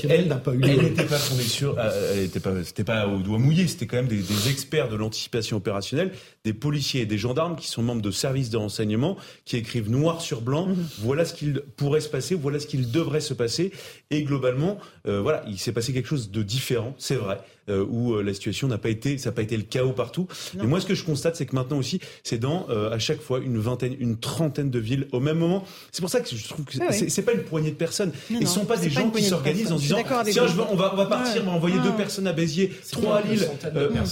Elle 0.09 0.29
n'a 0.29 0.37
pas 0.37 0.53
eu 0.55 0.61
Elle 0.63 0.83
n'était 0.83 1.05
pas 1.05 1.19
fondée 1.19 1.43
sur. 1.43 1.77
euh, 1.79 2.13
elle 2.15 2.25
était 2.25 2.41
pas. 2.41 2.53
C'était 2.65 2.85
pas 2.85 3.07
au 3.09 3.19
doigt 3.19 3.39
mouillé. 3.39 3.67
C'était 3.67 3.87
quand 3.87 3.97
même 3.97 4.07
des, 4.09 4.17
des 4.19 4.49
experts 4.49 4.89
de 4.89 4.97
l'anticipation 4.97 5.57
opérationnelle, 5.57 6.13
des 6.45 6.53
policiers 6.53 7.03
et 7.03 7.07
des 7.07 7.19
gendarmes 7.19 7.57
qui 7.57 7.69
sont 7.69 7.83
membres 7.83 8.03
de 8.03 8.11
services 8.11 8.51
de 8.51 8.57
renseignement, 8.57 9.17
qui 9.45 9.57
écrivent 9.57 9.91
noir 9.91 10.21
sur 10.21 10.41
blanc. 10.41 10.67
Mhm. 10.67 10.87
Voilà 11.01 11.25
ce 11.25 11.35
qu'il 11.35 11.61
pourrait 11.77 12.01
se 12.01 12.09
passer. 12.09 12.35
Voilà 12.35 12.61
ce 12.61 12.67
qu'il 12.67 12.91
devrait 12.91 13.21
se 13.21 13.35
passer. 13.35 13.73
Et 14.11 14.23
globalement, 14.23 14.79
euh, 15.09 15.21
voilà, 15.21 15.43
il 15.49 15.59
s'est 15.59 15.73
passé 15.73 15.93
quelque 15.93 16.09
chose 16.09 16.31
de 16.31 16.43
différent. 16.43 16.95
C'est 16.99 17.17
vrai. 17.17 17.39
Euh, 17.69 17.85
où 17.89 18.15
euh, 18.15 18.23
la 18.23 18.33
situation 18.35 18.69
n'a 18.69 18.79
pas 18.79 18.89
été, 18.91 19.19
ça 19.19 19.31
n'a 19.31 19.35
pas 19.35 19.43
été 19.43 19.57
le 19.57 19.63
chaos 19.65 19.93
partout. 19.93 20.27
Non. 20.57 20.65
Et 20.65 20.67
moi, 20.67 20.81
ce 20.81 20.87
que 20.87 20.95
je 20.95 21.05
constate, 21.05 21.37
c'est 21.37 21.47
que 21.47 21.55
maintenant 21.55 21.79
aussi, 21.79 22.01
c'est 22.23 22.39
dans 22.39 22.67
euh, 22.71 22.91
à 22.93 22.99
chaque 22.99 23.21
fois 23.21 23.41
une 23.41 23.59
vingtaine, 23.59 23.95
une 23.99 24.17
trentaine 24.19 24.71
de 24.71 24.79
villes 24.79 25.07
au 25.13 25.21
même 25.21 25.39
moment. 25.39 25.65
C'est 25.93 26.01
pour 26.01 26.11
ça 26.11 26.21
que 26.21 26.29
je 26.35 26.49
trouve 26.49 26.65
que 26.65 26.77
Ah 26.81 26.87
oui. 26.91 27.11
c'est 27.11 27.23
pas 27.23 27.33
une 27.33 27.43
poignée 27.43 27.71
de 27.71 27.77
personnes. 27.77 28.13
Non, 28.31 28.39
Ils 28.41 28.47
sont 28.49 28.65
pas 28.65 28.77
des 28.77 28.89
pas 28.89 29.01
gens 29.01 29.11
qui 29.11 29.23
s'organisent 29.23 29.73
en 29.73 29.77
disant 29.77 29.99
tiens, 30.25 30.47
je 30.47 30.57
vais- 30.57 30.63
on 30.71 30.77
va 30.77 30.93
on 30.93 30.97
va 30.97 31.07
partir, 31.07 31.43
Ouais. 31.43 31.49
on 31.49 31.51
va 31.51 31.57
envoyer 31.57 31.77
Ah. 31.81 31.85
deux 31.85 31.93
personnes 31.93 32.27
à 32.27 32.33
Béziers, 32.33 32.73
trois 32.93 33.17
à 33.19 33.23
Lille. 33.23 33.47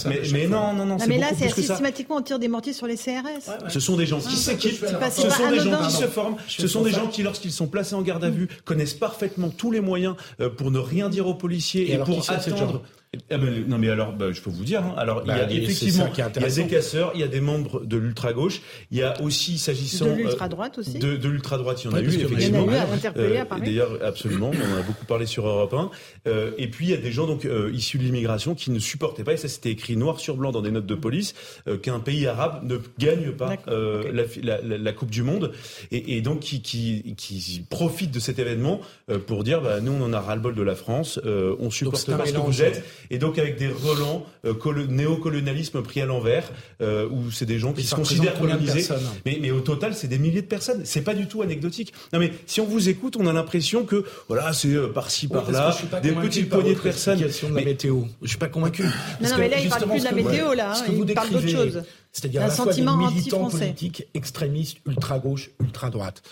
mais, 0.07 0.21
mais 0.33 0.47
non, 0.47 0.73
non, 0.73 0.85
non, 0.85 0.85
Non, 0.85 0.99
c'est 0.99 1.07
mais 1.07 1.17
là, 1.17 1.27
c'est 1.37 1.49
systématiquement 1.49 2.17
on 2.17 2.21
tire 2.21 2.39
des 2.39 2.47
mortiers 2.47 2.73
sur 2.73 2.87
les 2.87 2.97
CRS. 2.97 3.49
Ce 3.69 3.79
sont 3.79 3.95
des 3.95 4.05
gens 4.05 4.19
qui 4.19 4.27
Ah, 4.31 4.35
s'équipent, 4.35 4.77
c'est 4.85 4.99
pas- 4.99 5.11
ce 5.11 5.29
sont 5.29 5.49
des 5.49 5.59
gens 5.59 5.81
qui 5.87 5.91
se 5.93 6.05
forment, 6.07 6.35
ce 6.47 6.67
sont 6.67 6.81
des 6.83 6.91
gens 6.91 7.07
qui, 7.07 7.23
lorsqu'ils 7.23 7.51
sont 7.51 7.67
placés 7.67 7.95
en 7.95 8.01
garde 8.01 8.23
à 8.23 8.29
vue, 8.29 8.47
connaissent 8.65 8.93
parfaitement 8.93 9.49
tous 9.49 9.71
les 9.71 9.81
moyens 9.81 10.15
euh, 10.41 10.49
pour 10.49 10.71
ne 10.71 10.79
rien 10.79 11.09
dire 11.09 11.27
aux 11.27 11.35
policiers 11.35 11.83
Et 11.89 11.93
et, 11.95 11.97
qui 11.99 12.03
pour 12.03 12.29
attendre. 12.29 12.81
Ah 13.29 13.37
ben, 13.37 13.65
non 13.67 13.77
mais 13.77 13.89
alors, 13.89 14.13
bah, 14.13 14.31
je 14.31 14.41
peux 14.41 14.49
vous 14.49 14.63
dire. 14.63 14.81
hein. 14.83 14.93
Alors, 14.97 15.21
il 15.25 15.25
y 15.25 15.27
Bah, 15.27 15.43
a 15.43 15.49
c'est 15.49 15.55
effectivement, 15.55 16.09
il 16.13 16.19
y 16.19 16.21
a 16.21 16.29
des 16.49 16.67
casseurs, 16.67 17.11
il 17.15 17.21
y 17.21 17.23
a 17.23 17.27
des 17.27 17.41
membres 17.41 17.85
de 17.85 17.97
l'ultra 17.97 18.33
gauche, 18.33 18.61
il 18.91 18.97
y 18.97 19.03
a 19.03 19.19
aussi 19.21 19.57
s'agissant 19.57 20.05
De 20.05 20.11
euh, 20.11 20.15
l'ultra-droite 20.15 20.77
aussi. 20.77 20.99
de, 20.99 21.15
de 21.17 21.29
l'ultra 21.29 21.57
droite, 21.57 21.83
il 21.83 21.87
y 21.87 21.89
en 21.89 21.93
a 21.93 21.99
Ouais, 21.99 22.03
eu 22.05 22.07
effectivement. 22.09 22.65
Euh. 22.69 23.59
D'ailleurs, 23.65 23.99
absolument, 24.03 24.51
on 24.53 24.75
en 24.75 24.79
a 24.79 24.81
beaucoup 24.81 25.05
parlé 25.05 25.25
sur 25.25 25.47
Europe 25.47 25.73
1. 25.73 25.89
Euh, 26.27 26.51
et 26.57 26.67
puis, 26.69 26.85
il 26.85 26.91
y 26.91 26.93
a 26.93 26.97
des 26.97 27.11
gens 27.11 27.27
donc 27.27 27.45
euh, 27.45 27.71
issus 27.73 27.97
de 27.97 28.03
l'immigration 28.03 28.55
qui 28.55 28.71
ne 28.71 28.79
supportaient 28.79 29.23
pas, 29.23 29.33
et 29.33 29.37
ça 29.37 29.47
c'était 29.47 29.71
écrit 29.71 29.95
noir 29.97 30.19
sur 30.19 30.35
blanc 30.35 30.51
dans 30.51 30.61
des 30.61 30.71
notes 30.71 30.85
de 30.85 30.95
police, 30.95 31.33
euh, 31.67 31.77
qu'un 31.77 31.99
pays 31.99 32.27
arabe 32.27 32.63
ne 32.63 32.77
gagne 32.99 33.31
pas 33.31 33.55
euh, 33.67 34.25
la, 34.43 34.93
Coupe 34.93 35.09
du 35.11 35.23
Monde, 35.23 35.51
et, 35.91 36.17
et 36.17 36.21
donc 36.21 36.39
qui, 36.41 36.61
qui, 36.61 37.15
qui 37.17 37.65
profitent 37.69 38.11
de 38.11 38.19
cet 38.19 38.39
événement 38.39 38.81
euh, 39.09 39.19
pour 39.19 39.43
dire, 39.43 39.61
bah, 39.61 39.79
nous 39.81 39.91
on 39.91 40.01
en 40.03 40.13
a 40.13 40.19
ras-le-bol 40.19 40.55
de 40.55 40.61
la 40.61 40.75
France, 40.75 41.19
euh, 41.25 41.55
on 41.59 41.69
supporte 41.69 42.05
pas 42.17 42.25
ce 42.25 42.33
que 42.33 42.37
vous 42.37 42.61
êtes, 42.61 42.83
et 43.09 43.17
donc 43.17 43.37
avec 43.39 43.57
des 43.57 43.67
relents 43.67 44.25
euh, 44.45 44.53
colo- 44.53 44.87
néocolonialisme 44.87 45.81
pris 45.81 46.01
à 46.01 46.05
l'envers, 46.05 46.51
euh, 46.81 47.07
où 47.09 47.31
c'est 47.31 47.45
des 47.45 47.59
gens 47.59 47.73
qui 47.73 47.83
se 47.83 47.95
considèrent 47.95 48.37
colonisés. 48.39 48.87
Mais, 49.25 49.39
mais 49.41 49.51
au 49.51 49.61
total, 49.61 49.93
c'est 49.95 50.07
des 50.07 50.17
milliers 50.19 50.41
de 50.41 50.47
personnes. 50.47 50.81
C'est 50.85 51.01
pas 51.01 51.13
du 51.13 51.27
tout 51.27 51.41
anecdotique. 51.41 51.93
Non, 52.13 52.19
mais 52.19 52.31
si 52.45 52.61
on 52.61 52.65
vous 52.65 52.89
écoute, 52.89 53.15
on 53.19 53.27
a 53.27 53.33
l'impression 53.33 53.83
que 53.85 54.03
voilà, 54.27 54.53
c'est 54.53 54.69
euh, 54.73 54.87
par-ci 54.87 55.27
par-là, 55.27 55.75
des 56.01 56.11
petites 56.11 56.49
par 56.49 56.59
poignées 56.59 56.75
de 56.75 56.79
personnes. 56.79 57.19
de 57.19 57.25
la 57.25 57.49
Mais- 57.49 57.65
météo. 57.65 58.01
Je 58.21 58.27
suis 58.29 58.37
pas 58.37 58.47
convaincu. 58.47 58.83
Non, 58.83 59.29
que 59.29 59.39
mais 59.39 59.49
là, 59.49 59.57
il 59.59 59.69
parle 59.69 59.89
plus 59.89 59.99
de 59.99 60.03
la 60.05 60.11
météo, 60.11 60.53
là, 60.53 60.73
hein. 60.75 60.83
Il 61.07 61.13
parle 61.13 61.29
d'autre 61.29 61.47
chose. 61.49 61.83
C'est-à-dire 62.15 62.41
Un 62.41 62.45
à 62.45 62.47
la 62.47 62.53
fois 62.53 62.65
des 62.67 62.71
sentiment 62.71 62.95
militants 62.95 63.49
politiques 63.49 64.07
extrémistes, 64.13 64.77
ultra-gauche, 64.87 65.51
ultra-droite. 65.59 66.23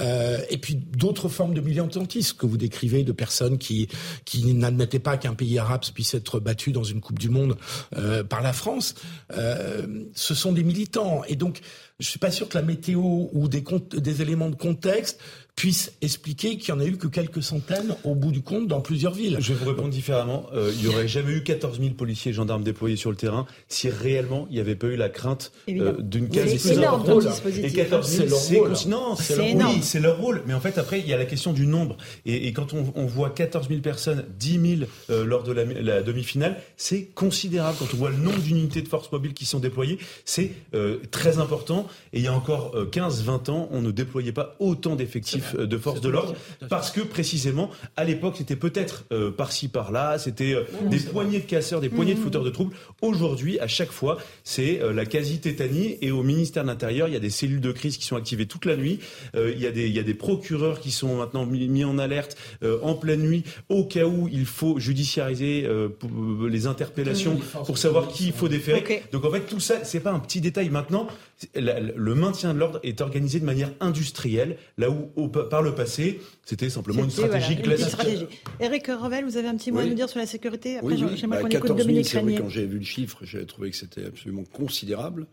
Euh, 0.00 0.40
et 0.50 0.58
puis 0.58 0.74
d'autres 0.74 1.28
formes 1.28 1.54
de 1.54 1.60
militantisme 1.60 2.36
que 2.36 2.46
vous 2.46 2.56
décrivez, 2.56 3.04
de 3.04 3.12
personnes 3.12 3.56
qui, 3.56 3.88
qui 4.24 4.52
n'admettaient 4.54 4.98
pas 4.98 5.16
qu'un 5.18 5.34
pays 5.34 5.56
arabe 5.60 5.82
puisse 5.94 6.14
être 6.14 6.40
battu 6.40 6.72
dans 6.72 6.82
une 6.82 7.00
Coupe 7.00 7.20
du 7.20 7.28
Monde 7.28 7.56
euh, 7.96 8.24
par 8.24 8.42
la 8.42 8.52
France. 8.52 8.96
Euh, 9.32 9.86
ce 10.14 10.34
sont 10.34 10.50
des 10.50 10.64
militants. 10.64 11.22
Et 11.28 11.36
donc, 11.36 11.60
je 12.00 12.08
suis 12.08 12.18
pas 12.18 12.32
sûr 12.32 12.48
que 12.48 12.58
la 12.58 12.64
météo 12.64 13.28
ou 13.32 13.46
des, 13.46 13.62
des 13.92 14.22
éléments 14.22 14.50
de 14.50 14.56
contexte 14.56 15.20
puisse 15.60 15.92
expliquer 16.00 16.56
qu'il 16.56 16.72
n'y 16.74 16.80
en 16.80 16.82
a 16.82 16.86
eu 16.86 16.96
que 16.96 17.06
quelques 17.06 17.42
centaines 17.42 17.94
au 18.04 18.14
bout 18.14 18.32
du 18.32 18.40
compte 18.40 18.66
dans 18.66 18.80
plusieurs 18.80 19.12
villes. 19.12 19.36
Je 19.40 19.52
vais 19.52 19.58
vous 19.62 19.68
répondre 19.68 19.90
différemment. 19.90 20.46
Euh, 20.54 20.72
il 20.74 20.88
n'y 20.88 20.94
aurait 20.94 21.06
jamais 21.06 21.32
eu 21.34 21.42
14 21.42 21.78
000 21.78 21.90
policiers 21.90 22.30
et 22.30 22.34
gendarmes 22.34 22.62
déployés 22.62 22.96
sur 22.96 23.10
le 23.10 23.16
terrain 23.16 23.44
si 23.68 23.90
réellement 23.90 24.46
il 24.48 24.54
n'y 24.54 24.60
avait 24.60 24.74
pas 24.74 24.86
eu 24.86 24.96
la 24.96 25.10
crainte 25.10 25.52
euh, 25.68 26.00
d'une 26.00 26.30
quasi 26.30 26.58
C'est 26.58 26.76
énorme 26.76 27.04
ton 27.04 27.18
dispositif. 27.18 27.62
Et 27.66 27.76
14 27.76 28.08
000, 28.10 28.28
c'est 28.30 28.54
leur 28.54 28.62
rôle. 28.62 28.72
Non, 28.88 29.16
C'est 29.16 29.36
leur, 29.36 29.44
énorme. 29.44 29.74
oui, 29.74 29.80
c'est 29.82 30.00
leur 30.00 30.18
rôle. 30.18 30.42
Mais 30.46 30.54
en 30.54 30.60
fait, 30.60 30.78
après, 30.78 30.98
il 31.00 31.06
y 31.06 31.12
a 31.12 31.18
la 31.18 31.26
question 31.26 31.52
du 31.52 31.66
nombre. 31.66 31.98
Et, 32.24 32.46
et 32.48 32.54
quand 32.54 32.72
on, 32.72 32.90
on 32.94 33.04
voit 33.04 33.28
14 33.28 33.68
000 33.68 33.82
personnes, 33.82 34.24
10 34.38 34.76
000 34.78 34.90
euh, 35.10 35.26
lors 35.26 35.42
de 35.42 35.52
la, 35.52 35.64
la 35.66 36.00
demi-finale, 36.02 36.56
c'est 36.78 37.02
considérable. 37.14 37.76
Quand 37.78 37.92
on 37.92 37.98
voit 37.98 38.10
le 38.10 38.16
nombre 38.16 38.40
d'unités 38.40 38.80
de 38.80 38.88
forces 38.88 39.12
mobiles 39.12 39.34
qui 39.34 39.44
sont 39.44 39.58
déployées, 39.60 39.98
c'est 40.24 40.52
euh, 40.72 41.00
très 41.10 41.38
important. 41.38 41.86
Et 42.14 42.20
il 42.20 42.24
y 42.24 42.28
a 42.28 42.32
encore 42.32 42.74
15-20 42.74 43.50
ans, 43.50 43.68
on 43.72 43.82
ne 43.82 43.90
déployait 43.90 44.32
pas 44.32 44.56
autant 44.58 44.96
d'effectifs 44.96 45.49
euh, 45.58 45.66
de 45.66 45.76
forces 45.78 46.00
de 46.00 46.08
l'ordre 46.08 46.34
parce 46.68 46.90
que 46.90 47.00
précisément, 47.00 47.70
à 47.96 48.04
l'époque, 48.04 48.34
c'était 48.38 48.56
peut-être 48.56 49.04
euh, 49.12 49.30
par-ci 49.30 49.68
par-là, 49.68 50.18
c'était 50.18 50.54
euh, 50.54 50.64
des 50.90 50.98
poignées 51.00 51.40
de 51.40 51.44
casseurs, 51.46 51.80
des 51.80 51.88
poignées 51.88 52.14
de 52.14 52.20
fouteurs 52.20 52.44
de 52.44 52.50
troubles. 52.50 52.74
Aujourd'hui, 53.02 53.58
à 53.60 53.66
chaque 53.68 53.90
fois, 53.92 54.18
c'est 54.44 54.80
euh, 54.82 54.92
la 54.92 55.04
quasi-tétanie. 55.06 55.98
Et 56.02 56.10
au 56.10 56.22
ministère 56.22 56.62
de 56.62 56.68
l'Intérieur, 56.68 57.08
il 57.08 57.14
y 57.14 57.16
a 57.16 57.20
des 57.20 57.30
cellules 57.30 57.60
de 57.60 57.72
crise 57.72 57.96
qui 57.96 58.04
sont 58.04 58.16
activées 58.16 58.46
toute 58.46 58.64
la 58.64 58.76
nuit. 58.76 59.00
Euh, 59.34 59.52
il, 59.54 59.60
y 59.60 59.66
a 59.66 59.70
des, 59.70 59.86
il 59.88 59.94
y 59.94 59.98
a 59.98 60.02
des 60.02 60.14
procureurs 60.14 60.80
qui 60.80 60.90
sont 60.90 61.16
maintenant 61.16 61.46
mis, 61.46 61.68
mis 61.68 61.84
en 61.84 61.98
alerte 61.98 62.36
euh, 62.62 62.78
en 62.82 62.94
pleine 62.94 63.22
nuit 63.22 63.44
au 63.68 63.84
cas 63.84 64.04
où 64.04 64.28
il 64.32 64.46
faut 64.46 64.78
judiciariser 64.78 65.64
euh, 65.66 65.88
pour- 65.88 66.10
euh, 66.10 66.48
les 66.48 66.66
interpellations 66.66 67.38
pour 67.66 67.78
savoir 67.78 68.08
qui 68.08 68.26
il 68.26 68.32
faut 68.32 68.48
déférer. 68.48 68.80
Donc 69.12 69.24
en 69.24 69.30
fait, 69.30 69.40
tout 69.40 69.60
ça, 69.60 69.84
c'est 69.84 70.00
pas 70.00 70.10
un 70.12 70.18
petit 70.20 70.40
détail. 70.40 70.68
Maintenant, 70.70 71.06
le 71.54 72.14
maintien 72.14 72.52
de 72.54 72.58
l'ordre 72.58 72.80
est 72.82 73.00
organisé 73.00 73.40
de 73.40 73.44
manière 73.44 73.72
industrielle, 73.80 74.56
là 74.78 74.90
où 74.90 75.10
au- 75.16 75.28
par 75.28 75.62
le 75.62 75.74
passé, 75.74 76.20
c'était 76.44 76.70
simplement 76.70 77.04
une 77.04 77.10
C'était, 77.10 77.28
voilà, 77.28 77.40
stratégie 77.40 77.60
une 77.60 77.66
classique. 77.66 77.88
stratégie. 77.88 78.26
Eric 78.60 78.86
Revel, 78.86 79.24
vous 79.24 79.36
avez 79.36 79.48
un 79.48 79.56
petit 79.56 79.72
mot 79.72 79.78
à 79.80 79.86
nous 79.86 79.94
dire 79.94 80.08
sur 80.08 80.18
la 80.18 80.26
sécurité 80.26 80.76
Après, 80.76 80.94
Oui, 80.94 81.02
oui. 81.02 81.16
j'aimerais 81.16 81.38
Bah, 81.38 81.42
qu'on 81.42 81.48
écoute 81.48 81.62
14 81.68 81.78
000, 81.78 81.88
Dominique 81.88 82.14
vrai, 82.14 82.34
quand 82.42 82.48
j'ai 82.48 82.66
vu 82.66 82.78
le 82.78 82.84
chiffre, 82.84 83.18
j'avais 83.22 83.46
trouvé 83.46 83.70
que 83.70 83.76
c'était 83.76 84.04
absolument 84.06 84.44
considérable. 84.44 85.26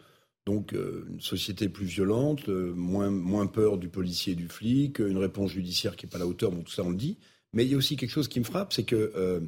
Donc, 0.45 0.74
euh, 0.74 1.05
une 1.10 1.20
société 1.20 1.68
plus 1.68 1.86
violente, 1.86 2.47
euh, 2.47 2.72
moins, 2.74 3.10
moins 3.10 3.47
peur 3.47 3.78
du 3.78 3.89
policier 3.89 4.32
et 4.32 4.36
du 4.38 4.47
flic, 4.47 5.01
euh, 5.01 5.10
une 5.10 5.18
réponse 5.18 5.51
judiciaire 5.51 5.97
qui 5.97 6.05
n'est 6.05 6.10
pas 6.10 6.16
à 6.18 6.20
la 6.20 6.28
hauteur, 6.28 6.51
bon, 6.51 6.62
tout 6.62 6.72
ça 6.72 6.84
on 6.84 6.89
le 6.89 6.95
dit. 6.95 7.18
Mais 7.51 7.66
il 7.66 7.72
y 7.72 7.74
a 7.74 7.78
aussi 7.78 7.97
quelque 7.97 8.12
chose 8.12 8.30
qui 8.30 8.39
me 8.39 8.45
frappe, 8.45 8.72
c'est 8.72 8.84
que 8.84 9.12
euh, 9.18 9.41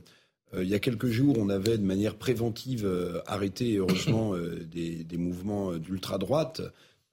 il 0.58 0.68
y 0.68 0.74
a 0.74 0.80
quelques 0.80 1.08
jours, 1.10 1.36
on 1.39 1.50
avait 1.50 1.78
de 1.78 1.84
manière 1.84 2.16
préventive 2.16 2.86
euh, 2.86 3.20
arrêté, 3.28 3.76
heureusement, 3.78 4.34
euh, 4.36 4.66
des, 4.72 5.04
des 5.04 5.18
mouvements 5.18 5.72
euh, 5.74 5.80
d'ultra-droite, 5.80 6.62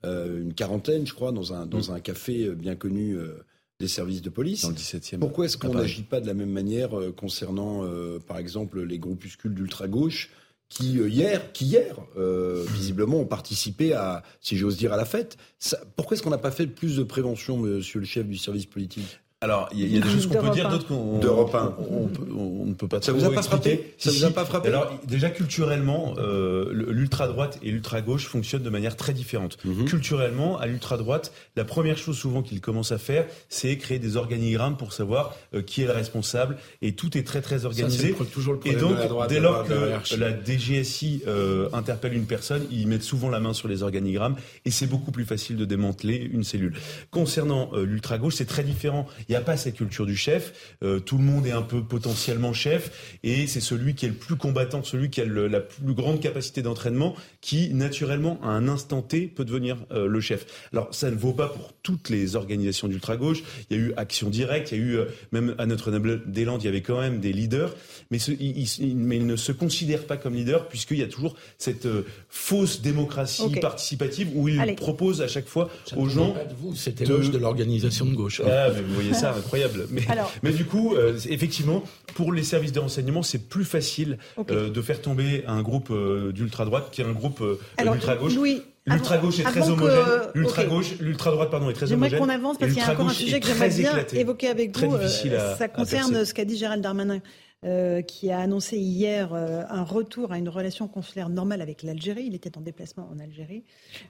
euh, 0.05 0.41
une 0.43 0.55
quarantaine, 0.55 1.07
je 1.07 1.13
crois, 1.15 1.33
dans 1.33 1.53
un, 1.53 1.67
dans 1.67 1.93
un 1.93 2.01
café 2.01 2.45
euh, 2.47 2.55
bien 2.55 2.77
connu 2.77 3.13
euh, 3.17 3.43
des 3.81 3.89
services 3.89 4.23
de 4.23 4.31
police. 4.31 4.63
Dans 4.63 4.71
le 4.71 4.75
17e. 4.77 5.19
Pourquoi 5.19 5.45
est-ce 5.47 5.57
qu'on 5.59 5.69
n'agit 5.83 6.03
pas 6.03 6.21
de 6.21 6.27
la 6.27 6.35
même 6.35 6.51
manière 6.51 6.99
euh, 6.99 7.13
concernant, 7.13 7.85
euh, 7.85 8.19
par 8.19 8.39
exemple, 8.39 8.83
les 8.83 8.99
groupuscules 8.99 9.55
d'ultra-gauche 9.55 10.31
qui, 10.69 10.99
euh, 10.99 11.09
hier, 11.09 11.53
qui 11.53 11.67
hier 11.67 11.97
euh, 12.17 12.65
visiblement, 12.73 13.21
ont 13.21 13.27
participé 13.27 13.93
à, 13.93 14.23
si 14.41 14.57
j'ose 14.57 14.77
dire, 14.77 14.93
à 14.93 14.97
la 14.97 15.05
fête? 15.05 15.37
Ça- 15.59 15.79
Pourquoi 15.97 16.15
est-ce 16.17 16.23
qu'on 16.23 16.31
n'a 16.31 16.39
pas 16.39 16.51
fait 16.51 16.67
plus 16.67 16.97
de 16.97 17.03
prévention, 17.03 17.57
monsieur 17.59 18.01
le 18.01 18.07
chef 18.07 18.27
du 18.27 18.37
service 18.39 18.67
politique? 18.67 19.21
Alors, 19.47 19.69
il 19.73 19.79
y, 19.79 19.83
a- 19.85 19.87
il 19.87 19.95
y 19.95 19.99
a 19.99 20.01
des 20.01 20.11
choses 20.11 20.27
qu'on 20.27 20.43
peut 20.43 20.51
dire, 20.51 20.69
d'autres 20.69 20.87
qu'on 20.89 21.19
D'Europe 21.21 21.55
un. 21.55 21.75
on, 21.79 22.03
on 22.05 22.07
peut- 22.09 22.27
on 22.37 22.67
ne 22.67 22.75
peut 22.75 22.89
pas 22.89 23.01
Ça 23.01 23.13
vous 23.13 23.25
a 23.25 23.31
pas 23.33 23.43
frappé 23.43 23.95
Ça 23.97 24.11
vous 24.11 24.25
a 24.25 24.31
pas 24.31 24.45
frappé 24.45 24.69
Alors, 24.69 24.93
déjà 25.07 25.31
culturellement, 25.31 26.15
euh, 26.19 26.69
le- 26.73 26.91
l'ultra-droite 26.91 27.59
et 27.63 27.71
l'ultra-gauche 27.71 28.27
fonctionnent 28.27 28.65
de 28.65 28.71
manière 28.71 28.97
très 28.97 29.13
différente. 29.13 29.57
Mhm. 29.65 29.85
Culturellement, 29.85 30.59
à 30.59 30.67
l'ultra-droite, 30.67 31.33
la 31.55 31.65
première 31.65 31.97
chose 31.97 32.17
souvent 32.19 32.43
qu'ils 32.43 32.61
commencent 32.61 32.91
à 32.91 32.99
faire, 32.99 33.25
c'est 33.49 33.77
créer 33.79 34.01
des 34.01 34.17
organigrammes 34.17 34.77
pour 34.77 34.93
savoir 34.93 35.37
euh, 35.55 35.63
qui 35.63 35.83
est 35.83 35.87
le 35.87 35.93
responsable. 35.93 36.57
Et 36.83 36.93
tout 36.93 37.17
est 37.17 37.23
très, 37.23 37.41
très 37.41 37.65
organisé. 37.67 38.15
toujours 38.33 38.55
le 38.55 38.59
Et 38.65 38.73
problème 38.73 38.81
donc, 38.81 38.97
de 38.97 39.03
la 39.03 39.09
droite. 39.09 39.29
dès 39.31 39.39
lors 39.41 39.65
que 39.65 40.17
la 40.19 40.33
DGSI 40.33 41.23
euh, 41.29 41.69
interpelle 41.73 42.15
une 42.15 42.27
personne, 42.27 42.63
ils 42.73 42.89
mettent 42.89 43.03
souvent 43.05 43.29
la 43.29 43.39
main 43.39 43.53
sur 43.53 43.69
les 43.69 43.83
organigrammes 43.85 44.35
et 44.65 44.71
c'est 44.73 44.87
beaucoup 44.89 45.13
plus 45.13 45.25
facile 45.25 45.57
de 45.57 45.65
démanteler 45.65 46.17
une 46.33 46.43
cellule. 46.43 46.75
Concernant 47.11 47.71
euh, 47.75 47.85
l'ultra-gauche, 47.85 48.35
c'est 48.35 48.45
très 48.47 48.65
différent. 48.65 49.07
Il 49.29 49.36
n'y 49.37 49.43
a 49.43 49.45
pas 49.45 49.57
cette 49.57 49.77
culture 49.77 50.07
du 50.07 50.17
chef. 50.17 50.53
Euh, 50.83 51.01
tout 51.01 51.19
le 51.19 51.25
monde 51.25 51.47
est 51.47 51.53
un 51.53 51.63
peu 51.63 51.83
potentiellement 51.83 52.53
chef 52.53 53.17
et 53.23 53.47
c'est 53.47 53.61
celui 53.61 53.95
qui 53.95 54.07
est 54.07 54.09
le 54.09 54.15
plus 54.15 54.37
combattant, 54.37 54.83
celui 54.83 55.11
qui 55.11 55.21
a 55.21 55.25
le- 55.25 55.49
la 55.49 55.61
plus 55.61 55.95
grande 55.95 56.21
capacité 56.21 56.63
d'entraînement 56.63 57.15
qui, 57.41 57.73
naturellement, 57.75 58.39
à 58.43 58.49
un 58.49 58.69
instant 58.69 59.03
T, 59.03 59.27
peut 59.27 59.45
devenir 59.45 59.77
euh, 59.93 60.07
le 60.07 60.21
chef. 60.21 60.47
Alors, 60.73 60.89
ça 60.95 61.11
ne 61.11 61.17
vaut 61.17 61.33
pas 61.33 61.49
pour 61.49 61.73
toutes 61.83 62.09
les 62.09 62.37
organisations 62.37 62.89
d'ultra-gauche. 62.89 63.43
Il 63.71 63.77
y 63.77 63.81
a 63.81 63.83
eu 63.83 63.93
Action 63.97 64.29
Directe, 64.31 64.73
il 64.73 64.79
y 64.79 64.81
a 64.81 64.85
eu, 64.85 64.97
euh, 64.97 65.05
même 65.33 65.55
à 65.59 65.67
Notre-Dame-des-Landes, 65.67 66.63
il 66.63 66.67
y 66.67 66.69
avait 66.69 66.83
quand 66.83 67.01
même 67.01 67.21
des 67.21 67.33
leaders, 67.33 67.75
mais, 68.11 68.19
ce- 68.19 68.33
ils, 68.33 68.67
ils- 68.81 68.97
mais 68.97 69.17
ils 69.17 69.27
ne 69.27 69.37
se 69.37 69.53
considèrent 69.53 70.07
pas 70.07 70.17
comme 70.17 70.35
leaders 70.35 70.69
puisqu'il 70.69 70.99
y 70.99 71.03
a 71.03 71.09
toujours 71.09 71.37
cette 71.59 71.87
euh, 71.87 72.03
fausse 72.29 72.81
démocratie 72.83 73.43
participative 73.61 74.29
où 74.35 74.49
ils 74.49 74.61
Allez. 74.61 74.75
proposent 74.75 75.21
à 75.23 75.29
chaque 75.29 75.47
fois 75.49 75.71
Ça 75.85 75.97
aux 75.99 76.09
gens 76.09 76.33
pas 76.33 76.45
de 76.45 76.55
vous, 76.55 76.75
c'était 76.75 77.05
de- 77.05 77.13
éloge 77.13 77.31
de 77.31 77.39
l'organisation 77.39 78.07
de 78.07 78.15
gauche. 78.15 78.41
hein. 78.41 78.49
ah, 78.49 78.69
mais 78.75 78.81
vous 78.83 78.95
voyez 78.95 79.15
ça, 79.17 79.35
incroyable. 79.35 79.87
Mais, 79.91 80.03
Alors. 80.09 80.33
mais 80.43 80.53
du 80.53 80.65
coup, 80.65 80.95
euh, 80.95 81.19
effectivement, 81.29 81.83
pour 82.15 82.33
les 82.33 82.43
services 82.43 82.73
de 82.73 82.81
renseignement, 82.81 83.23
c'est 83.23 83.49
plus 83.49 83.65
facile 83.65 84.19
euh, 84.51 84.71
de 84.71 84.83
faire 84.83 85.01
tomber 85.03 85.45
un 85.47 85.63
groupe 85.63 85.91
euh, 85.91 86.33
d'ultra-droite 86.33 86.89
qui 86.93 87.01
est 87.01 87.05
un 87.05 87.13
groupe 87.13 87.43
d'ultra-gauche. 87.79 88.35
Louis, 88.35 88.63
L'ultra-gauche 88.89 89.41
est 89.41 89.43
très 89.43 89.69
homogène. 89.69 89.99
ok. 89.99 90.31
L'ultra-gauche, 90.35 90.95
l'ultra-droite, 91.01 91.51
pardon, 91.51 91.69
est 91.71 91.73
très 91.73 91.89
J'aimerais 91.89 92.07
homogène. 92.15 92.21
qu'on 92.21 92.29
avance 92.47 92.57
parce 92.59 92.73
qu'il 92.73 92.81
y 92.81 92.85
a 92.87 92.93
encore 92.93 93.09
un 93.09 93.13
sujet 93.13 93.41
que 93.41 93.47
j'aimerais 93.49 93.69
bien 93.71 93.91
éclaté. 93.91 94.21
évoquer 94.21 94.47
avec 94.49 94.77
vous. 94.79 94.95
À- 94.95 95.57
Ça 95.57 95.67
concerne 95.69 96.25
ce 96.25 96.33
qu'a 96.33 96.45
dit 96.45 96.57
Gérald 96.57 96.83
Darmanin, 96.85 97.19
euh, 97.65 98.01
qui 98.03 98.31
a 98.31 98.39
annoncé 98.39 98.77
hier 98.77 99.31
euh, 99.35 99.63
un 99.71 99.83
retour 99.83 100.31
à 100.31 100.39
une 100.39 100.49
relation 100.49 100.87
consulaire 100.87 101.31
normale 101.31 101.63
avec 101.63 101.83
l'Algérie. 101.83 102.27
Il 102.29 102.35
était 102.37 102.57
en 102.57 102.61
déplacement 102.61 103.11
en 103.13 103.19
Algérie. 103.19 103.65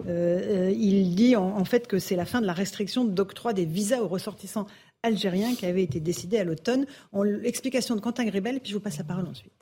Euh, 0.08 0.70
il 0.76 1.14
dit 1.14 1.36
en, 1.36 1.56
en 1.56 1.64
fait 1.64 1.86
que 1.86 1.98
c'est 1.98 2.16
la 2.16 2.26
fin 2.26 2.42
de 2.42 2.46
la 2.46 2.52
restriction 2.52 3.04
d'octroi 3.06 3.54
des 3.54 3.64
visas 3.64 4.00
aux 4.02 4.08
ressortissants 4.08 4.66
algériens 5.06 5.54
qui 5.54 5.66
avait 5.66 5.82
été 5.82 6.00
décidée 6.00 6.38
à 6.38 6.44
l'automne. 6.44 6.86
On- 7.12 7.22
L'explication 7.22 7.94
de 7.96 8.00
Quentin 8.00 8.24
Gribel, 8.24 8.60
puis 8.60 8.70
je 8.70 8.74
vous 8.76 8.80
passe 8.82 8.98
la 8.98 9.04
parole 9.04 9.26
ensuite. 9.26 9.52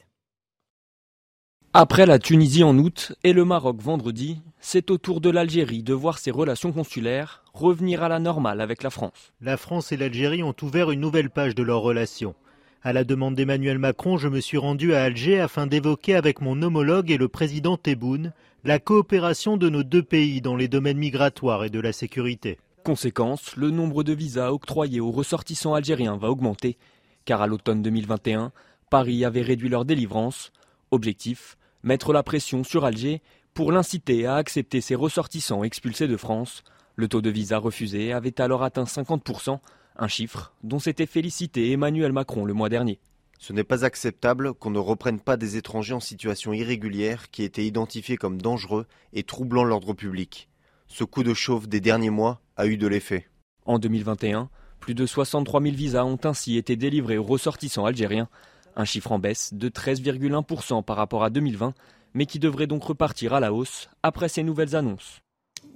Après 1.72 2.06
la 2.06 2.18
Tunisie 2.20 2.62
en 2.62 2.78
août 2.78 3.12
et 3.24 3.32
le 3.32 3.44
Maroc 3.44 3.80
vendredi, 3.80 4.40
c'est 4.60 4.90
au 4.92 4.98
tour 4.98 5.20
de 5.20 5.28
l'Algérie 5.30 5.82
de 5.82 5.92
voir 5.92 6.18
ses 6.18 6.30
relations 6.30 6.72
consulaires 6.72 7.42
revenir 7.52 8.02
à 8.02 8.08
la 8.08 8.20
normale 8.20 8.60
avec 8.60 8.82
la 8.82 8.90
France. 8.90 9.32
La 9.40 9.56
France 9.56 9.90
et 9.90 9.96
l'Algérie 9.96 10.42
ont 10.44 10.54
ouvert 10.62 10.90
une 10.92 11.00
nouvelle 11.00 11.30
page 11.30 11.54
de 11.56 11.62
leurs 11.64 11.80
relations. 11.82 12.34
À 12.82 12.92
la 12.92 13.02
demande 13.02 13.34
d'Emmanuel 13.34 13.78
Macron, 13.78 14.18
je 14.18 14.28
me 14.28 14.40
suis 14.40 14.58
rendu 14.58 14.94
à 14.94 15.02
Alger 15.02 15.40
afin 15.40 15.66
d'évoquer 15.66 16.14
avec 16.14 16.40
mon 16.40 16.60
homologue 16.62 17.10
et 17.10 17.16
le 17.16 17.28
président 17.28 17.76
Tebboune 17.76 18.32
la 18.62 18.78
coopération 18.78 19.56
de 19.56 19.68
nos 19.68 19.82
deux 19.82 20.02
pays 20.02 20.40
dans 20.40 20.54
les 20.56 20.68
domaines 20.68 20.98
migratoires 20.98 21.64
et 21.64 21.70
de 21.70 21.80
la 21.80 21.92
sécurité. 21.92 22.58
Conséquence, 22.84 23.56
le 23.56 23.70
nombre 23.70 24.04
de 24.04 24.12
visas 24.12 24.52
octroyés 24.52 25.00
aux 25.00 25.10
ressortissants 25.10 25.72
algériens 25.72 26.18
va 26.18 26.28
augmenter, 26.28 26.76
car 27.24 27.40
à 27.40 27.46
l'automne 27.46 27.80
2021, 27.80 28.52
Paris 28.90 29.24
avait 29.24 29.40
réduit 29.40 29.70
leur 29.70 29.86
délivrance. 29.86 30.52
Objectif, 30.90 31.56
mettre 31.82 32.12
la 32.12 32.22
pression 32.22 32.62
sur 32.62 32.84
Alger 32.84 33.22
pour 33.54 33.72
l'inciter 33.72 34.26
à 34.26 34.34
accepter 34.34 34.82
ses 34.82 34.96
ressortissants 34.96 35.64
expulsés 35.64 36.08
de 36.08 36.18
France. 36.18 36.62
Le 36.94 37.08
taux 37.08 37.22
de 37.22 37.30
visa 37.30 37.56
refusé 37.56 38.12
avait 38.12 38.38
alors 38.38 38.62
atteint 38.62 38.84
50%, 38.84 39.60
un 39.96 40.08
chiffre 40.08 40.52
dont 40.62 40.78
s'était 40.78 41.06
félicité 41.06 41.72
Emmanuel 41.72 42.12
Macron 42.12 42.44
le 42.44 42.52
mois 42.52 42.68
dernier. 42.68 43.00
Ce 43.38 43.54
n'est 43.54 43.64
pas 43.64 43.86
acceptable 43.86 44.52
qu'on 44.52 44.70
ne 44.70 44.78
reprenne 44.78 45.20
pas 45.20 45.38
des 45.38 45.56
étrangers 45.56 45.94
en 45.94 46.00
situation 46.00 46.52
irrégulière 46.52 47.30
qui 47.30 47.44
étaient 47.44 47.64
identifiés 47.64 48.18
comme 48.18 48.42
dangereux 48.42 48.84
et 49.14 49.22
troublant 49.22 49.64
l'ordre 49.64 49.94
public. 49.94 50.50
Ce 50.96 51.02
coup 51.02 51.24
de 51.24 51.34
chauffe 51.34 51.66
des 51.66 51.80
derniers 51.80 52.10
mois 52.10 52.40
a 52.56 52.68
eu 52.68 52.76
de 52.76 52.86
l'effet. 52.86 53.26
En 53.66 53.80
2021, 53.80 54.48
plus 54.78 54.94
de 54.94 55.06
63 55.06 55.60
000 55.60 55.74
visas 55.74 56.04
ont 56.04 56.20
ainsi 56.22 56.56
été 56.56 56.76
délivrés 56.76 57.18
aux 57.18 57.24
ressortissants 57.24 57.84
algériens, 57.84 58.28
un 58.76 58.84
chiffre 58.84 59.10
en 59.10 59.18
baisse 59.18 59.54
de 59.54 59.68
13,1% 59.68 60.84
par 60.84 60.96
rapport 60.96 61.24
à 61.24 61.30
2020, 61.30 61.74
mais 62.14 62.26
qui 62.26 62.38
devrait 62.38 62.68
donc 62.68 62.84
repartir 62.84 63.34
à 63.34 63.40
la 63.40 63.52
hausse 63.52 63.88
après 64.04 64.28
ces 64.28 64.44
nouvelles 64.44 64.76
annonces. 64.76 65.20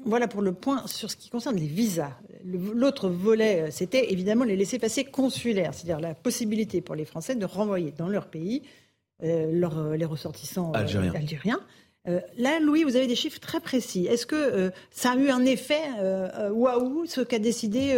Voilà 0.04 0.28
pour 0.28 0.40
le 0.40 0.52
point 0.52 0.86
sur 0.86 1.10
ce 1.10 1.16
qui 1.16 1.30
concerne 1.30 1.56
les 1.56 1.66
visas. 1.66 2.16
L'autre 2.44 3.08
volet, 3.08 3.62
euh, 3.62 3.70
c'était 3.72 4.12
évidemment 4.12 4.44
les 4.44 4.54
laissés-passer 4.54 5.02
consulaires, 5.02 5.74
c'est-à-dire 5.74 5.98
la 5.98 6.14
possibilité 6.14 6.80
pour 6.80 6.94
les 6.94 7.04
Français 7.04 7.34
de 7.34 7.44
renvoyer 7.44 7.90
dans 7.90 8.08
leur 8.08 8.28
pays 8.28 8.62
euh, 9.24 9.50
leurs, 9.50 9.78
euh, 9.78 9.96
les 9.96 10.04
ressortissants 10.04 10.70
euh, 10.76 10.78
Algériens. 10.78 11.60
Euh, 12.08 12.20
là, 12.36 12.58
Louis, 12.60 12.84
vous 12.84 12.96
avez 12.96 13.06
des 13.06 13.16
chiffres 13.16 13.40
très 13.40 13.60
précis. 13.60 14.06
Est-ce 14.06 14.26
que 14.26 14.36
euh, 14.36 14.70
ça 14.90 15.12
a 15.12 15.16
eu 15.16 15.28
un 15.28 15.44
effet 15.44 15.80
euh, 16.00 16.50
waouh, 16.50 17.06
ce 17.06 17.20
qu'a 17.20 17.38
décidé 17.38 17.94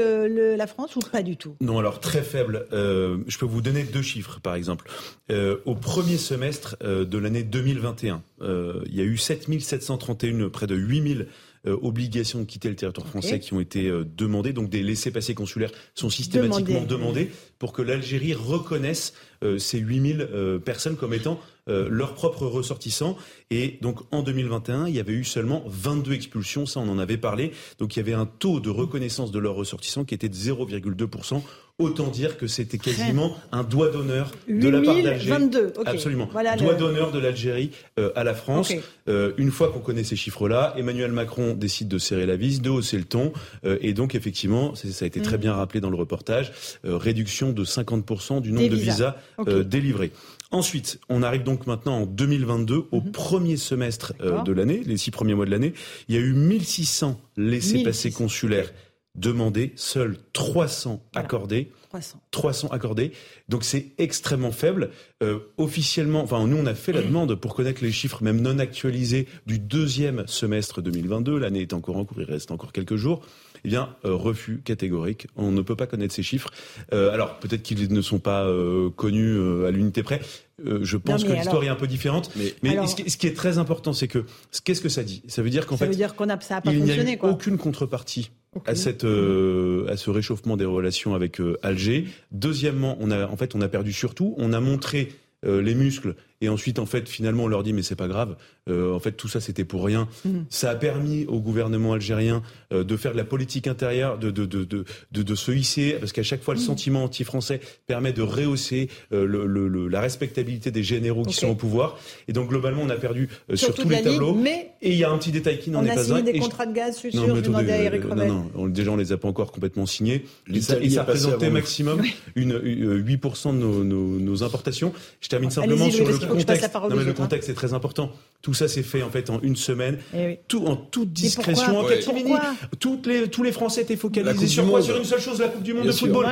la 0.57 0.67
France, 0.67 0.97
ou 0.97 1.01
pas 1.01 1.23
du 1.23 1.37
tout? 1.37 1.57
Non, 1.61 1.79
alors 1.79 2.01
très 2.01 2.23
faible. 2.23 2.67
Je 2.71 3.39
peux 3.39 3.47
vous 3.47 3.61
donner 3.61 3.85
deux 3.85 4.03
chiffres, 4.03 4.41
par 4.41 4.55
exemple. 4.55 4.91
Au 5.31 5.75
premier 5.75 6.17
semestre 6.17 6.77
de 6.81 7.19
l'année 7.19 7.43
2021, 7.43 8.23
euh, 8.43 8.83
il 8.87 8.97
y 8.97 9.01
a 9.01 9.05
eu 9.05 9.17
7731, 9.17 10.49
près 10.49 10.67
de 10.67 10.75
8000 10.75 11.27
euh, 11.67 11.77
obligations 11.83 12.39
de 12.39 12.45
quitter 12.45 12.71
le 12.71 12.75
territoire 12.75 13.07
français 13.07 13.39
qui 13.39 13.53
ont 13.53 13.61
été 13.61 13.87
euh, 13.87 14.03
demandées. 14.17 14.55
Donc 14.55 14.71
des 14.71 14.83
laissés-passer 14.83 15.35
consulaires 15.35 15.71
sont 15.95 16.09
systématiquement 16.09 16.85
demandés 16.85 17.31
pour 17.59 17.75
que 17.75 17.83
l'Algérie 17.83 18.33
reconnaisse 18.33 19.13
euh, 19.45 19.59
ces 19.59 19.79
8000 19.79 20.61
personnes 20.65 20.97
comme 20.97 21.13
étant 21.13 21.39
leurs 21.67 22.15
propres 22.15 22.47
ressortissants. 22.47 23.17
Et 23.51 23.79
donc 23.81 24.01
en 24.11 24.25
2021, 24.25 24.89
il 24.89 24.97
y 24.97 24.99
avait 24.99 25.13
eu 25.13 25.23
seulement 25.23 25.63
22 25.69 26.15
expulsions, 26.15 26.67
ça 26.67 26.81
on 26.81 26.89
en 26.89 26.99
avait 26.99 27.17
parlé. 27.17 27.53
Donc 27.79 27.95
il 27.95 28.01
y 28.01 28.03
avait 28.03 28.13
un 28.13 28.27
taux 28.27 28.59
de 28.59 28.71
reconnaissance 28.71 29.31
de 29.31 29.39
leurs 29.39 29.55
ressortissants 29.55 30.05
qui 30.05 30.15
était 30.15 30.29
de 30.29 30.35
0,2%. 30.35 31.43
Autant 31.81 32.09
dire 32.09 32.37
que 32.37 32.47
c'était 32.47 32.79
quasiment 32.79 33.37
un 33.53 33.65
doigt 33.65 33.89
d'honneur 33.89 34.31
de 34.49 34.69
la 34.69 34.81
part 34.81 35.03
d'Algérie. 35.03 35.51
Absolument. 35.87 36.29
doigt 36.59 36.75
d'honneur 36.75 37.11
de 37.11 37.19
l'Algérie 37.19 37.71
à 38.15 38.25
la 38.25 38.35
France. 38.35 38.73
une 39.07 39.51
fois 39.51 39.73
qu'on 39.73 39.81
connaît 39.81 40.05
ces 40.05 40.17
chiffres-là, 40.17 40.75
Emmanuel 40.77 41.13
Macron 41.13 41.55
décide 41.55 41.89
de 41.89 41.99
serrer 41.99 42.27
la 42.27 42.37
vis, 42.37 42.61
de 42.61 42.71
hausser 42.71 42.99
le 42.99 43.05
ton, 43.05 43.33
euh, 43.65 43.79
et 43.81 43.93
donc 43.93 44.15
effectivement, 44.15 44.75
ça 44.75 45.05
a 45.05 45.07
été 45.07 45.21
très 45.21 45.37
mm. 45.37 45.41
bien 45.41 45.55
rappelé 45.55 45.81
dans 45.81 45.91
le 45.91 45.97
reportage, 45.97 46.53
euh, 46.85 46.97
réduction 46.97 47.53
de 47.53 47.65
50% 47.65 48.41
du 48.41 48.53
nombre 48.53 48.69
de 48.69 48.77
visas 48.77 49.17
euh, 49.47 49.63
délivrés. 49.63 50.13
Ensuite, 50.51 50.99
on 51.09 51.23
arrive 51.23 51.45
donc 51.45 51.67
maintenant 51.67 51.99
en 51.99 52.07
2022, 52.07 52.87
au 52.91 53.01
mm-hmm. 53.01 53.11
premier 53.13 53.57
semestre 53.57 54.15
de 54.19 54.53
l'année, 54.53 54.83
les 54.85 54.97
six 54.97 55.13
premiers 55.13 55.35
mois 55.35 55.47
de 55.47 55.51
l'année. 55.51 55.75
Il 56.09 56.17
y 56.17 56.19
a 56.19 56.21
eu 56.21 56.33
1600 56.33 57.21
laissés-passer 57.37 58.11
consulaires 58.11 58.73
demandés, 59.15 59.73
seuls 59.77 60.17
300 60.33 61.03
accordés. 61.15 61.73
300. 61.91 62.21
300 62.31 62.69
accordés. 62.69 63.13
Donc 63.49 63.65
c'est 63.65 63.93
extrêmement 63.99 64.53
faible. 64.53 64.91
Euh, 65.23 65.41
officiellement, 65.57 66.23
enfin 66.23 66.47
nous 66.47 66.57
on 66.57 66.67
a 66.67 66.75
fait 66.75 66.93
la 66.93 67.03
demande 67.03 67.35
pour 67.35 67.55
connaître 67.55 67.83
les 67.83 67.91
chiffres 67.91 68.23
même 68.23 68.41
non 68.41 68.59
actualisés 68.61 69.27
du 69.47 69.59
deuxième 69.59 70.25
semestre 70.27 70.81
2022. 70.81 71.39
L'année 71.39 71.63
est 71.63 71.73
encore 71.73 71.97
en 71.97 72.05
cours, 72.05 72.21
il 72.21 72.25
reste 72.25 72.53
encore 72.53 72.73
quelques 72.73 72.97
jours. 72.97 73.23
Eh 73.65 73.69
bien, 73.69 73.95
euh, 74.07 74.15
refus 74.15 74.63
catégorique. 74.65 75.27
On 75.37 75.51
ne 75.51 75.61
peut 75.61 75.77
pas 75.77 75.87
connaître 75.87 76.15
ces 76.15 76.23
chiffres. 76.23 76.51
Euh, 76.95 77.13
alors 77.13 77.39
peut-être 77.41 77.63
qu'ils 77.63 77.93
ne 77.93 78.01
sont 78.01 78.21
pas 78.21 78.49
connus 78.97 79.67
à 79.67 79.71
l'unité 79.73 80.05
près. 80.05 80.21
je 80.65 80.97
pense 80.97 81.25
que 81.25 81.33
l'histoire 81.33 81.65
est 81.65 81.69
un 81.69 81.75
peu 81.75 81.89
différente. 81.89 82.31
Mais, 82.37 82.55
ce, 82.87 83.17
qui, 83.17 83.27
est 83.27 83.37
très 83.37 83.59
important, 83.59 83.93
c'est 83.93 84.09
que 84.09 84.25
qu'est-ce 84.65 84.81
que 84.81 84.89
ça 84.89 85.03
dit? 85.03 85.23
Ça 85.27 85.43
veut 85.43 85.51
dire 85.51 85.67
qu'en 85.67 85.77
fait, 85.77 85.87
veut 85.87 85.95
dire 85.95 86.15
qu'on 86.15 86.29
a, 86.29 86.41
ça 86.41 86.59
a 86.59 86.61
pas 86.61 86.73
il 86.73 86.85
n'y 86.85 86.93
a 86.93 87.25
aucune 87.25 87.59
contrepartie 87.59 88.31
à, 88.67 88.75
cette, 88.75 89.05
euh, 89.05 89.87
à 89.89 89.97
ce 89.97 90.11
réchauffement 90.11 90.57
des 90.57 90.65
relations 90.65 91.15
avec 91.15 91.41
euh, 91.41 91.59
Alger. 91.63 92.07
Deuxièmement, 92.33 92.97
on 93.01 93.11
a, 93.11 93.27
en 93.27 93.37
fait, 93.37 93.55
on 93.55 93.61
a 93.61 93.69
perdu 93.69 93.93
surtout, 93.93 94.35
on 94.39 94.53
a 94.53 94.61
montré 94.61 95.11
euh, 95.45 95.63
les 95.63 95.75
muscles 95.75 96.15
et 96.41 96.49
ensuite, 96.49 96.79
en 96.79 96.87
fait, 96.87 97.09
finalement, 97.09 97.45
on 97.45 97.49
leur 97.49 97.63
dit 97.63 97.73
mais 97.73 97.83
c'est 97.83 97.97
pas 97.97 98.09
grave. 98.09 98.37
Euh, 98.69 98.95
en 98.95 99.01
fait, 99.01 99.13
tout 99.13 99.29
ça 99.29 99.41
c'était 99.41 99.65
pour 99.65 99.85
rien. 99.85 100.09
Mhm. 100.25 100.47
Ça 100.49 100.71
a 100.71 100.75
permis 100.75 101.27
au 101.27 101.41
gouvernement 101.41 101.93
algérien 101.93 102.43
euh, 102.73 102.85
de 102.85 102.97
faire 102.97 103.13
de 103.13 103.17
la 103.17 103.25
politique 103.25 103.67
intérieure, 103.67 104.19
de 104.19 104.31
de 104.31 104.47
de 104.47 104.65
de, 104.65 105.23
de, 105.23 105.35
se 105.35 105.53
hisser, 105.53 105.97
parce 105.99 106.13
qu'à 106.13 106.23
chaque 106.23 106.43
fois 106.43 106.55
le 106.55 106.61
mhm. 106.61 106.67
sentiment 106.67 107.05
anti-français 107.05 107.61
permet 107.87 108.13
de 108.13 108.23
rehausser 108.23 108.89
euh, 109.13 109.27
le, 109.27 109.47
le, 109.47 109.89
la 109.89 110.01
respectabilité 110.01 110.71
des 110.71 110.83
généraux 110.83 111.25
qui 111.25 111.35
sont 111.35 111.49
au 111.49 111.55
pouvoir. 111.55 111.99
Et 112.29 112.33
donc 112.33 112.49
globalement, 112.49 112.83
on 112.83 112.91
a 112.91 112.97
perdu 112.97 113.29
euh, 113.51 113.57
sur, 113.57 113.75
tous 113.75 113.89
les 113.89 114.03
tableaux. 114.03 114.35
mais 114.35 114.71
et 114.83 114.91
il 114.91 114.97
y 114.97 115.05
a 115.05 115.11
un 115.11 115.19
petit 115.19 115.33
détail 115.33 115.59
qui 115.59 115.71
n'en 115.71 115.85
est 115.85 115.89
pas 115.89 115.93
un. 115.93 115.97
On 115.97 116.01
a 116.01 116.19
signé 116.19 116.33
des 116.33 116.39
contrats 116.39 116.67
de 116.67 116.73
gaz, 116.73 116.95
je 116.95 117.01
suis 117.01 117.13
sûr. 117.13 117.37
Je 117.37 117.41
demandais 117.41 117.73
à 117.73 117.83
Eric 117.83 118.05
Non, 118.05 118.27
non, 118.27 118.51
on, 118.55 118.69
déjà 118.69 118.91
on 118.91 118.97
les 118.97 119.13
a 119.13 119.19
pas 119.19 119.29
encore 119.29 119.53
complètement 119.53 119.87
signés. 119.87 120.25
Et 120.53 120.61
ça, 120.61 120.79
et 120.81 120.89
ça 120.89 121.03
représentait 121.03 121.51
maximum 121.51 122.03
une, 122.35 122.53
8% 122.53 123.53
de 123.53 123.59
nos, 123.59 123.85
nos, 123.85 124.19
nos, 124.19 124.43
importations. 124.43 124.93
Je 125.21 125.29
termine 125.29 125.51
simplement 125.51 125.91
sur 125.91 126.07
le 126.07 126.30
contexte. 126.31 126.71
le 127.07 127.13
contexte 127.13 127.49
est 127.49 127.55
très 127.55 127.75
important. 127.75 128.13
Tout 128.43 128.55
ça 128.55 128.69
s'est 128.69 128.83
fait 128.83 129.03
en 129.03 129.11
fait 129.11 129.31
en 129.31 129.41
une 129.43 129.57
semaine, 129.57 129.99
eh 130.15 130.41
tout 130.49 130.67
en 130.67 130.77
toute 130.77 131.13
discrétion, 131.13 131.79
en 131.79 131.85
catimini. 131.85 132.33
Toutes 132.79 133.07
les, 133.07 133.29
tous 133.29 133.43
les 133.43 133.53
Français 133.53 133.83
étaient 133.83 133.97
focalisés 133.97 134.47
sur 134.47 134.69
quoi 134.69 134.83
Sur 134.83 134.97
une 134.97 135.05
seule 135.05 135.21
chose, 135.21 135.41
la 135.41 135.49
Coupe 135.49 135.63
du 135.63 135.75
Monde 135.75 135.87
de 135.87 135.93
football. 135.93 136.27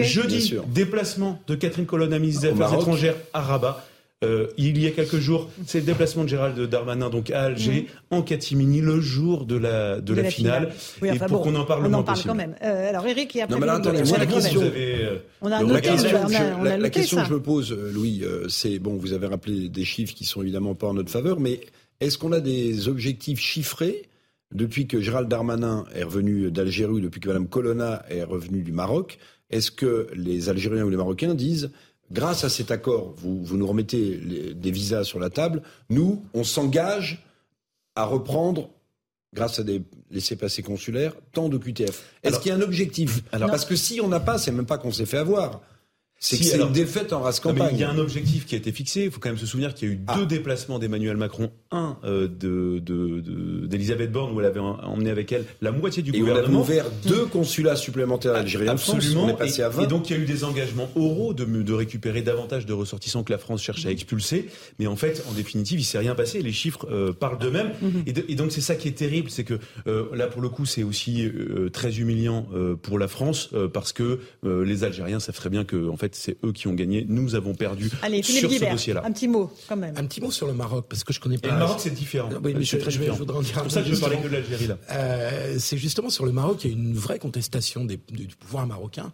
Jeudi, 0.00 0.56
déplacement 0.68 1.40
de 1.46 1.54
Catherine 1.54 1.86
Colonna, 1.86 2.18
ministre 2.18 2.42
des 2.42 2.48
Affaires 2.48 2.74
étrangères 2.78 3.16
à 3.32 3.40
Rabat. 3.40 3.84
Euh, 4.24 4.46
il 4.56 4.80
y 4.80 4.86
a 4.86 4.90
quelques 4.90 5.18
jours, 5.18 5.50
c'est 5.66 5.80
le 5.80 5.86
déplacement 5.86 6.24
de 6.24 6.28
Gérald 6.28 6.58
Darmanin 6.68 7.10
donc 7.10 7.30
à 7.30 7.42
Alger, 7.42 7.82
mhm. 7.82 8.18
en 8.18 8.22
catimini, 8.22 8.80
le 8.80 9.00
jour 9.00 9.46
de 9.46 9.56
la, 9.56 10.00
de, 10.00 10.14
la, 10.14 10.24
finale. 10.24 10.72
et 11.02 11.18
pour 11.18 11.42
qu'on 11.42 11.54
en 11.54 11.64
parle 11.64 11.86
on 11.86 11.88
le 11.88 11.94
en 11.94 12.02
parle 12.02 12.22
quand 12.24 12.34
même. 12.34 12.54
Euh, 12.62 12.88
alors 12.88 13.06
Eric, 13.06 13.34
il 13.34 13.38
y 13.38 13.40
a 13.42 13.46
non, 13.46 13.58
mais 13.58 13.66
là, 13.66 13.74
attendez, 13.74 14.02
la 14.02 14.26
question, 14.26 14.60
euh, 14.62 15.18
on 15.40 15.52
a 15.52 15.62
la 15.62 15.80
question, 15.80 16.18
la, 16.62 16.90
question 16.90 17.18
que 17.18 17.28
je 17.28 17.34
me 17.34 17.42
pose, 17.42 17.72
Louis, 17.72 18.22
c'est 18.48 18.78
bon, 18.78 18.96
vous 18.96 19.12
avez 19.12 19.26
rappelé 19.26 19.68
des 19.68 19.84
chiffres 19.84 20.14
qui 20.14 20.24
sont 20.24 20.42
évidemment 20.42 20.74
pas 20.74 20.88
en 20.88 20.94
notre 20.94 21.10
faveur, 21.10 21.40
mais 21.40 21.60
est-ce 22.00 22.18
qu'on 22.18 22.32
a 22.32 22.40
des 22.40 22.88
objectifs 22.88 23.40
chiffrés 23.40 24.02
depuis 24.54 24.86
que 24.86 25.00
Gérald 25.00 25.28
Darmanin 25.28 25.84
est 25.94 26.04
revenu 26.04 26.50
d'Algérie, 26.50 27.00
depuis 27.00 27.20
que 27.20 27.28
Mme 27.28 27.48
Colonna 27.48 28.04
est 28.08 28.24
revenue 28.24 28.62
du 28.62 28.72
Maroc? 28.72 29.18
Est-ce 29.50 29.70
que 29.70 30.08
les 30.14 30.48
Algériens 30.48 30.84
ou 30.84 30.90
les 30.90 30.96
Marocains 30.96 31.34
disent 31.34 31.70
grâce 32.10 32.44
à 32.44 32.48
cet 32.48 32.70
accord, 32.70 33.14
vous, 33.16 33.44
vous 33.44 33.56
nous 33.56 33.66
remettez 33.66 34.54
des 34.54 34.70
visas 34.70 35.04
sur 35.04 35.18
la 35.18 35.30
table, 35.30 35.62
nous, 35.90 36.24
on 36.34 36.44
s'engage 36.44 37.24
à 37.96 38.04
reprendre 38.04 38.70
grâce 39.34 39.58
à 39.58 39.64
des 39.64 39.82
laissés-passer 40.10 40.62
consulaires, 40.62 41.12
tant 41.32 41.48
de 41.48 41.58
QTF. 41.58 42.04
Est-ce 42.22 42.38
qu'il 42.38 42.50
y 42.50 42.52
a 42.52 42.56
un 42.56 42.60
objectif? 42.60 43.22
Parce 43.30 43.64
que 43.64 43.76
si 43.76 44.00
on 44.00 44.08
n'a 44.08 44.20
pas, 44.20 44.38
c'est 44.38 44.52
même 44.52 44.66
pas 44.66 44.78
qu'on 44.78 44.92
s'est 44.92 45.06
fait 45.06 45.18
avoir. 45.18 45.60
C'est 46.24 46.36
si, 46.36 46.56
une 46.56 46.72
défaite 46.72 47.12
en 47.12 47.20
race 47.20 47.38
campagne. 47.38 47.74
il 47.74 47.80
y 47.80 47.84
a 47.84 47.90
un 47.90 47.98
objectif 47.98 48.46
qui 48.46 48.54
a 48.54 48.58
été 48.58 48.72
fixé. 48.72 49.04
Il 49.04 49.10
faut 49.10 49.20
quand 49.20 49.28
même 49.28 49.38
se 49.38 49.44
souvenir 49.44 49.74
qu'il 49.74 49.88
y 49.88 49.90
a 49.90 49.94
eu 49.94 50.00
ah. 50.06 50.16
deux 50.16 50.24
déplacements 50.24 50.78
d'Emmanuel 50.78 51.18
Macron. 51.18 51.50
Un 51.70 51.98
euh, 52.04 52.28
de, 52.28 52.78
d'Elisabeth 53.66 54.10
Borne 54.10 54.34
où 54.34 54.40
elle 54.40 54.46
avait 54.46 54.60
emmené 54.60 55.10
avec 55.10 55.32
elle 55.32 55.44
la 55.60 55.70
moitié 55.70 56.02
du 56.02 56.14
et 56.14 56.20
gouvernement. 56.20 56.60
On 56.60 56.62
a 56.62 56.64
ouvert 56.64 56.86
deux 57.06 57.26
consulats 57.26 57.76
supplémentaires 57.76 58.34
algériens. 58.34 58.72
Absolument. 58.72 59.24
On 59.24 59.28
est 59.28 59.36
passé 59.36 59.60
et, 59.60 59.64
à 59.64 59.68
20. 59.68 59.82
et 59.82 59.86
donc 59.86 60.08
il 60.08 60.16
y 60.16 60.18
a 60.18 60.22
eu 60.22 60.24
des 60.24 60.44
engagements 60.44 60.88
oraux 60.96 61.34
de, 61.34 61.44
de 61.44 61.72
récupérer 61.74 62.22
davantage 62.22 62.64
de 62.64 62.72
ressortissants 62.72 63.22
que 63.22 63.32
la 63.32 63.38
France 63.38 63.62
cherche 63.62 63.84
à 63.84 63.90
expulser. 63.90 64.48
Mais 64.78 64.86
en 64.86 64.96
fait, 64.96 65.24
en 65.28 65.32
définitive, 65.32 65.80
il 65.80 65.84
s'est 65.84 65.98
rien 65.98 66.14
passé. 66.14 66.40
Les 66.40 66.52
chiffres 66.52 66.88
euh, 66.90 67.12
parlent 67.12 67.38
d'eux-mêmes. 67.38 67.72
Mhm. 67.82 68.04
et, 68.06 68.34
donc 68.34 68.50
c'est 68.50 68.62
ça 68.62 68.76
qui 68.76 68.88
est 68.88 68.92
terrible, 68.92 69.28
c'est 69.28 69.44
que 69.44 69.58
euh, 69.86 70.06
là 70.14 70.26
pour 70.26 70.40
le 70.40 70.48
coup, 70.48 70.64
c'est 70.64 70.84
aussi 70.84 71.30
très 71.72 71.98
humiliant 71.98 72.46
pour 72.82 72.98
la 72.98 73.08
France 73.08 73.50
parce 73.72 73.92
que 73.92 74.20
les 74.42 74.84
Algériens 74.84 75.20
savent 75.20 75.34
très 75.34 75.50
bien 75.50 75.64
que 75.64 75.88
en 75.88 75.96
fait 75.96 76.13
c'est 76.14 76.36
eux 76.44 76.52
qui 76.52 76.68
ont 76.68 76.74
gagné 76.74 77.04
nous 77.08 77.34
avons 77.34 77.54
perdu 77.54 77.90
Allez, 78.02 78.22
sur 78.22 78.50
ce 78.50 78.70
dossier-là. 78.70 79.02
Un 79.04 79.12
petit 79.12 79.28
mot, 79.28 79.50
quand 79.68 79.76
même. 79.76 79.94
Un 79.96 80.04
petit 80.06 80.20
mot 80.20 80.30
sur 80.30 80.46
le 80.46 80.54
Maroc, 80.54 80.86
parce 80.88 81.04
que 81.04 81.12
je 81.12 81.20
connais 81.20 81.38
pas. 81.38 81.48
Et 81.48 81.52
le 81.52 81.58
Maroc, 81.58 81.78
c'est 81.80 81.94
différent. 81.94 82.28
Oui, 82.42 82.54
mais 82.56 82.64
je, 82.64 82.76
très 82.76 82.90
je, 82.90 83.00
voudrais 83.10 83.38
en 83.38 83.42
dire 83.42 83.54
C'est 83.54 83.62
pour 83.62 83.70
ça 83.70 83.82
que 83.82 83.94
je 83.94 84.00
parlais 84.00 84.18
que 84.18 84.28
de 84.28 84.32
l'Algérie, 84.32 84.66
là. 84.66 84.78
Euh, 84.90 85.56
c'est 85.58 85.78
justement 85.78 86.10
sur 86.10 86.26
le 86.26 86.32
Maroc, 86.32 86.64
il 86.64 86.70
y 86.70 86.74
a 86.74 86.76
une 86.76 86.94
vraie 86.94 87.18
contestation 87.18 87.84
des, 87.84 87.98
du 88.10 88.26
pouvoir 88.26 88.66
marocain 88.66 89.12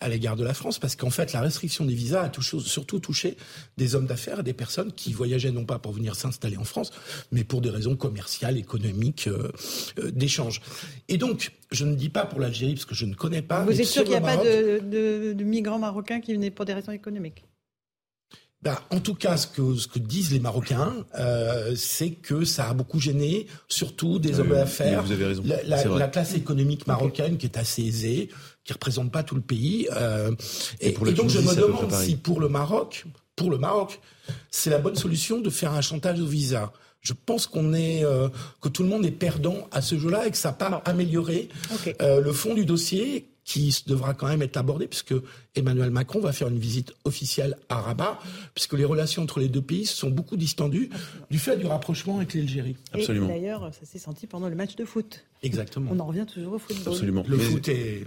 à 0.00 0.08
l'égard 0.08 0.36
de 0.36 0.44
la 0.44 0.54
France, 0.54 0.78
parce 0.78 0.96
qu'en 0.96 1.10
fait, 1.10 1.32
la 1.32 1.40
restriction 1.40 1.84
des 1.84 1.94
visas 1.94 2.22
a 2.22 2.28
touché, 2.28 2.58
surtout 2.60 2.98
touché 3.00 3.36
des 3.76 3.94
hommes 3.94 4.06
d'affaires 4.06 4.40
et 4.40 4.42
des 4.42 4.52
personnes 4.52 4.92
qui 4.92 5.12
voyageaient 5.12 5.52
non 5.52 5.64
pas 5.64 5.78
pour 5.78 5.92
venir 5.92 6.14
s'installer 6.14 6.56
en 6.56 6.64
France, 6.64 6.90
mais 7.30 7.44
pour 7.44 7.60
des 7.60 7.70
raisons 7.70 7.96
commerciales, 7.96 8.58
économiques, 8.58 9.26
euh, 9.26 9.50
euh, 9.98 10.10
d'échange. 10.10 10.60
Et 11.08 11.18
donc, 11.18 11.52
je 11.70 11.84
ne 11.84 11.94
dis 11.94 12.08
pas 12.08 12.26
pour 12.26 12.40
l'Algérie, 12.40 12.74
parce 12.74 12.84
que 12.84 12.94
je 12.94 13.06
ne 13.06 13.14
connais 13.14 13.42
pas. 13.42 13.64
Vous 13.64 13.80
êtes 13.80 13.86
sûr 13.86 14.02
qu'il 14.02 14.12
n'y 14.12 14.18
a 14.18 14.20
pas 14.20 14.36
de, 14.36 14.80
de, 14.80 15.32
de 15.32 15.44
migrants 15.44 15.78
marocains 15.78 16.20
qui 16.20 16.31
venaient 16.34 16.50
pour 16.50 16.64
des 16.64 16.74
raisons 16.74 16.92
économiques 16.92 17.44
ben, 18.62 18.78
en 18.90 19.00
tout 19.00 19.14
cas, 19.14 19.36
ce 19.36 19.48
que, 19.48 19.74
ce 19.74 19.88
que 19.88 19.98
disent 19.98 20.32
les 20.32 20.38
Marocains, 20.38 21.04
euh, 21.18 21.74
c'est 21.74 22.10
que 22.10 22.44
ça 22.44 22.68
a 22.68 22.74
beaucoup 22.74 23.00
gêné, 23.00 23.48
surtout 23.66 24.20
des 24.20 24.38
hommes 24.38 24.50
d'affaires. 24.50 25.02
Vous 25.02 25.10
avez 25.10 25.26
raison. 25.26 25.42
La, 25.44 25.84
la, 25.84 26.06
classe 26.06 26.36
économique 26.36 26.86
marocaine 26.86 27.38
qui 27.38 27.46
est 27.46 27.58
assez 27.58 27.82
aisée, 27.82 28.28
qui 28.62 28.72
représente 28.72 29.10
pas 29.10 29.24
tout 29.24 29.34
le 29.34 29.40
pays. 29.40 29.88
Euh, 29.96 30.30
et, 30.80 30.90
et, 30.90 31.12
donc 31.12 31.28
je 31.28 31.40
me 31.40 31.56
demande 31.56 31.90
si 31.92 32.14
pour 32.14 32.38
le 32.38 32.48
Maroc, 32.48 33.04
pour 33.34 33.50
le 33.50 33.58
Maroc, 33.58 34.00
c'est 34.52 34.70
la 34.70 34.78
bonne 34.78 34.96
solution 34.96 35.40
de 35.40 35.50
faire 35.50 35.72
un 35.72 35.80
chantage 35.80 36.20
au 36.20 36.26
visa. 36.26 36.72
Je 37.00 37.14
pense 37.14 37.48
qu'on 37.48 37.74
est 37.74 38.04
euh, 38.04 38.28
que 38.60 38.68
tout 38.68 38.84
le 38.84 38.88
monde 38.88 39.04
est 39.04 39.10
perdant 39.10 39.66
à 39.72 39.82
ce 39.82 39.98
jeu-là 39.98 40.28
et 40.28 40.30
que 40.30 40.36
ça 40.36 40.50
n'a 40.50 40.54
pas 40.54 40.82
amélioré 40.84 41.48
euh, 42.00 42.20
le 42.20 42.32
fond 42.32 42.54
du 42.54 42.64
dossier 42.64 43.31
qui 43.44 43.76
devra 43.86 44.14
quand 44.14 44.28
même 44.28 44.42
être 44.42 44.56
abordé 44.56 44.86
puisque 44.86 45.14
Emmanuel 45.54 45.90
Macron 45.90 46.20
va 46.20 46.32
faire 46.32 46.48
une 46.48 46.58
visite 46.58 46.92
officielle 47.04 47.56
à 47.68 47.80
Rabat 47.80 48.18
puisque 48.54 48.74
les 48.74 48.84
relations 48.84 49.22
entre 49.22 49.40
les 49.40 49.48
deux 49.48 49.62
pays 49.62 49.86
se 49.86 49.96
sont 49.96 50.10
beaucoup 50.10 50.36
distendues 50.36 50.90
du 51.30 51.38
fait 51.38 51.56
du 51.56 51.66
rapprochement 51.66 52.18
avec 52.18 52.34
l'Algérie. 52.34 52.76
Absolument. 52.92 53.28
D'ailleurs, 53.28 53.72
ça 53.74 53.84
s'est 53.84 53.98
senti 53.98 54.26
pendant 54.26 54.48
le 54.48 54.54
match 54.54 54.76
de 54.76 54.84
foot. 54.84 55.24
Exactement. 55.42 55.90
On 55.92 55.98
en 55.98 56.06
revient 56.06 56.26
toujours 56.26 56.54
au 56.54 56.58
football. 56.58 56.92
Absolument. 56.92 57.24
Le 57.26 57.38
foot 57.38 57.68
est 57.68 58.04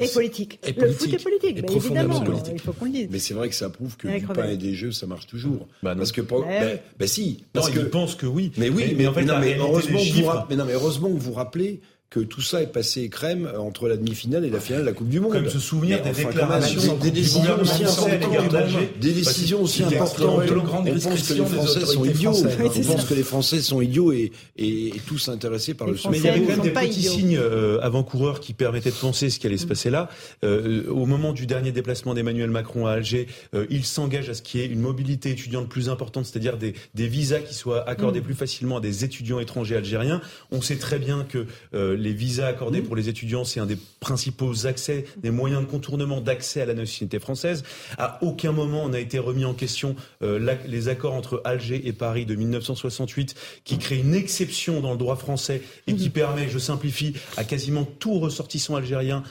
et 0.00 0.08
politique. 0.08 0.58
le 0.64 0.92
foot 0.92 1.12
est 1.12 1.22
politique, 1.22 1.58
mais 1.62 1.76
évidemment, 1.76 2.24
il 2.52 2.60
faut 2.60 2.72
qu'on 2.72 2.86
le 2.86 2.92
dise. 2.92 3.08
Mais 3.10 3.18
c'est 3.18 3.34
vrai 3.34 3.48
que 3.48 3.54
ça 3.54 3.70
prouve 3.70 3.96
que 3.96 4.08
du 4.08 4.26
pain 4.26 4.48
et 4.48 4.56
des 4.56 4.74
jeux, 4.74 4.92
ça 4.92 5.06
marche 5.06 5.26
toujours. 5.26 5.68
Bah 5.82 5.94
parce 5.96 6.12
que, 6.12 6.20
pour... 6.20 6.44
ben, 6.44 6.78
ben, 6.98 7.08
si. 7.08 7.44
Parce 7.52 7.68
non, 7.68 7.82
que... 7.82 7.88
pense 7.88 8.14
que 8.14 8.26
oui. 8.26 8.52
Mais 8.56 8.68
oui, 8.68 8.94
mais, 8.96 9.06
en 9.06 9.12
fait, 9.12 9.26
heureusement 9.28 9.98
que 9.98 10.22
vous... 10.22 10.30
mais 10.48 10.56
non, 10.56 10.64
mais 10.64 10.72
heureusement 10.72 11.08
que 11.08 11.18
vous 11.18 11.32
rappelez 11.32 11.80
que 12.12 12.20
tout 12.20 12.42
ça 12.42 12.60
est 12.60 12.66
passé 12.66 13.08
crème 13.08 13.50
entre 13.58 13.88
la 13.88 13.96
demi-finale 13.96 14.44
et 14.44 14.50
la 14.50 14.60
finale 14.60 14.82
de 14.82 14.86
la 14.86 14.92
Coupe 14.92 15.08
du 15.08 15.18
Monde. 15.18 15.32
Comme 15.32 15.48
se 15.48 15.58
souvenir 15.58 16.02
des 16.02 16.10
enfin, 16.10 16.28
déclarations 16.28 16.98
des, 16.98 17.10
décisions 17.10 17.58
aussi 17.58 17.84
importantes, 17.84 19.00
des 19.00 19.12
décisions 19.12 19.62
aussi 19.62 19.82
il 19.82 19.92
y 19.92 19.96
a 19.96 20.02
importantes. 20.02 20.50
On 20.50 20.98
pense 20.98 21.22
que 21.22 21.32
les 21.32 21.44
Français 21.46 21.86
sont 21.86 22.04
idiots. 22.04 22.32
On 22.34 22.82
pense 22.82 23.04
que 23.06 23.14
les 23.14 23.22
Français 23.22 23.62
sont 23.62 23.80
idiots 23.80 24.12
et, 24.12 24.30
et, 24.58 24.88
et 24.88 25.00
tous 25.06 25.30
intéressés 25.30 25.72
par 25.72 25.86
Les 25.86 25.94
le 25.94 25.98
Français, 25.98 26.18
Mais 26.18 26.18
il 26.18 26.24
y 26.26 26.28
avait 26.28 26.40
quand 26.42 26.48
même 26.48 26.60
des 26.60 26.70
petits 26.70 27.00
idiots. 27.00 27.12
signes 27.12 27.38
euh, 27.38 27.80
avant-coureurs 27.80 28.40
qui 28.40 28.52
permettaient 28.52 28.90
de 28.90 28.96
penser 28.96 29.30
ce 29.30 29.38
qui 29.38 29.46
allait 29.46 29.56
se 29.56 29.66
passer 29.66 29.88
là. 29.88 30.10
Euh, 30.44 30.84
au 30.90 31.06
moment 31.06 31.32
du 31.32 31.46
dernier 31.46 31.72
déplacement 31.72 32.12
d'Emmanuel 32.12 32.50
Macron 32.50 32.84
à 32.84 32.92
Alger, 32.92 33.26
euh, 33.54 33.64
il 33.70 33.86
s'engage 33.86 34.28
à 34.28 34.34
ce 34.34 34.42
qu'il 34.42 34.60
y 34.60 34.64
ait 34.64 34.66
une 34.66 34.80
mobilité 34.80 35.30
étudiante 35.30 35.66
plus 35.66 35.88
importante, 35.88 36.26
c'est-à-dire 36.26 36.58
des, 36.58 36.74
des 36.94 37.08
visas 37.08 37.40
qui 37.40 37.54
soient 37.54 37.88
accordés 37.88 38.20
plus 38.20 38.34
facilement 38.34 38.76
à 38.76 38.80
des 38.80 39.02
étudiants 39.02 39.40
étrangers 39.40 39.76
algériens. 39.76 40.20
On 40.50 40.60
sait 40.60 40.76
très 40.76 40.98
bien 40.98 41.24
que 41.26 41.46
euh, 41.72 41.96
les 42.02 42.12
visas 42.12 42.46
accordés 42.48 42.82
pour 42.82 42.96
les 42.96 43.08
étudiants, 43.08 43.44
c'est 43.44 43.60
un 43.60 43.66
des 43.66 43.78
principaux 44.00 44.66
accès, 44.66 45.04
des 45.22 45.30
moyens 45.30 45.62
de 45.62 45.66
contournement 45.66 46.20
d'accès 46.20 46.60
à 46.60 46.66
la 46.66 46.74
nationalité 46.74 47.18
française. 47.18 47.62
À 47.98 48.18
aucun 48.22 48.52
moment 48.52 48.82
on 48.84 48.92
a 48.92 48.98
été 49.00 49.18
remis 49.18 49.44
en 49.44 49.54
question 49.54 49.96
euh, 50.22 50.38
la- 50.38 50.56
les 50.66 50.88
accords 50.88 51.14
entre 51.14 51.40
Alger 51.44 51.80
et 51.86 51.92
Paris 51.92 52.26
de 52.26 52.34
1968 52.34 53.34
qui 53.64 53.78
créent 53.78 54.00
une 54.00 54.14
exception 54.14 54.80
dans 54.80 54.90
le 54.92 54.98
droit 54.98 55.16
français 55.16 55.62
et 55.86 55.94
qui 55.94 56.10
permet, 56.10 56.48
je 56.48 56.58
simplifie, 56.58 57.14
à 57.36 57.44
quasiment 57.44 57.84
tout 57.84 58.18
ressortissant 58.18 58.76
algérien 58.76 59.22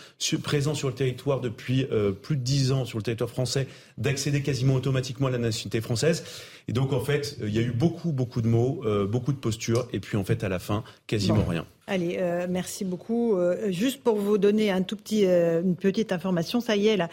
présent 0.41 0.74
sur 0.74 0.88
le 0.88 0.95
territoire 0.95 1.41
depuis 1.41 1.86
euh, 1.91 2.11
plus 2.11 2.38
de 2.38 2.41
dix 2.43 2.72
ans 2.72 2.86
sur 2.86 2.97
le 2.97 3.03
territoire 3.03 3.30
français 3.30 3.67
d'accéder 3.97 4.41
quasiment 4.41 4.76
automatiquement 4.76 5.28
à 5.28 5.32
la 5.32 5.38
nationalité 5.38 5.82
française. 5.82 6.24
Et 6.72 6.74
donc 6.74 6.93
en 6.93 7.01
fait, 7.01 7.36
euh, 7.41 7.49
il 7.49 7.53
y 7.53 7.59
a 7.59 7.63
eu 7.63 7.72
beaucoup, 7.72 8.13
beaucoup 8.13 8.41
de 8.41 8.47
mots, 8.47 8.80
euh, 8.86 9.05
beaucoup 9.05 9.34
de 9.34 9.38
postures, 9.38 9.89
et 9.91 9.99
puis 9.99 10.15
en 10.15 10.24
fait 10.24 10.41
à 10.45 10.47
la 10.47 10.57
fin, 10.57 10.86
quasiment 11.05 11.39
Bon. 11.39 11.49
rien. 11.49 11.65
Allez, 11.86 12.15
euh, 12.22 12.47
merci 12.49 12.86
beaucoup. 12.86 13.36
Euh, 13.36 13.69
juste 13.72 14.01
pour 14.01 14.15
vous 14.15 14.38
donner 14.38 14.72
un 14.72 14.82
tout 14.82 14.95
petit, 14.95 15.26
une 15.26 15.76
petite 15.76 16.13
information, 16.13 16.61
ça 16.61 16.78
y 16.78 16.88
est, 16.88 16.95
la 16.95 17.09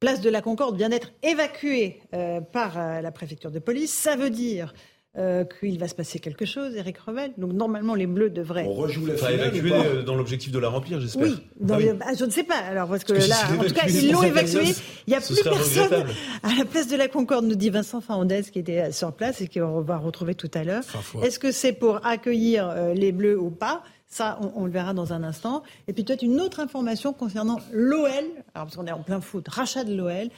place 0.00 0.22
de 0.22 0.30
la 0.30 0.40
Concorde 0.40 0.78
vient 0.78 0.88
d'être 0.88 1.12
évacuée 1.22 2.00
par 2.52 3.02
la 3.02 3.12
préfecture 3.12 3.50
de 3.50 3.58
police. 3.58 3.92
Ça 3.92 4.16
veut 4.16 4.30
dire 4.30 4.72
euh, 5.18 5.44
qu'il 5.44 5.78
va 5.78 5.88
se 5.88 5.94
passer 5.94 6.18
quelque 6.18 6.46
chose, 6.46 6.74
Eric 6.74 6.96
Revel. 6.98 7.32
Donc 7.36 7.52
normalement, 7.52 7.94
les 7.94 8.06
Bleus 8.06 8.30
devraient. 8.30 8.64
On 8.66 8.72
rejoue 8.72 9.04
la 9.04 9.14
finale. 9.16 9.32
ou 9.32 9.34
évacué 9.56 9.70
pas 9.70 9.84
euh, 9.84 10.02
dans 10.02 10.14
l'objectif 10.14 10.50
de 10.52 10.58
la 10.58 10.68
remplir, 10.68 11.00
j'espère. 11.00 11.22
Oui, 11.28 11.36
dans 11.60 11.74
Ah 11.74 11.78
oui. 11.78 11.90
bah, 11.98 12.06
je 12.18 12.24
ne 12.24 12.30
sais 12.30 12.44
pas. 12.44 12.56
Alors 12.56 12.88
parce 12.88 13.04
que 13.04 13.12
Parce 13.12 13.24
que 13.26 13.30
là, 13.30 13.36
si 13.36 13.52
en 13.52 13.62
tout 13.62 13.74
cas, 13.74 13.86
ils 13.88 14.10
l'ont 14.10 14.22
évacué. 14.22 14.62
Il 15.06 15.10
n'y 15.10 15.14
a 15.14 15.20
plus 15.20 15.42
personne 15.42 16.06
à 16.42 16.54
la 16.58 16.64
place 16.64 16.88
de 16.88 16.96
la 16.96 17.08
Concorde, 17.08 17.44
nous 17.44 17.54
dit 17.56 17.68
Vincent 17.70 18.00
Faondès, 18.00 18.42
qui 18.50 18.58
était 18.58 18.90
sur 18.92 19.12
place 19.12 19.40
et 19.42 19.48
qu'on 19.48 19.82
va 19.82 19.98
retrouver 19.98 20.34
tout 20.34 20.50
à 20.54 20.64
l'heure. 20.64 20.82
Est-ce 21.22 21.38
que 21.38 21.52
c'est 21.52 21.72
pour 21.74 22.06
accueillir 22.06 22.68
euh, 22.70 22.94
les 22.94 23.12
Bleus 23.12 23.38
ou 23.38 23.50
pas? 23.50 23.82
Ça, 24.06 24.38
on, 24.42 24.62
on 24.62 24.66
le 24.66 24.72
verra 24.72 24.92
dans 24.94 25.12
un 25.12 25.22
instant. 25.24 25.62
Et 25.88 25.92
puis 25.92 26.04
peut-être 26.04 26.22
une 26.22 26.40
autre 26.40 26.60
information 26.60 27.12
concernant 27.12 27.58
l'OL. 27.72 28.08
Alors 28.54 28.66
parce 28.66 28.76
qu'on 28.76 28.86
est 28.86 28.92
en 28.92 29.02
plein 29.02 29.20
foot, 29.20 29.46
rachat 29.48 29.84
de 29.84 29.94
l'OL. 29.94 30.28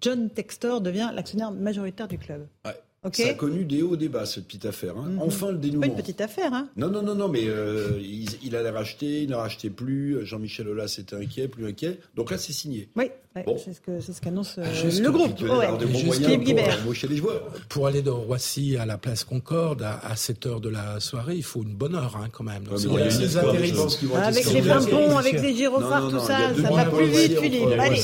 John 0.00 0.30
Textor 0.30 0.80
devient 0.80 1.10
l'actionnaire 1.14 1.50
majoritaire 1.50 2.08
du 2.08 2.16
club. 2.18 2.46
Ouais. 2.64 2.72
Ça 3.12 3.28
a 3.30 3.34
connu 3.34 3.64
des 3.64 3.82
hauts, 3.82 3.96
des 3.96 4.08
bas, 4.08 4.24
cette 4.26 4.46
petite 4.46 4.66
affaire. 4.66 4.96
hein. 4.96 5.16
Enfin, 5.20 5.48
le 5.50 5.54
Pas 5.56 5.60
dénouement. 5.62 5.86
une 5.86 5.94
petite 5.94 6.20
affaire, 6.20 6.52
hein. 6.54 6.68
Non, 6.76 6.88
non, 6.90 7.02
non, 7.02 7.14
non, 7.14 7.28
mais 7.28 7.44
euh, 7.46 7.98
il, 8.00 8.28
il 8.42 8.56
allait 8.56 8.70
racheter, 8.70 9.22
il 9.22 9.28
ne 9.30 9.34
rachetait 9.34 9.70
plus. 9.70 10.24
Jean-Michel 10.24 10.68
Aulas 10.68 10.96
était 10.98 11.16
inquiet, 11.16 11.48
plus 11.48 11.66
inquiet. 11.66 11.98
Donc 12.16 12.30
là, 12.30 12.38
c'est 12.38 12.52
signé. 12.52 12.88
Oui, 12.96 13.10
ouais, 13.36 13.42
Bon. 13.44 13.56
c'est 13.62 13.72
ce 13.74 13.80
que 13.80 14.00
c'est 14.00 14.12
ce 14.12 14.20
qu'annonce 14.20 14.56
euh, 14.58 14.64
le 15.00 15.10
groupe. 15.10 15.34
pour 15.36 17.08
les 17.08 17.16
joueurs. 17.16 17.42
Pour 17.68 17.86
aller 17.86 18.02
de 18.02 18.10
Roissy 18.10 18.76
à 18.76 18.86
la 18.86 18.98
place 18.98 19.24
Concorde, 19.24 19.82
à, 19.82 19.98
à 20.06 20.16
cette 20.16 20.46
heure 20.46 20.60
de 20.60 20.68
la 20.68 21.00
soirée, 21.00 21.34
il 21.36 21.42
faut 21.44 21.62
une 21.62 21.74
bonne 21.74 21.94
heure 21.94 22.16
hein, 22.16 22.28
quand 22.32 22.44
même. 22.44 22.64
Donc, 22.64 22.78
Ouais, 22.92 23.08
il 23.08 23.20
y 23.22 23.36
a 23.36 23.42
des 23.62 23.72
vont 23.72 24.16
être 24.16 24.16
Avec 24.16 24.52
les 24.52 24.62
pimpons, 24.62 25.16
avec 25.16 25.40
les 25.40 25.54
gyrophares, 25.54 26.08
tout 26.10 26.20
ça, 26.20 26.54
ça 26.54 26.70
va 26.70 26.84
plus 26.86 27.06
vite, 27.06 27.38
Philippe. 27.40 27.68
Allez, 27.78 28.02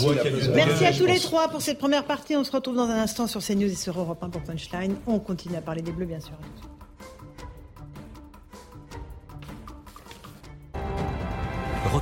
merci 0.55 0.85
à 0.87 0.93
tous 0.93 1.07
les 1.07 1.18
trois 1.20 1.49
pour 1.49 1.62
cette 1.62 1.78
première 1.78 2.05
partie. 2.05 2.37
On 2.37 2.45
se 2.45 2.53
retrouve 2.53 2.76
dans 2.76 2.89
un 2.89 3.03
instant 3.03 3.26
sur 3.26 3.41
CNews 3.43 3.70
et 3.70 3.74
sur 3.74 3.99
Europe 3.99 4.22
1 4.22 4.31
pour 4.31 4.43
Punchline. 4.43 4.97
On 5.07 5.18
continue 5.18 5.57
à 5.57 5.61
parler 5.61 5.83
des 5.83 5.93
Bleus, 5.93 6.07
bien 6.07 6.20
sûr. 6.20 6.33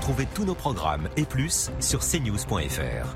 Retrouvez 0.09 0.29
tous 0.35 0.47
nos 0.47 0.55
programmes 0.55 1.11
et 1.19 1.27
plus 1.27 1.71
sur 1.81 2.01
cnews.fr. 2.01 3.15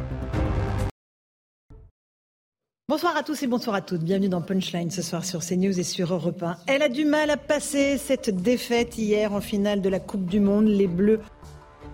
Bonsoir 2.86 3.16
à 3.16 3.22
tous 3.22 3.42
et 3.42 3.46
bonsoir 3.46 3.76
à 3.76 3.80
toutes. 3.80 4.02
Bienvenue 4.02 4.28
dans 4.28 4.42
Punchline 4.42 4.90
ce 4.90 5.00
soir 5.00 5.24
sur 5.24 5.40
CNews 5.40 5.80
et 5.80 5.84
sur 5.84 6.12
Europe 6.12 6.42
1. 6.42 6.58
Elle 6.66 6.82
a 6.82 6.90
du 6.90 7.06
mal 7.06 7.30
à 7.30 7.38
passer 7.38 7.96
cette 7.96 8.42
défaite 8.42 8.98
hier 8.98 9.32
en 9.32 9.40
finale 9.40 9.80
de 9.80 9.88
la 9.88 10.00
Coupe 10.00 10.26
du 10.26 10.38
Monde. 10.38 10.66
Les 10.66 10.86
Bleus 10.86 11.20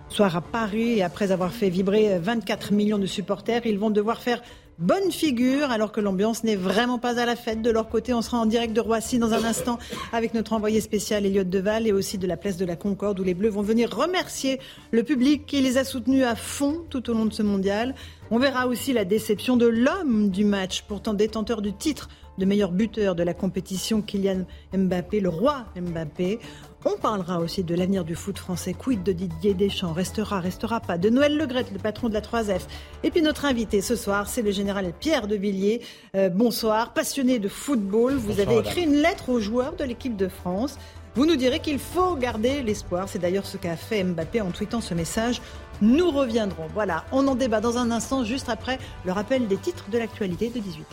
soir 0.09 0.35
à 0.35 0.41
Paris 0.41 0.97
et 0.97 1.03
après 1.03 1.31
avoir 1.31 1.53
fait 1.53 1.69
vibrer 1.69 2.19
24 2.19 2.73
millions 2.73 2.99
de 2.99 3.05
supporters, 3.05 3.65
ils 3.65 3.79
vont 3.79 3.91
devoir 3.91 4.21
faire 4.21 4.41
bonne 4.79 5.11
figure 5.11 5.71
alors 5.71 5.91
que 5.91 5.99
l'ambiance 5.99 6.43
n'est 6.43 6.55
vraiment 6.55 6.99
pas 6.99 7.19
à 7.19 7.25
la 7.25 7.35
fête. 7.35 7.61
De 7.61 7.69
leur 7.69 7.89
côté, 7.89 8.13
on 8.13 8.21
sera 8.21 8.37
en 8.37 8.45
direct 8.45 8.73
de 8.73 8.79
Roissy 8.79 9.19
dans 9.19 9.33
un 9.33 9.43
instant 9.43 9.77
avec 10.13 10.33
notre 10.33 10.53
envoyé 10.53 10.79
spécial 10.79 11.25
Elliot 11.25 11.43
Deval 11.43 11.85
et 11.85 11.91
aussi 11.91 12.17
de 12.17 12.27
la 12.27 12.37
place 12.37 12.57
de 12.57 12.65
la 12.65 12.75
Concorde 12.75 13.19
où 13.19 13.23
les 13.23 13.33
Bleus 13.33 13.49
vont 13.49 13.61
venir 13.61 13.93
remercier 13.93 14.59
le 14.91 15.03
public 15.03 15.45
qui 15.45 15.61
les 15.61 15.77
a 15.77 15.83
soutenus 15.83 16.23
à 16.23 16.35
fond 16.35 16.85
tout 16.89 17.09
au 17.09 17.13
long 17.13 17.25
de 17.25 17.33
ce 17.33 17.43
mondial. 17.43 17.93
On 18.31 18.39
verra 18.39 18.67
aussi 18.67 18.93
la 18.93 19.05
déception 19.05 19.57
de 19.57 19.67
l'homme 19.67 20.29
du 20.29 20.45
match, 20.45 20.85
pourtant 20.87 21.13
détenteur 21.13 21.61
du 21.61 21.73
titre 21.73 22.09
de 22.37 22.45
meilleur 22.45 22.71
buteur 22.71 23.15
de 23.15 23.23
la 23.23 23.33
compétition, 23.33 24.01
Kylian 24.01 24.45
Mbappé, 24.73 25.19
le 25.19 25.29
roi 25.29 25.65
Mbappé. 25.75 26.39
On 26.85 26.97
parlera 26.97 27.39
aussi 27.39 27.63
de 27.63 27.75
l'avenir 27.75 28.05
du 28.05 28.15
foot 28.15 28.37
français. 28.37 28.73
Quid 28.73 29.03
de 29.03 29.11
Didier 29.11 29.53
Deschamps? 29.53 29.91
Restera, 29.91 30.39
restera 30.39 30.79
pas. 30.79 30.97
De 30.97 31.09
Noël 31.09 31.35
Legrette, 31.37 31.71
le 31.73 31.77
patron 31.77 32.07
de 32.07 32.13
la 32.13 32.21
3F. 32.21 32.61
Et 33.03 33.11
puis 33.11 33.21
notre 33.21 33.43
invité 33.43 33.81
ce 33.81 33.97
soir, 33.97 34.29
c'est 34.29 34.41
le 34.41 34.51
général 34.51 34.93
Pierre 34.97 35.27
de 35.27 35.35
Villiers. 35.35 35.81
Euh, 36.15 36.29
bonsoir, 36.29 36.93
passionné 36.93 37.37
de 37.37 37.49
football. 37.49 38.13
Vous 38.13 38.27
Bonsoir, 38.29 38.47
avez 38.47 38.55
madame. 38.55 38.71
écrit 38.71 38.83
une 38.83 38.95
lettre 39.01 39.27
aux 39.27 39.41
joueurs 39.41 39.75
de 39.75 39.83
l'équipe 39.83 40.15
de 40.15 40.29
France. 40.29 40.77
Vous 41.15 41.25
nous 41.25 41.35
direz 41.35 41.59
qu'il 41.59 41.79
faut 41.79 42.15
garder 42.15 42.63
l'espoir. 42.63 43.09
C'est 43.09 43.19
d'ailleurs 43.19 43.45
ce 43.45 43.57
qu'a 43.57 43.75
fait 43.75 44.01
Mbappé 44.01 44.39
en 44.39 44.51
tweetant 44.51 44.79
ce 44.79 44.93
message. 44.93 45.41
Nous 45.81 46.09
reviendrons. 46.11 46.67
Voilà, 46.73 47.03
on 47.11 47.27
en 47.27 47.35
débat 47.35 47.59
dans 47.59 47.77
un 47.77 47.91
instant, 47.91 48.23
juste 48.23 48.47
après 48.47 48.77
le 49.03 49.11
rappel 49.11 49.47
des 49.47 49.57
titres 49.57 49.89
de 49.91 49.97
l'actualité 49.97 50.47
de 50.49 50.59
18h. 50.59 50.85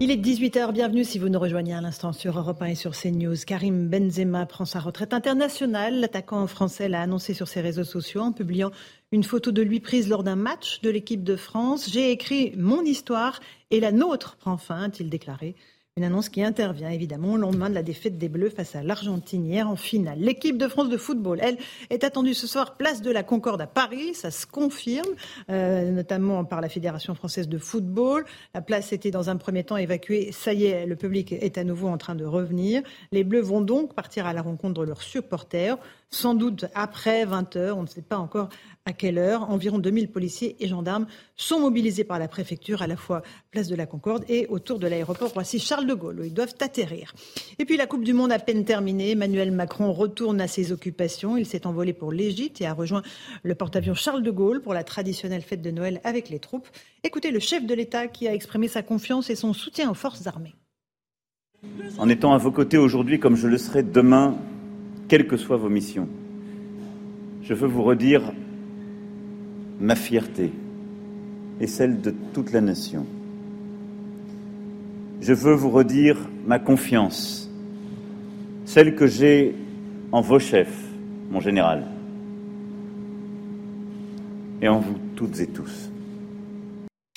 Il 0.00 0.12
est 0.12 0.16
18h, 0.16 0.70
bienvenue 0.70 1.02
si 1.02 1.18
vous 1.18 1.28
nous 1.28 1.40
rejoignez 1.40 1.74
à 1.74 1.80
l'instant 1.80 2.12
sur 2.12 2.38
Europe 2.38 2.62
1 2.62 2.66
et 2.66 2.74
sur 2.76 2.92
CNews. 2.92 3.34
Karim 3.44 3.88
Benzema 3.88 4.46
prend 4.46 4.64
sa 4.64 4.78
retraite 4.78 5.12
internationale. 5.12 5.98
L'attaquant 5.98 6.46
français 6.46 6.88
l'a 6.88 7.02
annoncé 7.02 7.34
sur 7.34 7.48
ses 7.48 7.60
réseaux 7.60 7.82
sociaux 7.82 8.20
en 8.20 8.30
publiant 8.30 8.70
une 9.10 9.24
photo 9.24 9.50
de 9.50 9.60
lui 9.60 9.80
prise 9.80 10.08
lors 10.08 10.22
d'un 10.22 10.36
match 10.36 10.80
de 10.82 10.90
l'équipe 10.90 11.24
de 11.24 11.34
France. 11.34 11.90
J'ai 11.90 12.12
écrit 12.12 12.52
mon 12.56 12.82
histoire 12.82 13.40
et 13.72 13.80
la 13.80 13.90
nôtre 13.90 14.36
prend 14.36 14.56
fin, 14.56 14.84
a-t-il 14.84 15.10
déclaré. 15.10 15.56
Une 15.98 16.04
annonce 16.04 16.28
qui 16.28 16.44
intervient 16.44 16.90
évidemment 16.90 17.32
au 17.32 17.36
lendemain 17.36 17.68
de 17.68 17.74
la 17.74 17.82
défaite 17.82 18.18
des 18.18 18.28
Bleus 18.28 18.50
face 18.50 18.76
à 18.76 18.84
l'Argentine 18.84 19.44
hier 19.44 19.68
en 19.68 19.74
finale. 19.74 20.20
L'équipe 20.20 20.56
de 20.56 20.68
France 20.68 20.88
de 20.88 20.96
football, 20.96 21.40
elle, 21.42 21.58
est 21.90 22.04
attendue 22.04 22.34
ce 22.34 22.46
soir 22.46 22.76
place 22.76 23.02
de 23.02 23.10
la 23.10 23.24
Concorde 23.24 23.60
à 23.60 23.66
Paris. 23.66 24.14
Ça 24.14 24.30
se 24.30 24.46
confirme, 24.46 25.08
euh, 25.50 25.90
notamment 25.90 26.44
par 26.44 26.60
la 26.60 26.68
Fédération 26.68 27.16
française 27.16 27.48
de 27.48 27.58
football. 27.58 28.24
La 28.54 28.62
place 28.62 28.92
était 28.92 29.10
dans 29.10 29.28
un 29.28 29.34
premier 29.38 29.64
temps 29.64 29.76
évacuée. 29.76 30.30
Ça 30.30 30.52
y 30.52 30.66
est, 30.66 30.86
le 30.86 30.94
public 30.94 31.32
est 31.32 31.58
à 31.58 31.64
nouveau 31.64 31.88
en 31.88 31.98
train 31.98 32.14
de 32.14 32.24
revenir. 32.24 32.80
Les 33.10 33.24
Bleus 33.24 33.40
vont 33.40 33.60
donc 33.60 33.92
partir 33.96 34.24
à 34.24 34.32
la 34.32 34.42
rencontre 34.42 34.80
de 34.80 34.86
leurs 34.86 35.02
supporters, 35.02 35.78
sans 36.10 36.34
doute 36.34 36.66
après 36.76 37.24
20 37.24 37.56
heures. 37.56 37.76
On 37.76 37.82
ne 37.82 37.88
sait 37.88 38.02
pas 38.02 38.18
encore 38.18 38.50
à 38.88 38.92
quelle 38.94 39.18
heure. 39.18 39.50
Environ 39.50 39.78
2000 39.78 40.08
policiers 40.08 40.56
et 40.60 40.66
gendarmes 40.66 41.06
sont 41.36 41.60
mobilisés 41.60 42.04
par 42.04 42.18
la 42.18 42.26
préfecture, 42.26 42.80
à 42.80 42.86
la 42.86 42.96
fois 42.96 43.22
place 43.50 43.68
de 43.68 43.76
la 43.76 43.86
Concorde 43.86 44.24
et 44.28 44.46
autour 44.48 44.78
de 44.78 44.86
l'aéroport 44.86 45.32
Roissy-Charles 45.34 45.86
de 45.86 45.92
Gaulle, 45.92 46.20
où 46.20 46.24
ils 46.24 46.32
doivent 46.32 46.54
atterrir. 46.60 47.14
Et 47.58 47.66
puis 47.66 47.76
la 47.76 47.86
Coupe 47.86 48.02
du 48.02 48.14
Monde 48.14 48.32
à 48.32 48.38
peine 48.38 48.64
terminée, 48.64 49.10
Emmanuel 49.10 49.52
Macron 49.52 49.92
retourne 49.92 50.40
à 50.40 50.48
ses 50.48 50.72
occupations. 50.72 51.36
Il 51.36 51.44
s'est 51.44 51.66
envolé 51.66 51.92
pour 51.92 52.12
l'Égypte 52.12 52.62
et 52.62 52.66
a 52.66 52.72
rejoint 52.72 53.02
le 53.42 53.54
porte-avions 53.54 53.94
Charles 53.94 54.22
de 54.22 54.30
Gaulle 54.30 54.62
pour 54.62 54.72
la 54.72 54.84
traditionnelle 54.84 55.42
fête 55.42 55.60
de 55.60 55.70
Noël 55.70 56.00
avec 56.02 56.30
les 56.30 56.38
troupes. 56.38 56.66
Écoutez 57.04 57.30
le 57.30 57.40
chef 57.40 57.66
de 57.66 57.74
l'État 57.74 58.08
qui 58.08 58.26
a 58.26 58.34
exprimé 58.34 58.68
sa 58.68 58.82
confiance 58.82 59.28
et 59.28 59.36
son 59.36 59.52
soutien 59.52 59.90
aux 59.90 59.94
forces 59.94 60.26
armées. 60.26 60.54
En 61.98 62.08
étant 62.08 62.32
à 62.32 62.38
vos 62.38 62.52
côtés 62.52 62.78
aujourd'hui 62.78 63.20
comme 63.20 63.36
je 63.36 63.48
le 63.48 63.58
serai 63.58 63.82
demain, 63.82 64.36
quelles 65.08 65.26
que 65.26 65.36
soient 65.36 65.56
vos 65.58 65.68
missions, 65.68 66.08
je 67.42 67.52
veux 67.52 67.66
vous 67.66 67.82
redire 67.82 68.32
ma 69.80 69.94
fierté 69.94 70.52
et 71.60 71.66
celle 71.66 72.00
de 72.00 72.14
toute 72.32 72.52
la 72.52 72.60
nation. 72.60 73.06
Je 75.20 75.32
veux 75.32 75.54
vous 75.54 75.70
redire 75.70 76.16
ma 76.46 76.58
confiance, 76.58 77.50
celle 78.64 78.94
que 78.94 79.06
j'ai 79.06 79.54
en 80.12 80.20
vos 80.20 80.38
chefs, 80.38 80.84
mon 81.30 81.40
général. 81.40 81.84
et 84.60 84.68
en 84.68 84.80
vous 84.80 84.98
toutes 85.16 85.40
et 85.40 85.46
tous. 85.46 85.90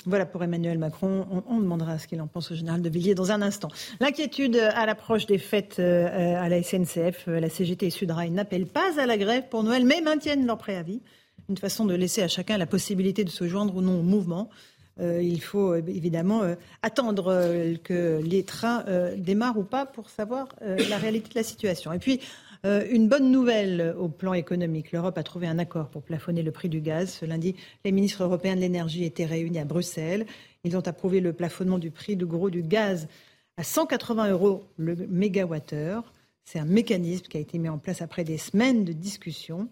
Voilà 0.04 0.26
pour 0.26 0.42
Emmanuel 0.42 0.78
Macron. 0.78 1.26
On, 1.48 1.60
demandera 1.60 1.96
ce 1.98 2.08
qu'il 2.08 2.20
en 2.20 2.26
pense 2.26 2.50
au 2.50 2.56
général 2.56 2.82
de 2.82 2.88
Villiers 2.88 3.14
dans 3.14 3.30
un 3.30 3.40
instant. 3.40 3.68
L'inquiétude 4.00 4.56
à 4.56 4.84
l'approche 4.84 5.26
des 5.26 5.38
fêtes 5.38 5.76
euh, 5.78 6.42
à 6.42 6.48
la 6.48 6.60
SNCF, 6.60 7.28
euh, 7.28 7.38
la 7.38 7.48
CGT 7.48 7.86
et 7.86 7.90
Sudrail 7.90 8.32
n'appellent 8.32 8.66
pas 8.66 9.00
à 9.00 9.06
la 9.06 9.16
grève 9.16 9.44
pour 9.48 9.62
Noël, 9.62 9.84
mais 9.84 10.00
maintiennent 10.00 10.44
leur 10.44 10.58
préavis. 10.58 11.02
Une 11.48 11.56
façon 11.56 11.84
de 11.84 11.94
laisser 11.94 12.22
à 12.22 12.28
chacun 12.28 12.56
la 12.58 12.66
possibilité 12.66 13.24
de 13.24 13.30
se 13.30 13.46
joindre 13.48 13.76
ou 13.76 13.80
non 13.82 14.00
au 14.00 14.02
mouvement. 14.02 14.50
Euh, 15.00 15.22
il 15.22 15.40
faut 15.40 15.74
évidemment 15.74 16.42
attendre 16.82 17.34
que 17.82 18.20
les 18.22 18.44
trains 18.44 18.84
démarrent 19.16 19.58
ou 19.58 19.64
pas 19.64 19.86
pour 19.86 20.10
savoir 20.10 20.48
la 20.60 20.98
réalité 20.98 21.30
de 21.30 21.34
la 21.34 21.42
situation. 21.42 21.92
Et 21.92 21.98
puis, 21.98 22.20
euh, 22.64 22.86
une 22.90 23.08
bonne 23.08 23.32
nouvelle 23.32 23.92
au 23.98 24.08
plan 24.08 24.34
économique. 24.34 24.92
L'Europe 24.92 25.18
a 25.18 25.24
trouvé 25.24 25.48
un 25.48 25.58
accord 25.58 25.88
pour 25.88 26.02
plafonner 26.02 26.42
le 26.42 26.52
prix 26.52 26.68
du 26.68 26.80
gaz. 26.80 27.18
Ce 27.20 27.24
lundi, 27.24 27.56
les 27.84 27.90
ministres 27.90 28.22
européens 28.22 28.54
de 28.54 28.60
l'énergie 28.60 29.04
étaient 29.04 29.24
réunis 29.24 29.58
à 29.58 29.64
Bruxelles. 29.64 30.26
Ils 30.62 30.76
ont 30.76 30.86
approuvé 30.86 31.20
le 31.20 31.32
plafonnement 31.32 31.78
du 31.78 31.90
prix 31.90 32.14
de 32.14 32.24
gros 32.24 32.50
du 32.50 32.62
gaz 32.62 33.08
à 33.56 33.64
180 33.64 34.30
euros 34.30 34.64
le 34.76 34.94
mégawattheure. 34.94 36.12
C'est 36.44 36.60
un 36.60 36.64
mécanisme 36.64 37.26
qui 37.26 37.36
a 37.36 37.40
été 37.40 37.58
mis 37.58 37.68
en 37.68 37.78
place 37.78 38.00
après 38.00 38.22
des 38.22 38.38
semaines 38.38 38.84
de 38.84 38.92
discussions. 38.92 39.68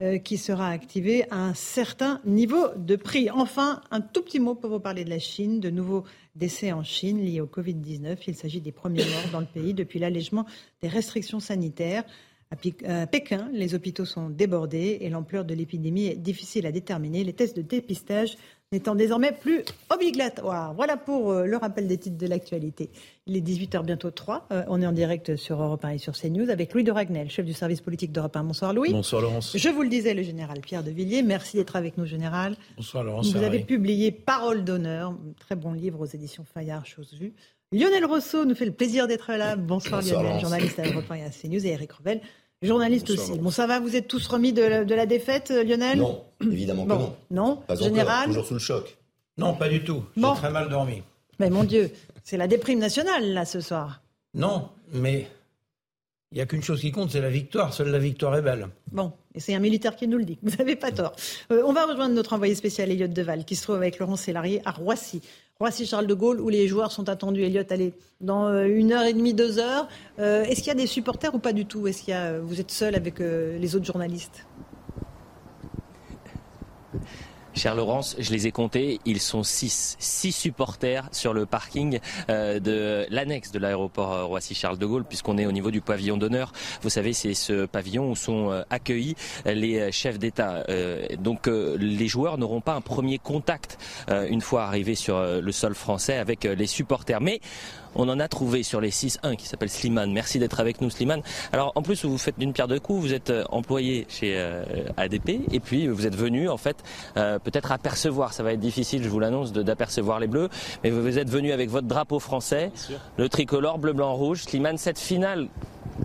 Euh, 0.00 0.18
qui 0.18 0.38
sera 0.38 0.68
activé 0.68 1.24
à 1.32 1.38
un 1.38 1.54
certain 1.54 2.20
niveau 2.24 2.68
de 2.76 2.94
prix. 2.94 3.30
Enfin, 3.30 3.80
un 3.90 4.00
tout 4.00 4.22
petit 4.22 4.38
mot 4.38 4.54
pour 4.54 4.70
vous 4.70 4.78
parler 4.78 5.02
de 5.02 5.10
la 5.10 5.18
Chine. 5.18 5.58
De 5.58 5.70
nouveaux 5.70 6.04
décès 6.36 6.70
en 6.70 6.84
Chine 6.84 7.20
liés 7.20 7.40
au 7.40 7.46
Covid-19. 7.46 8.16
Il 8.28 8.36
s'agit 8.36 8.60
des 8.60 8.70
premiers 8.70 9.02
morts 9.02 9.32
dans 9.32 9.40
le 9.40 9.46
pays 9.46 9.74
depuis 9.74 9.98
l'allègement 9.98 10.46
des 10.82 10.88
restrictions 10.88 11.40
sanitaires. 11.40 12.04
À 12.52 13.06
Pékin, 13.06 13.50
les 13.52 13.74
hôpitaux 13.74 14.04
sont 14.04 14.30
débordés 14.30 14.98
et 15.00 15.10
l'ampleur 15.10 15.44
de 15.44 15.52
l'épidémie 15.52 16.06
est 16.06 16.14
difficile 16.14 16.66
à 16.66 16.70
déterminer. 16.70 17.24
Les 17.24 17.32
tests 17.32 17.56
de 17.56 17.62
dépistage 17.62 18.36
n'étant 18.72 18.94
désormais 18.94 19.32
plus 19.32 19.64
obligatoires. 19.88 20.74
Voilà 20.74 20.96
pour 20.96 21.30
euh, 21.30 21.46
le 21.46 21.56
rappel 21.56 21.86
des 21.86 21.96
titres 21.96 22.18
de 22.18 22.26
l'actualité. 22.26 22.90
Il 23.26 23.36
est 23.36 23.40
18h 23.40 23.82
bientôt 23.84 24.10
3. 24.10 24.46
Euh, 24.52 24.62
on 24.68 24.82
est 24.82 24.86
en 24.86 24.92
direct 24.92 25.36
sur 25.36 25.62
Europe 25.62 25.84
1 25.84 25.90
et 25.90 25.98
sur 25.98 26.12
CNews 26.12 26.50
avec 26.50 26.74
Louis 26.74 26.84
de 26.84 26.92
Ragnel, 26.92 27.30
chef 27.30 27.46
du 27.46 27.54
service 27.54 27.80
politique 27.80 28.12
d'Europe 28.12 28.36
1. 28.36 28.44
Bonsoir 28.44 28.74
Louis. 28.74 28.92
Bonsoir 28.92 29.22
Laurence. 29.22 29.56
Je 29.56 29.68
vous 29.70 29.82
le 29.82 29.88
disais, 29.88 30.12
le 30.12 30.22
général 30.22 30.60
Pierre 30.60 30.84
de 30.84 30.90
Villiers. 30.90 31.22
Merci 31.22 31.56
d'être 31.56 31.76
avec 31.76 31.96
nous, 31.96 32.04
général. 32.04 32.56
Bonsoir 32.76 33.04
Laurence. 33.04 33.32
Vous 33.32 33.42
avez 33.42 33.60
publié 33.60 34.12
Parole 34.12 34.64
d'honneur, 34.64 35.14
très 35.40 35.56
bon 35.56 35.72
livre 35.72 36.00
aux 36.00 36.06
éditions 36.06 36.44
Fayard, 36.44 36.84
chose 36.84 37.14
vue. 37.18 37.32
Lionel 37.72 38.04
Rousseau 38.04 38.44
nous 38.44 38.54
fait 38.54 38.64
le 38.66 38.72
plaisir 38.72 39.06
d'être 39.06 39.32
là. 39.32 39.56
Bonsoir, 39.56 40.02
Lionel, 40.02 40.40
journaliste 40.40 40.78
à 40.78 40.86
Europe 40.86 41.10
1 41.10 41.14
et 41.14 41.24
à 41.24 41.30
CNews. 41.30 41.66
Et 41.66 41.70
Eric 41.70 41.92
Revel, 41.92 42.20
journaliste 42.62 43.10
aussi. 43.10 43.38
Bon, 43.38 43.50
ça 43.50 43.66
va, 43.66 43.80
vous 43.80 43.96
êtes 43.96 44.08
tous 44.08 44.26
remis 44.26 44.52
de 44.52 44.62
la, 44.62 45.06
défaite, 45.06 45.50
Lionel 45.50 45.98
Non, 45.98 46.24
évidemment 46.42 46.84
que 46.84 46.92
non. 46.92 47.16
Non, 47.30 47.56
Pas 47.66 47.74
général. 47.76 48.26
toujours 48.26 48.46
sous 48.46 48.54
le 48.54 48.60
choc. 48.60 48.96
Non, 49.36 49.54
pas 49.54 49.68
du 49.68 49.84
tout. 49.84 50.02
J'ai 50.16 50.22
très 50.34 50.50
mal 50.50 50.68
dormi. 50.68 51.02
Mais 51.38 51.50
mon 51.50 51.64
Dieu, 51.64 51.90
c'est 52.24 52.36
la 52.36 52.48
déprime 52.48 52.80
nationale, 52.80 53.32
là, 53.32 53.44
ce 53.44 53.60
soir. 53.60 54.02
Non, 54.34 54.68
mais 54.92 55.28
il 56.30 56.34
n'y 56.34 56.42
a 56.42 56.46
qu'une 56.46 56.62
chose 56.62 56.80
qui 56.80 56.92
compte, 56.92 57.10
c'est 57.10 57.22
la 57.22 57.30
victoire. 57.30 57.72
Seule 57.72 57.88
la 57.88 57.98
victoire 57.98 58.36
est 58.36 58.42
belle. 58.42 58.68
Bon, 58.92 59.12
et 59.34 59.40
c'est 59.40 59.54
un 59.54 59.60
militaire 59.60 59.96
qui 59.96 60.06
nous 60.06 60.18
le 60.18 60.24
dit. 60.24 60.38
Vous 60.42 60.56
n'avez 60.56 60.76
pas 60.76 60.92
tort. 60.92 61.12
Euh, 61.50 61.62
on 61.64 61.72
va 61.72 61.86
rejoindre 61.86 62.14
notre 62.14 62.34
envoyé 62.34 62.54
spécial, 62.54 62.90
Elliot 62.90 63.08
Deval, 63.08 63.46
qui 63.46 63.56
se 63.56 63.62
trouve 63.62 63.76
avec 63.76 63.98
Laurent 63.98 64.16
Sélarié 64.16 64.60
à 64.66 64.72
Roissy. 64.72 65.22
Roissy-Charles 65.58 66.06
de 66.06 66.14
Gaulle, 66.14 66.40
où 66.40 66.50
les 66.50 66.68
joueurs 66.68 66.92
sont 66.92 67.08
attendus. 67.08 67.42
Elliot, 67.42 67.62
allez, 67.70 67.94
dans 68.20 68.46
euh, 68.46 68.66
une 68.66 68.92
heure 68.92 69.04
et 69.04 69.14
demie, 69.14 69.32
deux 69.32 69.58
heures. 69.58 69.88
Euh, 70.18 70.44
est-ce 70.44 70.58
qu'il 70.58 70.68
y 70.68 70.70
a 70.70 70.74
des 70.74 70.86
supporters 70.86 71.34
ou 71.34 71.38
pas 71.38 71.54
du 71.54 71.64
tout? 71.64 71.86
Est-ce 71.86 72.02
qu'il 72.02 72.12
y 72.12 72.16
a, 72.16 72.38
vous 72.38 72.60
êtes 72.60 72.70
seul 72.70 72.94
avec 72.94 73.20
les 73.20 73.74
autres 73.74 73.86
journalistes? 73.86 74.44
Cher 77.58 77.74
Laurence, 77.74 78.14
je 78.20 78.30
les 78.30 78.46
ai 78.46 78.52
comptés, 78.52 79.00
ils 79.04 79.20
sont 79.20 79.42
six. 79.42 79.96
Six 79.98 80.30
supporters 80.30 81.08
sur 81.10 81.34
le 81.34 81.44
parking 81.44 81.98
euh, 82.30 82.60
de 82.60 83.04
l'annexe 83.10 83.50
de 83.50 83.58
l'aéroport 83.58 84.12
euh, 84.12 84.24
Roissy-Charles 84.26 84.78
de 84.78 84.86
Gaulle, 84.86 85.04
puisqu'on 85.04 85.38
est 85.38 85.46
au 85.46 85.50
niveau 85.50 85.72
du 85.72 85.80
pavillon 85.80 86.16
d'honneur. 86.16 86.52
Vous 86.82 86.88
savez, 86.88 87.12
c'est 87.12 87.34
ce 87.34 87.66
pavillon 87.66 88.12
où 88.12 88.14
sont 88.14 88.52
euh, 88.52 88.62
accueillis 88.70 89.16
les 89.44 89.90
chefs 89.90 90.20
d'État. 90.20 90.64
donc 91.18 91.46
les 91.48 92.06
joueurs 92.06 92.38
n'auront 92.38 92.60
pas 92.60 92.74
un 92.74 92.80
premier 92.80 93.18
contact 93.18 93.78
une 94.08 94.40
fois 94.40 94.64
arrivés 94.64 94.94
sur 94.94 95.20
le 95.20 95.52
sol 95.52 95.74
français 95.74 96.16
avec 96.16 96.44
les 96.44 96.66
supporters. 96.66 97.20
Mais 97.20 97.40
on 97.94 98.08
en 98.08 98.20
a 98.20 98.28
trouvé 98.28 98.62
sur 98.62 98.80
les 98.80 98.90
6 98.90 99.18
un 99.22 99.36
qui 99.36 99.46
s'appelle 99.46 99.68
Slimane. 99.68 100.12
Merci 100.12 100.38
d'être 100.38 100.60
avec 100.60 100.80
nous 100.80 100.90
Slimane. 100.90 101.22
Alors 101.52 101.72
en 101.74 101.82
plus 101.82 102.04
vous 102.04 102.18
faites 102.18 102.38
d'une 102.38 102.52
pierre 102.52 102.68
deux 102.68 102.80
coups, 102.80 103.00
vous 103.00 103.14
êtes 103.14 103.30
euh, 103.30 103.44
employé 103.50 104.06
chez 104.08 104.34
euh, 104.36 104.64
ADP 104.96 105.40
et 105.52 105.60
puis 105.60 105.88
vous 105.88 106.06
êtes 106.06 106.16
venu 106.16 106.48
en 106.48 106.56
fait 106.56 106.76
euh, 107.16 107.38
peut-être 107.38 107.72
apercevoir, 107.72 108.32
ça 108.32 108.42
va 108.42 108.52
être 108.52 108.60
difficile 108.60 109.02
je 109.02 109.08
vous 109.08 109.20
l'annonce 109.20 109.52
d'apercevoir 109.52 110.20
les 110.20 110.26
bleus, 110.26 110.48
mais 110.82 110.90
vous 110.90 111.18
êtes 111.18 111.30
venu 111.30 111.52
avec 111.52 111.70
votre 111.70 111.86
drapeau 111.86 112.18
français, 112.18 112.72
le 113.16 113.28
tricolore 113.28 113.78
bleu 113.78 113.92
blanc 113.92 114.14
rouge. 114.14 114.42
Slimane 114.42 114.78
cette 114.78 114.98
finale, 114.98 115.48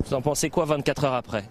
vous 0.06 0.14
en 0.14 0.22
pensez 0.22 0.50
quoi 0.50 0.66
24 0.66 1.06
heures 1.06 1.14
après? 1.14 1.44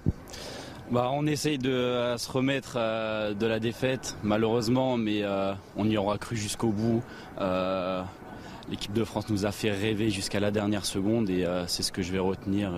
Bah, 0.90 1.10
on 1.12 1.26
essaye 1.26 1.58
de 1.58 2.14
se 2.18 2.30
remettre 2.30 2.74
de 2.74 3.46
la 3.46 3.60
défaite, 3.60 4.16
malheureusement, 4.22 4.96
mais 4.96 5.22
on 5.76 5.88
y 5.88 5.96
aura 5.96 6.18
cru 6.18 6.36
jusqu'au 6.36 6.68
bout. 6.68 7.02
L'équipe 8.72 8.94
de 8.94 9.04
France 9.04 9.28
nous 9.28 9.44
a 9.44 9.52
fait 9.52 9.70
rêver 9.70 10.08
jusqu'à 10.08 10.40
la 10.40 10.50
dernière 10.50 10.86
seconde 10.86 11.28
et 11.28 11.44
euh, 11.44 11.66
c'est 11.66 11.82
ce 11.82 11.92
que 11.92 12.00
je 12.00 12.10
vais 12.10 12.18
retenir. 12.18 12.72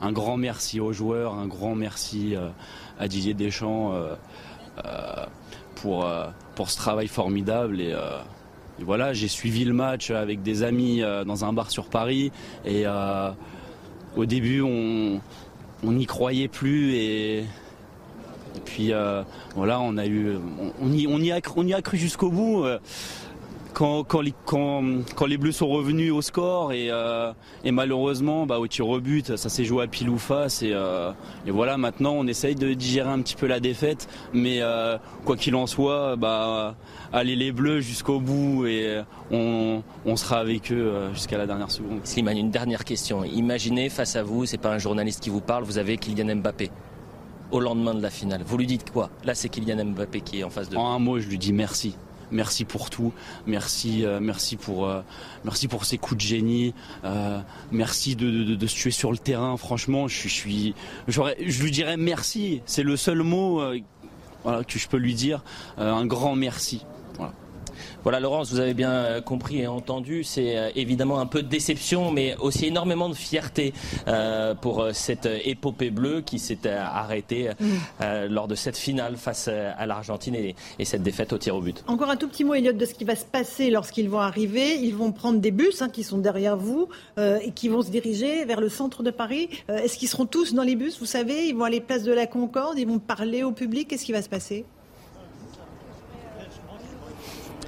un 0.00 0.10
grand 0.10 0.38
merci 0.38 0.80
aux 0.80 0.94
joueurs, 0.94 1.34
un 1.34 1.46
grand 1.46 1.74
merci 1.74 2.34
euh, 2.34 2.48
à 2.98 3.08
Didier 3.08 3.34
Deschamps 3.34 3.92
euh, 3.92 4.14
pour, 5.74 6.10
pour 6.54 6.70
ce 6.70 6.78
travail 6.78 7.08
formidable. 7.08 7.82
Et, 7.82 7.94
voilà, 8.78 9.12
j'ai 9.12 9.28
suivi 9.28 9.66
le 9.66 9.74
match 9.74 10.10
avec 10.10 10.40
des 10.40 10.62
amis 10.62 11.02
dans 11.26 11.44
un 11.44 11.52
bar 11.52 11.70
sur 11.70 11.90
Paris 11.90 12.32
et 12.64 12.86
au 14.16 14.24
début 14.24 14.62
on 14.62 15.20
n'y 15.82 16.06
croyait 16.06 16.48
plus 16.48 16.94
et, 16.94 17.44
puis 18.64 18.92
voilà, 19.54 19.78
on 19.78 19.98
a 19.98 20.06
eu, 20.06 20.38
on 20.80 20.90
y, 20.90 21.32
a, 21.32 21.40
on 21.54 21.66
y 21.66 21.74
a 21.74 21.82
cru 21.82 21.98
jusqu'au 21.98 22.30
bout 22.30 22.64
quand, 23.74 24.04
quand, 24.04 24.20
les, 24.20 24.32
quand, 24.46 25.26
les 25.26 25.36
Bleus 25.36 25.52
sont 25.52 25.68
revenus 25.68 26.12
au 26.12 26.22
score 26.22 26.72
et, 26.72 26.88
euh, 26.90 27.32
et 27.64 27.72
malheureusement 27.72 28.46
bah, 28.46 28.58
au 28.58 28.66
tir 28.66 28.88
au 28.88 29.00
but 29.00 29.36
ça 29.36 29.48
s'est 29.48 29.64
joué 29.64 29.84
à 29.84 29.86
pile 29.86 30.08
ou 30.08 30.16
face 30.18 30.62
et, 30.62 30.70
euh, 30.72 31.10
et, 31.44 31.50
voilà 31.50 31.76
maintenant 31.76 32.12
on 32.12 32.26
essaye 32.26 32.54
de 32.54 32.72
digérer 32.72 33.10
un 33.10 33.20
petit 33.20 33.34
peu 33.34 33.46
la 33.46 33.60
défaite 33.60 34.08
mais 34.32 34.58
euh, 34.62 34.96
quoi 35.24 35.36
qu'il 35.36 35.56
en 35.56 35.66
soit 35.66 36.16
bah, 36.16 36.76
allez 37.12 37.36
les 37.36 37.52
Bleus 37.52 37.80
jusqu'au 37.80 38.20
bout 38.20 38.66
et 38.66 39.02
on, 39.32 39.82
on, 40.06 40.16
sera 40.16 40.38
avec 40.38 40.70
eux 40.70 41.10
jusqu'à 41.12 41.36
la 41.36 41.46
dernière 41.46 41.70
seconde. 41.70 42.00
Slimane, 42.04 42.38
une 42.38 42.50
dernière 42.50 42.84
question. 42.84 43.24
Imaginez 43.24 43.88
face 43.88 44.14
à 44.14 44.22
vous, 44.22 44.46
c'est 44.46 44.58
pas 44.58 44.70
un 44.70 44.78
journaliste 44.78 45.20
qui 45.20 45.30
vous 45.30 45.40
parle, 45.40 45.64
vous 45.64 45.78
avez 45.78 45.96
Kylian 45.96 46.36
Mbappé 46.36 46.70
au 47.50 47.58
lendemain 47.58 47.94
de 47.94 48.02
la 48.02 48.10
finale. 48.10 48.42
Vous 48.46 48.56
lui 48.56 48.66
dites 48.66 48.90
quoi? 48.90 49.10
Là 49.24 49.34
c'est 49.34 49.48
Kylian 49.48 49.84
Mbappé 49.84 50.20
qui 50.20 50.40
est 50.40 50.44
en 50.44 50.50
face 50.50 50.68
de 50.68 50.76
vous. 50.76 50.80
En 50.80 50.94
un 50.94 50.98
mot 51.00 51.18
je 51.18 51.28
lui 51.28 51.38
dis 51.38 51.52
merci 51.52 51.96
merci 52.34 52.64
pour 52.64 52.90
tout, 52.90 53.12
merci, 53.46 54.04
euh, 54.04 54.18
merci 54.20 54.56
pour, 54.56 54.86
euh, 54.86 55.00
merci 55.44 55.68
pour 55.68 55.84
ces 55.86 55.96
coups 55.96 56.22
de 56.22 56.28
génie, 56.28 56.74
euh, 57.04 57.40
merci 57.72 58.16
de, 58.16 58.66
se 58.66 58.74
tuer 58.74 58.90
sur 58.90 59.12
le 59.12 59.18
terrain. 59.18 59.56
Franchement, 59.56 60.08
je 60.08 60.28
suis, 60.28 60.74
je 61.08 61.62
lui 61.62 61.70
dirais 61.70 61.96
merci. 61.96 62.60
C'est 62.66 62.82
le 62.82 62.96
seul 62.96 63.22
mot 63.22 63.62
que 64.44 64.78
je 64.78 64.88
peux 64.88 64.96
lui 64.96 65.14
dire. 65.14 65.42
un 65.78 66.06
grand 66.06 66.34
merci. 66.34 66.84
Voilà, 68.04 68.20
Laurence, 68.20 68.52
vous 68.52 68.60
avez 68.60 68.74
bien 68.74 68.90
euh, 68.90 69.20
compris 69.22 69.62
et 69.62 69.66
entendu. 69.66 70.24
C'est 70.24 70.58
euh, 70.58 70.68
évidemment 70.76 71.20
un 71.20 71.26
peu 71.26 71.42
de 71.42 71.48
déception, 71.48 72.10
mais 72.10 72.36
aussi 72.36 72.66
énormément 72.66 73.08
de 73.08 73.14
fierté 73.14 73.72
euh, 74.08 74.54
pour 74.54 74.88
cette 74.92 75.26
épopée 75.26 75.88
bleue 75.88 76.20
qui 76.20 76.38
s'est 76.38 76.68
arrêtée 76.68 77.50
mm. 77.58 78.26
lors 78.28 78.46
de 78.46 78.54
cette 78.54 78.76
finale 78.76 79.16
face 79.16 79.48
à 79.48 79.86
l'Argentine 79.86 80.34
et, 80.34 80.54
cette 80.84 81.02
défaite 81.02 81.32
au 81.32 81.38
tir 81.38 81.56
au 81.56 81.62
but. 81.62 81.82
Encore 81.86 82.10
un 82.10 82.16
tout 82.16 82.28
petit 82.28 82.44
mot, 82.44 82.52
Elliot, 82.52 82.72
de 82.72 82.84
ce 82.84 82.92
qui 82.92 83.04
va 83.04 83.16
se 83.16 83.24
passer 83.24 83.70
lorsqu'ils 83.70 84.10
vont 84.10 84.20
arriver. 84.20 84.76
Ils 84.76 84.94
vont 84.94 85.10
prendre 85.10 85.38
des 85.38 85.50
bus 85.50 85.80
hein, 85.80 85.88
qui 85.88 86.02
sont 86.02 86.18
derrière 86.18 86.58
vous 86.58 86.88
et 87.16 87.52
qui 87.52 87.68
vont 87.68 87.80
se 87.80 87.90
diriger 87.90 88.44
vers 88.44 88.60
le 88.60 88.68
centre 88.68 89.02
de 89.02 89.10
Paris. 89.10 89.48
Est-ce 89.68 89.96
qu'ils 89.96 90.08
seront 90.08 90.26
tous 90.26 90.52
dans 90.52 90.62
les 90.62 90.76
bus 90.76 90.98
Vous 90.98 91.06
savez, 91.06 91.48
ils 91.48 91.54
vont 91.54 91.64
aller 91.64 91.80
place 91.80 92.02
de 92.02 92.12
la 92.12 92.26
Concorde, 92.26 92.78
ils 92.78 92.86
vont 92.86 92.98
parler 92.98 93.42
au 93.42 93.52
public. 93.52 93.88
Qu'est-ce 93.88 94.04
qui 94.04 94.12
va 94.12 94.20
se 94.20 94.28
passer? 94.28 94.66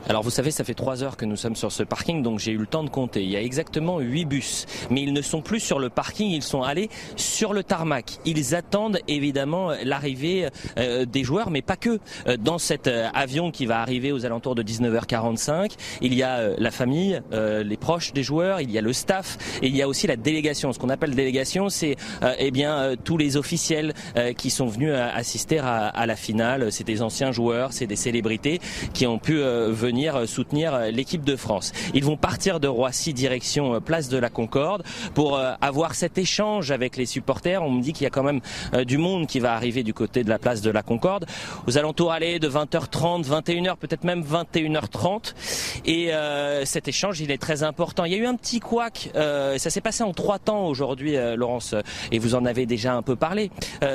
Alors 0.08 0.22
vous 0.22 0.30
savez, 0.30 0.52
ça 0.52 0.62
fait 0.62 0.74
trois 0.74 1.02
heures 1.02 1.16
que 1.16 1.24
nous 1.24 1.34
sommes 1.34 1.56
sur 1.56 1.72
ce 1.72 1.82
parking, 1.82 2.22
donc 2.22 2.38
j'ai 2.38 2.52
eu 2.52 2.58
le 2.58 2.66
temps 2.66 2.84
de 2.84 2.90
compter. 2.90 3.24
Il 3.24 3.30
y 3.30 3.36
a 3.36 3.42
exactement 3.42 3.98
huit 3.98 4.24
bus, 4.24 4.66
mais 4.88 5.02
ils 5.02 5.12
ne 5.12 5.20
sont 5.20 5.42
plus 5.42 5.58
sur 5.58 5.80
le 5.80 5.88
parking, 5.88 6.30
ils 6.30 6.44
sont 6.44 6.62
allés 6.62 6.90
sur 7.16 7.52
le 7.52 7.64
tarmac. 7.64 8.18
Ils 8.24 8.54
attendent 8.54 9.00
évidemment 9.08 9.72
l'arrivée 9.82 10.48
euh, 10.78 11.06
des 11.06 11.24
joueurs, 11.24 11.50
mais 11.50 11.60
pas 11.60 11.74
que. 11.74 11.98
Euh, 12.28 12.36
dans 12.36 12.58
cet 12.58 12.86
euh, 12.86 13.08
avion 13.14 13.50
qui 13.50 13.66
va 13.66 13.80
arriver 13.80 14.12
aux 14.12 14.24
alentours 14.24 14.54
de 14.54 14.62
19h45, 14.62 15.72
il 16.00 16.14
y 16.14 16.22
a 16.22 16.50
la 16.56 16.70
famille, 16.70 17.20
les 17.32 17.76
proches 17.76 18.12
des 18.12 18.22
joueurs, 18.22 18.60
il 18.60 18.70
y 18.70 18.78
a 18.78 18.80
le 18.80 18.92
staff, 18.92 19.38
et 19.60 19.66
il 19.66 19.76
y 19.76 19.82
a 19.82 19.88
aussi 19.88 20.06
la 20.06 20.16
délégation. 20.16 20.72
Ce 20.72 20.78
qu'on 20.78 20.88
appelle 20.88 21.16
délégation, 21.16 21.68
c'est 21.68 21.96
eh 22.38 22.50
bien 22.50 22.94
tous 23.02 23.16
les 23.18 23.36
officiels 23.36 23.94
qui 24.36 24.50
sont 24.50 24.66
venus 24.66 24.92
assister 24.92 25.58
à, 25.58 25.86
à 25.88 26.06
la 26.06 26.16
finale. 26.16 26.70
C'est 26.70 26.84
des 26.84 27.02
anciens 27.02 27.32
joueurs, 27.32 27.72
c'est 27.72 27.86
des 27.86 27.96
célébrités 27.96 28.60
qui 28.92 29.06
ont 29.06 29.18
pu 29.18 29.38
venir 29.38 29.95
soutenir 30.26 30.78
l'équipe 30.92 31.24
de 31.24 31.36
France. 31.36 31.72
Ils 31.94 32.04
vont 32.04 32.16
partir 32.16 32.60
de 32.60 32.68
Roissy 32.68 33.12
direction 33.12 33.80
place 33.80 34.08
de 34.08 34.18
la 34.18 34.28
Concorde 34.28 34.82
pour 35.14 35.38
avoir 35.38 35.94
cet 35.94 36.18
échange 36.18 36.70
avec 36.70 36.96
les 36.96 37.06
supporters. 37.06 37.62
On 37.62 37.70
me 37.70 37.82
dit 37.82 37.92
qu'il 37.92 38.04
y 38.04 38.06
a 38.06 38.10
quand 38.10 38.22
même 38.22 38.40
du 38.84 38.98
monde 38.98 39.26
qui 39.26 39.40
va 39.40 39.54
arriver 39.54 39.82
du 39.82 39.94
côté 39.94 40.24
de 40.24 40.28
la 40.28 40.38
place 40.38 40.60
de 40.60 40.70
la 40.70 40.82
Concorde. 40.82 41.26
Aux 41.66 41.78
alentours 41.78 42.12
allés 42.12 42.38
de 42.38 42.48
20h30, 42.48 43.24
21h, 43.24 43.76
peut-être 43.76 44.04
même 44.04 44.22
21h30. 44.22 45.34
Et 45.84 46.12
euh, 46.12 46.64
cet 46.64 46.88
échange, 46.88 47.20
il 47.20 47.30
est 47.30 47.38
très 47.38 47.62
important. 47.62 48.04
Il 48.04 48.12
y 48.12 48.14
a 48.14 48.18
eu 48.18 48.26
un 48.26 48.36
petit 48.36 48.60
couac. 48.60 49.10
Euh, 49.14 49.58
ça 49.58 49.70
s'est 49.70 49.80
passé 49.80 50.02
en 50.02 50.12
trois 50.12 50.38
temps 50.38 50.66
aujourd'hui, 50.66 51.16
euh, 51.16 51.36
Laurence, 51.36 51.74
et 52.12 52.18
vous 52.18 52.34
en 52.34 52.44
avez 52.44 52.66
déjà 52.66 52.94
un 52.94 53.02
peu 53.02 53.16
parlé. 53.16 53.50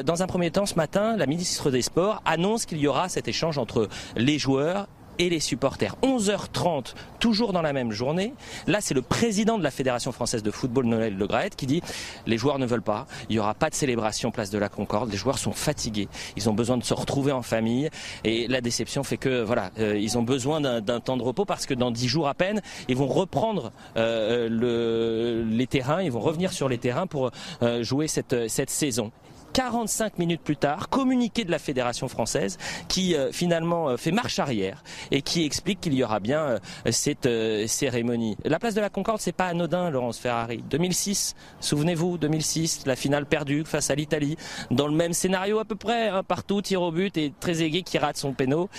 dans 0.05 0.23
un 0.23 0.27
premier 0.27 0.51
temps, 0.51 0.65
ce 0.65 0.75
matin, 0.75 1.15
la 1.17 1.25
ministre 1.25 1.71
des 1.71 1.81
Sports 1.81 2.21
annonce 2.25 2.65
qu'il 2.65 2.79
y 2.79 2.87
aura 2.87 3.09
cet 3.09 3.27
échange 3.27 3.57
entre 3.57 3.87
les 4.15 4.39
joueurs 4.39 4.87
et 5.21 5.29
les 5.29 5.39
supporters. 5.39 5.95
11h30, 6.01 6.95
toujours 7.19 7.53
dans 7.53 7.61
la 7.61 7.73
même 7.73 7.91
journée. 7.91 8.33
Là, 8.65 8.79
c'est 8.81 8.95
le 8.95 9.03
président 9.03 9.59
de 9.59 9.63
la 9.63 9.69
Fédération 9.69 10.11
française 10.11 10.41
de 10.41 10.49
football, 10.49 10.85
Noël 10.85 11.15
Le 11.15 11.27
qui 11.55 11.67
dit 11.67 11.81
les 12.25 12.37
joueurs 12.37 12.59
ne 12.59 12.65
veulent 12.65 12.81
pas, 12.81 13.05
il 13.29 13.33
n'y 13.33 13.39
aura 13.39 13.53
pas 13.53 13.69
de 13.69 13.75
célébration 13.75 14.31
place 14.31 14.49
de 14.49 14.57
la 14.57 14.67
Concorde, 14.67 15.11
les 15.11 15.17
joueurs 15.17 15.37
sont 15.37 15.53
fatigués, 15.53 16.09
ils 16.35 16.49
ont 16.49 16.53
besoin 16.53 16.77
de 16.77 16.83
se 16.83 16.93
retrouver 16.93 17.31
en 17.31 17.41
famille 17.41 17.89
et 18.23 18.47
la 18.47 18.61
déception 18.61 19.03
fait 19.03 19.17
que 19.17 19.43
voilà, 19.43 19.71
euh, 19.79 19.97
ils 19.97 20.17
ont 20.17 20.23
besoin 20.23 20.59
d'un 20.59 20.99
temps 20.99 21.17
de 21.17 21.23
repos 21.23 21.45
parce 21.45 21.65
que 21.65 21.73
dans 21.73 21.91
dix 21.91 22.07
jours 22.07 22.27
à 22.27 22.33
peine, 22.33 22.61
ils 22.89 22.97
vont 22.97 23.07
reprendre 23.07 23.71
euh, 23.97 24.49
le, 24.49 25.43
les 25.43 25.67
terrains, 25.67 26.01
ils 26.01 26.11
vont 26.11 26.19
revenir 26.19 26.51
sur 26.51 26.67
les 26.67 26.79
terrains 26.79 27.07
pour 27.07 27.31
euh, 27.61 27.83
jouer 27.83 28.07
cette 28.07 28.69
saison. 28.69 29.11
45 29.53 30.17
minutes 30.17 30.41
plus 30.41 30.57
tard, 30.57 30.89
communiqué 30.89 31.43
de 31.43 31.51
la 31.51 31.59
Fédération 31.59 32.07
française 32.07 32.57
qui 32.87 33.15
euh, 33.15 33.31
finalement 33.31 33.89
euh, 33.89 33.97
fait 33.97 34.11
marche 34.11 34.39
arrière 34.39 34.83
et 35.11 35.21
qui 35.21 35.45
explique 35.45 35.81
qu'il 35.81 35.93
y 35.93 36.03
aura 36.03 36.19
bien 36.19 36.41
euh, 36.41 36.59
cette 36.91 37.29
cérémonie. 37.67 38.37
La 38.45 38.59
place 38.59 38.73
de 38.75 38.81
la 38.81 38.89
Concorde, 38.89 39.19
c'est 39.19 39.31
pas 39.31 39.47
anodin, 39.47 39.89
Laurence 39.89 40.19
Ferrari. 40.19 40.63
2006, 40.69 41.35
souvenez-vous, 41.59 42.17
2006, 42.17 42.85
la 42.85 42.95
finale 42.95 43.25
perdue 43.25 43.63
face 43.65 43.89
à 43.89 43.95
l'Italie, 43.95 44.37
dans 44.69 44.87
le 44.87 44.93
même 44.93 45.13
scénario 45.13 45.59
à 45.59 45.65
peu 45.65 45.75
près, 45.75 46.09
hein, 46.09 46.23
partout, 46.23 46.61
tir 46.61 46.81
au 46.81 46.91
but 46.91 47.15
et 47.17 47.33
très 47.39 47.61
aigué 47.61 47.83
qui 47.83 47.97
rate 47.97 48.17
son 48.17 48.33
péno. 48.33 48.69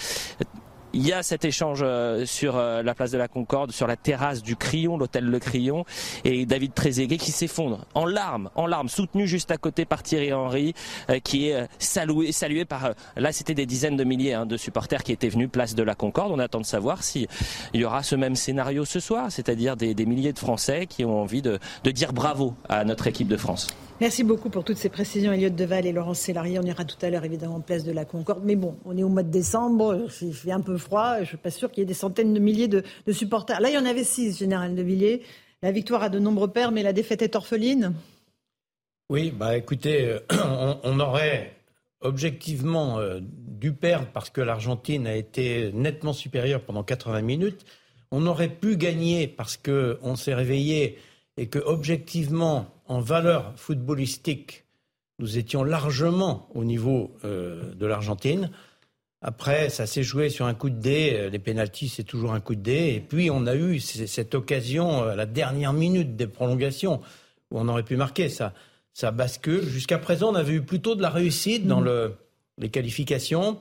Il 0.94 1.06
y 1.06 1.12
a 1.12 1.22
cet 1.22 1.46
échange 1.46 1.80
euh, 1.82 2.26
sur 2.26 2.56
euh, 2.56 2.82
la 2.82 2.94
place 2.94 3.10
de 3.10 3.18
la 3.18 3.26
Concorde, 3.26 3.72
sur 3.72 3.86
la 3.86 3.96
terrasse 3.96 4.42
du 4.42 4.56
Crillon, 4.56 4.98
l'hôtel 4.98 5.24
Le 5.24 5.38
Crillon, 5.38 5.86
et 6.24 6.44
David 6.44 6.74
Trezeguet 6.74 7.16
qui 7.16 7.32
s'effondre 7.32 7.86
en 7.94 8.04
larmes, 8.04 8.50
en 8.56 8.66
larmes, 8.66 8.90
soutenu 8.90 9.26
juste 9.26 9.50
à 9.50 9.56
côté 9.56 9.86
par 9.86 10.02
Thierry 10.02 10.34
Henry, 10.34 10.74
euh, 11.08 11.18
qui 11.18 11.48
est 11.48 11.66
salué, 11.78 12.30
salué 12.32 12.66
par, 12.66 12.90
là 13.16 13.32
c'était 13.32 13.54
des 13.54 13.64
dizaines 13.64 13.96
de 13.96 14.04
milliers 14.04 14.34
hein, 14.34 14.44
de 14.44 14.58
supporters 14.58 15.02
qui 15.02 15.12
étaient 15.12 15.30
venus 15.30 15.48
place 15.50 15.74
de 15.74 15.82
la 15.82 15.94
Concorde. 15.94 16.30
On 16.30 16.38
attend 16.38 16.60
de 16.60 16.66
savoir 16.66 17.02
s'il 17.02 17.26
y 17.72 17.84
aura 17.84 18.02
ce 18.02 18.14
même 18.14 18.36
scénario 18.36 18.84
ce 18.84 19.00
soir, 19.00 19.32
c'est-à-dire 19.32 19.76
des, 19.76 19.94
milliers 20.04 20.34
de 20.34 20.38
Français 20.38 20.86
qui 20.86 21.06
ont 21.06 21.22
envie 21.22 21.40
de, 21.40 21.58
de 21.84 21.90
dire 21.90 22.12
bravo 22.12 22.54
à 22.68 22.84
notre 22.84 23.06
équipe 23.06 23.28
de 23.28 23.36
France. 23.38 23.68
Merci 24.00 24.24
beaucoup 24.24 24.50
pour 24.50 24.64
toutes 24.64 24.78
ces 24.78 24.88
précisions, 24.88 25.32
Elliot 25.32 25.50
Deval 25.50 25.86
et 25.86 25.92
Laurence 25.92 26.18
Sélarié. 26.18 26.58
On 26.58 26.62
ira 26.62 26.84
tout 26.84 26.96
à 27.02 27.10
l'heure, 27.10 27.24
évidemment, 27.24 27.56
en 27.56 27.60
place 27.60 27.84
de 27.84 27.92
la 27.92 28.04
Concorde. 28.04 28.42
Mais 28.44 28.56
bon, 28.56 28.76
on 28.84 28.96
est 28.96 29.02
au 29.02 29.08
mois 29.08 29.22
de 29.22 29.30
décembre, 29.30 30.06
il 30.20 30.34
fait 30.34 30.50
un 30.50 30.60
peu 30.60 30.76
froid. 30.76 31.16
Je 31.16 31.20
ne 31.20 31.26
suis 31.26 31.36
pas 31.36 31.50
sûr 31.50 31.70
qu'il 31.70 31.82
y 31.82 31.84
ait 31.84 31.86
des 31.86 31.94
centaines 31.94 32.34
de 32.34 32.40
milliers 32.40 32.68
de, 32.68 32.82
supporters. 33.12 33.60
Là, 33.60 33.68
il 33.68 33.74
y 33.74 33.78
en 33.78 33.86
avait 33.86 34.04
six, 34.04 34.38
Général 34.38 34.74
de 34.74 34.82
Villiers. 34.82 35.22
La 35.62 35.70
victoire 35.70 36.02
a 36.02 36.08
de 36.08 36.18
nombreux 36.18 36.48
pères, 36.48 36.72
mais 36.72 36.82
la 36.82 36.92
défaite 36.92 37.22
est 37.22 37.36
orpheline 37.36 37.94
Oui, 39.08 39.30
bah 39.30 39.56
écoutez, 39.56 40.06
euh, 40.06 40.18
on, 40.82 40.98
aurait 40.98 41.54
objectivement 42.00 42.98
euh, 42.98 43.20
dû 43.22 43.72
perdre 43.72 44.08
parce 44.12 44.30
que 44.30 44.40
l'Argentine 44.40 45.06
a 45.06 45.14
été 45.14 45.70
nettement 45.72 46.12
supérieure 46.12 46.62
pendant 46.62 46.82
80 46.82 47.22
minutes. 47.22 47.64
On 48.10 48.26
aurait 48.26 48.48
pu 48.48 48.76
gagner 48.76 49.28
parce 49.28 49.56
qu'on 49.56 50.16
s'est 50.16 50.34
réveillé 50.34 50.98
et 51.36 51.48
que 51.48 51.58
objectivement, 51.58 52.66
en 52.86 53.00
valeur 53.00 53.52
footballistique, 53.56 54.64
nous 55.18 55.38
étions 55.38 55.64
largement 55.64 56.48
au 56.54 56.64
niveau 56.64 57.16
euh, 57.24 57.74
de 57.74 57.86
l'Argentine. 57.86 58.50
Après, 59.20 59.70
ça 59.70 59.86
s'est 59.86 60.02
joué 60.02 60.30
sur 60.30 60.46
un 60.46 60.54
coup 60.54 60.68
de 60.68 60.80
dé. 60.80 61.30
Les 61.30 61.38
pénalties, 61.38 61.88
c'est 61.88 62.02
toujours 62.02 62.32
un 62.32 62.40
coup 62.40 62.56
de 62.56 62.60
dé. 62.60 62.94
Et 62.94 63.00
puis, 63.00 63.30
on 63.30 63.46
a 63.46 63.54
eu 63.54 63.78
cette 63.78 64.34
occasion 64.34 65.04
à 65.04 65.14
la 65.14 65.26
dernière 65.26 65.72
minute 65.72 66.16
des 66.16 66.26
prolongations 66.26 67.00
où 67.52 67.60
on 67.60 67.68
aurait 67.68 67.84
pu 67.84 67.96
marquer. 67.96 68.28
Ça, 68.28 68.52
ça 68.94 69.12
bascule. 69.12 69.62
Jusqu'à 69.62 69.98
présent, 69.98 70.32
on 70.32 70.34
avait 70.34 70.54
eu 70.54 70.62
plutôt 70.62 70.96
de 70.96 71.02
la 71.02 71.10
réussite 71.10 71.66
dans 71.68 71.80
le, 71.80 72.16
les 72.58 72.68
qualifications. 72.68 73.60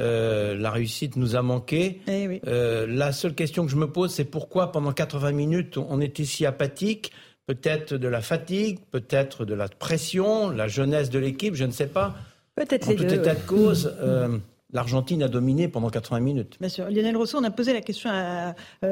Euh, 0.00 0.56
la 0.56 0.70
réussite 0.70 1.16
nous 1.16 1.36
a 1.36 1.42
manqué. 1.42 2.00
Eh 2.06 2.40
euh, 2.46 2.86
la 2.88 3.12
seule 3.12 3.34
question 3.34 3.64
que 3.64 3.70
je 3.70 3.76
me 3.76 3.90
pose, 3.90 4.12
c'est 4.12 4.24
pourquoi 4.24 4.70
pendant 4.70 4.92
80 4.92 5.32
minutes 5.32 5.76
on 5.76 6.00
était 6.00 6.24
si 6.24 6.46
apathique? 6.46 7.12
Peut-être 7.46 7.94
de 7.94 8.08
la 8.08 8.20
fatigue, 8.20 8.78
peut-être 8.90 9.46
de 9.46 9.54
la 9.54 9.68
pression, 9.68 10.50
la 10.50 10.68
jeunesse 10.68 11.08
de 11.08 11.18
l'équipe, 11.18 11.54
je 11.54 11.64
ne 11.64 11.70
sais 11.70 11.86
pas. 11.86 12.14
Peut-être 12.54 12.90
En 12.90 12.94
tout 12.94 13.04
état 13.04 13.34
de 13.34 13.46
cause, 13.46 13.96
euh, 14.02 14.36
l'Argentine 14.70 15.22
a 15.22 15.28
dominé 15.28 15.66
pendant 15.66 15.88
80 15.88 16.20
minutes. 16.20 16.58
Bien 16.60 16.68
sûr. 16.68 16.90
Lionel 16.90 17.16
Rousseau, 17.16 17.38
on 17.38 17.44
a 17.44 17.50
posé 17.50 17.72
la 17.72 17.80
question 17.80 18.10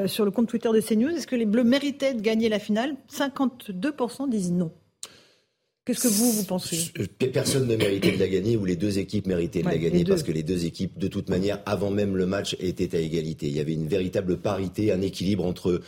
sur 0.07 0.25
le 0.25 0.31
compte 0.31 0.47
Twitter 0.47 0.69
de 0.73 0.81
CNews. 0.81 1.09
Est-ce 1.09 1.27
que 1.27 1.35
les 1.35 1.45
Bleus 1.45 1.63
méritaient 1.63 2.15
de 2.15 2.21
gagner 2.21 2.49
la 2.49 2.57
finale? 2.57 2.95
52% 3.11 4.27
disent 4.27 4.51
non. 4.51 4.71
Qu'est-ce 5.87 6.03
que 6.03 6.07
vous, 6.09 6.33
vous 6.33 6.43
pensez? 6.43 6.91
Personne 7.31 7.65
ne 7.65 7.77
méritait 7.77 8.11
de 8.11 8.19
la 8.19 8.27
gagner 8.27 8.57
ou 8.57 8.65
les 8.65 8.75
deux 8.75 8.99
équipes 8.99 9.25
méritaient 9.25 9.61
de 9.61 9.69
la 9.69 9.77
gagner 9.77 10.03
parce 10.03 10.21
que 10.21 10.33
les 10.33 10.43
deux 10.43 10.65
équipes, 10.65 10.97
de 10.99 11.07
toute 11.07 11.29
manière, 11.29 11.61
avant 11.65 11.91
même 11.91 12.17
le 12.17 12.25
match, 12.25 12.57
étaient 12.59 12.93
à 12.93 12.99
égalité. 12.99 13.47
Il 13.47 13.53
y 13.53 13.61
avait 13.61 13.71
une 13.71 13.87
véritable 13.87 14.35
parité, 14.35 14.91
un 14.91 14.99
équilibre 14.99 15.45
entre 15.45 15.79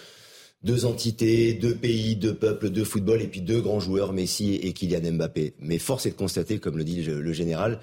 deux 0.63 0.85
entités, 0.85 1.53
deux 1.53 1.75
pays, 1.75 2.15
deux 2.15 2.33
peuples, 2.33 2.69
deux 2.69 2.85
football 2.85 3.21
et 3.21 3.27
puis 3.27 3.41
deux 3.41 3.59
grands 3.59 3.81
joueurs, 3.81 4.13
Messi 4.13 4.55
et 4.55 4.71
Kylian 4.71 5.11
Mbappé. 5.11 5.55
Mais 5.59 5.79
force 5.79 6.05
est 6.05 6.11
de 6.11 6.15
constater, 6.15 6.59
comme 6.59 6.77
le 6.77 6.85
dit 6.85 7.03
le 7.03 7.33
général, 7.33 7.81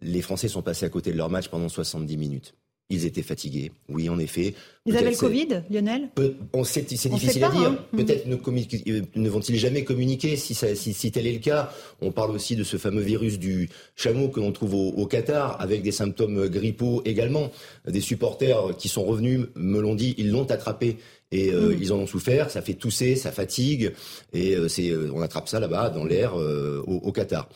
les 0.00 0.22
Français 0.22 0.48
sont 0.48 0.62
passés 0.62 0.86
à 0.86 0.88
côté 0.88 1.12
de 1.12 1.18
leur 1.18 1.28
match 1.28 1.48
pendant 1.48 1.68
70 1.68 2.16
minutes. 2.16 2.54
Ils 2.92 3.06
étaient 3.06 3.22
fatigués, 3.22 3.70
oui, 3.88 4.08
en 4.08 4.18
effet. 4.18 4.52
Ils 4.84 4.96
avaient 4.96 5.12
le 5.12 5.16
Covid, 5.16 5.62
Lionel 5.70 6.08
on 6.52 6.64
sait, 6.64 6.84
C'est 6.88 7.08
difficile 7.08 7.44
à 7.44 7.50
dire. 7.50 7.70
Hein. 7.70 7.78
Peut-être 7.96 8.26
ne, 8.26 8.34
euh, 8.34 9.02
ne 9.14 9.28
vont-ils 9.28 9.56
jamais 9.56 9.84
communiquer 9.84 10.36
si, 10.36 10.54
ça, 10.54 10.74
si, 10.74 10.92
si, 10.92 11.12
tel 11.12 11.28
est 11.28 11.32
le 11.32 11.38
cas? 11.38 11.72
On 12.00 12.10
parle 12.10 12.32
aussi 12.32 12.56
de 12.56 12.64
ce 12.64 12.78
fameux 12.78 13.00
virus 13.02 13.38
du 13.38 13.68
chameau 13.94 14.28
que 14.28 14.40
l'on 14.40 14.50
trouve 14.50 14.74
au, 14.74 15.06
Qatar, 15.06 15.60
avec 15.60 15.82
des 15.82 15.92
symptômes 15.92 16.48
grippaux 16.48 17.02
également. 17.04 17.52
Des 17.86 18.00
supporters 18.00 18.76
qui 18.76 18.88
sont 18.88 19.04
revenus 19.04 19.46
me 19.54 19.80
l'ont 19.80 19.94
dit, 19.94 20.16
ils 20.18 20.32
l'ont 20.32 20.50
attrapé 20.50 20.96
et 21.30 21.52
euh, 21.52 21.68
mm. 21.68 21.78
ils 21.80 21.92
en 21.92 21.98
ont 21.98 22.06
souffert. 22.08 22.50
Ça 22.50 22.60
fait 22.60 22.74
tousser, 22.74 23.14
ça 23.14 23.30
fatigue, 23.30 23.92
et 24.32 24.56
euh, 24.56 24.66
c'est, 24.66 24.92
on 25.14 25.22
attrape 25.22 25.48
ça 25.48 25.60
là-bas 25.60 25.90
dans 25.90 26.04
l'air 26.04 26.34
au, 26.34 26.94
au 26.94 27.12
Qatar. 27.12 27.48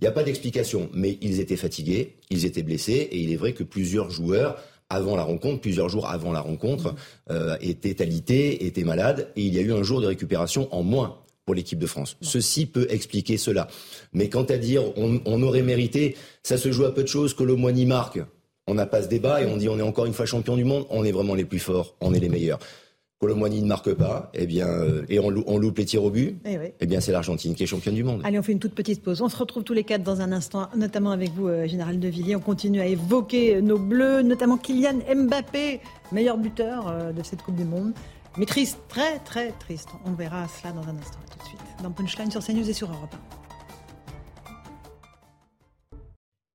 Il 0.00 0.04
n'y 0.04 0.08
a 0.08 0.12
pas 0.12 0.22
d'explication, 0.22 0.88
mais 0.94 1.18
ils 1.20 1.40
étaient 1.40 1.56
fatigués, 1.56 2.14
ils 2.30 2.46
étaient 2.46 2.62
blessés, 2.62 3.08
et 3.10 3.18
il 3.18 3.32
est 3.32 3.36
vrai 3.36 3.52
que 3.52 3.64
plusieurs 3.64 4.10
joueurs 4.10 4.56
avant 4.90 5.16
la 5.16 5.22
rencontre, 5.22 5.60
plusieurs 5.60 5.88
jours 5.88 6.08
avant 6.08 6.32
la 6.32 6.40
rencontre, 6.40 6.94
euh, 7.30 7.56
était 7.60 8.00
alité, 8.02 8.66
était 8.66 8.84
malade, 8.84 9.28
et 9.36 9.42
il 9.42 9.54
y 9.54 9.58
a 9.58 9.62
eu 9.62 9.72
un 9.72 9.82
jour 9.82 10.00
de 10.00 10.06
récupération 10.06 10.68
en 10.74 10.82
moins 10.82 11.18
pour 11.44 11.54
l'équipe 11.54 11.78
de 11.78 11.86
France. 11.86 12.16
Ceci 12.20 12.66
peut 12.66 12.86
expliquer 12.90 13.36
cela. 13.38 13.68
Mais 14.12 14.28
quant 14.28 14.44
à 14.44 14.56
dire 14.56 14.82
on, 14.98 15.20
on, 15.24 15.42
aurait 15.42 15.62
mérité, 15.62 16.16
ça 16.42 16.58
se 16.58 16.72
joue 16.72 16.84
à 16.84 16.94
peu 16.94 17.02
de 17.02 17.08
choses 17.08 17.34
que 17.34 17.42
l'Aumône 17.42 17.86
marque. 17.86 18.20
On 18.66 18.74
n'a 18.74 18.84
pas 18.84 19.02
ce 19.02 19.08
débat 19.08 19.42
et 19.42 19.46
on 19.46 19.56
dit 19.56 19.68
on 19.68 19.78
est 19.78 19.82
encore 19.82 20.04
une 20.04 20.12
fois 20.12 20.26
champion 20.26 20.56
du 20.56 20.64
monde, 20.64 20.84
on 20.90 21.04
est 21.04 21.12
vraiment 21.12 21.34
les 21.34 21.46
plus 21.46 21.58
forts, 21.58 21.94
on 22.02 22.12
est 22.12 22.20
les 22.20 22.28
meilleurs. 22.28 22.58
Colomboigny 23.20 23.62
ne 23.62 23.66
marque 23.66 23.92
pas, 23.94 24.30
eh 24.32 24.46
bien, 24.46 24.68
euh, 24.68 25.04
et 25.08 25.18
on, 25.18 25.30
loupe 25.30 25.78
les 25.78 25.84
tirs 25.84 26.04
au 26.04 26.10
but, 26.10 26.38
eh, 26.44 26.72
eh 26.78 26.86
bien, 26.86 27.00
c'est 27.00 27.10
l'Argentine 27.10 27.56
qui 27.56 27.64
est 27.64 27.66
championne 27.66 27.96
du 27.96 28.04
monde. 28.04 28.20
Allez, 28.22 28.38
on 28.38 28.44
fait 28.44 28.52
une 28.52 28.60
toute 28.60 28.76
petite 28.76 29.02
pause. 29.02 29.20
On 29.22 29.28
se 29.28 29.36
retrouve 29.36 29.64
tous 29.64 29.72
les 29.72 29.82
quatre 29.82 30.04
dans 30.04 30.20
un 30.20 30.30
instant, 30.30 30.68
notamment 30.76 31.10
avec 31.10 31.32
vous, 31.32 31.48
euh, 31.48 31.66
Général 31.66 31.98
de 31.98 32.06
Villiers. 32.06 32.36
On 32.36 32.40
continue 32.40 32.80
à 32.80 32.86
évoquer 32.86 33.56
euh, 33.56 33.60
nos 33.60 33.78
bleus, 33.78 34.22
notamment 34.22 34.56
Kylian 34.56 35.00
Mbappé, 35.16 35.80
meilleur 36.12 36.38
buteur 36.38 37.12
de 37.12 37.22
cette 37.24 37.42
Coupe 37.42 37.56
du 37.56 37.64
Monde. 37.64 37.92
Mais 38.36 38.46
triste, 38.46 38.78
très 38.88 39.18
très 39.18 39.50
triste. 39.58 39.88
On 40.04 40.12
verra 40.12 40.46
cela 40.46 40.72
dans 40.72 40.82
un 40.82 40.96
instant. 40.96 41.18
tout 41.32 41.38
de 41.38 41.44
suite. 41.44 41.60
Dans 41.82 41.90
Punchline 41.90 42.30
sur 42.30 42.44
CNews 42.44 42.70
et 42.70 42.72
sur 42.72 42.88
Europe 42.88 43.16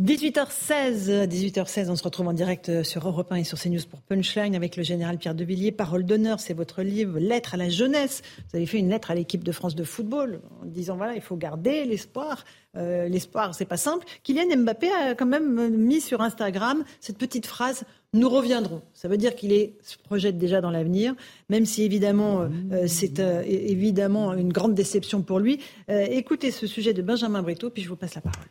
1. 0.02 0.06
18h16, 0.06 1.28
18h16, 1.28 1.90
on 1.90 1.96
se 1.96 2.04
retrouve 2.04 2.28
en 2.28 2.34
direct 2.34 2.84
sur 2.84 3.08
Europe 3.08 3.32
1 3.32 3.36
et 3.36 3.44
sur 3.44 3.60
CNews 3.60 3.86
pour 3.90 4.02
Punchline 4.02 4.56
avec 4.56 4.76
le 4.76 4.84
général 4.84 5.18
Pierre 5.18 5.36
Devilliers. 5.36 5.72
Parole 5.72 6.04
d'honneur, 6.04 6.40
c'est 6.40 6.54
votre 6.54 6.82
livre, 6.82 7.20
Lettre 7.20 7.54
à 7.54 7.58
la 7.58 7.70
jeunesse. 7.70 8.22
Vous 8.50 8.58
avez 8.58 8.66
fait 8.66 8.80
une 8.80 8.90
lettre 8.90 9.12
à 9.12 9.16
l'équipe 9.16 9.44
de 9.44 9.52
France 9.52 9.76
de 9.76 9.84
football 9.84 10.42
en 10.62 10.66
disant 10.66 10.98
voilà, 10.98 11.16
il 11.16 11.22
faut 11.22 11.36
garder 11.36 11.86
l'espoir. 11.86 12.44
Euh, 12.76 13.08
l'espoir, 13.08 13.54
c'est 13.54 13.66
pas 13.66 13.78
simple. 13.78 14.06
Kylian 14.24 14.58
Mbappé 14.58 14.90
a 14.92 15.16
quand 15.16 15.28
même 15.28 15.70
mis 15.70 16.02
sur 16.02 16.22
Instagram 16.22 16.84
cette 17.00 17.18
petite 17.18 17.46
phrase 17.46 17.84
nous 18.14 18.30
reviendrons. 18.30 18.82
Ça 18.94 19.08
veut 19.08 19.18
dire 19.18 19.36
qu'il 19.36 19.52
se 19.82 19.98
projette 19.98 20.38
déjà 20.38 20.60
dans 20.60 20.72
l'avenir, 20.72 21.16
même 21.50 21.66
si 21.66 21.84
évidemment 21.84 22.42
euh, 22.42 22.86
c'est 22.88 23.20
euh, 23.20 23.44
évidemment 23.46 24.34
une 24.34 24.52
grande 24.52 24.74
déception 24.74 25.22
pour 25.22 25.40
lui. 25.40 25.60
écoutez 25.88 26.52
ce 26.52 26.68
sujet 26.68 26.94
de 26.94 27.02
Benjamin 27.02 27.42
Brito, 27.42 27.70
puis 27.70 27.84
je 27.84 27.90
vous 27.90 27.96
passe 27.96 28.16
la 28.16 28.22
parole. 28.22 28.48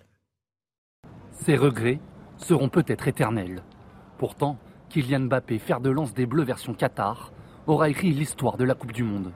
Ces 1.44 1.56
regrets 1.56 1.98
seront 2.36 2.69
peut-être 2.69 3.09
éternels. 3.09 3.64
Pourtant, 4.16 4.59
Kylian 4.90 5.23
Mbappé, 5.23 5.59
fer 5.59 5.81
de 5.81 5.90
lance 5.90 6.14
des 6.14 6.24
Bleus 6.24 6.44
version 6.44 6.73
Qatar, 6.73 7.32
aura 7.66 7.89
écrit 7.89 8.12
l'histoire 8.12 8.56
de 8.56 8.62
la 8.62 8.74
Coupe 8.74 8.93
du 8.93 9.02
Monde. 9.02 9.32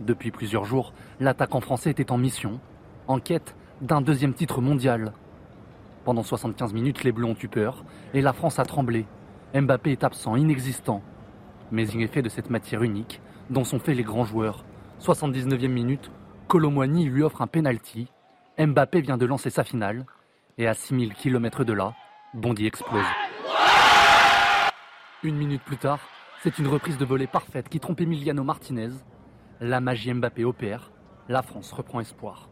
Depuis 0.00 0.30
plusieurs 0.30 0.64
jours, 0.64 0.94
l'attaquant 1.20 1.60
français 1.60 1.90
était 1.90 2.12
en 2.12 2.16
mission, 2.16 2.60
en 3.08 3.18
quête 3.18 3.56
d'un 3.82 4.00
deuxième 4.00 4.32
titre 4.32 4.62
mondial. 4.62 5.12
Pendant 6.06 6.22
75 6.22 6.72
minutes, 6.72 7.04
les 7.04 7.12
Bleus 7.12 7.26
ont 7.26 7.36
eu 7.42 7.48
peur 7.48 7.84
et 8.14 8.22
la 8.22 8.32
France 8.32 8.58
a 8.58 8.64
tremblé. 8.64 9.04
Mbappé 9.54 9.92
est 9.92 10.04
absent, 10.04 10.36
inexistant. 10.36 11.02
Mais 11.70 11.86
il 11.86 12.00
est 12.00 12.06
fait 12.06 12.22
de 12.22 12.30
cette 12.30 12.48
matière 12.48 12.82
unique 12.82 13.20
dont 13.50 13.64
sont 13.64 13.80
faits 13.80 13.98
les 13.98 14.02
grands 14.02 14.24
joueurs. 14.24 14.64
79e 15.02 15.68
minute, 15.68 16.10
Colomboigny 16.48 17.04
lui 17.04 17.22
offre 17.22 17.42
un 17.42 17.46
penalty. 17.46 18.08
Mbappé 18.58 19.02
vient 19.02 19.18
de 19.18 19.26
lancer 19.26 19.50
sa 19.50 19.62
finale 19.62 20.06
et 20.58 20.66
à 20.66 20.74
6000 20.74 21.14
km 21.14 21.64
de 21.64 21.72
là, 21.72 21.94
Bondy 22.32 22.66
explose. 22.66 23.04
Une 25.22 25.36
minute 25.36 25.62
plus 25.62 25.78
tard, 25.78 26.00
c'est 26.42 26.58
une 26.58 26.66
reprise 26.66 26.98
de 26.98 27.04
volée 27.04 27.26
parfaite 27.26 27.68
qui 27.68 27.80
trompe 27.80 28.00
Emiliano 28.00 28.44
Martinez. 28.44 28.90
La 29.60 29.80
magie 29.80 30.12
Mbappé 30.12 30.44
opère. 30.44 30.90
La 31.28 31.42
France 31.42 31.72
reprend 31.72 32.00
espoir. 32.00 32.48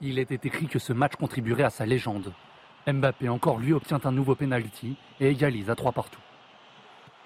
Il 0.00 0.18
était 0.18 0.46
écrit 0.46 0.66
que 0.68 0.78
ce 0.78 0.92
match 0.92 1.16
contribuerait 1.16 1.64
à 1.64 1.70
sa 1.70 1.86
légende. 1.86 2.32
Mbappé 2.86 3.28
encore 3.28 3.58
lui 3.58 3.72
obtient 3.72 4.00
un 4.04 4.12
nouveau 4.12 4.36
penalty 4.36 4.96
et 5.18 5.30
égalise 5.30 5.70
à 5.70 5.74
trois 5.74 5.92
partout. 5.92 6.20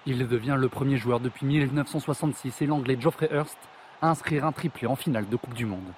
Il 0.07 0.27
devient 0.27 0.55
le 0.57 0.69
premier 0.69 0.97
joueur 0.97 1.19
depuis 1.19 1.45
1966 1.45 2.63
et 2.63 2.65
l'anglais 2.65 2.97
Geoffrey 2.99 3.29
Hurst 3.31 3.59
inscrire 4.09 4.45
un 4.45 4.51
triplé 4.51 4.87
en 4.87 4.95
finale 4.95 5.29
de 5.29 5.35
Coupe 5.35 5.53
du 5.53 5.65
Monde. 5.65 5.93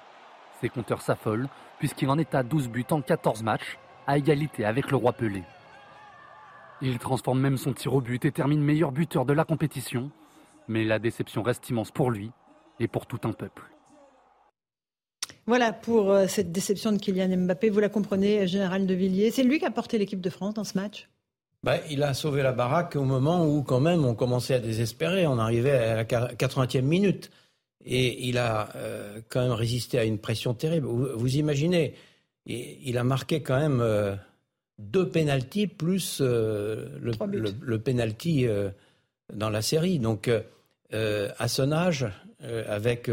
Ses 0.60 0.68
compteurs 0.68 1.02
s'affolent 1.02 1.48
puisqu'il 1.78 2.08
en 2.08 2.18
est 2.18 2.34
à 2.34 2.42
12 2.42 2.68
buts 2.68 2.86
en 2.90 3.00
14 3.00 3.42
matchs, 3.42 3.78
à 4.06 4.18
égalité 4.18 4.64
avec 4.64 4.90
le 4.90 4.96
roi 4.96 5.12
Pelé. 5.12 5.42
Il 6.82 6.98
transforme 6.98 7.40
même 7.40 7.56
son 7.56 7.72
tir 7.72 7.94
au 7.94 8.00
but 8.00 8.24
et 8.24 8.32
termine 8.32 8.60
meilleur 8.60 8.92
buteur 8.92 9.24
de 9.24 9.32
la 9.32 9.44
compétition, 9.44 10.10
mais 10.68 10.84
la 10.84 10.98
déception 10.98 11.42
reste 11.42 11.68
immense 11.70 11.90
pour 11.90 12.10
lui 12.10 12.30
et 12.80 12.88
pour 12.88 13.06
tout 13.06 13.20
un 13.24 13.32
peuple. 13.32 13.62
Voilà 15.46 15.72
pour 15.72 16.10
euh, 16.10 16.26
cette 16.26 16.52
déception 16.52 16.92
de 16.92 16.98
Kylian 16.98 17.36
Mbappé. 17.36 17.68
Vous 17.68 17.80
la 17.80 17.90
comprenez, 17.90 18.46
Général 18.46 18.86
de 18.86 18.94
Villiers. 18.94 19.30
C'est 19.30 19.42
lui 19.42 19.58
qui 19.58 19.66
a 19.66 19.70
porté 19.70 19.98
l'équipe 19.98 20.20
de 20.20 20.30
France 20.30 20.54
dans 20.54 20.64
ce 20.64 20.76
match? 20.78 21.08
Bah, 21.62 21.76
il 21.90 22.02
a 22.02 22.14
sauvé 22.14 22.42
la 22.42 22.52
baraque 22.52 22.96
au 22.96 23.04
moment 23.04 23.46
où, 23.46 23.62
quand 23.62 23.80
même, 23.80 24.04
on 24.04 24.14
commençait 24.14 24.54
à 24.54 24.58
désespérer. 24.58 25.26
On 25.26 25.38
arrivait 25.38 25.76
à 25.76 25.96
la 25.96 26.04
80e 26.04 26.82
minute. 26.82 27.30
Et 27.84 28.28
il 28.28 28.38
a 28.38 28.70
euh, 28.76 29.20
quand 29.28 29.42
même 29.42 29.52
résisté 29.52 29.98
à 29.98 30.04
une 30.04 30.18
pression 30.18 30.54
terrible. 30.54 30.86
Vous, 30.86 31.36
imaginez, 31.36 31.94
il 32.46 32.96
a 32.96 33.04
marqué 33.04 33.42
quand 33.42 33.58
même 33.58 33.80
euh, 33.80 34.16
deux 34.78 35.08
pénalties 35.08 35.66
plus 35.66 36.18
euh, 36.20 36.88
le, 37.00 37.12
le, 37.60 37.78
penalty 37.78 38.46
dans 39.32 39.50
la 39.50 39.62
série. 39.62 39.98
Donc, 39.98 40.30
à 40.92 41.48
son 41.48 41.72
âge, 41.72 42.06
avec 42.40 43.10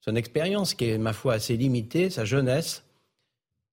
son 0.00 0.16
expérience 0.16 0.74
qui 0.74 0.90
est, 0.90 0.98
ma 0.98 1.12
foi, 1.12 1.34
assez 1.34 1.56
limitée, 1.56 2.08
sa 2.10 2.24
jeunesse, 2.24 2.84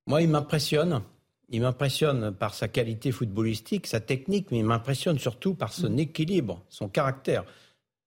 moi, 0.08 0.22
il 0.22 0.30
m'impressionne. 0.30 1.02
Il 1.50 1.62
m'impressionne 1.62 2.34
par 2.34 2.54
sa 2.54 2.68
qualité 2.68 3.12
footballistique, 3.12 3.88
sa 3.88 4.00
technique, 4.00 4.48
mais 4.52 4.60
il 4.60 4.66
m'impressionne 4.66 5.20
surtout 5.20 5.54
par 5.54 5.74
son 5.74 5.90
mm. 5.90 6.00
équilibre, 6.00 6.64
son 6.70 6.88
caractère, 6.88 7.44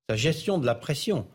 sa 0.09 0.17
gestion 0.17 0.59
de 0.59 0.67
la 0.67 0.75
pression. 0.75 1.27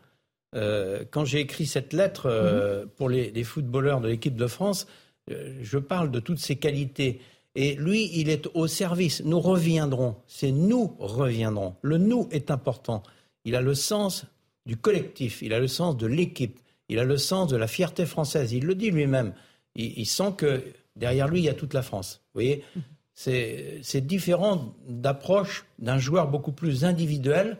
Euh, 0.56 1.04
quand 1.10 1.24
j'ai 1.24 1.40
écrit 1.40 1.66
cette 1.66 1.92
lettre 1.92 2.26
euh, 2.26 2.82
mhm. 2.82 2.88
pour 2.96 3.08
les, 3.08 3.44
footballeurs 3.44 4.00
de 4.00 4.08
l'équipe 4.08 4.36
de 4.36 4.46
France, 4.46 4.86
euh, 5.30 5.54
je 5.62 5.78
parle 5.78 6.10
de 6.10 6.20
toutes 6.20 6.38
ses 6.38 6.56
qualités. 6.56 7.20
Et 7.54 7.74
lui, 7.74 8.10
il 8.14 8.28
est 8.28 8.48
au 8.54 8.66
service. 8.66 9.22
Nous 9.24 9.40
reviendrons. 9.40 10.16
C'est 10.26 10.52
nous 10.52 10.96
reviendrons. 10.98 11.74
Le 11.82 11.98
nous 11.98 12.28
est 12.30 12.50
important. 12.50 13.02
Il 13.44 13.56
a 13.56 13.60
le 13.60 13.74
sens 13.74 14.24
du 14.66 14.76
collectif. 14.76 15.42
Il 15.42 15.52
a 15.52 15.60
le 15.60 15.68
sens 15.68 15.96
de 15.96 16.06
l'équipe. 16.06 16.58
Il 16.88 16.98
a 16.98 17.04
le 17.04 17.16
sens 17.16 17.48
de 17.48 17.56
la 17.56 17.66
fierté 17.66 18.06
française. 18.06 18.52
Il 18.52 18.66
le 18.66 18.74
dit 18.74 18.90
lui-même. 18.90 19.34
Il, 19.76 20.06
sent 20.06 20.34
que 20.36 20.64
derrière 20.96 21.28
lui, 21.28 21.40
il 21.40 21.44
y 21.44 21.48
a 21.48 21.54
toute 21.54 21.74
la 21.74 21.82
France. 21.82 22.22
Vous 22.26 22.40
voyez 22.40 22.64
mhm. 22.74 22.82
C'est 23.14 24.06
différent 24.06 24.74
d'approche 24.88 25.66
d'un 25.78 25.98
joueur 25.98 26.28
beaucoup 26.28 26.52
plus 26.52 26.84
individuel 26.84 27.58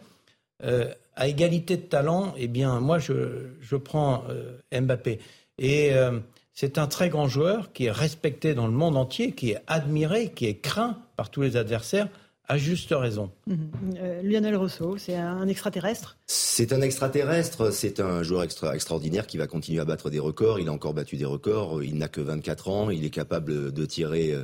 à 1.17 1.29
égalité 1.29 1.77
de 1.77 1.83
talent, 1.83 2.35
eh 2.37 2.49
bien, 2.49 2.81
moi, 2.81 2.99
je, 2.99 3.77
prends 3.77 4.25
euh, 4.29 4.59
Mbappé. 4.73 5.19
Et 5.59 5.93
euh, 5.93 6.19
c'est 6.55 6.79
un 6.79 6.87
très 6.87 7.09
grand 7.09 7.29
joueur 7.29 7.73
qui 7.73 7.87
est 7.87 7.91
respecté 7.91 8.55
dans 8.55 8.67
le 8.67 8.73
monde 8.73 8.97
entier, 8.97 9.33
qui 9.33 9.51
est 9.51 9.61
admiré, 9.67 10.33
qui 10.33 10.47
est 10.47 10.57
craint 10.57 10.99
par 11.17 11.31
tous 11.31 11.43
les 11.43 11.57
adversaires, 11.57 12.09
à 12.49 12.59
juste 12.59 12.93
raison. 12.93 13.31
Mhm. 13.47 13.71
Euh, 13.99 14.23
Lionel 14.23 14.57
Rousseau, 14.57 14.97
c'est 14.99 15.15
un 15.15 15.47
extraterrestre? 15.47 16.17
C'est 16.27 16.73
un 16.73 16.81
extraterrestre, 16.81 17.73
c'est 17.73 18.01
un 18.01 18.23
joueur 18.25 18.43
extraordinaire 18.43 19.27
qui 19.27 19.39
va 19.39 19.47
continuer 19.47 19.81
à 19.81 19.85
battre 19.85 20.11
des 20.11 20.19
records. 20.19 20.59
Il 20.59 20.69
a 20.69 20.73
encore 20.73 20.95
battu 20.95 21.17
des 21.17 21.25
records, 21.25 21.85
il 21.85 21.97
n'a 21.97 22.09
que 22.09 22.21
24 22.21 22.69
ans, 22.69 22.91
il 22.91 23.05
est 23.05 23.11
capable 23.11 23.73
de 23.73 23.87
tirer 23.87 24.35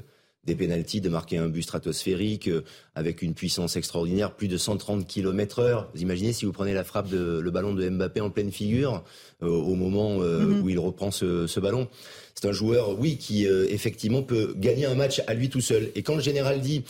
des 0.47 0.55
pénalties, 0.55 1.01
de 1.01 1.09
marquer 1.09 1.39
un 1.39 1.49
but 1.49 1.63
stratosphérique 1.63 2.49
euh, 2.49 2.63
avec 2.95 3.21
une 3.21 3.35
puissance 3.35 3.77
extraordinaire, 3.77 4.35
plus 4.35 4.49
de 4.49 4.57
130 4.57 5.07
km 5.07 5.59
heure. 5.59 5.91
Vous 5.95 6.03
imaginez 6.03 6.33
si 6.33 6.45
vous 6.45 6.53
prenez 6.53 6.73
la 6.73 6.85
frappe 6.85 7.09
de 7.09 7.41
le 7.41 7.51
ballon 7.51 7.75
de 7.75 7.89
Mbappé 7.89 8.21
en 8.21 8.31
pleine 8.31 8.53
figure 8.53 9.05
euh, 9.43 9.49
au 9.49 9.75
moment 9.75 10.23
euh, 10.23 10.41
mhm. 10.41 10.63
où 10.63 10.69
il 10.71 10.79
reprend 10.79 11.11
ce, 11.11 11.61
ballon. 11.61 11.89
C'est 12.35 12.49
un 12.49 12.53
joueur, 12.53 12.99
oui, 12.99 13.17
qui 13.17 13.47
effectivement 13.47 14.23
peut 14.23 14.53
gagner 14.59 14.85
un 14.85 14.95
match 14.95 15.23
à 15.27 15.33
lui 15.33 15.49
tout 15.49 15.63
seul. 15.63 15.91
Et 15.95 16.03
quand 16.03 16.17
le 16.17 16.21
général 16.21 16.61
dit 16.61 16.85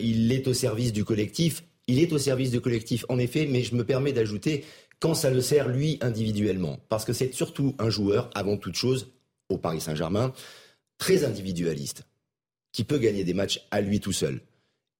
il 0.00 0.30
est 0.30 0.46
au 0.46 0.54
service 0.54 0.92
du 0.92 1.04
collectif, 1.04 1.64
il 1.88 1.98
est 1.98 2.12
au 2.12 2.18
service 2.18 2.52
du 2.52 2.60
collectif, 2.60 3.04
en 3.08 3.18
effet, 3.18 3.48
mais 3.50 3.64
je 3.64 3.74
me 3.74 3.82
permets 3.84 4.12
d'ajouter 4.12 4.64
quand 5.00 5.14
ça 5.14 5.30
le 5.30 5.40
sert 5.40 5.68
lui 5.68 5.98
individuellement. 6.00 6.78
Parce 6.88 7.04
que 7.04 7.12
c'est 7.12 7.34
surtout 7.34 7.74
un 7.80 7.90
joueur, 7.90 8.30
avant 8.36 8.56
toute 8.56 8.76
chose, 8.76 9.08
au 9.48 9.58
Paris 9.58 9.80
Saint-Germain, 9.80 10.32
très 10.98 11.24
individualiste 11.24 12.07
qui 12.78 12.84
peut 12.84 12.98
gagner 12.98 13.24
des 13.24 13.34
matchs 13.34 13.66
à 13.72 13.80
lui 13.80 13.98
tout 13.98 14.12
seul. 14.12 14.40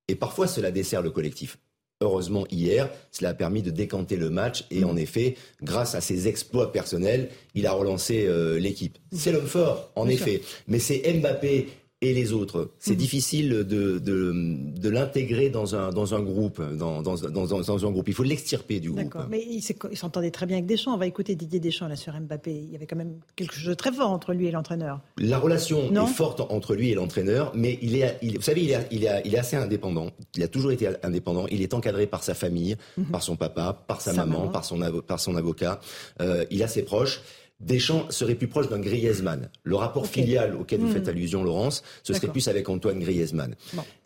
Et 0.09 0.17
parfois, 0.17 0.49
cela 0.49 0.73
dessert 0.73 1.01
le 1.01 1.13
collectif. 1.13 1.59
Heureusement, 2.01 2.45
hier, 2.51 2.91
cela 3.13 3.31
a 3.31 3.35
permis 3.35 3.63
de 3.63 3.71
décanter 3.71 4.17
le 4.17 4.31
match 4.31 4.65
et 4.73 4.83
en 4.83 4.97
effet, 4.97 5.37
grâce 5.63 5.95
à 5.95 6.01
ses 6.01 6.27
exploits 6.27 6.73
personnels, 6.73 7.29
il 7.55 7.69
a 7.69 7.73
relancé 7.73 8.27
euh, 8.27 8.59
l'équipe. 8.59 8.99
C'est 9.13 9.31
l'homme 9.31 9.47
fort, 9.47 9.93
en 9.95 10.09
effet. 10.09 10.43
Mais 10.67 10.81
c'est 10.81 11.05
Mbappé 11.21 11.69
et 12.01 12.15
les 12.15 12.33
autres. 12.33 12.71
C'est 12.79 12.93
mhm. 12.93 12.97
difficile 12.97 13.49
de, 13.65 13.99
de, 13.99 14.89
l'intégrer 14.89 15.51
dans 15.51 15.75
un, 15.75 15.91
dans 15.91 16.15
un 16.15 16.21
groupe, 16.21 16.63
dans, 16.77 17.03
dans, 17.03 17.17
dans, 17.17 17.87
un 17.87 17.91
groupe. 17.91 18.09
Il 18.09 18.15
faut 18.15 18.23
l'extirper 18.23 18.81
du 18.81 18.91
groupe. 18.91 19.17
Mais 19.29 19.45
il 19.45 19.97
s'entendait 19.97 20.31
très 20.31 20.47
bien 20.47 20.59
avec 20.59 20.67
Deschamps. 20.67 20.95
On 20.95 20.99
va 20.99 21.07
écouter 21.07 21.35
Didier 21.35 21.61
Deschamps 21.61 21.89
là 21.89 21.97
sur 21.97 22.19
Mbappé. 22.19 22.53
Il 22.53 22.71
y 22.71 22.77
avait 22.77 22.87
quand 22.87 22.97
même 22.97 23.19
quelque 23.37 23.55
chose 23.55 23.67
de 23.67 23.75
très 23.75 23.93
fort 23.93 24.11
entre 24.11 24.33
lui 24.33 24.47
et 24.47 24.51
l'entraîneur. 24.51 25.01
La 25.19 25.39
relation 25.39 25.91
est 25.93 26.07
forte 26.07 26.41
entre 26.41 26.75
lui 26.75 26.91
et 26.91 26.95
l'entraîneur, 26.95 27.53
mais 27.55 27.79
il 27.83 27.97
est, 27.97 28.19
il, 28.23 28.37
vous 28.37 28.43
savez, 28.43 28.63
il 28.63 28.71
est, 28.71 28.87
il, 28.91 29.05
est, 29.05 29.23
il 29.25 29.35
est 29.35 29.39
assez 29.39 29.57
indépendant. 29.57 30.11
Il 30.37 30.43
a 30.43 30.49
toujours 30.49 30.71
été 30.71 30.89
indépendant. 31.03 31.47
Il 31.51 31.63
est 31.63 31.75
encadré 31.75 32.07
par 32.07 32.23
sa 32.23 32.35
famille, 32.35 32.77
mhm. 32.97 33.07
par 33.07 33.23
son 33.23 33.37
papa, 33.37 33.85
par 33.87 34.01
sa, 34.01 34.13
maman, 34.13 34.49
Par, 34.49 34.65
son 34.65 34.79
par 35.03 35.19
son 35.19 35.37
avocat. 35.37 35.81
Euh, 36.21 36.45
il 36.51 36.63
a 36.63 36.69
ses 36.69 36.83
proches. 36.83 37.23
Deschamps 37.61 38.07
serait 38.11 38.37
plus 38.37 38.47
proche 38.47 38.69
d'un 38.69 38.79
Griezmann. 38.79 39.51
Le 39.65 39.75
rapport 39.75 40.07
filial 40.07 40.55
auquel 40.55 40.79
vous 40.79 40.87
hmm. 40.87 40.93
faites 40.93 41.09
allusion, 41.09 41.43
Laurence, 41.43 41.83
ce 42.05 42.15
serait 42.15 42.29
plus 42.29 42.47
avec 42.47 42.69
Antoine 42.69 43.01
Griezmann. 43.01 43.57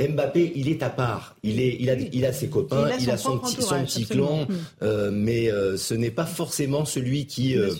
Mbappé, 0.01 0.53
il 0.55 0.69
est 0.69 0.83
à 0.83 0.89
part. 0.89 1.37
Il, 1.43 1.61
est, 1.61 1.77
il, 1.79 1.91
a, 1.91 1.95
il 1.95 2.25
a 2.25 2.33
ses 2.33 2.49
copains, 2.49 2.89
il 2.99 3.11
a, 3.11 3.19
son, 3.19 3.39
petit, 3.39 3.61
son 3.61 3.85
petit 3.85 4.07
clan, 4.07 4.47
hmm. 4.47 4.55
euh, 4.83 5.11
mais 5.13 5.53
euh, 5.53 5.77
ce 5.77 5.93
n'est 5.93 6.11
pas 6.11 6.25
forcément 6.25 6.87
celui 6.87 7.27
qui 7.27 7.59
euh, 7.59 7.71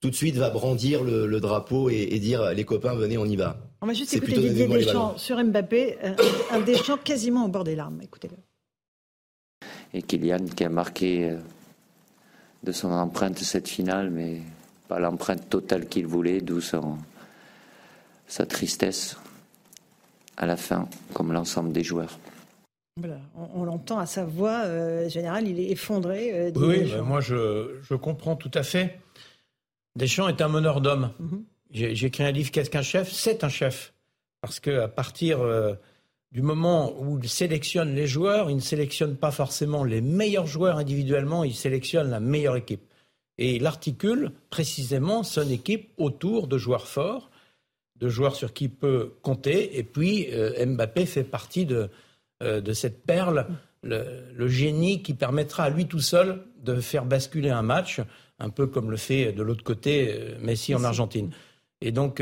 tout 0.00 0.10
de 0.10 0.14
suite 0.16 0.34
va 0.34 0.50
brandir 0.50 1.04
le, 1.04 1.40
drapeau 1.40 1.88
et, 1.88 2.18
dire 2.18 2.52
les 2.52 2.64
copains, 2.64 2.94
venez, 2.94 3.16
on 3.16 3.24
y 3.24 3.36
va. 3.36 3.58
On 3.80 3.86
va 3.86 3.94
juste 3.94 4.14
écouter 4.14 4.40
Didier 4.40 4.66
Deschamps 4.66 5.16
sur 5.18 5.42
Mbappé, 5.42 5.98
un 6.50 6.60
Deschamps 6.60 6.98
quasiment 6.98 7.44
au 7.44 7.48
bord 7.48 7.62
des 7.62 7.76
larmes. 7.76 8.00
Écoutez-le. 8.02 8.36
Et 9.94 10.02
Kylian 10.02 10.46
qui 10.56 10.64
a 10.64 10.68
marqué 10.68 11.36
de 12.64 12.72
son 12.72 12.90
empreinte 12.90 13.38
cette 13.38 13.68
finale, 13.68 14.10
mais 14.10 14.40
pas 14.92 14.98
l'empreinte 14.98 15.48
totale 15.48 15.88
qu'il 15.88 16.06
voulait, 16.06 16.42
d'où 16.42 16.60
sa 16.60 18.46
tristesse 18.46 19.16
à 20.36 20.44
la 20.44 20.58
fin, 20.58 20.86
comme 21.14 21.32
l'ensemble 21.32 21.72
des 21.72 21.82
joueurs. 21.82 22.18
on, 23.54 23.64
l'entend 23.64 23.98
à 23.98 24.04
sa 24.04 24.26
voix 24.26 24.64
euh, 24.64 25.08
générale, 25.08 25.48
il 25.48 25.58
est 25.60 25.70
effondré. 25.70 26.30
Euh, 26.32 26.50
oui, 26.56 26.92
moi 27.02 27.22
je, 27.22 27.94
comprends 27.94 28.36
tout 28.36 28.50
à 28.52 28.62
fait. 28.62 29.00
Deschamps 29.96 30.28
est 30.28 30.42
un 30.42 30.48
meneur 30.48 30.82
d'hommes. 30.82 31.10
Mhm. 31.18 31.44
J'ai 31.70 32.04
écrit 32.04 32.24
un 32.24 32.30
livre, 32.30 32.50
Qu'est-ce 32.50 32.68
qu'un 32.68 32.82
chef? 32.82 33.10
C'est 33.10 33.44
un 33.44 33.48
chef. 33.48 33.94
Parce 34.42 34.60
qu'à 34.60 34.88
partir 34.88 35.40
euh, 35.40 35.72
du 36.32 36.42
moment 36.42 36.92
où 37.00 37.18
il 37.18 37.30
sélectionne 37.30 37.94
les 37.94 38.06
joueurs, 38.06 38.50
il 38.50 38.56
ne 38.56 38.60
sélectionne 38.60 39.16
pas 39.16 39.30
forcément 39.30 39.84
les 39.84 40.02
meilleurs 40.02 40.46
joueurs 40.46 40.76
individuellement, 40.76 41.44
il 41.44 41.54
sélectionne 41.54 42.10
la 42.10 42.20
meilleure 42.20 42.56
équipe. 42.56 42.91
Et 43.38 43.56
il 43.56 43.66
articule 43.66 44.32
précisément 44.50 45.22
son 45.22 45.48
équipe 45.48 45.90
autour 45.96 46.48
de 46.48 46.58
joueurs 46.58 46.86
forts, 46.86 47.30
de 47.96 48.08
joueurs 48.08 48.36
sur 48.36 48.52
qui 48.52 48.64
il 48.64 48.70
peut 48.70 49.14
compter. 49.22 49.78
Et 49.78 49.84
puis 49.84 50.28
euh, 50.32 50.64
Mbappé 50.66 51.06
fait 51.06 51.24
partie 51.24 51.66
de, 51.66 51.88
euh, 52.42 52.60
de 52.60 52.72
cette 52.72 53.04
perle, 53.04 53.46
le, 53.82 54.46
génie 54.48 55.02
qui 55.02 55.14
permettra 55.14 55.64
à 55.64 55.70
lui 55.70 55.86
tout 55.86 56.00
seul 56.00 56.44
de 56.62 56.80
faire 56.80 57.04
basculer 57.04 57.50
un 57.50 57.62
match, 57.62 58.00
un 58.38 58.50
peu 58.50 58.66
comme 58.66 58.90
le 58.90 58.96
fait 58.96 59.32
de 59.32 59.42
l'autre 59.42 59.64
côté 59.64 60.34
Messi 60.40 60.74
en 60.74 60.84
Argentine. 60.84 61.30
Et 61.80 61.90
donc 61.90 62.20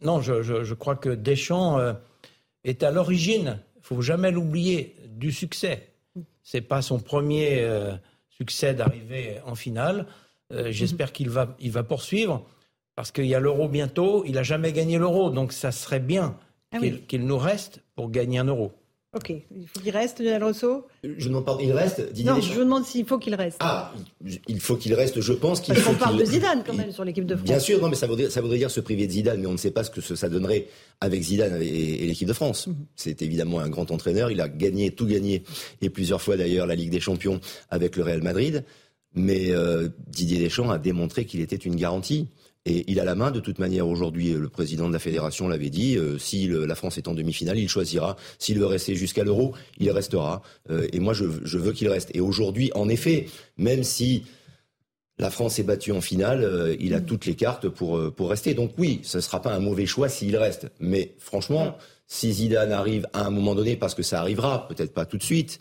non, 0.00 0.20
je, 0.20 0.74
crois 0.74 0.96
que 0.96 1.08
Deschamps 1.08 1.78
euh, 1.78 1.92
est 2.64 2.82
à 2.82 2.90
l'origine, 2.90 3.60
il 3.76 3.82
faut 3.82 4.00
jamais 4.00 4.30
l'oublier, 4.30 4.94
du 5.08 5.32
succès. 5.32 5.88
C'est 6.42 6.60
pas 6.60 6.82
son 6.82 7.00
premier 7.00 7.62
euh, 7.62 7.94
succès 8.40 8.74
d'arriver 8.74 9.40
en 9.44 9.54
finale. 9.54 10.06
Euh, 10.52 10.68
j'espère 10.70 11.12
qu'il 11.12 11.30
va, 11.30 11.56
il 11.60 11.70
va 11.72 11.82
poursuivre 11.82 12.46
parce 12.94 13.12
qu'il 13.12 13.26
y 13.26 13.34
a 13.34 13.40
l'euro 13.40 13.68
bientôt. 13.68 14.24
Il 14.26 14.32
n'a 14.32 14.42
jamais 14.42 14.72
gagné 14.72 14.98
l'euro, 14.98 15.30
donc 15.30 15.52
ça 15.52 15.72
serait 15.72 16.00
bien 16.00 16.36
ah 16.72 16.78
qu'il 17.06 17.26
nous 17.26 17.38
reste 17.38 17.82
pour 17.94 18.10
gagner 18.10 18.38
un 18.38 18.44
euro. 18.44 18.72
Ok, 19.16 19.30
il 19.30 19.66
faut 19.66 19.80
qu'il 19.80 19.90
reste, 19.90 20.20
Lionel 20.20 20.44
Rousseau 20.44 20.86
Je 21.02 21.28
demande 21.28 21.46
pas, 21.46 21.56
il 21.62 21.72
reste 21.72 22.12
Didier 22.12 22.30
Non, 22.30 22.40
je 22.42 22.52
vous 22.52 22.60
demande 22.60 22.84
s'il 22.84 23.06
faut 23.06 23.18
qu'il 23.18 23.34
reste. 23.34 23.56
Ah, 23.60 23.94
il 24.46 24.60
faut 24.60 24.76
qu'il 24.76 24.92
reste, 24.92 25.22
je 25.22 25.32
pense 25.32 25.62
qu'il 25.62 25.74
faut 25.76 25.92
qu'on 25.92 25.96
parle 25.96 26.18
de 26.18 26.26
Zidane 26.26 26.62
quand 26.66 26.74
même 26.74 26.92
sur 26.92 27.04
l'équipe 27.04 27.24
de 27.24 27.34
France. 27.34 27.46
Bien 27.48 27.58
sûr, 27.58 27.80
non, 27.80 27.88
mais 27.88 27.96
ça 27.96 28.06
voudrait, 28.06 28.28
ça 28.28 28.42
voudrait 28.42 28.58
dire 28.58 28.70
se 28.70 28.80
priver 28.80 29.06
de 29.06 29.12
Zidane, 29.12 29.40
mais 29.40 29.46
on 29.46 29.52
ne 29.52 29.56
sait 29.56 29.70
pas 29.70 29.82
ce 29.82 29.90
que 29.90 30.02
ça 30.02 30.28
donnerait 30.28 30.66
avec 31.00 31.22
Zidane 31.22 31.62
et, 31.62 32.06
l'équipe 32.06 32.28
de 32.28 32.34
France. 32.34 32.66
Mhm. 32.66 32.76
C'est 32.96 33.22
évidemment 33.22 33.60
un 33.60 33.70
grand 33.70 33.90
entraîneur, 33.90 34.30
il 34.30 34.42
a 34.42 34.48
gagné, 34.48 34.90
tout 34.90 35.06
gagné, 35.06 35.42
et 35.80 35.88
plusieurs 35.88 36.20
fois 36.20 36.36
d'ailleurs 36.36 36.66
la 36.66 36.74
Ligue 36.74 36.90
des 36.90 37.00
Champions 37.00 37.40
avec 37.70 37.96
le 37.96 38.02
Real 38.02 38.22
Madrid. 38.22 38.62
Mais 39.14 39.52
euh, 39.52 39.88
Didier 40.06 40.38
Deschamps 40.38 40.70
a 40.70 40.78
démontré 40.78 41.24
qu'il 41.24 41.40
était 41.40 41.56
une 41.56 41.76
garantie. 41.76 42.28
Et 42.68 42.84
il 42.86 43.00
a 43.00 43.04
la 43.04 43.14
main, 43.14 43.30
de 43.30 43.40
toute 43.40 43.58
manière, 43.58 43.88
aujourd'hui, 43.88 44.34
le 44.34 44.48
président 44.50 44.88
de 44.88 44.92
la 44.92 44.98
fédération 44.98 45.48
l'avait 45.48 45.70
dit, 45.70 45.96
euh, 45.96 46.18
si 46.18 46.48
la 46.48 46.74
France 46.74 46.98
est 46.98 47.08
en 47.08 47.14
demi-finale, 47.14 47.58
il 47.58 47.66
choisira. 47.66 48.16
S'il 48.38 48.58
veut 48.58 48.66
rester 48.66 48.94
jusqu'à 48.94 49.24
l'euro, 49.24 49.54
il 49.78 49.90
restera. 49.90 50.42
Euh, 50.70 50.86
et 50.92 51.00
moi, 51.00 51.14
je, 51.14 51.24
veux 51.24 51.72
qu'il 51.72 51.88
reste. 51.88 52.10
Et 52.12 52.20
aujourd'hui, 52.20 52.70
en 52.74 52.90
effet, 52.90 53.26
même 53.56 53.82
si 53.84 54.24
la 55.18 55.30
France 55.30 55.58
est 55.58 55.62
battue 55.62 55.92
en 55.92 56.02
finale, 56.02 56.44
euh, 56.44 56.76
il 56.78 56.92
a 56.92 57.00
toutes 57.00 57.24
les 57.24 57.36
cartes 57.36 57.70
pour, 57.70 58.12
pour 58.12 58.28
rester. 58.28 58.52
Donc 58.52 58.72
oui, 58.76 59.00
ce 59.02 59.16
ne 59.16 59.22
sera 59.22 59.40
pas 59.40 59.54
un 59.54 59.60
mauvais 59.60 59.86
choix 59.86 60.10
s'il 60.10 60.36
reste. 60.36 60.70
Mais 60.78 61.14
franchement, 61.18 61.78
si 62.06 62.30
Zidane 62.34 62.72
arrive 62.72 63.08
à 63.14 63.24
un 63.24 63.30
moment 63.30 63.54
donné, 63.54 63.76
parce 63.76 63.94
que 63.94 64.02
ça 64.02 64.20
arrivera, 64.20 64.68
peut-être 64.68 64.92
pas 64.92 65.06
tout 65.06 65.16
de 65.16 65.22
suite, 65.22 65.58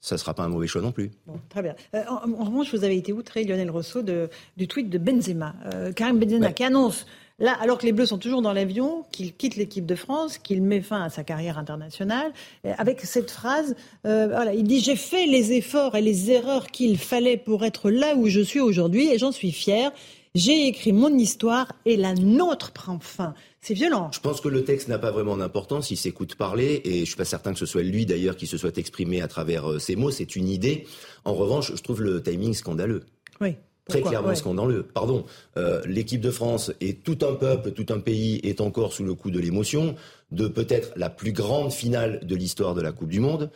ça 0.00 0.14
ne 0.14 0.18
sera 0.18 0.34
pas 0.34 0.44
un 0.44 0.48
mauvais 0.48 0.66
choix 0.66 0.82
non 0.82 0.92
plus. 0.92 1.10
très 1.48 1.62
bien. 1.62 1.74
Euh, 1.94 2.02
en, 2.08 2.44
revanche, 2.44 2.74
vous 2.74 2.84
avez 2.84 2.96
été 2.96 3.12
outré, 3.12 3.44
Lionel 3.44 3.70
Rousseau, 3.70 4.02
du 4.02 4.68
tweet 4.68 4.90
de 4.90 4.98
Benzema. 4.98 5.54
Euh, 5.72 5.92
Karim 5.92 6.18
Benzema 6.18 6.52
qui 6.52 6.64
annonce, 6.64 7.06
là, 7.38 7.56
alors 7.60 7.78
que 7.78 7.86
les 7.86 7.92
Bleus 7.92 8.06
sont 8.06 8.18
toujours 8.18 8.42
dans 8.42 8.52
l'avion, 8.52 9.04
qu'il 9.12 9.34
quitte 9.34 9.56
l'équipe 9.56 9.86
de 9.86 9.94
France, 9.94 10.38
qu'il 10.38 10.62
met 10.62 10.80
fin 10.80 11.02
à 11.02 11.10
sa 11.10 11.24
carrière 11.24 11.58
internationale, 11.58 12.32
euh, 12.66 12.72
avec 12.78 13.00
cette 13.00 13.30
phrase, 13.30 13.76
voilà, 14.02 14.54
il 14.54 14.64
dit 14.64 14.80
J'ai 14.80 14.96
fait 14.96 15.26
les 15.26 15.52
efforts 15.52 15.96
et 15.96 16.02
les 16.02 16.30
erreurs 16.30 16.66
qu'il 16.66 16.98
fallait 16.98 17.36
pour 17.36 17.64
être 17.64 17.90
là 17.90 18.14
où 18.16 18.28
je 18.28 18.40
suis 18.40 18.60
aujourd'hui 18.60 19.08
et 19.10 19.18
j'en 19.18 19.32
suis 19.32 19.52
fier. 19.52 19.92
J'ai 20.34 20.66
écrit 20.66 20.92
mon 20.92 21.16
histoire 21.16 21.72
et 21.84 21.96
la 21.96 22.12
nôtre 22.12 22.72
prend 22.72 22.98
fin. 22.98 23.34
C'est 23.60 23.72
violent. 23.72 24.10
Je 24.12 24.18
pense 24.18 24.40
que 24.40 24.48
le 24.48 24.64
texte 24.64 24.88
n'a 24.88 24.98
pas 24.98 25.12
vraiment 25.12 25.36
d'importance. 25.36 25.92
Il 25.92 25.96
s'écoute 25.96 26.34
parler 26.34 26.82
et 26.84 27.00
je 27.00 27.04
suis 27.04 27.14
pas 27.14 27.24
certain 27.24 27.52
que 27.52 27.58
ce 27.60 27.66
soit 27.66 27.84
lui 27.84 28.04
d'ailleurs 28.04 28.36
qui 28.36 28.48
se 28.48 28.58
soit 28.58 28.76
exprimé 28.76 29.22
à 29.22 29.28
travers 29.28 29.70
euh, 29.70 29.78
ces 29.78 29.94
mots. 29.94 30.10
C'est 30.10 30.34
une 30.34 30.48
idée. 30.48 30.88
En 31.24 31.34
revanche, 31.34 31.72
je 31.76 31.80
trouve 31.80 32.02
le 32.02 32.20
timing 32.20 32.52
scandaleux. 32.52 33.04
Oui. 33.40 33.54
Très 33.88 34.02
clairement 34.02 34.34
scandaleux. 34.34 34.82
Pardon. 34.82 35.24
Euh, 35.56 35.80
l'équipe 35.86 36.20
de 36.20 36.32
France 36.32 36.72
et 36.80 36.94
tout 36.96 37.18
un 37.22 37.34
peuple, 37.34 37.70
tout 37.70 37.86
un 37.90 38.00
pays 38.00 38.40
est 38.42 38.60
encore 38.60 38.92
sous 38.92 39.04
le 39.04 39.14
coup 39.14 39.30
de 39.30 39.38
l'émotion 39.38 39.94
de 40.32 40.48
peut-être 40.48 40.90
la 40.96 41.10
plus 41.10 41.32
grande 41.32 41.72
finale 41.72 42.26
de 42.26 42.34
l'histoire 42.34 42.74
de 42.74 42.80
la 42.80 42.90
Coupe 42.90 43.10
du 43.10 43.20
Monde. 43.20 43.50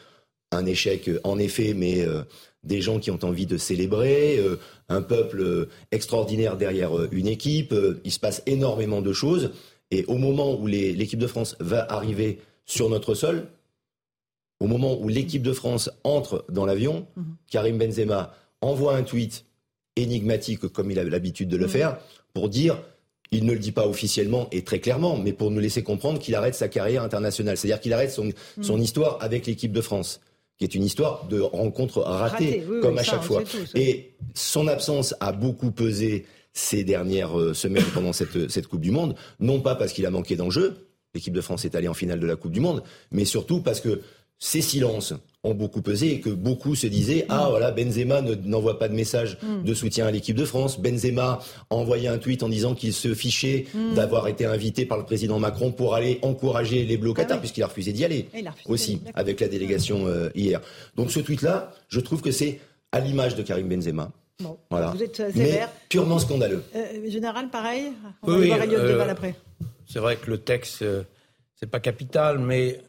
Un 0.51 0.65
échec, 0.67 1.11
en 1.25 1.39
effet, 1.39 1.75
mais 1.75 2.01
euh, 2.01 2.23
des 2.65 2.81
gens 2.81 2.99
qui 2.99 3.11
ont 3.11 3.23
envie 3.23 3.47
de 3.47 3.59
célébrer, 3.59 4.41
un 4.89 5.03
peuple 5.03 5.69
extraordinaire 5.93 6.57
derrière 6.57 6.91
une 7.13 7.29
équipe. 7.29 7.75
il 8.05 8.11
se 8.11 8.19
passe 8.19 8.43
énormément 8.47 9.01
de 9.01 9.13
choses. 9.13 9.53
Et 9.91 10.05
au 10.07 10.17
moment 10.17 10.59
où 10.59 10.67
l'équipe 10.67 11.19
de 11.19 11.27
France 11.27 11.57
va 11.61 11.87
arriver 11.91 12.41
sur 12.67 12.91
notre 12.91 13.15
sol, 13.15 13.49
au 14.61 14.67
moment 14.67 14.99
où 15.01 15.09
l'équipe 15.09 15.43
de 15.43 15.53
France 15.53 15.91
entre 16.05 16.45
dans 16.49 16.67
l'avion, 16.67 17.07
mhm. 17.17 17.37
Karim 17.51 17.79
Benzema 17.79 18.35
envoie 18.61 18.97
un 18.97 19.03
tweet 19.03 19.45
énigmatique 19.97 20.67
comme 20.69 20.91
il 20.91 20.99
a 20.99 21.05
l'habitude 21.05 21.49
de 21.49 21.57
le 21.57 21.67
mhm. 21.67 21.71
faire 21.71 21.99
pour 22.35 22.49
dire 22.49 22.81
il 23.31 23.45
ne 23.45 23.53
le 23.53 23.59
dit 23.59 23.73
pas 23.73 23.87
officiellement 23.87 24.49
et 24.53 24.65
très 24.65 24.79
clairement, 24.79 25.19
mais 25.19 25.35
pour 25.35 25.51
nous 25.51 25.61
laisser 25.61 25.83
comprendre 25.83 26.19
qu'il 26.19 26.35
arrête 26.35 26.55
sa 26.55 26.69
carrière 26.69 27.03
internationale. 27.03 27.59
C'est-à-dire 27.59 27.81
qu'il 27.81 27.93
arrête 27.93 28.11
son, 28.11 28.25
mhm. 28.57 28.81
histoire 28.81 29.19
avec 29.21 29.47
l'équipe 29.47 29.73
de 29.73 29.83
France, 29.83 30.21
qui 30.59 30.65
est 30.65 30.75
une 30.75 30.85
histoire 30.85 31.27
de 31.29 31.41
rencontre 31.41 32.01
ratée, 32.01 32.65
comme 32.83 32.99
à 32.99 33.03
chaque 33.03 33.23
fois. 33.23 33.43
et 33.75 34.15
son 34.35 34.67
absence 34.67 35.15
a 35.21 35.33
beaucoup 35.33 35.71
pesé 35.71 36.27
ces 36.53 36.83
dernières 36.83 37.39
euh, 37.39 37.55
semaines 37.55 37.85
pendant 37.95 38.13
cette, 38.13 38.51
cette 38.51 38.67
Coupe 38.67 38.81
du 38.81 38.91
Monde, 38.91 39.15
non 39.39 39.61
pas 39.61 39.77
parce 39.77 39.93
qu'il 39.93 40.05
a 40.07 40.11
manqué 40.11 40.35
d'enjeux, 40.35 40.89
l'équipe 41.15 41.33
de 41.33 41.41
France 41.41 41.65
est 41.65 41.77
allée 41.77 41.87
en 41.89 41.95
finale 41.95 42.19
de 42.19 42.27
la 42.27 42.35
Coupe 42.35 42.53
du 42.53 42.61
Monde, 42.61 42.83
mais 43.13 43.25
surtout 43.25 43.61
parce 43.61 43.81
que 43.81 44.03
ces 44.39 44.61
silences 44.61 45.15
ont 45.45 45.55
beaucoup 45.55 45.83
pesé 45.83 46.13
et 46.13 46.21
que 46.21 46.31
beaucoup 46.31 46.75
se 46.75 46.87
disaient 46.87 47.25
ah 47.29 47.47
voilà 47.51 47.71
Benzema 47.71 48.21
n'envoie 48.23 48.79
pas 48.79 48.89
de 48.89 48.95
message 48.95 49.39
mm. 49.43 49.65
de 49.65 49.75
soutien 49.75 50.07
à 50.07 50.11
l'équipe 50.11 50.37
de 50.37 50.45
France 50.45 50.81
Benzema 50.81 51.41
a 51.71 51.75
envoyé 51.75 52.09
un 52.09 52.19
tweet 52.19 52.43
en 52.43 52.49
disant 52.49 52.75
qu'il 52.75 52.93
se 52.93 53.15
fichait 53.15 53.67
mm. 53.73 53.95
d'avoir 53.95 54.27
été 54.27 54.47
invité 54.47 54.85
par 54.85 54.99
le 54.99 55.05
président 55.05 55.39
Macron 55.39 55.71
pour 55.71 55.95
aller 55.95 56.19
encourager 56.23 56.85
les 56.85 56.97
Bleus 56.97 57.11
au 57.11 57.15
Qatar 57.15 57.37
ah 57.37 57.41
puisqu'il 57.41 57.63
a 57.63 57.69
refusé 57.69 57.93
d'y 57.93 58.05
aller 58.05 58.29
aussi 58.67 59.01
avec 59.15 59.41
la 59.41 59.49
délégation 59.49 60.07
euh, 60.07 60.29
hier 60.35 60.61
donc 60.97 61.13
ce 61.13 61.21
tweet 61.21 61.43
là 61.43 61.73
je 61.89 62.01
trouve 62.01 62.21
que 62.21 62.33
c'est 62.33 62.61
à 62.91 63.01
l'image 63.01 63.37
de 63.37 63.43
Karim 63.43 63.69
Benzema 63.69 64.11
voilà. 64.71 64.91
Vous 64.91 65.03
êtes 65.03 65.17
sévère. 65.17 65.33
Mais 65.35 65.69
purement 65.89 66.19
scandaleux. 66.19 66.63
Euh, 66.77 67.11
général, 67.11 67.49
pareil 67.49 67.93
On 68.23 68.33
va 68.33 68.39
oui, 68.39 68.49
voir 68.49 68.61
euh, 68.63 69.09
après. 69.09 69.35
C'est 69.87 69.99
vrai 69.99 70.17
que 70.17 70.31
le 70.31 70.39
texte, 70.39 70.83
euh, 70.83 71.03
c'est 71.57 71.69
pas 71.69 71.81
capital, 71.81 72.39
mais 72.39 72.81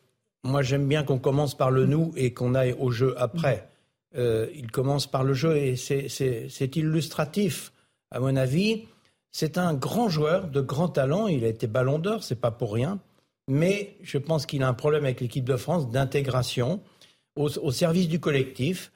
moi 0.43 0.61
j'aime 0.61 0.87
bien 0.87 1.03
qu'on 1.03 1.19
commence 1.19 1.55
par 1.55 1.71
le 1.71 1.85
nous 1.85 2.11
et 2.15 2.33
qu'on 2.33 2.55
aille 2.55 2.75
au 2.77 2.91
jeu 2.91 3.15
après. 3.17 3.69
Euh, 4.15 4.47
il 4.55 4.71
commence 4.71 5.05
par 5.05 5.23
le 5.23 5.33
jeu 5.33 5.57
et 5.57 5.75
c'est 5.75 6.75
illustratif, 6.75 7.71
à 8.11 8.19
mon 8.19 8.35
avis. 8.35 8.85
C'est 9.31 9.57
un 9.57 9.73
grand 9.73 10.09
joueur 10.09 10.47
de 10.47 10.61
grand 10.61 10.87
talent. 10.87 11.27
Il 11.27 11.43
a 11.43 11.47
été 11.47 11.67
ballon 11.67 11.99
d'or, 11.99 12.23
c'est 12.23 12.39
pas 12.39 12.51
pour 12.51 12.73
rien. 12.73 12.99
Mais 13.47 13.95
je 14.01 14.17
pense 14.17 14.45
qu'il 14.45 14.63
a 14.63 14.67
un 14.67 14.73
problème 14.73 15.05
avec 15.05 15.21
l'équipe 15.21 15.45
de 15.45 15.55
France 15.55 15.89
d'intégration 15.89 16.81
au, 17.35 17.49
au, 17.57 17.71
service 17.71 18.07
du 18.07 18.19
collectif. 18.19 18.91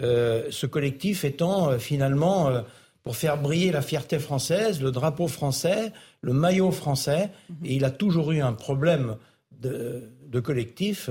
Euh, 0.00 0.48
ce 0.50 0.66
collectif 0.66 1.24
étant 1.24 1.70
euh, 1.70 1.78
finalement 1.78 2.48
euh, 2.48 2.62
pour 3.02 3.16
faire 3.16 3.40
briller 3.40 3.70
la 3.70 3.82
fierté 3.82 4.18
française, 4.18 4.80
le 4.80 4.90
drapeau 4.90 5.28
français, 5.28 5.92
le 6.22 6.32
maillot 6.32 6.70
français. 6.70 7.30
Mhm. 7.50 7.56
Et 7.66 7.74
il 7.74 7.84
a 7.84 7.90
toujours 7.90 8.32
eu 8.32 8.40
un 8.40 8.54
problème 8.54 9.16
de, 9.60 10.10
collectif. 10.40 11.10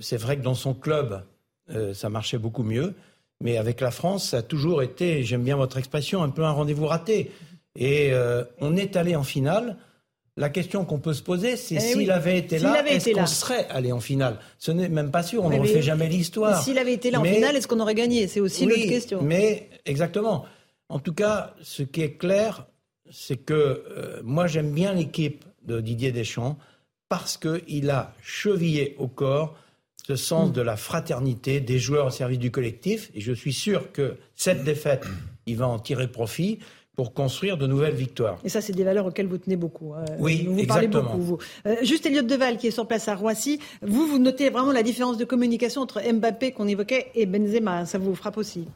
c'est 0.00 0.16
vrai 0.16 0.36
que 0.36 0.42
dans 0.42 0.54
son 0.54 0.74
club, 0.74 1.22
ça 1.92 2.08
marchait 2.08 2.38
beaucoup 2.38 2.62
mieux. 2.62 2.94
Mais 3.40 3.56
avec 3.56 3.80
la 3.80 3.90
France, 3.90 4.30
ça 4.30 4.38
a 4.38 4.42
toujours 4.42 4.82
été, 4.82 5.24
j'aime 5.24 5.42
bien 5.42 5.56
votre 5.56 5.78
expression, 5.78 6.22
un 6.22 6.30
peu 6.30 6.44
un 6.44 6.50
rendez-vous 6.50 6.86
raté. 6.86 7.30
Et 7.76 8.12
on 8.60 8.76
est 8.76 8.96
allé 8.96 9.16
en 9.16 9.24
finale 9.24 9.76
la 10.36 10.48
question 10.48 10.84
qu'on 10.84 10.98
peut 10.98 11.12
se 11.12 11.22
poser, 11.22 11.56
c'est 11.56 11.74
eh 11.74 11.80
s'il 11.80 12.10
avait 12.10 12.38
été 12.38 12.58
là, 12.58 12.82
est-ce 12.86 13.10
qu'on 13.10 13.26
serait 13.26 13.66
allé 13.68 13.92
en 13.92 14.00
finale? 14.00 14.38
Ce 14.58 14.70
n'est 14.70 14.88
même 14.88 15.10
pas 15.10 15.22
sûr, 15.22 15.44
on 15.44 15.50
ne 15.50 15.58
refait 15.58 15.82
jamais 15.82 16.08
l'histoire. 16.08 16.62
S'il 16.62 16.78
avait 16.78 16.94
été 16.94 17.10
là 17.10 17.20
en 17.20 17.24
finale, 17.24 17.56
est-ce 17.56 17.68
qu'on 17.68 17.80
aurait 17.80 17.94
gagné? 17.94 18.26
C'est 18.28 18.40
aussi 18.40 18.64
l'autre 18.64 18.88
question. 18.88 19.22
Mais 19.22 19.68
exactement. 19.84 20.46
En 20.88 20.98
tout 20.98 21.12
cas, 21.12 21.54
ce 21.62 21.82
qui 21.82 22.02
est 22.02 22.12
clair, 22.12 22.66
c'est 23.10 23.36
que 23.36 23.54
euh, 23.54 24.20
moi 24.24 24.46
j'aime 24.46 24.72
bien 24.72 24.94
l'équipe 24.94 25.44
de 25.66 25.80
Didier 25.80 26.12
Deschamps 26.12 26.58
parce 27.12 27.36
qu'il 27.36 27.90
a 27.90 28.14
chevillé 28.22 28.96
au 28.98 29.06
corps 29.06 29.54
ce 30.06 30.16
sens 30.16 30.50
de 30.50 30.62
la 30.62 30.78
fraternité 30.78 31.60
des 31.60 31.78
joueurs 31.78 32.06
au 32.06 32.10
service 32.10 32.38
du 32.38 32.50
collectif. 32.50 33.10
Et 33.14 33.20
je 33.20 33.34
suis 33.34 33.52
sûr 33.52 33.92
que 33.92 34.16
cette 34.34 34.64
défaite, 34.64 35.04
il 35.44 35.58
va 35.58 35.68
en 35.68 35.78
tirer 35.78 36.08
profit 36.08 36.60
pour 36.96 37.12
construire 37.12 37.58
de 37.58 37.66
nouvelles 37.66 37.96
victoires. 37.96 38.38
Et 38.44 38.48
ça, 38.48 38.62
c'est 38.62 38.72
des 38.72 38.82
valeurs 38.82 39.04
auxquelles 39.04 39.26
vous 39.26 39.36
tenez 39.36 39.56
beaucoup. 39.56 39.92
Hein. 39.92 40.06
oui, 40.20 40.46
vous 40.48 40.58
exactement. 40.58 40.66
Parlez 40.74 40.88
beaucoup, 40.88 41.20
vous. 41.20 41.38
Euh, 41.66 41.76
juste 41.82 42.06
Elliot 42.06 42.22
Deval, 42.22 42.56
qui 42.56 42.68
est 42.68 42.70
sur 42.70 42.88
place 42.88 43.06
à 43.08 43.14
Roissy, 43.14 43.60
vous, 43.82 44.06
vous 44.06 44.18
notez 44.18 44.48
vraiment 44.48 44.72
la 44.72 44.82
différence 44.82 45.18
de 45.18 45.26
communication 45.26 45.82
entre 45.82 46.00
Mbappé 46.00 46.52
qu'on 46.52 46.66
évoquait 46.66 47.08
et 47.14 47.26
Benzema. 47.26 47.84
Ça 47.84 47.98
vous 47.98 48.14
frappe 48.14 48.38
aussi? 48.38 48.68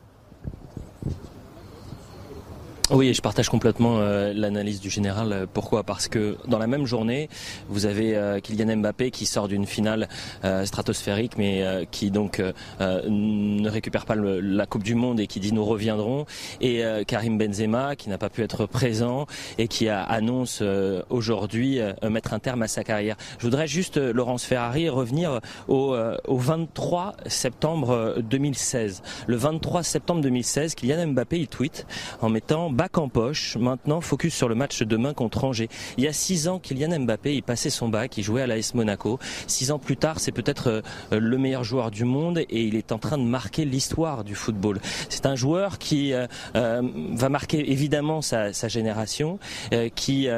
Oui, 2.93 3.13
je 3.15 3.21
partage 3.21 3.49
complètement 3.49 3.99
euh, 3.99 4.33
l'analyse 4.33 4.81
du 4.81 4.91
général. 4.91 5.49
Pourquoi? 5.53 5.83
Parce 5.83 6.07
que 6.07 6.37
dans 6.47 6.59
la 6.59 6.69
même 6.69 6.87
journée, 6.87 7.29
vous 7.69 7.85
avez 7.85 8.17
euh, 8.17 8.39
Kylian 8.39 8.77
Mbappé 8.77 9.11
qui 9.11 9.27
sort 9.27 9.49
d'une 9.49 9.67
finale 9.67 10.09
euh, 10.45 10.65
stratosphérique, 10.65 11.37
mais 11.37 11.65
qui 11.91 12.13
donc 12.13 12.41
ne 12.79 13.69
récupère 13.69 14.07
pas 14.07 14.15
le, 14.15 14.39
la 14.41 14.67
Coupe 14.67 14.85
du 14.85 14.95
Monde 14.95 15.19
et 15.19 15.27
qui 15.27 15.41
dit 15.41 15.53
nous 15.53 15.65
reviendrons, 15.65 16.27
et 16.61 16.83
Karim 17.07 17.39
Benzema 17.39 17.97
qui 17.97 18.09
n'a 18.09 18.19
pas 18.19 18.29
pu 18.29 18.43
être 18.43 18.67
présent 18.67 19.27
et 19.59 19.67
qui 19.67 19.89
annonce 19.89 20.63
aujourd'hui 21.11 21.81
mettre 22.09 22.35
un 22.35 22.39
terme 22.39 22.63
à 22.63 22.69
sa 22.69 22.85
carrière. 22.85 23.17
Je 23.39 23.45
voudrais 23.45 23.67
juste, 23.67 23.97
Laurence 23.97 24.45
Ferrari, 24.45 24.89
revenir 24.89 25.41
au, 25.69 25.97
au 26.27 26.37
23 26.37 27.17
septembre 27.27 28.17
2016. 28.21 29.03
Le 29.27 29.37
23 29.37 29.83
septembre 29.83 30.21
2016, 30.21 30.75
Kylian 30.75 31.09
Mbappé 31.09 31.39
il 31.41 31.49
tweet 31.49 31.87
en 32.21 32.29
mettant 32.29 32.71
bac 32.77 32.99
en 32.99 33.09
poche. 33.09 33.57
Maintenant, 33.57 34.03
focus 34.03 34.35
sur 34.35 34.51
le 34.51 34.55
match 34.55 34.81
de 34.81 34.85
demain 34.85 35.15
contre 35.15 35.45
Angers. 35.45 35.71
Il 35.97 36.05
y 36.05 36.09
a 36.09 36.13
six 36.13 36.47
ans, 36.47 36.59
Kylian 36.59 37.01
Mbappé, 37.01 37.35
il 37.35 37.43
passait 37.43 37.71
son 37.71 37.89
bac, 37.89 38.19
il 38.19 38.23
jouait 38.23 38.43
à 38.43 38.47
l'AS 38.47 38.75
Monaco. 38.75 39.19
Six 39.47 39.71
ans 39.71 39.79
plus 39.79 39.97
tard, 39.97 40.21
c'est 40.21 40.31
peut-être 40.31 40.69
euh, 41.13 41.19
le 41.19 41.39
meilleur 41.39 41.65
joueur 41.65 41.91
du 41.91 42.05
monde 42.05 42.39
et 42.39 42.63
il 42.65 42.77
est 42.77 42.93
en 42.93 42.99
train 42.99 43.17
de 43.17 43.23
marquer 43.23 43.65
l'histoire 43.65 44.25
du 44.25 44.35
football. 44.35 44.79
C'est 45.09 45.25
un 45.25 45.37
joueur 45.37 45.79
qui 45.79 46.13
euh, 46.13 46.27
euh, 46.55 46.83
va 47.15 47.31
marquer 47.31 47.73
évidemment 47.73 48.21
sa, 48.21 48.53
génération, 48.69 49.39
qui 49.95 50.29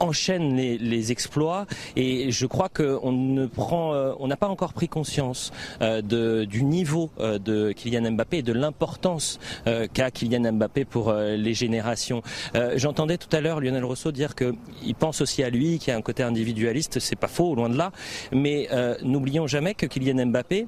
enchaîne 0.00 0.56
les, 0.56 1.12
exploits 1.12 1.66
et 1.96 2.30
je 2.32 2.44
crois 2.44 2.68
qu'on 2.68 3.12
ne 3.12 3.46
prend, 3.46 3.94
on 4.18 4.26
n'a 4.26 4.36
pas 4.36 4.48
encore 4.48 4.72
pris 4.72 4.88
conscience 4.88 5.52
de, 5.80 6.44
du 6.44 6.64
niveau 6.64 7.10
de 7.18 7.72
Kylian 7.72 8.10
Mbappé 8.12 8.38
et 8.38 8.42
de 8.42 8.52
l'importance 8.52 9.38
qu'a 9.64 10.10
Kylian 10.10 10.52
Mbappé 10.52 10.84
pour 10.84 11.12
les 11.12 11.54
générations 11.54 11.77
euh, 12.54 12.72
j'entendais 12.76 13.18
tout 13.18 13.34
à 13.34 13.40
l'heure 13.40 13.60
Lionel 13.60 13.84
Rousseau 13.84 14.12
dire 14.12 14.34
qu'il 14.34 14.94
pense 14.98 15.20
aussi 15.20 15.42
à 15.42 15.50
lui, 15.50 15.78
qu'il 15.78 15.88
y 15.88 15.94
a 15.94 15.96
un 15.96 16.02
côté 16.02 16.22
individualiste, 16.22 16.98
c'est 16.98 17.16
pas 17.16 17.28
faux, 17.28 17.54
loin 17.54 17.68
de 17.68 17.76
là. 17.76 17.92
Mais 18.32 18.68
euh, 18.72 18.96
n'oublions 19.02 19.46
jamais 19.46 19.74
que 19.74 19.86
Kylian 19.86 20.26
Mbappé, 20.26 20.66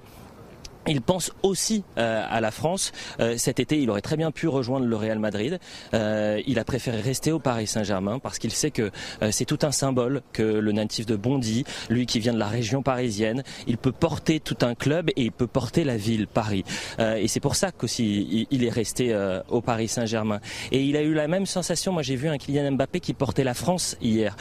il 0.87 1.03
pense 1.03 1.33
aussi 1.43 1.85
euh, 1.99 2.25
à 2.29 2.41
la 2.41 2.51
France. 2.51 2.93
Euh, 3.21 3.37
cet 3.37 3.61
été, 3.61 3.81
il 3.81 3.91
aurait 3.91 4.01
très 4.01 4.17
bien 4.17 4.31
pu 4.31 4.49
rejoindre 4.49 4.87
le 4.87 4.97
Real 4.97 5.19
Madrid. 5.19 5.59
Euh, 5.93 6.41
il 6.47 6.59
a 6.59 6.65
préféré 6.65 7.01
rester 7.01 7.33
au 7.33 7.39
Paris 7.39 7.67
Saint-Germain 7.67 8.19
parce 8.19 8.39
qu'il 8.39 8.51
sait 8.51 8.71
que 8.71 8.91
c'est 9.31 9.45
tout 9.45 9.59
un 9.63 9.73
symbole 9.73 10.23
que 10.33 10.43
le 10.43 10.73
natif 10.73 11.07
de 11.07 11.17
Bondy, 11.17 11.65
lui 11.89 12.07
qui 12.07 12.19
vient 12.19 12.33
de 12.33 12.39
la 12.39 12.49
région 12.49 12.83
parisienne, 12.83 13.43
il 13.67 13.77
peut 13.77 13.93
porter 13.93 14.41
tout 14.41 14.57
un 14.63 14.75
club 14.75 15.11
et 15.11 15.23
il 15.23 15.33
peut 15.33 15.47
porter 15.47 15.85
la 15.85 15.97
ville 15.97 16.27
Paris. 16.27 16.65
et 16.99 17.29
c'est 17.29 17.41
pour 17.41 17.57
ça 17.57 17.73
qu'aussi 17.73 18.47
il, 18.51 18.65
est 18.65 18.71
resté 18.71 19.17
au 19.49 19.61
Paris 19.61 19.89
Saint-Germain. 19.89 20.41
Et 20.73 20.83
il 20.83 20.97
a 20.97 21.03
eu 21.03 21.15
la 21.15 21.29
même 21.29 21.47
sensation. 21.47 21.93
Moi, 21.93 22.03
j'ai 22.03 22.17
vu 22.17 22.29
un 22.29 22.39
Kylian 22.39 22.73
Mbappé 22.73 23.01
qui 23.01 23.15
portait 23.15 23.45
la 23.45 23.55
France 23.55 23.97
hier. 24.01 24.37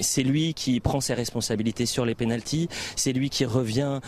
c'est 0.00 0.22
lui 0.22 0.54
qui 0.54 0.80
prend 0.80 1.00
ses 1.00 1.14
responsabilités 1.14 1.86
sur 1.86 2.04
les 2.04 2.14
pénalties. 2.14 2.68
C'est 2.94 3.12
lui 3.12 3.30
qui 3.30 3.44
revient, 3.44 4.00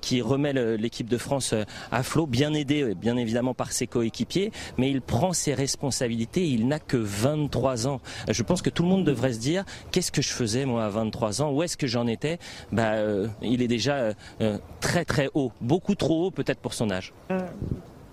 qui 0.00 0.22
remet 0.22 0.52
l'équipe 0.52 1.03
de 1.08 1.18
France 1.18 1.52
euh, 1.52 1.64
à 1.90 2.02
flot, 2.02 2.26
bien 2.26 2.54
aidé 2.54 2.82
euh, 2.82 2.94
bien 2.94 3.16
évidemment 3.16 3.54
par 3.54 3.72
ses 3.72 3.86
coéquipiers, 3.86 4.52
mais 4.78 4.90
il 4.90 5.00
prend 5.00 5.32
ses 5.32 5.54
responsabilités, 5.54 6.46
il 6.46 6.68
n'a 6.68 6.78
que 6.78 6.96
23 6.96 7.86
ans. 7.86 8.00
Je 8.28 8.42
pense 8.42 8.62
que 8.62 8.70
tout 8.70 8.82
le 8.82 8.88
monde 8.88 9.04
devrait 9.04 9.32
se 9.32 9.38
dire, 9.38 9.64
qu'est-ce 9.90 10.12
que 10.12 10.22
je 10.22 10.30
faisais 10.30 10.64
moi 10.64 10.84
à 10.84 10.88
23 10.88 11.42
ans? 11.42 11.52
Où 11.52 11.62
est-ce 11.62 11.76
que 11.76 11.86
j'en 11.86 12.06
étais? 12.06 12.38
Bah, 12.72 12.94
euh, 12.94 13.28
Il 13.42 13.62
est 13.62 13.68
déjà 13.68 14.12
très 14.80 15.04
très 15.04 15.28
haut, 15.34 15.52
beaucoup 15.60 15.94
trop 15.94 16.26
haut 16.26 16.30
peut-être 16.30 16.60
pour 16.60 16.74
son 16.74 16.90
âge. 16.90 17.12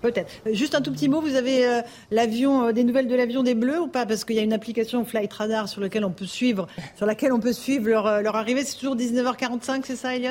Peut-être. 0.00 0.32
Juste 0.52 0.74
un 0.74 0.80
tout 0.80 0.92
petit 0.92 1.08
mot, 1.08 1.20
vous 1.20 1.36
avez 1.36 1.82
l'avion, 2.10 2.72
des 2.72 2.84
nouvelles 2.84 3.08
de 3.08 3.14
l'avion 3.14 3.42
des 3.42 3.54
Bleus 3.54 3.80
ou 3.80 3.88
pas? 3.88 4.04
Parce 4.06 4.24
qu'il 4.24 4.36
y 4.36 4.40
a 4.40 4.42
une 4.42 4.52
application 4.52 5.04
Flight 5.04 5.32
Radar 5.32 5.68
sur 5.68 5.80
laquelle 5.80 6.04
on 6.04 6.10
peut 6.10 6.26
suivre, 6.26 6.66
sur 6.96 7.06
laquelle 7.06 7.32
on 7.32 7.40
peut 7.40 7.52
suivre 7.52 7.88
leur, 7.88 8.22
leur 8.22 8.36
arrivée. 8.36 8.64
C'est 8.64 8.76
toujours 8.76 8.96
19h45, 8.96 9.82
c'est 9.84 9.96
ça, 9.96 10.16
Elliot 10.16 10.30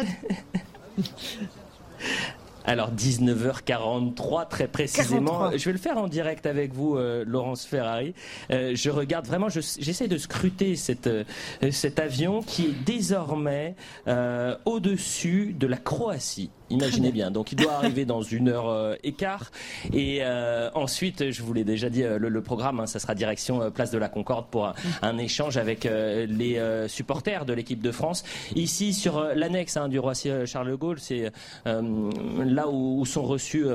Alors 2.65 2.91
19h43 2.91 4.47
très 4.47 4.67
précisément. 4.67 5.51
Je 5.51 5.65
vais 5.65 5.71
le 5.71 5.77
faire 5.77 5.97
en 5.97 6.07
direct 6.07 6.45
avec 6.45 6.73
vous, 6.73 6.95
euh, 6.95 7.23
Laurence 7.25 7.65
Ferrari. 7.65 8.13
Euh, 8.51 8.71
je 8.75 8.89
regarde 8.89 9.25
vraiment, 9.25 9.47
j'essaie 9.49 10.07
de 10.07 10.17
scruter 10.17 10.75
cette, 10.75 11.07
euh, 11.07 11.23
cet 11.71 11.99
avion 11.99 12.41
qui 12.41 12.65
est 12.65 12.83
désormais 12.85 13.75
au-dessus 14.65 15.55
de 15.57 15.67
la 15.67 15.77
Croatie. 15.77 16.51
Imaginez 16.71 17.11
bien. 17.11 17.31
Donc 17.31 17.51
il 17.51 17.55
doit 17.55 17.73
arriver 17.73 18.05
dans 18.05 18.21
une 18.21 18.49
heure 18.49 18.69
euh, 18.69 18.95
et 19.03 19.11
quart. 19.11 19.51
Et 19.93 20.19
euh, 20.21 20.69
ensuite, 20.73 21.31
je 21.31 21.43
vous 21.43 21.53
l'ai 21.53 21.63
déjà 21.63 21.89
dit, 21.89 22.03
euh, 22.03 22.17
le, 22.17 22.41
programme, 22.41 22.79
hein, 22.79 22.87
ça 22.87 22.99
sera 22.99 23.13
direction 23.13 23.69
Place 23.71 23.91
de 23.91 23.97
la 23.97 24.09
Concorde 24.09 24.47
pour 24.47 24.73
un, 25.01 25.17
échange 25.17 25.57
avec 25.57 25.83
les 25.83 26.59
supporters 26.87 27.45
de 27.45 27.53
l'équipe 27.53 27.81
de 27.81 27.91
France. 27.91 28.23
Ici, 28.55 28.93
sur 28.93 29.21
l'annexe 29.35 29.77
hein, 29.77 29.87
du 29.87 29.99
Roissy 29.99 30.29
Charles 30.45 30.69
de 30.69 30.75
Gaulle, 30.75 30.99
c'est 30.99 31.31
là 31.65 32.67
où, 32.69 33.05
sont 33.05 33.23
reçus 33.23 33.65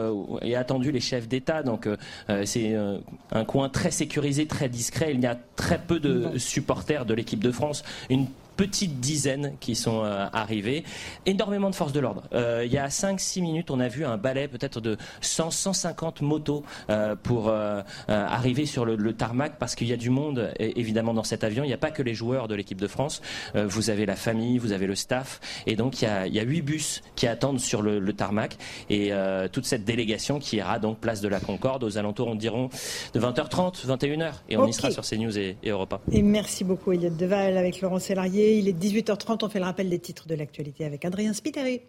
et 0.42 0.56
attendus 0.56 0.90
les 0.90 1.00
chefs 1.00 1.28
d'État. 1.28 1.62
Donc 1.62 1.88
c'est 2.44 2.74
un 3.32 3.44
coin 3.44 3.68
très 3.68 3.90
sécurisé, 3.90 4.46
très 4.46 4.68
discret. 4.68 5.12
Il 5.14 5.20
y 5.20 5.26
a 5.26 5.38
très 5.54 5.78
peu 5.78 6.00
de 6.00 6.36
supporters 6.38 7.04
de 7.04 7.14
l'équipe 7.14 7.42
de 7.42 7.52
France. 7.52 7.84
Une 8.10 8.26
petite 8.56 9.00
dizaine 9.00 9.54
qui 9.60 9.74
sont 9.74 10.02
euh, 10.02 10.26
arrivés. 10.32 10.84
Énormément 11.26 11.70
de 11.70 11.74
forces 11.74 11.92
de 11.92 12.00
l'ordre. 12.00 12.22
Euh, 12.32 12.62
il 12.64 12.72
y 12.72 12.78
a 12.78 12.88
5-6 12.88 13.42
minutes, 13.42 13.70
on 13.70 13.80
a 13.80 13.88
vu 13.88 14.04
un 14.04 14.16
balai 14.16 14.48
peut-être 14.48 14.80
de 14.80 14.96
100-150 15.22 16.24
motos 16.24 16.64
euh, 16.90 17.14
pour 17.22 17.52
arriver 18.08 18.66
sur 18.66 18.84
le, 18.84 19.12
tarmac 19.12 19.58
parce 19.58 19.74
qu'il 19.74 19.86
y 19.86 19.92
a 19.92 19.96
du 19.96 20.10
monde 20.10 20.52
évidemment 20.58 21.14
dans 21.14 21.22
cet 21.22 21.44
avion. 21.44 21.64
Il 21.64 21.68
n'y 21.68 21.72
a 21.72 21.78
pas 21.78 21.90
que 21.90 22.02
les 22.02 22.14
joueurs 22.14 22.48
de 22.48 22.54
l'équipe 22.54 22.80
de 22.80 22.86
France. 22.86 23.22
vous 23.54 23.90
avez 23.90 24.04
la 24.04 24.16
famille, 24.16 24.58
vous 24.58 24.72
avez 24.72 24.86
le 24.86 24.94
staff. 24.94 25.40
Et 25.66 25.76
donc 25.76 26.02
il 26.02 26.04
y 26.04 26.08
a, 26.08 26.26
il 26.26 26.34
y 26.34 26.40
a 26.40 26.42
8 26.42 26.62
bus 26.62 27.02
qui 27.14 27.26
attendent 27.26 27.60
sur 27.60 27.82
le, 27.82 28.12
tarmac. 28.12 28.56
Et 28.90 29.12
toute 29.52 29.64
cette 29.64 29.84
délégation 29.84 30.38
qui 30.38 30.56
ira 30.56 30.78
donc 30.78 30.98
place 30.98 31.20
de 31.20 31.28
la 31.28 31.40
Concorde 31.40 31.84
aux 31.84 31.98
alentours, 31.98 32.28
on 32.28 32.34
diront, 32.34 32.68
de 33.14 33.20
20h30, 33.20 33.86
21h. 33.86 34.32
Et 34.48 34.56
on 34.56 34.66
y 34.66 34.72
sera 34.72 34.90
sur 34.90 35.04
CNews 35.04 35.38
et, 35.38 35.56
et 35.62 35.70
Europa. 35.70 36.00
Et 36.12 36.22
merci 36.22 36.64
beaucoup 36.64 36.92
Elliot 36.92 37.10
Deval 37.10 37.56
avec 37.56 37.80
Laurent 37.80 37.98
Sélarié. 37.98 38.45
Il 38.54 38.68
est 38.68 38.72
18h30, 38.72 39.44
on 39.44 39.48
fait 39.48 39.58
le 39.58 39.64
rappel 39.64 39.90
des 39.90 39.98
titres 39.98 40.28
de 40.28 40.34
l'actualité 40.36 40.84
avec 40.84 41.04
Adrien 41.04 41.32
Spiteri. 41.32 41.82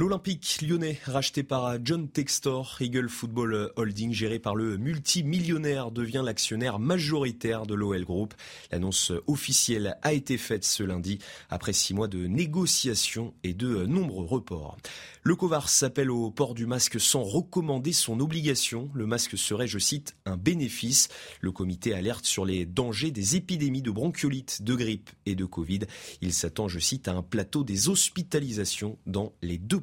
L'Olympique 0.00 0.62
lyonnais, 0.62 0.98
racheté 1.04 1.42
par 1.42 1.76
John 1.84 2.08
Textor, 2.08 2.78
Eagle 2.80 3.10
Football 3.10 3.70
Holding, 3.76 4.14
géré 4.14 4.38
par 4.38 4.54
le 4.54 4.78
multimillionnaire, 4.78 5.90
devient 5.90 6.22
l'actionnaire 6.24 6.78
majoritaire 6.78 7.66
de 7.66 7.74
l'OL 7.74 8.06
Group. 8.06 8.32
L'annonce 8.72 9.12
officielle 9.26 9.98
a 10.00 10.14
été 10.14 10.38
faite 10.38 10.64
ce 10.64 10.82
lundi, 10.82 11.18
après 11.50 11.74
six 11.74 11.92
mois 11.92 12.08
de 12.08 12.26
négociations 12.26 13.34
et 13.44 13.52
de 13.52 13.84
nombreux 13.84 14.24
reports. 14.24 14.78
Le 15.22 15.36
Covar 15.36 15.68
s'appelle 15.68 16.10
au 16.10 16.30
port 16.30 16.54
du 16.54 16.64
masque 16.64 16.98
sans 16.98 17.22
recommander 17.22 17.92
son 17.92 18.20
obligation. 18.20 18.88
Le 18.94 19.04
masque 19.04 19.36
serait, 19.36 19.66
je 19.66 19.78
cite, 19.78 20.16
un 20.24 20.38
bénéfice. 20.38 21.10
Le 21.42 21.52
comité 21.52 21.92
alerte 21.92 22.24
sur 22.24 22.46
les 22.46 22.64
dangers 22.64 23.10
des 23.10 23.36
épidémies 23.36 23.82
de 23.82 23.90
bronchiolite, 23.90 24.62
de 24.62 24.74
grippe 24.74 25.10
et 25.26 25.34
de 25.34 25.44
Covid. 25.44 25.80
Il 26.22 26.32
s'attend, 26.32 26.68
je 26.68 26.78
cite, 26.78 27.06
à 27.06 27.12
un 27.12 27.22
plateau 27.22 27.64
des 27.64 27.90
hospitalisations 27.90 28.96
dans 29.04 29.34
les 29.42 29.58
deux 29.58 29.80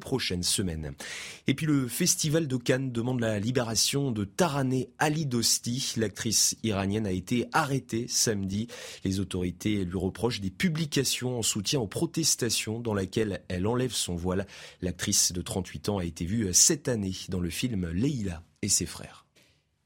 Et 1.46 1.54
puis 1.54 1.66
le 1.66 1.86
festival 1.88 2.48
de 2.48 2.56
Cannes 2.56 2.92
demande 2.92 3.20
la 3.20 3.38
libération 3.38 4.10
de 4.10 4.24
Taraneh 4.24 4.88
Ali 4.98 5.26
Dosti. 5.26 5.94
L'actrice 5.96 6.56
iranienne 6.62 7.06
a 7.06 7.12
été 7.12 7.46
arrêtée 7.52 8.06
samedi. 8.08 8.68
Les 9.04 9.20
autorités 9.20 9.84
lui 9.84 9.98
reprochent 9.98 10.40
des 10.40 10.50
publications 10.50 11.38
en 11.38 11.42
soutien 11.42 11.80
aux 11.80 11.86
protestations 11.86 12.80
dans 12.80 12.94
lesquelles 12.94 13.42
elle 13.48 13.66
enlève 13.66 13.92
son 13.92 14.16
voile. 14.16 14.46
L'actrice 14.82 15.32
de 15.32 15.42
38 15.42 15.88
ans 15.90 15.98
a 15.98 16.04
été 16.04 16.24
vue 16.24 16.48
cette 16.52 16.88
année 16.88 17.14
dans 17.28 17.40
le 17.40 17.50
film 17.50 17.88
Leila 17.90 18.42
et 18.62 18.68
ses 18.68 18.86
frères. 18.86 19.27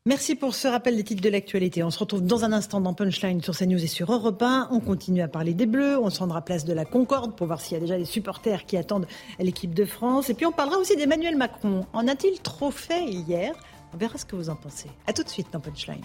Merci 0.05 0.35
pour 0.35 0.57
ce 0.57 0.66
rappel 0.66 0.97
des 0.97 1.05
titres 1.05 1.23
de 1.23 1.29
l'actualité. 1.29 1.85
On 1.85 1.93
se 1.93 1.99
retrouve 2.01 2.23
dans 2.23 2.45
un 2.45 2.53
instant 2.53 2.81
dans 2.81 2.93
Punchline 2.93 3.41
sur 3.41 3.57
CNews 3.57 3.85
et 3.85 3.87
sur 3.87 4.12
Europe 4.12 4.43
1. 4.43 4.70
On 4.73 4.81
continue 4.81 5.23
à 5.23 5.29
parler 5.29 5.55
des 5.55 5.65
Bleus. 5.65 5.97
On 5.97 6.11
se 6.11 6.19
rendra 6.19 6.43
place 6.43 6.65
de 6.65 6.73
la 6.73 6.85
Concorde 6.85 7.37
pour 7.37 7.47
voir 7.47 7.61
s'il 7.61 7.74
y 7.74 7.77
a 7.77 7.81
déjà 7.81 7.97
des 7.97 8.05
supporters 8.05 8.66
qui 8.66 8.77
attendent 8.77 9.07
l'équipe 9.39 9.73
de 9.73 9.85
France. 9.85 10.29
Et 10.29 10.35
puis 10.35 10.45
on 10.45 10.51
parlera 10.51 10.79
aussi 10.79 10.97
d'Emmanuel 10.97 11.37
Macron. 11.37 11.87
En 11.93 12.09
a-t-il 12.09 12.41
trop 12.41 12.73
fait 12.73 13.05
hier? 13.05 13.55
On 13.95 13.97
verra 13.97 14.19
ce 14.19 14.24
que 14.24 14.35
vous 14.35 14.51
en 14.51 14.57
pensez. 14.57 14.89
A 15.07 15.12
tout 15.12 15.23
de 15.23 15.29
suite 15.29 15.53
dans 15.53 15.61
Punchline. 15.61 16.03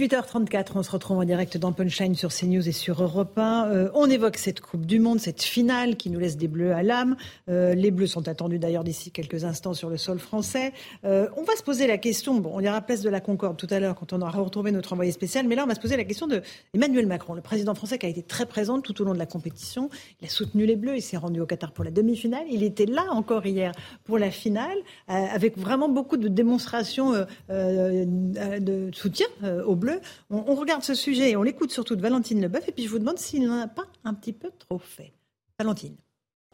18h34, 0.00 0.68
on 0.76 0.82
se 0.82 0.90
retrouve 0.92 1.18
en 1.18 1.24
direct 1.24 1.58
dans 1.58 1.72
Punchline 1.72 2.14
sur 2.14 2.32
CNews 2.32 2.66
et 2.66 2.72
sur 2.72 3.02
Europe 3.02 3.36
1. 3.36 3.68
Euh, 3.68 3.90
on 3.92 4.08
évoque 4.08 4.38
cette 4.38 4.62
Coupe 4.62 4.86
du 4.86 4.98
Monde, 4.98 5.20
cette 5.20 5.42
finale 5.42 5.96
qui 5.98 6.08
nous 6.08 6.18
laisse 6.18 6.38
des 6.38 6.48
bleus 6.48 6.72
à 6.72 6.82
l'âme. 6.82 7.16
Euh, 7.50 7.74
les 7.74 7.90
bleus 7.90 8.06
sont 8.06 8.26
attendus 8.26 8.58
d'ailleurs 8.58 8.82
d'ici 8.82 9.10
quelques 9.10 9.44
instants 9.44 9.74
sur 9.74 9.90
le 9.90 9.98
sol 9.98 10.18
français. 10.18 10.72
Euh, 11.04 11.28
on 11.36 11.42
va 11.42 11.54
se 11.54 11.62
poser 11.62 11.86
la 11.86 11.98
question, 11.98 12.36
bon, 12.36 12.50
on 12.54 12.60
ira 12.60 12.80
place 12.80 13.02
de 13.02 13.10
la 13.10 13.20
Concorde 13.20 13.58
tout 13.58 13.66
à 13.68 13.78
l'heure 13.78 13.94
quand 13.94 14.14
on 14.14 14.22
aura 14.22 14.30
retrouvé 14.30 14.72
notre 14.72 14.94
envoyé 14.94 15.12
spécial, 15.12 15.46
mais 15.46 15.54
là 15.54 15.64
on 15.64 15.66
va 15.66 15.74
se 15.74 15.80
poser 15.80 15.98
la 15.98 16.04
question 16.04 16.26
de 16.26 16.40
Emmanuel 16.72 17.06
Macron, 17.06 17.34
le 17.34 17.42
président 17.42 17.74
français 17.74 17.98
qui 17.98 18.06
a 18.06 18.08
été 18.08 18.22
très 18.22 18.46
présent 18.46 18.80
tout 18.80 19.02
au 19.02 19.04
long 19.04 19.12
de 19.12 19.18
la 19.18 19.26
compétition. 19.26 19.90
Il 20.22 20.28
a 20.28 20.30
soutenu 20.30 20.64
les 20.64 20.76
bleus, 20.76 20.96
il 20.96 21.02
s'est 21.02 21.18
rendu 21.18 21.42
au 21.42 21.46
Qatar 21.46 21.72
pour 21.72 21.84
la 21.84 21.90
demi-finale, 21.90 22.46
il 22.50 22.62
était 22.62 22.86
là 22.86 23.04
encore 23.10 23.44
hier 23.44 23.72
pour 24.04 24.16
la 24.16 24.30
finale, 24.30 24.78
avec 25.08 25.58
vraiment 25.58 25.90
beaucoup 25.90 26.16
de 26.16 26.28
démonstrations 26.28 27.26
de 27.50 28.90
soutien 28.94 29.26
au 29.66 29.76
bleu. 29.90 30.00
On, 30.30 30.54
regarde 30.54 30.82
ce 30.82 30.94
sujet 30.94 31.30
et 31.30 31.36
on 31.36 31.42
l'écoute 31.42 31.72
surtout 31.72 31.96
de 31.96 32.02
Valentine 32.02 32.40
Leboeuf. 32.40 32.68
Et 32.68 32.72
puis 32.72 32.84
je 32.84 32.88
vous 32.88 32.98
demande 32.98 33.18
s'il 33.18 33.46
n'en 33.46 33.60
a 33.60 33.68
pas 33.68 33.86
un 34.04 34.14
petit 34.14 34.32
peu 34.32 34.50
trop 34.58 34.78
fait. 34.78 35.12
Valentine. 35.58 35.96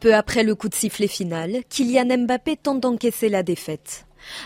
Peu 0.01 0.13
après 0.13 0.43
le 0.43 0.53
coup 0.53 0.69
de 0.69 0.75
sifflet 0.75 1.07
final, 1.07 1.63
Kylian 1.69 2.25
Mbappé 2.25 2.57
tente 2.57 2.81
d'encaisser 2.81 3.29
la 3.29 3.41
défaite. 3.41 4.05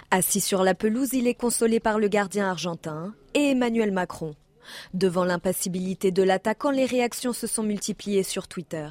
Assis 0.10 0.40
sur 0.40 0.64
la 0.64 0.76
pelouse, 0.76 1.14
il 1.14 1.28
est 1.28 1.34
consolé 1.34 1.80
par 1.80 2.00
le 2.00 2.08
gardien 2.08 2.50
argentin 2.50 3.14
et 3.34 3.52
Emmanuel 3.52 3.92
Macron. 3.92 4.36
Devant 4.94 5.26
l'impassibilité 5.26 6.12
de 6.12 6.24
l'attaquant, 6.24 6.72
les 6.72 6.86
réactions 6.86 7.34
se 7.34 7.48
sont 7.48 7.64
multipliées 7.64 8.24
sur 8.24 8.48
Twitter. 8.48 8.88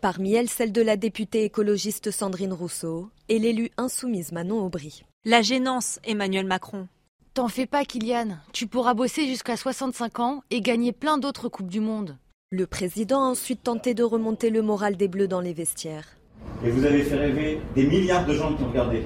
Parmi 0.00 0.34
elles, 0.34 0.48
celle 0.48 0.72
de 0.72 0.82
la 0.82 0.96
députée 0.96 1.44
écologiste 1.44 2.10
Sandrine 2.10 2.52
Rousseau 2.52 3.10
et 3.28 3.38
l'élu 3.38 3.70
insoumise 3.76 4.32
Manon 4.32 4.64
Aubry. 4.64 5.04
La 5.24 5.42
gênance, 5.42 5.98
Emmanuel 6.04 6.46
Macron. 6.46 6.88
T'en 7.34 7.48
fais 7.48 7.66
pas, 7.66 7.84
Kylian. 7.84 8.38
Tu 8.52 8.66
pourras 8.66 8.94
bosser 8.94 9.26
jusqu'à 9.26 9.56
65 9.56 10.20
ans 10.20 10.42
et 10.50 10.60
gagner 10.60 10.92
plein 10.92 11.18
d'autres 11.18 11.48
Coupes 11.48 11.68
du 11.68 11.80
Monde. 11.80 12.16
Le 12.50 12.66
président 12.66 13.22
a 13.22 13.28
ensuite 13.28 13.62
tenté 13.62 13.94
de 13.94 14.02
remonter 14.02 14.50
le 14.50 14.62
moral 14.62 14.96
des 14.96 15.08
Bleus 15.08 15.28
dans 15.28 15.40
les 15.40 15.52
vestiaires. 15.52 16.16
Et 16.64 16.70
vous 16.70 16.84
avez 16.84 17.02
fait 17.02 17.16
rêver 17.16 17.60
des 17.74 17.86
milliards 17.86 18.26
de 18.26 18.34
gens 18.34 18.54
qui 18.54 18.62
ont 18.64 18.68
regardé 18.68 19.04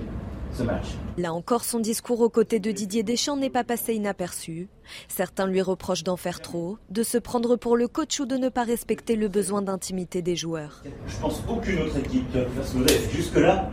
ce 0.55 0.63
match. 0.63 0.87
Là 1.19 1.33
encore, 1.33 1.65
son 1.65 1.81
discours 1.81 2.21
aux 2.21 2.29
côtés 2.29 2.61
de 2.61 2.71
Didier 2.71 3.03
Deschamps 3.03 3.37
n'est 3.37 3.51
pas 3.51 3.65
passé 3.65 3.95
inaperçu. 3.95 4.69
Certains 5.09 5.47
lui 5.47 5.61
reprochent 5.61 6.05
d'en 6.05 6.17
faire 6.17 6.41
trop, 6.41 6.79
de 6.91 7.03
se 7.03 7.19
prendre 7.19 7.57
pour 7.57 7.77
le 7.77 7.89
coach 7.89 8.21
ou 8.21 8.27
de 8.27 8.37
ne 8.37 8.49
pas 8.49 8.65
respecter 8.65 9.17
le 9.17 9.29
besoin 9.29 9.63
d'intimité 9.63 10.23
des 10.23 10.37
joueurs. 10.37 10.83
Je 11.07 11.17
pense 11.19 11.43
aucune 11.49 11.81
autre 11.81 11.99
équipe 11.99 12.31
qui 12.31 12.39
aurait 12.39 12.47
pu 12.47 12.55
faire 12.55 12.67
ce 12.67 12.73
que 12.73 12.79
vous 12.79 12.85
avez 12.85 12.99
fait 12.99 13.17
jusque-là 13.17 13.71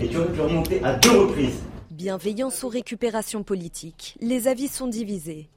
et 0.00 0.08
qui 0.08 0.16
aurait 0.16 0.32
pu 0.32 0.40
remonter 0.40 0.82
à 0.82 0.94
deux 0.94 1.18
reprises 1.18 1.60
Bienveillance 1.92 2.62
ou 2.62 2.68
récupération 2.68 3.42
politique, 3.42 4.16
les 4.22 4.48
avis 4.48 4.68
sont 4.68 4.86
divisés. 4.86 5.50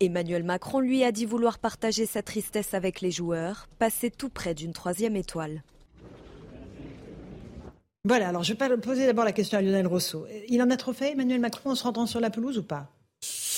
Emmanuel 0.00 0.42
Macron 0.42 0.80
lui 0.80 1.04
a 1.04 1.12
dit 1.12 1.26
vouloir 1.26 1.58
partager 1.58 2.06
sa 2.06 2.22
tristesse 2.22 2.72
avec 2.72 3.02
les 3.02 3.10
joueurs, 3.10 3.68
passer 3.78 4.10
tout 4.10 4.30
près 4.30 4.54
d'une 4.54 4.72
troisième 4.72 5.16
étoile. 5.16 5.62
Voilà, 8.06 8.30
alors 8.30 8.42
je 8.42 8.54
vais 8.54 8.76
poser 8.78 9.04
d'abord 9.04 9.26
la 9.26 9.32
question 9.32 9.58
à 9.58 9.60
Lionel 9.60 9.86
Rousseau. 9.86 10.26
Il 10.48 10.62
en 10.62 10.70
a 10.70 10.78
trop 10.78 10.94
fait, 10.94 11.12
Emmanuel 11.12 11.40
Macron, 11.40 11.72
en 11.72 11.74
se 11.74 11.82
rendant 11.82 12.06
sur 12.06 12.20
la 12.20 12.30
pelouse 12.30 12.56
ou 12.56 12.62
pas? 12.62 12.90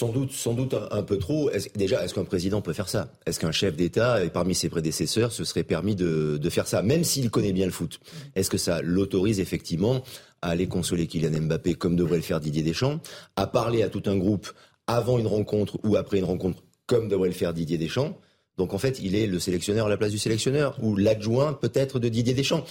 Sans 0.05 0.13
doute, 0.13 0.33
sans 0.33 0.53
doute 0.53 0.75
un, 0.91 1.03
peu 1.03 1.19
trop. 1.19 1.51
déjà, 1.77 2.05
est-ce 2.05 2.13
qu'un 2.13 2.25
président 2.25 2.61
peut 2.61 2.75
faire 2.75 2.91
ça? 2.91 3.09
Est-ce 3.25 3.41
qu'un 3.41 3.53
chef 3.53 3.75
d'État, 3.75 4.19
parmi 4.33 4.55
ses 4.55 4.69
prédécesseurs, 4.69 5.33
se 5.33 5.45
serait 5.45 5.63
permis 5.63 5.97
de, 5.97 6.37
de 6.37 6.51
faire 6.51 6.67
ça, 6.67 6.83
même 6.83 7.05
s'il 7.05 7.31
connaît 7.31 7.53
bien 7.53 7.65
le 7.65 7.73
foot? 7.73 8.01
Est-ce 8.35 8.51
que 8.51 8.59
ça 8.59 8.83
l'autorise 8.83 9.41
effectivement 9.41 10.03
à 10.43 10.51
aller 10.51 10.67
consoler 10.67 11.07
Kylian 11.07 11.41
Mbappé 11.43 11.75
comme 11.75 11.97
devrait 11.97 12.17
le 12.17 12.23
faire 12.23 12.39
Didier 12.39 12.63
Deschamps, 12.63 13.01
à 13.37 13.47
parler 13.47 13.83
à 13.83 13.89
tout 13.89 14.03
un 14.05 14.17
groupe 14.17 14.53
avant 14.87 15.19
une 15.19 15.27
rencontre 15.27 15.79
ou 15.85 15.97
après 15.97 16.19
une 16.19 16.25
rencontre 16.25 16.63
comme 16.87 17.09
devrait 17.09 17.29
le 17.29 17.35
faire 17.35 17.55
Didier 17.55 17.79
Deschamps? 17.79 18.19
Donc 18.59 18.75
en 18.75 18.79
fait, 18.79 19.01
il 19.01 19.17
est 19.17 19.27
le 19.27 19.39
sélectionneur 19.39 19.87
à 19.87 19.89
la 19.89 19.97
place 19.97 20.13
du 20.13 20.19
sélectionneur 20.19 20.77
ou 20.83 20.97
l'adjoint 20.97 21.55
peut-être 21.55 21.99
de 21.99 22.11
Didier 22.11 22.35
Deschamps. 22.35 22.65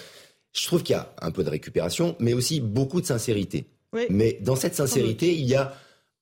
Je 0.52 0.68
trouve 0.68 0.84
qu'il 0.84 0.94
y 0.94 1.00
a 1.00 1.12
un 1.20 1.32
peu 1.32 1.44
de 1.44 1.50
récupération, 1.50 2.16
mais 2.20 2.34
aussi 2.34 2.62
beaucoup 2.62 3.02
de 3.02 3.08
sincérité. 3.08 3.66
Mais 4.10 4.40
dans 4.42 4.56
cette 4.56 4.76
sincérité, 4.76 5.34
il 5.34 5.46
y 5.46 5.56
a 5.56 5.74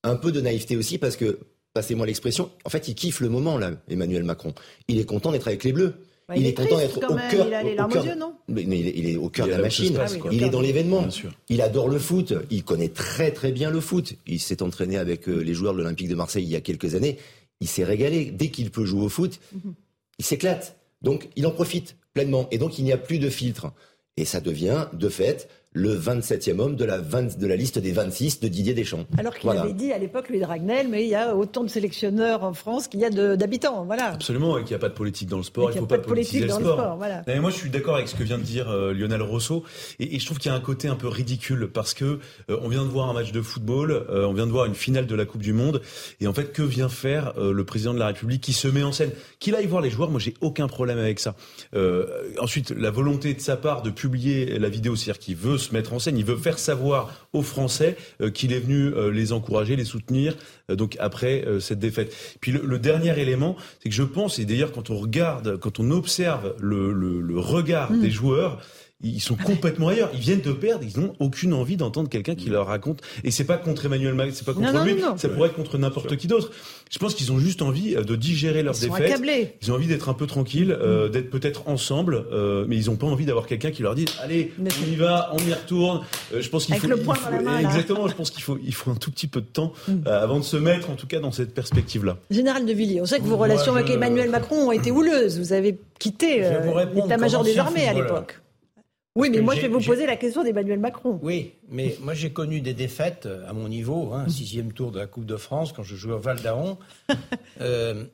un 0.03 0.15
peu 0.15 0.31
de 0.31 0.41
naïveté 0.41 0.75
aussi 0.75 0.97
parce 0.97 1.15
que, 1.15 1.39
passez-moi 1.73 2.05
l'expression, 2.05 2.51
en 2.65 2.69
fait, 2.69 2.87
il 2.87 2.95
kiffe 2.95 3.19
le 3.19 3.29
moment 3.29 3.57
là, 3.57 3.71
Emmanuel 3.89 4.23
Macron. 4.23 4.53
Il 4.87 4.99
est 4.99 5.05
content 5.05 5.31
d'être 5.31 5.47
avec 5.47 5.63
les 5.63 5.73
Bleus. 5.73 5.95
Bah, 6.27 6.37
il, 6.37 6.45
est, 6.45 6.53
content 6.53 6.77
d'être 6.77 6.97
au 6.97 7.15
cœur. 7.29 7.47
Il 7.47 7.53
a 7.53 7.63
les 7.63 7.75
larmes 7.75 7.91
aux 7.91 8.03
yeux, 8.03 8.15
non? 8.15 8.35
Mais, 8.47 8.63
il, 8.63 9.09
est, 9.09 9.17
au 9.17 9.29
cœur 9.29 9.47
de 9.47 9.51
la 9.51 9.57
machine. 9.57 9.99
il 10.31 10.43
est 10.43 10.49
dans 10.49 10.61
l'événement. 10.61 11.05
Il 11.49 11.61
adore 11.61 11.89
le 11.89 11.99
foot. 11.99 12.33
Il 12.49 12.63
connaît 12.63 12.89
très 12.89 13.31
très 13.31 13.51
bien 13.51 13.69
le 13.69 13.81
foot. 13.81 14.13
Il 14.27 14.39
s'est 14.39 14.63
entraîné 14.63 14.97
avec 14.97 15.27
euh, 15.27 15.39
les 15.39 15.53
joueurs 15.53 15.73
de 15.73 15.79
l'Olympique 15.79 16.07
de 16.07 16.15
Marseille 16.15 16.43
il 16.43 16.49
y 16.49 16.55
a 16.55 16.61
quelques 16.61 16.95
années. 16.95 17.17
Il 17.59 17.67
s'est 17.67 17.83
régalé. 17.83 18.31
Dès 18.31 18.49
qu'il 18.49 18.71
peut 18.71 18.85
jouer 18.85 19.03
au 19.03 19.09
foot, 19.09 19.39
mhm. 19.53 19.73
il 20.19 20.25
s'éclate. 20.25 20.77
Donc 21.01 21.27
il 21.35 21.45
en 21.47 21.51
profite 21.51 21.97
pleinement. 22.13 22.47
Et 22.51 22.57
donc 22.57 22.79
il 22.79 22.85
n'y 22.85 22.93
a 22.93 22.97
plus 22.97 23.19
de 23.19 23.29
filtre. 23.29 23.73
Et 24.15 24.23
ça 24.23 24.39
devient, 24.39 24.87
de 24.93 25.09
fait, 25.09 25.49
le 25.73 25.97
27e 25.97 26.59
homme 26.59 26.75
de 26.75 26.83
la, 26.83 26.99
de 26.99 27.47
la 27.47 27.55
liste 27.55 27.79
des 27.79 27.93
26 27.93 28.41
de 28.41 28.49
Didier 28.49 28.73
Deschamps. 28.73 29.05
Alors 29.17 29.33
qu'il 29.35 29.49
avait 29.49 29.71
dit 29.71 29.93
à 29.93 29.97
l'époque, 29.97 30.27
Louis 30.27 30.41
Dragnel, 30.41 30.89
mais 30.89 31.05
il 31.05 31.09
y 31.09 31.15
a 31.15 31.33
autant 31.33 31.63
de 31.63 31.69
sélectionneurs 31.69 32.43
en 32.43 32.53
France 32.53 32.89
qu'il 32.89 32.99
y 32.99 33.05
a 33.05 33.09
d'habitants. 33.09 33.85
Voilà. 33.85 34.07
Absolument, 34.07 34.57
et 34.57 34.63
qu'il 34.63 34.71
n'y 34.71 34.75
a 34.75 34.79
pas 34.79 34.89
de 34.89 34.93
politique 34.93 35.29
dans 35.29 35.37
le 35.37 35.43
sport, 35.43 35.71
il 35.71 35.75
ne 35.75 35.79
faut 35.79 35.85
pas, 35.85 35.97
politiser 35.97 36.45
le 36.45 36.49
sport. 36.49 36.97
moi, 36.97 37.51
je 37.51 37.55
suis 37.55 37.69
d'accord 37.69 37.95
avec 37.95 38.09
ce 38.09 38.15
que 38.15 38.23
vient 38.23 38.37
de 38.37 38.43
dire 38.43 38.69
euh, 38.69 38.93
Lionel 38.93 39.21
Rousseau, 39.21 39.63
et, 39.99 40.19
je 40.19 40.25
trouve 40.25 40.39
qu'il 40.39 40.51
y 40.51 40.53
a 40.53 40.57
un 40.57 40.61
côté 40.61 40.89
un 40.89 40.95
peu 40.95 41.07
ridicule, 41.07 41.69
parce 41.73 41.93
que 41.93 42.19
euh, 42.49 42.57
on 42.61 42.67
vient 42.67 42.83
de 42.83 42.89
voir 42.89 43.09
un 43.09 43.13
match 43.13 43.31
de 43.31 43.41
football, 43.41 43.91
euh, 43.91 44.25
on 44.27 44.33
vient 44.33 44.47
de 44.47 44.51
voir 44.51 44.65
une 44.65 44.75
finale 44.75 45.07
de 45.07 45.15
la 45.15 45.25
Coupe 45.25 45.41
du 45.41 45.53
Monde, 45.53 45.81
et 46.19 46.27
en 46.27 46.33
fait, 46.33 46.51
que 46.51 46.63
vient 46.63 46.89
faire 46.89 47.33
le 47.37 47.63
président 47.63 47.93
de 47.93 47.99
la 47.99 48.07
République 48.07 48.41
qui 48.41 48.53
se 48.53 48.67
met 48.67 48.83
en 48.83 48.91
scène? 48.91 49.11
Qu'il 49.39 49.55
aille 49.55 49.67
voir 49.67 49.81
les 49.81 49.89
joueurs, 49.89 50.11
moi, 50.11 50.19
j'ai 50.19 50.33
aucun 50.41 50.67
problème 50.67 50.97
avec 50.97 51.19
ça. 51.19 51.35
ensuite, 52.39 52.71
la 52.71 52.91
volonté 52.91 53.33
de 53.33 53.39
sa 53.39 53.55
part 53.55 53.81
de 53.81 53.89
publier 53.89 54.59
la 54.59 54.69
vidéo, 54.69 54.95
c'est-à-dire 54.95 55.19
qu'il 55.19 55.35
veut 55.35 55.57
se 55.61 55.73
mettre 55.73 55.93
en 55.93 55.99
scène. 55.99 56.17
Il 56.17 56.25
veut 56.25 56.35
faire 56.35 56.59
savoir 56.59 57.09
aux 57.33 57.41
Français 57.41 57.95
euh, 58.21 58.29
qu'il 58.29 58.51
est 58.53 58.59
venu 58.59 58.87
euh, 58.87 59.11
les 59.11 59.31
encourager, 59.31 59.75
les 59.75 59.85
soutenir. 59.85 60.35
Euh, 60.69 60.75
donc 60.75 60.97
après 60.99 61.45
cette 61.59 61.79
défaite. 61.79 62.13
Puis 62.41 62.51
le, 62.51 62.79
dernier 62.79 63.17
élément, 63.19 63.55
c'est 63.81 63.89
que 63.89 63.95
je 63.95 64.03
pense, 64.03 64.39
et 64.39 64.45
d'ailleurs 64.45 64.71
quand 64.71 64.89
on 64.89 64.97
regarde, 64.97 65.57
quand 65.57 65.79
on 65.79 65.91
observe 65.91 66.55
le, 66.59 66.91
le, 66.91 67.39
regard 67.39 67.91
mm. 67.91 68.01
des 68.01 68.11
joueurs, 68.11 68.61
ils 69.03 69.21
sont 69.21 69.35
complètement 69.35 69.89
ailleurs. 69.89 70.09
Ils 70.13 70.19
viennent 70.19 70.41
de 70.41 70.51
perdre. 70.51 70.83
Ils 70.83 70.99
n'ont 70.99 71.13
aucune 71.19 71.53
envie 71.53 71.77
d'entendre 71.77 72.09
quelqu'un 72.09 72.35
qui 72.35 72.49
leur 72.49 72.67
raconte. 72.67 73.01
Et 73.23 73.31
c'est 73.31 73.43
pas 73.43 73.57
contre 73.57 73.85
Emmanuel 73.85 74.13
Macron, 74.13 74.33
c'est 74.33 74.45
pas 74.45 74.53
contre 74.53 74.83
lui. 74.83 75.01
ça 75.17 75.29
pourrait 75.29 75.49
être 75.49 75.55
contre 75.55 75.77
n'importe 75.77 76.15
qui 76.17 76.27
d'autre. 76.27 76.51
Je 76.91 76.99
pense 76.99 77.15
qu'ils 77.15 77.31
ont 77.31 77.39
juste 77.39 77.61
envie 77.61 77.95
euh, 77.95 78.03
de 78.03 78.15
digérer 78.15 78.63
leur 78.63 78.77
défaite. 78.77 79.21
Ils 79.61 79.71
ont 79.71 79.75
envie 79.75 79.87
d'être 79.87 80.09
un 80.09 80.13
peu 80.13 80.27
tranquilles, 80.27 80.77
euh, 80.79 81.07
mm. 81.07 81.11
d'être 81.11 81.29
peut-être 81.29 81.67
ensemble, 81.67 82.25
euh, 82.33 82.65
mais 82.67 82.75
ils 82.75 82.87
n'ont 82.87 82.97
pas 82.97 83.07
envie 83.07 83.25
d'avoir 83.25 83.47
quelqu'un 83.47 83.71
qui 83.71 83.81
leur 83.81 83.95
dit 83.95 84.05
allez, 84.21 84.51
on 84.59 84.91
y 84.91 84.95
va, 84.95 85.31
on 85.33 85.37
y 85.37 85.53
retourne. 85.53 86.01
je 86.37 86.47
pense 86.49 86.65
qu'il 86.65 86.75
faut, 86.75 86.87
le 86.87 86.97
dans 86.97 87.13
la 87.31 87.41
main, 87.41 87.59
exactement. 87.59 88.07
Je 88.07 88.15
pense 88.15 88.29
qu'il 88.29 88.43
faut, 88.43 88.59
il 88.63 88.73
faut 88.73 88.91
un 88.91 88.95
tout 88.95 89.09
petit 89.09 89.27
peu 89.27 89.39
de 89.39 89.45
temps 89.45 89.71
mm. 89.87 90.05
avant 90.05 90.39
de 90.39 90.43
se 90.43 90.57
mettre, 90.57 90.89
en 90.89 90.95
tout 90.95 91.07
cas, 91.07 91.19
dans 91.19 91.31
cette 91.31 91.53
perspective-là. 91.53 92.17
Général 92.29 92.65
de 92.65 92.73
Villiers, 92.73 93.01
on 93.01 93.05
sait 93.05 93.19
que 93.19 93.23
vos 93.23 93.37
relations 93.37 93.73
avec 93.75 93.89
Emmanuel 93.89 94.29
Macron 94.29 94.67
ont 94.67 94.71
été 94.71 94.91
houleuses. 94.91 95.39
Vous 95.39 95.53
avez 95.53 95.79
quitté 95.97 96.43
l'état-major 96.93 97.43
des 97.43 97.57
armées 97.57 97.87
à 97.87 97.93
l'époque. 97.93 98.40
Oui, 99.15 99.29
mais 99.29 99.41
moi, 99.41 99.55
je 99.55 99.61
vais 99.61 99.67
vous 99.67 99.81
poser 99.81 100.05
la 100.05 100.15
question 100.15 100.43
d'Emmanuel 100.43 100.79
Macron. 100.79 101.19
Oui, 101.21 101.53
mais 101.67 101.97
moi, 102.01 102.13
j'ai 102.13 102.31
connu 102.31 102.61
des 102.61 102.73
défaites 102.73 103.25
euh, 103.25 103.49
à 103.49 103.51
mon 103.51 103.67
niveau, 103.67 104.13
hein, 104.13 104.29
sixième 104.29 104.71
tour 104.71 104.91
de 104.91 104.99
la 104.99 105.07
Coupe 105.07 105.25
de 105.25 105.35
France, 105.35 105.73
quand 105.73 105.83
je 105.83 105.97
jouais 105.97 106.13
au 106.13 106.19
Val 106.19 106.41
d'Aon. 106.41 106.77
Euh, 107.59 108.05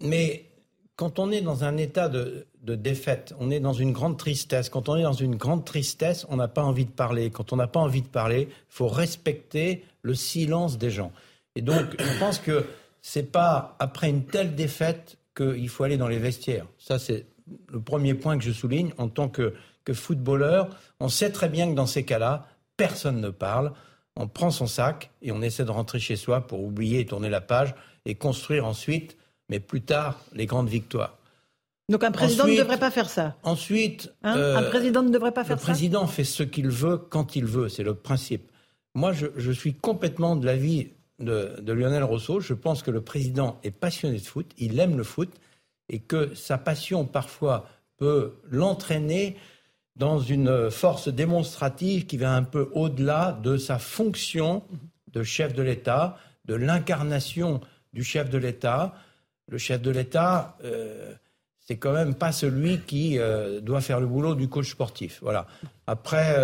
mais 0.00 0.46
quand 0.94 1.18
on 1.18 1.30
est 1.30 1.42
dans 1.42 1.64
un 1.64 1.76
état 1.76 2.08
de, 2.08 2.46
défaite, 2.62 3.34
on 3.38 3.50
est 3.50 3.60
dans 3.60 3.74
une 3.74 3.92
grande 3.92 4.16
tristesse. 4.16 4.70
Quand 4.70 4.88
on 4.88 4.96
est 4.96 5.02
dans 5.02 5.12
une 5.12 5.36
grande 5.36 5.64
tristesse, 5.66 6.26
on 6.30 6.36
n'a 6.36 6.48
pas 6.48 6.62
envie 6.62 6.86
de 6.86 6.90
parler. 6.90 7.30
Quand 7.30 7.52
on 7.52 7.56
n'a 7.56 7.66
pas 7.66 7.80
envie 7.80 8.00
de 8.00 8.08
parler, 8.08 8.48
il 8.50 8.64
faut 8.70 8.88
respecter 8.88 9.84
le 10.00 10.14
silence 10.14 10.78
des 10.78 10.90
gens. 10.90 11.12
Et 11.54 11.60
donc, 11.60 11.84
je 11.98 12.18
pense 12.18 12.38
que 12.38 12.64
c'est 13.02 13.30
pas 13.30 13.76
après 13.78 14.08
une 14.08 14.24
telle 14.24 14.54
défaite 14.54 15.18
qu'il 15.36 15.68
faut 15.68 15.84
aller 15.84 15.98
dans 15.98 16.08
les 16.08 16.18
vestiaires. 16.18 16.66
Ça, 16.78 16.98
c'est 16.98 17.26
le 17.70 17.80
premier 17.80 18.14
point 18.14 18.38
que 18.38 18.44
je 18.44 18.52
souligne 18.52 18.92
en 18.96 19.08
tant 19.08 19.28
que 19.28 19.52
que 19.86 19.94
footballeur, 19.94 20.68
on 21.00 21.08
sait 21.08 21.30
très 21.30 21.48
bien 21.48 21.70
que 21.70 21.74
dans 21.74 21.86
ces 21.86 22.04
cas-là, 22.04 22.46
personne 22.76 23.22
ne 23.22 23.30
parle. 23.30 23.72
On 24.16 24.28
prend 24.28 24.50
son 24.50 24.66
sac 24.66 25.10
et 25.22 25.32
on 25.32 25.40
essaie 25.40 25.64
de 25.64 25.70
rentrer 25.70 26.00
chez 26.00 26.16
soi 26.16 26.46
pour 26.46 26.62
oublier 26.62 27.00
et 27.00 27.06
tourner 27.06 27.30
la 27.30 27.40
page 27.40 27.74
et 28.04 28.14
construire 28.14 28.66
ensuite, 28.66 29.16
mais 29.48 29.60
plus 29.60 29.80
tard, 29.80 30.20
les 30.34 30.44
grandes 30.46 30.68
victoires. 30.68 31.16
Donc 31.88 32.02
un 32.02 32.10
président 32.10 32.46
ne 32.46 32.56
devrait 32.56 32.80
pas 32.80 32.90
faire 32.90 33.08
ça. 33.08 33.36
Ensuite, 33.44 34.12
hein 34.24 34.34
un 34.34 34.62
euh, 34.64 34.70
président 34.70 35.02
ne 35.02 35.10
devrait 35.10 35.32
pas 35.32 35.44
faire 35.44 35.56
ça. 35.56 35.62
Le 35.62 35.72
président 35.72 36.06
fait 36.08 36.24
ce 36.24 36.42
qu'il 36.42 36.68
veut 36.68 36.98
quand 36.98 37.36
il 37.36 37.44
veut, 37.44 37.68
c'est 37.68 37.84
le 37.84 37.94
principe. 37.94 38.50
Moi, 38.94 39.12
je, 39.12 39.52
suis 39.52 39.74
complètement 39.74 40.34
de 40.34 40.46
l'avis 40.46 40.88
de, 41.20 41.60
de 41.60 41.72
Lionel 41.72 42.02
Rousseau. 42.02 42.40
Je 42.40 42.54
pense 42.54 42.82
que 42.82 42.90
le 42.90 43.02
président 43.02 43.60
est 43.62 43.70
passionné 43.70 44.18
de 44.18 44.24
foot, 44.24 44.50
il 44.58 44.80
aime 44.80 44.96
le 44.96 45.04
foot, 45.04 45.30
et 45.88 46.00
que 46.00 46.34
sa 46.34 46.58
passion 46.58 47.04
parfois 47.04 47.68
peut 47.98 48.32
l'entraîner 48.50 49.36
dans 49.96 50.20
une 50.20 50.70
force 50.70 51.08
démonstrative 51.08 52.06
qui 52.06 52.16
va 52.16 52.34
un 52.34 52.42
peu 52.42 52.70
au-delà 52.72 53.38
de 53.42 53.56
sa 53.56 53.78
fonction 53.78 54.62
de 55.12 55.22
chef 55.22 55.54
de 55.54 55.62
l'État, 55.62 56.18
de 56.44 56.54
l'incarnation 56.54 57.60
du 57.92 58.04
chef 58.04 58.28
de 58.30 58.38
l'État. 58.38 58.94
Le 59.48 59.58
chef 59.58 59.80
de 59.80 59.90
l'État, 59.90 60.58
c'est 61.60 61.76
quand 61.76 61.92
même 61.92 62.14
pas 62.14 62.32
celui 62.32 62.80
qui 62.80 63.18
doit 63.62 63.80
faire 63.80 64.00
le 64.00 64.06
boulot 64.06 64.34
du 64.34 64.48
coach 64.48 64.70
sportif. 64.70 65.18
Voilà. 65.22 65.46
Après, 65.86 66.36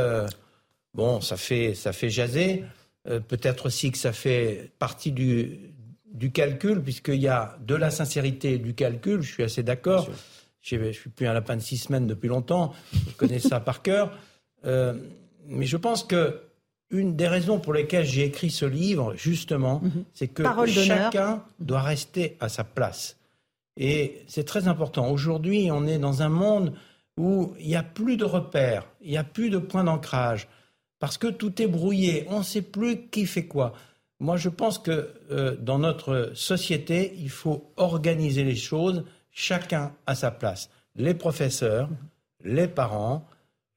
bon, 0.94 1.20
ça 1.20 1.36
fait, 1.36 1.74
ça 1.74 1.92
fait 1.92 2.08
jaser. 2.08 2.64
Peut-être 3.04 3.66
aussi 3.66 3.90
que 3.90 3.98
ça 3.98 4.12
fait 4.12 4.70
partie 4.78 5.12
du, 5.12 5.72
du 6.06 6.30
calcul, 6.30 6.80
puisqu'il 6.80 7.20
y 7.20 7.28
a 7.28 7.56
de 7.60 7.74
la 7.74 7.90
sincérité 7.90 8.54
et 8.54 8.58
du 8.58 8.74
calcul, 8.74 9.20
je 9.22 9.32
suis 9.32 9.42
assez 9.42 9.62
d'accord. 9.62 10.08
Je 10.62 10.76
ne 10.76 10.92
suis 10.92 11.10
plus 11.10 11.26
un 11.26 11.34
lapin 11.34 11.56
de 11.56 11.60
six 11.60 11.76
semaines 11.76 12.06
depuis 12.06 12.28
longtemps, 12.28 12.72
je 12.92 13.14
connais 13.16 13.40
ça 13.40 13.60
par 13.60 13.82
cœur. 13.82 14.16
Euh, 14.64 14.94
mais 15.46 15.66
je 15.66 15.76
pense 15.76 16.04
que 16.04 16.40
une 16.90 17.16
des 17.16 17.26
raisons 17.26 17.58
pour 17.58 17.72
lesquelles 17.72 18.04
j'ai 18.04 18.24
écrit 18.24 18.50
ce 18.50 18.66
livre, 18.66 19.14
justement, 19.16 19.80
mhm. 19.82 20.04
c'est 20.12 20.28
que 20.28 20.44
chacun 20.66 21.42
doit 21.58 21.80
rester 21.80 22.36
à 22.38 22.48
sa 22.48 22.64
place. 22.64 23.16
Et 23.78 24.20
c'est 24.28 24.44
très 24.44 24.68
important. 24.68 25.10
Aujourd'hui, 25.10 25.70
on 25.72 25.86
est 25.86 25.98
dans 25.98 26.22
un 26.22 26.28
monde 26.28 26.74
où 27.16 27.54
il 27.58 27.66
n'y 27.66 27.76
a 27.76 27.82
plus 27.82 28.16
de 28.16 28.24
repères, 28.24 28.86
il 29.00 29.10
n'y 29.10 29.16
a 29.16 29.24
plus 29.24 29.50
de 29.50 29.58
points 29.58 29.84
d'ancrage, 29.84 30.48
parce 30.98 31.18
que 31.18 31.26
tout 31.26 31.60
est 31.60 31.66
brouillé, 31.66 32.26
on 32.28 32.38
ne 32.38 32.44
sait 32.44 32.62
plus 32.62 33.08
qui 33.08 33.26
fait 33.26 33.46
quoi. 33.46 33.72
Moi, 34.20 34.36
je 34.36 34.50
pense 34.50 34.78
que 34.78 35.10
euh, 35.30 35.56
dans 35.56 35.78
notre 35.78 36.30
société, 36.34 37.14
il 37.18 37.30
faut 37.30 37.72
organiser 37.76 38.44
les 38.44 38.54
choses, 38.54 39.04
chacun 39.32 39.92
à 40.06 40.14
sa 40.14 40.30
place. 40.30 40.70
Les 40.94 41.14
professeurs, 41.14 41.88
les 42.44 42.68
parents, 42.68 43.26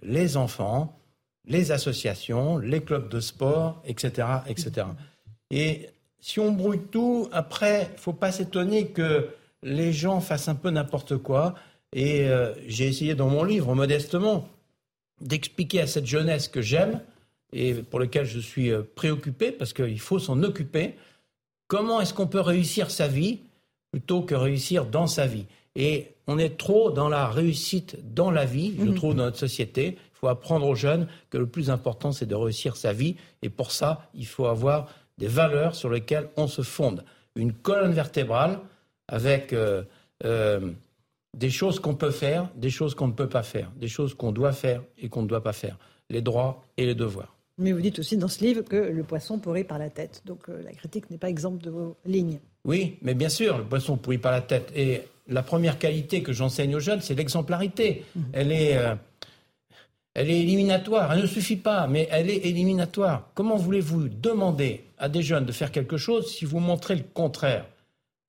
les 0.04 0.38
enfants, 0.38 1.00
les 1.48 1.72
associations, 1.72 2.58
les 2.58 2.82
clubs 2.82 3.10
de 3.10 3.20
sport, 3.20 3.82
etc., 3.86 4.28
etc. 4.48 4.88
Et 5.50 5.90
si 6.20 6.40
on 6.40 6.52
brouille 6.52 6.82
tout, 6.92 7.30
après, 7.32 7.90
il 7.94 8.00
faut 8.00 8.14
pas 8.14 8.32
s'étonner 8.32 8.88
que 8.88 9.30
les 9.64 9.94
gens 9.94 10.20
fassent 10.22 10.48
un 10.48 10.56
peu 10.56 10.70
n'importe 10.70 11.18
quoi. 11.18 11.56
Et 11.94 12.28
euh, 12.28 12.54
j'ai 12.68 12.88
essayé 12.88 13.16
dans 13.16 13.30
mon 13.30 13.44
livre, 13.44 13.74
modestement, 13.74 14.48
d'expliquer 15.22 15.82
à 15.82 15.88
cette 15.88 16.06
jeunesse 16.06 16.48
que 16.48 16.62
j'aime 16.62 17.00
et 17.54 17.74
pour 17.76 18.00
lequel 18.00 18.26
je 18.26 18.40
suis 18.40 18.72
euh, 18.72 18.82
préoccupé 18.96 19.52
parce 19.52 19.72
qu'il 19.72 20.00
faut 20.00 20.20
s'en 20.20 20.42
occuper. 20.44 20.96
Comment 21.68 22.02
est-ce 22.02 22.14
qu'on 22.14 22.28
peut 22.28 22.42
réussir 22.42 22.92
sa 22.92 23.08
vie 23.08 23.40
plutôt 23.96 24.24
que 24.24 24.36
réussir 24.36 24.86
dans 24.86 25.08
sa 25.08 25.26
vie 25.26 25.46
Et 25.78 26.08
on 26.28 26.38
est 26.38 26.58
trop 26.58 26.92
dans 26.92 27.08
la 27.08 27.30
réussite 27.30 27.96
dans 28.14 28.30
la 28.30 28.44
vie, 28.44 28.76
je 28.78 28.84
mhm. 28.84 28.96
trouve, 28.96 29.16
dans 29.16 29.24
notre 29.24 29.38
société. 29.38 29.96
Il 29.98 30.18
faut 30.20 30.28
apprendre 30.28 30.68
aux 30.68 30.76
jeunes 30.76 31.08
que 31.30 31.38
le 31.38 31.48
plus 31.48 31.70
important, 31.70 32.12
c'est 32.12 32.26
de 32.26 32.36
réussir 32.36 32.76
sa 32.76 32.92
vie. 32.92 33.16
Et 33.42 33.48
pour 33.48 33.72
ça, 33.72 34.10
il 34.14 34.26
faut 34.26 34.48
avoir 34.48 34.90
des 35.18 35.28
valeurs 35.28 35.76
sur 35.76 35.90
lesquelles 35.90 36.28
on 36.36 36.48
se 36.48 36.62
fonde. 36.62 37.06
Une 37.38 37.54
colonne 37.54 37.94
vertébrale 37.94 38.60
avec 39.08 39.54
euh, 39.54 39.84
euh, 40.26 40.72
des 41.38 41.50
choses 41.50 41.80
qu'on 41.80 41.96
peut 41.96 42.12
faire, 42.12 42.50
des 42.58 42.72
choses 42.72 42.96
qu'on 42.96 43.08
ne 43.08 43.14
peut 43.14 43.30
pas 43.30 43.44
faire, 43.44 43.72
des 43.78 43.88
choses 43.88 44.14
qu'on 44.14 44.34
doit 44.34 44.52
faire 44.52 44.82
et 44.98 45.08
qu'on 45.08 45.22
ne 45.22 45.28
doit 45.28 45.42
pas 45.42 45.54
faire, 45.54 45.78
les 46.10 46.22
droits 46.22 46.66
et 46.76 46.86
les 46.86 46.96
devoirs. 46.96 47.34
Mais 47.60 47.72
vous 47.72 47.80
dites 47.80 48.00
aussi 48.00 48.18
dans 48.18 48.28
ce 48.28 48.44
livre 48.44 48.64
que 48.64 48.76
le 48.76 49.04
poisson 49.04 49.40
pourrit 49.40 49.64
par 49.64 49.80
la 49.80 49.90
tête. 49.90 50.22
Donc 50.26 50.50
euh, 50.50 50.62
la 50.64 50.74
critique 50.74 51.10
n'est 51.10 51.18
pas 51.18 51.30
exempte 51.30 51.64
de 51.64 51.70
vos 51.70 51.96
lignes. 52.06 52.42
Oui, 52.66 52.98
mais 53.02 53.14
bien 53.14 53.30
sûr, 53.30 53.60
le 53.60 53.64
poisson 53.64 53.96
pourrit 53.96 54.18
par 54.18 54.32
la 54.32 54.42
tête. 54.42 54.72
Et 54.76 55.04
la 55.28 55.44
première 55.44 55.80
qualité 55.80 56.22
que 56.22 56.34
j'enseigne 56.34 56.76
aux 56.76 56.80
jeunes, 56.80 57.02
c'est 57.02 57.16
l'exemplarité. 57.16 58.04
Mhm. 58.16 58.24
Elle 58.34 58.52
est. 58.52 58.78
Euh, 58.78 58.96
elle 60.18 60.32
est 60.32 60.40
éliminatoire. 60.40 61.12
Elle 61.12 61.22
ne 61.22 61.28
suffit 61.28 61.58
pas, 61.58 61.88
mais 61.88 62.08
elle 62.10 62.30
est 62.30 62.46
éliminatoire. 62.46 63.30
Comment 63.34 63.58
voulez-vous 63.58 64.08
demander 64.08 64.86
à 64.98 65.10
des 65.10 65.22
jeunes 65.22 65.46
de 65.46 65.52
faire 65.52 65.72
quelque 65.72 65.98
chose 65.98 66.34
si 66.34 66.46
vous 66.46 66.60
montrez 66.60 66.96
le 66.96 67.04
contraire? 67.04 67.66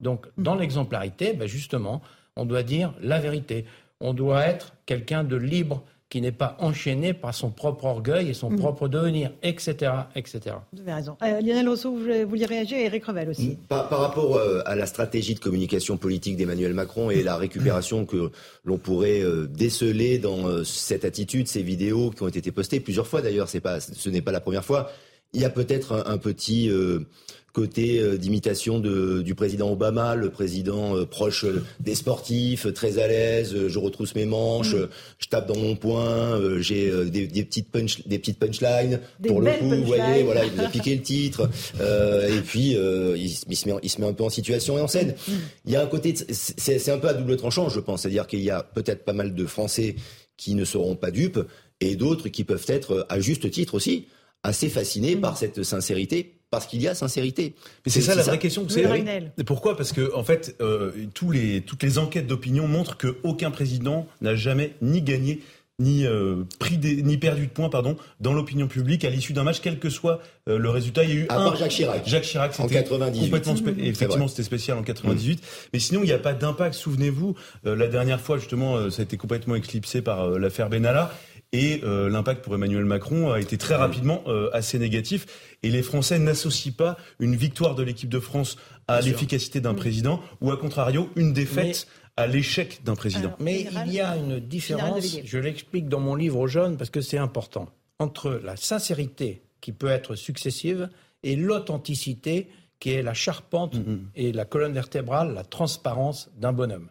Donc, 0.01 0.27
dans 0.37 0.55
mhm. 0.55 0.61
l'exemplarité, 0.63 1.33
ben 1.33 1.47
justement, 1.47 2.03
on 2.35 2.45
doit 2.45 2.63
dire 2.63 2.93
la 3.01 3.19
vérité. 3.19 3.65
On 4.01 4.13
doit 4.13 4.45
être 4.45 4.75
quelqu'un 4.85 5.25
de 5.25 5.37
libre, 5.37 5.85
qui 6.09 6.21
n'est 6.21 6.33
pas 6.33 6.57
enchaîné 6.61 7.15
par 7.15 7.35
son 7.35 7.51
propre 7.51 7.85
orgueil 7.85 8.29
et 8.29 8.35
son 8.35 8.51
mm. 8.51 8.59
propre 8.59 8.87
devenir, 8.87 9.33
etc., 9.43 9.93
etc. 10.15 10.57
Vous 10.73 10.81
avez 10.81 10.93
raison. 10.93 11.17
Euh, 11.23 11.41
Lionel 11.41 11.69
Rousseau, 11.69 11.97
vous 11.97 12.29
vouliez 12.29 12.47
réagir 12.47 12.79
et 12.79 12.85
Eric 12.85 13.05
Revel 13.07 13.29
aussi. 13.29 13.51
Mm. 13.51 13.57
Par, 13.69 13.91
rapport 13.91 14.37
euh, 14.37 14.63
à 14.67 14.77
la 14.77 14.87
stratégie 14.87 15.35
de 15.35 15.41
communication 15.41 15.97
politique 15.97 16.37
d'Emmanuel 16.37 16.75
Macron 16.75 17.11
et 17.11 17.23
la 17.23 17.37
récupération 17.37 18.07
que 18.07 18.31
l'on 18.65 18.79
pourrait 18.79 19.21
euh, 19.21 19.47
déceler 19.47 20.19
dans 20.19 20.65
cette 20.65 21.05
attitude, 21.05 21.49
ces 21.49 21.63
vidéos 21.63 22.11
qui 22.11 22.23
ont 22.23 22.29
été 22.29 22.53
postées 22.53 22.79
plusieurs 22.79 23.07
fois 23.07 23.21
d'ailleurs, 23.21 23.49
ce 23.49 24.09
n'est 24.09 24.23
pas 24.23 24.33
la 24.33 24.41
première 24.41 24.65
fois, 24.65 24.91
il 25.33 25.41
y 25.41 25.45
a 25.45 25.51
peut-être 25.51 26.05
un, 26.07 26.19
petit 26.19 26.71
côté 27.57 28.01
euh, 28.01 28.19
d'imitation 28.19 28.81
du 28.81 29.35
président 29.35 29.73
Obama, 29.73 30.15
le 30.15 30.29
président 30.29 30.95
euh, 30.95 31.07
proche 31.07 31.47
euh, 31.47 31.65
des 31.81 31.95
sportifs, 31.95 32.71
très 32.75 32.99
à 32.99 33.09
l'aise, 33.09 33.69
je 33.69 33.79
retrousse 33.79 34.15
mes 34.15 34.27
manches, 34.27 34.75
mm. 34.75 34.89
je 35.19 35.29
tape 35.29 35.49
dans 35.49 35.57
mon 35.57 35.75
poing, 35.75 36.39
j'ai 36.61 36.93
des, 37.07 37.27
petites 37.45 37.71
punch, 37.71 38.07
des 38.07 38.19
petites 38.19 38.39
punchlines 38.39 39.01
pour 39.27 39.41
le 39.41 39.53
coup, 39.53 39.71
vous 39.71 39.85
voyez, 39.87 40.23
voilà, 40.23 40.45
il 40.45 40.53
vous 40.53 40.61
a 40.61 40.69
piqué 40.77 40.97
le 40.97 41.01
titre, 41.01 41.49
et 41.81 42.41
puis 42.43 42.77
il, 43.17 43.31
se 43.31 43.69
met, 43.69 43.75
il 43.83 43.89
se 43.89 44.03
met 44.03 44.07
un 44.07 44.13
peu 44.13 44.25
en 44.25 44.31
situation 44.31 44.77
et 44.77 44.83
en 44.83 44.89
scène. 44.89 45.15
Mm. 45.27 45.33
Il 45.65 45.73
y 45.73 45.77
a 45.77 45.83
un 45.83 45.87
côté, 45.87 46.15
c'est 46.15 46.91
un 46.91 46.99
peu 46.99 47.09
à 47.09 47.15
double 47.15 47.39
tranchant, 47.39 47.71
je 47.71 47.81
pense, 47.81 48.03
c'est-à-dire 48.03 48.27
qu'il 48.27 48.43
y 48.43 48.51
a 48.51 48.63
peut-être 48.63 49.07
pas 49.07 49.15
mal 49.15 49.35
de 49.35 49.47
Français 49.47 49.97
qui 50.37 50.55
ne 50.55 50.67
seront 50.67 50.95
pas 50.95 51.11
dupes 51.11 51.41
et 51.81 51.97
d'autres 51.97 52.29
qui 52.29 52.45
peuvent 52.45 52.67
être, 52.69 53.07
à 53.09 53.19
juste 53.19 53.51
titre 53.51 53.75
aussi, 53.75 54.09
assez 54.43 54.69
fascinés 54.69 55.17
mm. 55.17 55.21
par 55.23 55.39
cette 55.39 55.63
sincérité 55.63 56.36
parce 56.51 56.67
qu'il 56.67 56.81
y 56.81 56.89
a 56.89 56.95
sincérité. 56.95 57.55
Mais 57.85 57.93
c'est 57.93 58.01
ça 58.01 58.15
la 58.15 58.23
vraie 58.23 58.39
question. 58.39 58.67
C'est 58.69 59.45
pourquoi? 59.45 59.77
Parce 59.77 59.93
que 59.93 60.15
en 60.15 60.25
fait, 60.25 60.57
euh, 60.61 60.93
tous 61.15 61.31
les, 61.31 61.63
toutes 61.63 61.83
les 61.83 61.99
enquêtes 61.99 62.27
d'opinion 62.27 62.69
montrent 62.69 62.97
qu'aucun 62.97 63.51
président 63.51 64.07
n'a 64.21 64.35
jamais 64.35 64.75
ni 64.83 65.03
gagné 65.03 65.41
ni 65.79 66.07
euh, 66.07 66.45
pris 66.59 66.79
ni 66.79 67.19
perdu 67.19 67.49
de 67.49 67.51
points 67.51 67.69
pardon 67.69 67.99
dans 68.19 68.33
l'opinion 68.33 68.67
publique 68.67 69.05
à 69.05 69.11
l'issue 69.11 69.35
d'un 69.35 69.43
match 69.43 69.61
quel 69.61 69.79
que 69.79 69.91
soit 69.91 70.23
euh, 70.49 70.57
le 70.57 70.71
résultat. 70.71 71.05
Il 71.05 71.11
y 71.11 71.13
a 71.13 71.17
eu 71.17 71.27
à 71.29 71.35
part 71.35 71.57
Jacques 71.57 71.71
Chirac. 71.71 72.09
Jacques 72.09 72.23
Chirac 72.23 72.59
en 72.59 72.67
98 72.67 73.31
complètement 73.31 73.73
effectivement 73.85 74.29
c'était 74.29 74.43
spécial 74.43 74.79
en 74.79 74.83
98 74.83 75.43
mais 75.75 75.79
sinon 75.79 76.01
il 76.03 76.07
n'y 76.07 76.13
a 76.13 76.19
pas 76.19 76.33
d'impact. 76.33 76.75
Souvenez-vous 76.75 77.35
la 77.65 77.89
dernière 77.89 78.23
fois 78.23 78.39
justement 78.39 78.91
ça 78.91 79.03
a 79.03 79.05
été 79.05 79.19
complètement 79.19 79.55
éclipsé 79.55 80.01
par 80.01 80.31
l'affaire 80.31 80.71
Benalla 80.71 81.13
et 81.53 81.81
euh, 81.85 82.09
l'impact 82.09 82.45
pour 82.45 82.55
Emmanuel 82.55 82.85
Macron 82.85 83.33
a 83.33 83.41
été 83.41 83.57
très 83.57 83.75
rapidement 83.75 84.23
euh, 84.27 84.51
assez 84.53 84.79
négatif. 84.79 85.27
Et 85.63 85.71
les 85.71 85.83
Français 85.83 86.19
n'associent 86.19 86.73
pas 86.77 86.97
une 87.19 87.37
victoire 87.37 87.75
de 87.75 87.83
l'équipe 87.83 88.09
de 88.09 88.21
France 88.21 88.57
à 88.89 89.01
l'efficacité 89.01 89.61
d'un 89.61 89.75
président 89.75 90.21
ou 90.41 90.51
à 90.51 90.57
contrario 90.57 91.11
une 91.17 91.33
défaite. 91.33 91.87
à 92.19 92.27
l'échec 92.27 92.81
d'un 92.83 92.95
président. 92.95 93.37
mais 93.41 93.69
il 93.85 93.93
y 93.93 94.01
a 94.01 94.17
une 94.17 94.41
différence, 94.41 95.19
je 95.23 95.39
l'explique 95.39 95.87
dans 95.87 96.01
mon 96.01 96.15
livre 96.15 96.39
aux 96.39 96.47
jeunes 96.47 96.79
parce 96.79 96.89
que 96.89 97.03
c'est 97.03 97.19
important, 97.19 97.69
entre 97.99 98.41
la 98.43 98.57
sincérité 98.57 99.43
qui 99.61 99.73
peut 99.73 99.91
être 99.91 100.15
successive 100.15 100.89
et 101.23 101.37
l'authenticité 101.37 102.49
qui 102.79 102.93
est 102.93 103.03
la 103.03 103.13
charpente 103.13 103.77
mm-hmm. 103.77 103.99
et 104.15 104.33
la 104.33 104.47
colonne 104.47 104.73
vertébrale, 104.73 105.35
la 105.35 105.45
transparence 105.45 106.31
d'un 106.39 106.55
bonhomme. 106.55 106.89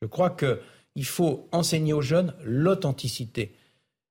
Je 0.00 0.06
crois 0.06 0.30
qu'il 0.30 1.04
faut 1.04 1.48
enseigner 1.50 1.92
aux 1.92 2.02
jeunes 2.02 2.34
l'authenticité. 2.44 3.56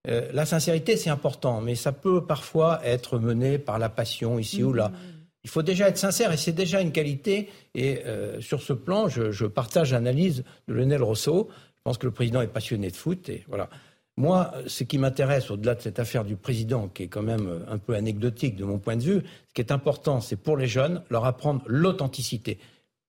Euh, 0.08 0.30
la 0.34 0.46
sincérité, 0.46 0.98
c'est 0.98 1.10
important, 1.10 1.62
mais 1.62 1.76
ça 1.76 1.92
peut 1.92 2.26
parfois 2.26 2.80
être 2.84 3.20
mené 3.20 3.58
par 3.58 3.80
la 3.80 3.90
passion 3.90 4.40
ici 4.40 4.64
ou 4.64 4.74
là. 4.74 4.90
Mmh. 4.90 4.96
Il 5.44 5.50
faut 5.50 5.64
déjà 5.64 5.88
être 5.88 5.98
sincère 5.98 6.32
et 6.32 6.38
c'est 6.38 6.52
déjà 6.52 6.82
une 6.82 6.92
qualité. 6.92 7.50
Et 7.74 8.00
euh, 8.06 8.42
sur 8.42 8.62
ce 8.62 8.74
plan, 8.74 9.08
je, 9.08 9.46
partage 9.46 9.94
l'analyse 9.94 10.44
de 10.68 10.74
Lionel 10.74 11.04
Rousseau. 11.04 11.50
Je 11.78 11.82
pense 11.84 11.98
que 11.98 12.06
le 12.06 12.12
président 12.12 12.42
est 12.42 12.48
passionné 12.48 12.90
de 12.90 12.96
foot 12.96 13.30
et 13.30 13.46
voilà. 13.48 13.70
Moi, 14.18 14.52
ce 14.66 14.84
qui 14.84 14.98
m'intéresse 14.98 15.52
au-delà 15.52 15.76
de 15.76 15.82
cette 15.82 16.00
affaire 16.00 16.26
du 16.26 16.36
président, 16.36 16.88
qui 16.88 17.04
est 17.04 17.08
quand 17.08 17.22
même 17.22 17.64
un 17.70 17.78
peu 17.78 17.94
anecdotique 17.94 18.56
de 18.56 18.66
mon 18.66 18.80
point 18.80 18.98
de 18.98 19.04
vue, 19.04 19.22
ce 19.48 19.54
qui 19.54 19.62
est 19.62 19.72
important, 19.72 20.22
c'est 20.22 20.36
pour 20.36 20.58
les 20.58 20.68
jeunes, 20.68 21.04
leur 21.12 21.24
apprendre 21.26 21.62
l'authenticité. 21.68 22.58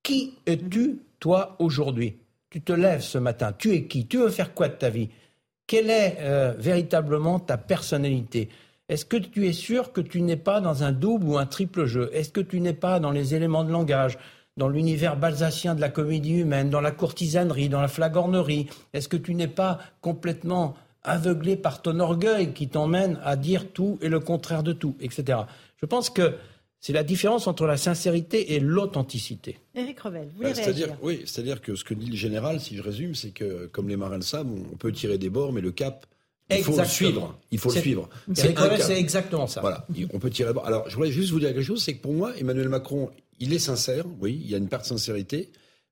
Qui 0.03 0.35
es-tu, 0.47 1.01
toi, 1.19 1.57
aujourd'hui? 1.59 2.19
Tu 2.51 2.61
te 2.61 2.73
lèves 2.73 3.01
ce 3.01 3.19
matin, 3.19 3.53
tu 3.57 3.73
es 3.73 3.85
qui? 3.85 4.07
Tu 4.07 4.19
veux 4.19 4.29
faire 4.29 4.55
quoi 4.55 4.69
de 4.69 4.75
ta 4.75 4.91
vie? 4.91 5.09
Quelle 5.69 5.91
est 5.91 6.17
euh, 6.21 6.55
véritablement 6.59 7.39
ta 7.39 7.57
personnalité? 7.57 8.49
Est-ce 8.89 9.05
que 9.05 9.19
tu 9.19 9.47
es 9.47 9.53
sûr 9.53 9.93
que 9.93 10.01
tu 10.01 10.23
n'es 10.23 10.39
pas 10.39 10.61
dans 10.61 10.83
un 10.83 10.93
double 10.93 11.27
ou 11.27 11.39
un 11.39 11.47
triple 11.47 11.85
jeu? 11.85 12.11
Est-ce 12.13 12.31
que 12.31 12.41
tu 12.41 12.59
n'es 12.61 12.73
pas 12.73 12.99
dans 12.99 13.13
les 13.13 13.37
éléments 13.37 13.63
de 13.63 13.71
langage 13.71 14.19
dans 14.57 14.69
l'univers 14.69 15.17
balsacien 15.17 15.77
de 15.77 15.81
la 15.81 15.91
comédie 15.91 16.39
humaine, 16.39 16.71
dans 16.71 16.81
la 16.81 16.91
courtisanerie, 16.91 17.69
dans 17.69 17.83
la 17.83 17.89
flagornerie? 17.89 18.67
Est-ce 18.95 19.09
que 19.09 19.19
tu 19.19 19.35
n'es 19.35 19.47
pas 19.47 19.79
complètement 20.01 20.75
aveuglé 21.05 21.57
par 21.57 21.83
ton 21.83 22.01
orgueil 22.01 22.55
qui 22.55 22.69
t'emmène 22.69 23.21
à 23.23 23.37
dire 23.37 23.71
tout 23.73 23.99
et 24.01 24.09
le 24.09 24.21
contraire 24.21 24.63
de 24.63 24.73
tout, 24.73 24.97
etc. 25.01 25.41
Je 25.77 25.87
pense 25.87 26.11
que 26.11 26.35
c'est 26.81 26.93
la 26.93 27.03
différence 27.03 27.47
entre 27.47 27.67
la 27.67 27.77
sincérité 27.77 28.55
et 28.55 28.61
l'authenticité. 28.61 29.59
Éric 29.75 30.01
Revel, 30.01 30.29
vous 30.29 30.37
voulez 30.37 30.53
bah, 30.53 30.63
réagir 30.63 30.97
Oui, 31.03 31.23
c'est-à-dire 31.27 31.61
que 31.61 31.75
ce 31.75 31.85
que 31.85 31.95
dit 31.95 32.11
le 32.11 32.17
général, 32.17 32.61
si 32.61 32.77
je 32.77 32.83
résume, 32.83 33.15
c'est 33.15 33.31
que 33.31 33.67
comme 33.67 33.89
les 33.89 33.97
marins 33.97 34.17
le 34.17 34.23
savent, 34.23 34.49
on 34.51 34.77
peut 34.77 34.93
tirer 34.93 35.19
des 35.19 35.31
bords, 35.31 35.53
mais 35.53 35.61
le 35.61 35.73
cap, 35.73 36.07
Il 36.51 36.63
faut 36.63 36.79
le 36.79 36.85
suivre. 36.85 37.39
Il 37.51 37.59
faut 37.59 37.73
le 37.73 37.81
suivre. 37.81 38.09
C'est 38.33 38.99
exactement 38.99 39.47
ça. 39.47 39.61
Voilà. 39.61 39.87
On 40.13 40.19
peut 40.19 40.31
tirer. 40.31 40.53
Alors, 40.65 40.89
je 40.89 40.97
voulais 40.97 41.11
juste 41.11 41.31
vous 41.31 41.41
dire 41.41 41.49
quelque 41.49 41.63
chose, 41.63 41.83
c'est 41.83 41.95
que 41.95 42.03
pour 42.03 42.15
moi, 42.15 42.33
Emmanuel 42.39 42.69
Macron, 42.69 43.11
il 43.41 43.53
est 43.53 43.59
sincère. 43.59 44.05
Oui, 44.21 44.41
il 44.43 44.51
y 44.51 44.55
a 44.55 44.59
une 44.59 44.69
part 44.69 44.83
de 44.83 44.87
sincérité. 44.87 45.51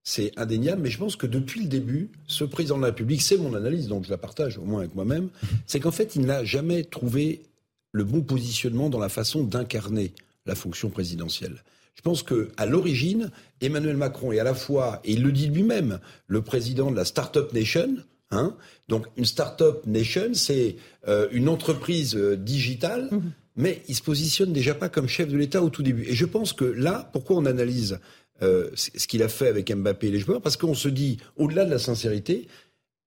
C'est 0.09 0.31
indéniable, 0.39 0.83
mais 0.83 0.91
je 0.91 0.99
pense 0.99 1.17
que 1.17 1.27
depuis 1.27 1.63
le 1.63 1.67
début, 1.67 2.11
ce 2.29 2.45
président 2.45 2.77
de 2.77 2.83
la 2.83 2.89
République, 2.89 3.23
c'est 3.23 3.39
mon 3.39 3.55
analyse, 3.55 3.89
donc 3.89 4.05
je 4.05 4.11
la 4.11 4.19
partage 4.19 4.57
au 4.57 4.63
moins 4.63 4.79
avec 4.79 4.95
moi-même, 4.95 5.31
c'est 5.67 5.81
qu'en 5.81 5.91
fait, 5.91 6.15
il 6.15 6.27
n'a 6.27 6.45
jamais 6.45 6.85
trouvé 6.85 7.43
le 7.91 8.05
bon 8.05 8.21
positionnement 8.21 8.89
dans 8.89 9.01
la 9.01 9.09
façon 9.09 9.43
d'incarner 9.43 10.13
la 10.47 10.55
fonction 10.55 10.91
présidentielle. 10.91 11.63
Je 11.95 12.03
pense 12.03 12.23
que 12.23 12.51
à 12.57 12.67
l'origine, 12.67 13.31
Emmanuel 13.61 13.97
Macron 13.97 14.31
est 14.33 14.39
à 14.39 14.45
la 14.45 14.55
fois, 14.55 15.01
et 15.05 15.13
il 15.13 15.23
le 15.23 15.33
dit 15.33 15.49
lui-même, 15.49 15.99
le 16.27 16.43
président 16.43 16.91
de 16.91 16.97
la 16.97 17.05
Startup 17.05 17.53
Nation. 17.53 17.97
Hein 18.31 18.57
Donc 18.89 19.07
une 19.17 19.25
Startup 19.25 19.85
Nation, 19.87 20.35
c'est 20.35 20.77
euh, 21.09 21.29
une 21.33 21.49
entreprise 21.49 22.15
euh, 22.17 22.37
digitale, 22.37 23.09
mhm. 23.11 23.33
mais 23.57 23.83
il 23.89 23.95
se 23.95 24.03
positionne 24.03 24.53
déjà 24.53 24.75
pas 24.75 24.89
comme 24.89 25.09
chef 25.09 25.29
de 25.29 25.37
l'État 25.37 25.63
au 25.63 25.71
tout 25.71 25.83
début. 25.83 26.05
Et 26.05 26.15
je 26.15 26.27
pense 26.27 26.53
que 26.53 26.65
là, 26.65 27.09
pourquoi 27.13 27.37
on 27.37 27.47
analyse 27.47 27.99
euh, 28.43 28.71
ce 28.75 29.07
qu'il 29.07 29.23
a 29.23 29.29
fait 29.29 29.49
avec 29.49 29.75
Mbappé 29.75 30.09
et 30.09 30.11
les 30.11 30.19
joueurs? 30.19 30.43
Parce 30.43 30.57
qu'on 30.57 30.75
se 30.75 30.89
dit, 30.89 31.19
au-delà 31.37 31.65
de 31.65 31.71
la 31.71 31.79
sincérité, 31.79 32.47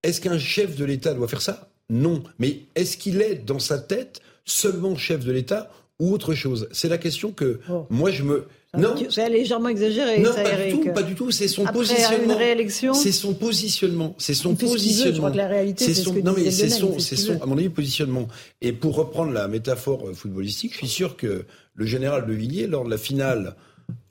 est-ce 0.01 0.19
qu'un 0.21 0.39
chef 0.39 0.75
de 0.75 0.85
l'État 0.85 1.13
doit 1.13 1.27
faire 1.27 1.41
ça? 1.41 1.69
Non. 1.89 2.23
Mais 2.39 2.61
est-ce 2.75 2.97
qu'il 2.97 3.21
est 3.21 3.35
dans 3.35 3.59
sa 3.59 3.77
tête 3.77 4.21
seulement 4.45 4.95
chef 4.95 5.23
de 5.25 5.31
l'État 5.31 5.69
ou 5.99 6.13
autre 6.13 6.33
chose 6.33 6.67
C'est 6.71 6.89
la 6.89 6.97
question 6.97 7.31
que 7.31 7.59
oh. 7.69 7.85
moi 7.89 8.11
je 8.11 8.23
me 8.23 8.45
non, 8.77 8.93
c'est 9.09 9.27
légèrement 9.29 9.69
exagéré. 9.69 10.19
Non, 10.19 10.31
pas 10.31 10.43
du 10.43 10.71
tout, 10.71 10.93
pas 10.93 11.01
du 11.01 11.15
tout. 11.15 11.31
C'est 11.31 11.47
son 11.47 11.65
positionnement. 11.65 12.93
C'est 12.93 13.11
son 13.11 13.33
positionnement. 13.33 14.15
C'est 14.19 14.35
son 14.35 14.53
positionnement. 14.53 15.31
C'est 15.75 15.93
son. 15.95 16.13
Non, 16.13 16.35
mais 16.37 16.51
c'est 16.51 16.69
son, 16.69 16.99
c'est 16.99 17.15
son, 17.15 17.41
à 17.41 17.47
mon 17.47 17.57
avis, 17.57 17.69
positionnement. 17.69 18.27
Et 18.61 18.71
pour 18.71 18.95
reprendre 18.95 19.31
la 19.31 19.47
métaphore 19.47 20.07
euh, 20.07 20.13
footballistique, 20.13 20.73
je 20.73 20.77
suis 20.77 20.87
sûr 20.87 21.17
que 21.17 21.45
le 21.73 21.85
général 21.85 22.27
de 22.27 22.33
Villiers, 22.33 22.67
lors 22.67 22.85
de 22.85 22.91
la 22.91 22.99
finale 22.99 23.55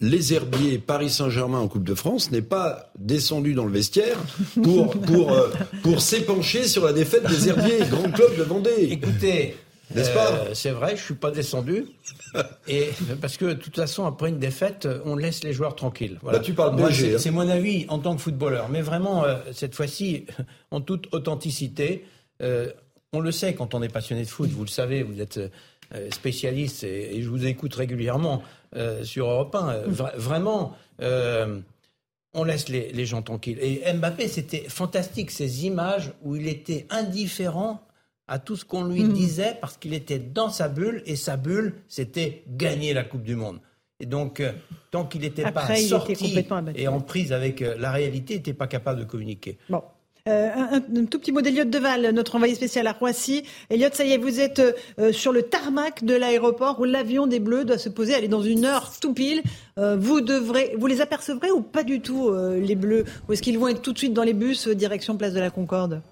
les 0.01 0.35
Herbiers 0.35 0.78
Paris 0.78 1.09
Saint-Germain 1.09 1.59
en 1.59 1.69
Coupe 1.69 1.85
de 1.85 1.94
France 1.94 2.32
n'est 2.32 2.43
pas 2.43 2.90
descendu 2.98 3.55
dans 3.55 3.65
le 3.65 3.70
vestiaire 3.70 4.19
pour 4.62 4.90
pour 4.90 5.32
euh, 5.32 5.51
pour 5.85 6.01
s'épancher 6.01 6.65
sur 6.65 6.85
la 6.85 6.93
défaite 6.93 7.28
des 7.28 7.48
Herbiers, 7.48 7.85
grand 7.90 8.10
club 8.10 8.36
de 8.36 8.43
Vendée. 8.43 8.89
Écoutez, 8.90 9.55
n'est-ce 9.94 10.12
pas 10.12 10.32
euh, 10.32 10.55
C'est 10.55 10.70
vrai, 10.70 10.97
je 10.97 11.02
suis 11.02 11.15
pas 11.15 11.31
descendu. 11.31 11.86
Et 12.69 12.90
parce 13.20 13.36
que 13.36 13.47
de 13.47 13.55
toute 13.55 13.77
façon, 13.77 14.05
après 14.05 14.28
une 14.28 14.39
défaite, 14.39 14.89
on 15.05 15.16
laisse 15.16 15.44
les 15.44 15.52
joueurs 15.52 15.77
tranquilles. 15.77 16.19
Voilà. 16.23 16.39
Bah, 16.39 16.44
tu 16.44 16.55
parles 16.55 16.77
Moi, 16.77 16.90
hein. 16.90 17.19
c'est, 17.19 17.31
mon 17.31 17.48
avis 17.48 17.86
en 17.89 17.98
tant 17.98 18.15
que 18.15 18.20
footballeur. 18.20 18.69
Mais 18.69 18.82
vraiment, 18.82 19.24
euh, 19.24 19.36
cette 19.52 19.74
fois-ci, 19.74 20.27
en 20.70 20.81
toute 20.81 21.12
authenticité, 21.12 22.05
euh, 22.43 22.70
on 23.12 23.20
le 23.20 23.32
sait 23.32 23.55
quand 23.55 23.74
on 23.74 23.82
est 23.82 23.93
passionné 23.93 24.23
de 24.23 24.28
foot. 24.28 24.51
Vous 24.51 24.65
le 24.65 24.70
savez, 24.70 25.02
vous 25.02 25.20
êtes 25.20 25.40
spécialiste 26.10 26.85
et, 26.85 27.23
je 27.23 27.28
vous 27.31 27.47
écoute 27.47 27.74
régulièrement 27.74 28.43
sur 29.02 29.31
Europe 29.31 29.55
1. 29.55 29.85
vraiment. 30.16 30.77
on 31.01 32.44
laisse 32.44 32.69
les, 32.69 32.93
les 32.93 33.06
gens 33.06 33.23
tranquilles. 33.23 33.59
Et 33.62 33.90
Mbappé, 33.94 34.28
c'était 34.28 34.69
fantastique, 34.69 35.31
ces 35.31 35.65
images 35.65 36.12
où 36.23 36.36
il 36.36 36.47
était 36.47 36.86
indifférent 36.90 37.88
à 38.28 38.38
tout 38.38 38.56
ce 38.56 38.64
qu'on 38.64 38.84
lui 38.84 39.02
mhm. 39.02 39.12
disait 39.12 39.56
parce 39.60 39.76
qu'il 39.76 39.94
était 39.94 40.18
dans 40.18 40.50
sa 40.50 40.68
bulle 40.68 41.02
et 41.06 41.16
sa 41.16 41.36
bulle, 41.36 41.74
c'était 41.88 42.44
gagner 42.46 42.92
la 42.92 43.02
Coupe 43.02 43.22
du 43.22 43.34
Monde. 43.34 43.59
Et 44.00 44.06
donc, 44.06 44.40
euh, 44.40 44.52
tant 44.90 45.05
qu'il 45.05 45.22
n'était 45.22 45.50
pas 45.50 45.74
sorti 45.76 46.44
et 46.76 46.88
en 46.88 47.00
prise 47.00 47.32
avec 47.32 47.62
euh, 47.62 47.74
la 47.78 47.90
réalité, 47.90 48.34
il 48.34 48.36
n'était 48.36 48.52
pas 48.52 48.68
capable 48.68 49.00
de 49.00 49.05
communiquer. 49.05 49.59
Bon. 49.68 49.82
Euh, 50.28 50.50
un, 50.72 50.80
tout 51.06 51.18
petit 51.18 51.32
mot 51.32 51.40
d'Eliott 51.40 51.70
Deval, 51.70 52.10
notre 52.10 52.36
envoyé 52.36 52.55
spécial 52.55 52.86
à 52.86 52.92
Roissy. 52.92 53.44
Eliott, 53.70 53.94
ça 53.94 54.05
y 54.05 54.12
est, 54.12 54.18
vous 54.18 54.40
êtes 54.40 54.60
sur 55.10 55.32
le 55.32 55.42
tarmac 55.44 56.05
de 56.05 56.14
l'aéroport 56.14 56.78
où 56.80 56.84
l'avion 56.84 57.26
des 57.26 57.40
Bleus 57.40 57.64
doit 57.64 57.78
se 57.78 57.88
poser. 57.88 58.12
Elle 58.12 58.24
est 58.24 58.28
dans 58.28 58.42
une 58.42 58.66
heure 58.66 58.92
tout 59.00 59.14
pile. 59.14 59.42
vous 59.78 60.20
devrez, 60.20 60.74
vous 60.76 60.86
les 60.86 61.00
apercevrez 61.00 61.50
ou 61.50 61.62
pas 61.62 61.82
du 61.82 62.02
tout 62.02 62.30
les 62.30 62.74
Bleus? 62.74 63.06
Ou 63.26 63.32
est-ce 63.32 63.40
qu'ils 63.40 63.59
vont 63.59 63.68
être 63.68 63.80
tout 63.80 63.94
de 63.94 63.98
suite 63.98 64.12
dans 64.12 64.22
les 64.22 64.34
bus 64.34 64.68
direction 64.68 65.16
Place 65.16 65.32
de 65.32 65.40
la 65.40 65.48
Concorde? 65.48 66.02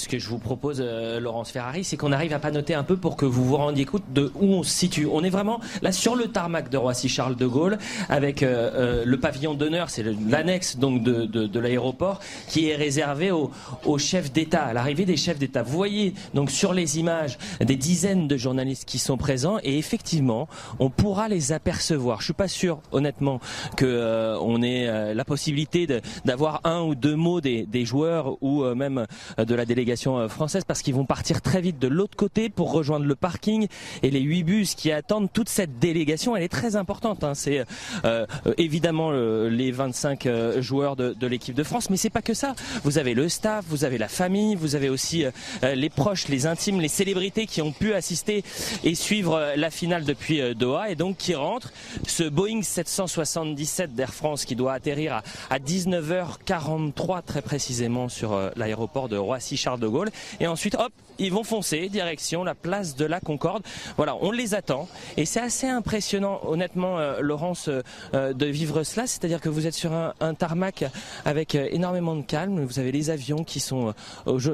Ce 0.00 0.08
que 0.08 0.18
je 0.18 0.28
vous 0.28 0.38
propose, 0.38 0.78
euh, 0.80 1.20
Laurence 1.20 1.50
Ferrari, 1.50 1.84
c'est 1.84 1.96
qu'on 1.96 2.12
arrive 2.12 2.32
à 2.32 2.38
pas 2.38 2.50
noter 2.50 2.74
un 2.74 2.82
peu 2.82 2.96
pour 2.96 3.16
que 3.16 3.26
vous 3.26 3.44
vous 3.44 3.56
rendiez 3.56 3.84
compte 3.84 4.02
de 4.12 4.32
où 4.34 4.46
on 4.46 4.62
se 4.62 4.70
situe. 4.70 5.06
On 5.06 5.22
est 5.22 5.30
vraiment 5.30 5.60
là 5.82 5.92
sur 5.92 6.16
le 6.16 6.28
tarmac 6.28 6.70
de 6.70 6.78
Roissy-Charles 6.78 7.36
de 7.36 7.46
Gaulle, 7.46 7.78
avec 8.08 8.42
euh, 8.42 8.70
euh, 8.74 9.04
le 9.04 9.20
pavillon 9.20 9.54
d'honneur, 9.54 9.90
c'est 9.90 10.02
l'annexe 10.02 10.78
donc 10.78 11.02
de, 11.02 11.26
de, 11.26 11.60
l'aéroport, 11.60 12.20
qui 12.48 12.70
est 12.70 12.76
réservé 12.76 13.30
aux, 13.30 13.50
aux 13.84 13.98
chefs 13.98 14.32
d'État, 14.32 14.64
à 14.64 14.72
l'arrivée 14.72 15.04
des 15.04 15.18
chefs 15.18 15.38
d'État. 15.38 15.62
Vous 15.62 15.76
voyez 15.76 16.14
donc 16.32 16.50
sur 16.50 16.72
les 16.72 16.98
images 16.98 17.36
des 17.60 17.76
dizaines 17.76 18.26
de 18.26 18.36
journalistes 18.36 18.86
qui 18.86 18.98
sont 18.98 19.18
présents, 19.18 19.58
et 19.62 19.76
effectivement, 19.76 20.48
on 20.78 20.88
pourra 20.88 21.28
les 21.28 21.52
apercevoir. 21.52 22.20
Je 22.20 22.26
suis 22.26 22.32
pas 22.32 22.48
sûr, 22.48 22.80
honnêtement, 22.92 23.40
que 23.76 24.36
on 24.40 24.62
ait 24.62 25.14
la 25.14 25.24
possibilité 25.24 25.86
d'avoir 26.24 26.60
un 26.64 26.80
ou 26.80 26.94
deux 26.94 27.16
mots 27.16 27.42
des, 27.42 27.66
des 27.66 27.84
joueurs 27.84 28.42
ou 28.42 28.64
même 28.74 29.06
de 29.36 29.54
la 29.54 29.66
délégation 29.66 29.89
euh, 29.90 30.28
française 30.28 30.64
parce 30.64 30.82
qu'ils 30.82 30.94
vont 30.94 31.04
partir 31.04 31.42
très 31.42 31.60
vite 31.60 31.78
de 31.78 31.88
l'autre 31.88 32.16
côté 32.16 32.48
pour 32.48 32.72
rejoindre 32.72 33.06
le 33.06 33.14
parking 33.14 33.66
et 34.02 34.10
les 34.10 34.20
huit 34.20 34.44
bus 34.44 34.74
qui 34.74 34.92
attendent 34.92 35.28
toute 35.32 35.48
cette 35.48 35.78
délégation. 35.78 36.36
Elle 36.36 36.44
est 36.44 36.48
très 36.48 36.76
importante. 36.76 37.24
Hein. 37.24 37.34
C'est 37.34 37.64
euh, 38.04 38.26
évidemment 38.56 39.10
les 39.10 39.72
25 39.72 40.26
euh, 40.26 40.62
joueurs 40.62 40.96
de, 40.96 41.12
de 41.12 41.26
l'équipe 41.26 41.54
de 41.54 41.62
France, 41.64 41.90
mais 41.90 41.96
c'est 41.96 42.10
pas 42.10 42.22
que 42.22 42.34
ça. 42.34 42.54
Vous 42.84 42.98
avez 42.98 43.14
le 43.14 43.28
staff, 43.28 43.64
vous 43.68 43.84
avez 43.84 43.98
la 43.98 44.08
famille, 44.08 44.54
vous 44.54 44.74
avez 44.74 44.88
aussi 44.88 45.24
les 45.62 45.90
proches, 45.90 46.28
les 46.28 46.46
intimes, 46.46 46.80
les 46.80 46.88
célébrités 46.88 47.46
qui 47.46 47.62
ont 47.62 47.72
pu 47.72 47.92
assister 47.94 48.44
et 48.84 48.94
suivre 48.94 49.52
la 49.56 49.70
finale 49.70 50.04
depuis 50.04 50.54
Doha 50.54 50.90
et 50.90 50.94
donc 50.94 51.16
qui 51.16 51.34
rentrent. 51.34 51.72
Ce 52.06 52.22
Boeing 52.22 52.62
777 52.62 53.94
d'Air 53.94 54.14
France 54.14 54.44
qui 54.44 54.56
doit 54.56 54.72
atterrir 54.72 55.14
à, 55.14 55.22
à 55.50 55.58
19h43 55.58 57.22
très 57.22 57.42
précisément 57.42 58.08
sur 58.08 58.38
l'aéroport 58.56 59.08
de 59.08 59.16
Roissy-Charles 59.16 59.79
de 59.80 59.88
Gaulle. 59.88 60.10
Et 60.38 60.46
ensuite, 60.46 60.76
hop, 60.76 60.92
ils 61.20 61.32
vont 61.32 61.44
foncer 61.44 61.88
direction 61.88 62.44
la 62.44 62.54
place 62.54 62.96
de 62.96 63.04
la 63.04 63.20
Concorde. 63.20 63.62
Voilà, 63.96 64.16
on 64.22 64.30
les 64.30 64.54
attend. 64.54 64.88
Et 65.18 65.26
c'est 65.26 65.40
assez 65.40 65.66
impressionnant, 65.66 66.40
honnêtement, 66.44 66.98
euh, 66.98 67.20
Laurence, 67.20 67.68
euh, 67.68 67.82
euh, 68.14 68.32
de 68.32 68.46
vivre 68.46 68.82
cela. 68.84 69.06
C'est-à-dire 69.06 69.40
que 69.40 69.50
vous 69.50 69.66
êtes 69.66 69.74
sur 69.74 69.92
un, 69.92 70.14
tarmac 70.34 70.84
avec 71.26 71.54
énormément 71.54 72.16
de 72.16 72.22
calme. 72.22 72.64
Vous 72.64 72.78
avez 72.78 72.92
les 72.92 73.10
avions 73.10 73.44
qui 73.44 73.60
sont 73.60 73.92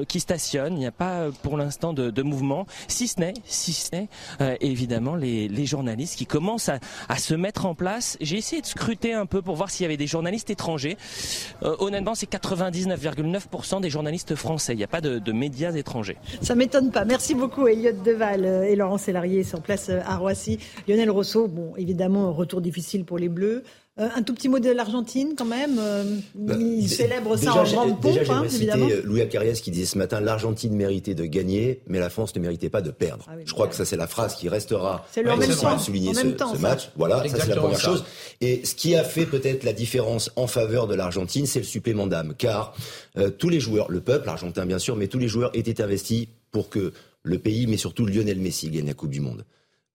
qui 0.07 0.19
stationnent. 0.19 0.73
Il 0.73 0.79
n'y 0.79 0.87
a 0.87 0.91
pas 0.91 1.27
pour 1.43 1.57
l'instant 1.57 1.93
de, 1.93 2.21
mouvement, 2.21 2.65
si 2.87 3.07
ce 3.07 3.19
n'est, 3.19 3.33
si 3.45 3.71
ce 3.71 3.95
n'est 3.95 4.09
évidemment 4.59 5.15
les, 5.15 5.65
journalistes 5.65 6.17
qui 6.17 6.25
commencent 6.25 6.69
à, 6.69 7.17
se 7.17 7.35
mettre 7.35 7.65
en 7.65 7.75
place. 7.75 8.17
J'ai 8.19 8.37
essayé 8.37 8.61
de 8.61 8.67
scruter 8.67 9.13
un 9.13 9.25
peu 9.25 9.41
pour 9.41 9.55
voir 9.55 9.69
s'il 9.69 9.83
y 9.83 9.85
avait 9.85 9.97
des 9.97 10.07
journalistes 10.07 10.49
étrangers. 10.49 10.97
honnêtement, 11.61 12.15
c'est 12.15 12.29
99,9% 12.29 13.81
des 13.81 13.89
journalistes 13.89 14.35
français. 14.35 14.73
Il 14.73 14.77
n'y 14.77 14.83
a 14.83 14.87
pas 14.87 15.01
de, 15.01 15.06
médias 15.31 15.73
étrangers 15.73 16.17
m'étonne 16.55 16.91
pas. 16.91 17.05
Merci 17.05 17.35
beaucoup, 17.35 17.67
Elliot 17.67 17.93
Deval 18.03 18.45
euh, 18.45 18.63
et 18.63 18.75
Laurent 18.75 18.97
Sélarié 18.97 19.43
en 19.55 19.61
place 19.61 19.89
euh, 19.89 19.99
à 20.05 20.17
Roissy. 20.17 20.59
Lionel 20.87 21.09
Rousseau, 21.09 21.47
bon, 21.47 21.73
évidemment, 21.77 22.33
retour 22.33 22.61
difficile 22.61 23.05
pour 23.05 23.17
les 23.17 23.29
Bleus. 23.29 23.63
Euh, 23.99 24.09
un 24.15 24.21
tout 24.21 24.33
petit 24.33 24.47
mot 24.49 24.59
de 24.59 24.69
l'Argentine 24.69 25.33
quand 25.37 25.45
même. 25.45 25.79
Bah, 26.35 26.55
il 26.59 26.87
célèbre 26.87 27.35
ça 27.35 27.53
en 27.53 27.63
grande 27.63 28.01
pompe, 28.01 28.13
déjà, 28.13 28.37
hein, 28.37 28.43
évidemment. 28.43 28.87
Louis 29.03 29.21
Acarias 29.21 29.59
qui 29.63 29.71
disait 29.71 29.85
ce 29.85 29.97
matin 29.97 30.21
l'Argentine 30.21 30.75
méritait 30.75 31.15
de 31.15 31.25
gagner, 31.25 31.81
mais 31.87 31.99
la 31.99 32.09
France 32.09 32.35
ne 32.35 32.41
méritait 32.41 32.69
pas 32.69 32.81
de 32.81 32.91
perdre. 32.91 33.25
Ah 33.27 33.33
Je 33.43 33.53
crois 33.53 33.67
que 33.67 33.75
ça 33.75 33.85
c'est 33.85 33.97
la 33.97 34.07
phrase 34.07 34.35
qui 34.35 34.49
restera. 34.49 35.05
C'est 35.11 35.23
le 35.23 35.35
même 35.35 35.49
temps. 35.49 35.79
souligner 35.79 36.13
ce, 36.13 36.27
temps, 36.27 36.53
ce 36.53 36.59
match. 36.59 36.89
Voilà, 36.95 37.27
ça 37.27 37.37
c'est 37.39 37.49
la 37.49 37.55
première 37.55 37.79
chose. 37.79 38.05
Et 38.41 38.65
ce 38.65 38.75
qui 38.75 38.95
a 38.95 39.03
fait 39.03 39.25
peut-être 39.25 39.63
la 39.63 39.73
différence 39.73 40.31
en 40.35 40.47
faveur 40.47 40.87
de 40.87 40.95
l'Argentine, 40.95 41.45
c'est 41.45 41.59
le 41.59 41.65
supplément 41.65 42.07
d'âme, 42.07 42.33
car 42.37 42.75
tous 43.37 43.49
les 43.49 43.59
joueurs, 43.59 43.89
le 43.89 44.01
peuple 44.01 44.29
argentin 44.29 44.65
bien 44.65 44.79
sûr, 44.79 44.95
mais 44.95 45.07
tous 45.07 45.19
les 45.19 45.27
joueurs 45.27 45.51
étaient 45.53 45.81
investis 45.81 46.27
pour 46.51 46.69
que 46.69 46.93
le 47.23 47.39
pays, 47.39 47.67
mais 47.67 47.77
surtout 47.77 48.05
Lionel 48.05 48.39
Messi, 48.39 48.69
gagne 48.69 48.87
la 48.87 48.93
Coupe 48.93 49.11
du 49.11 49.21
Monde. 49.21 49.43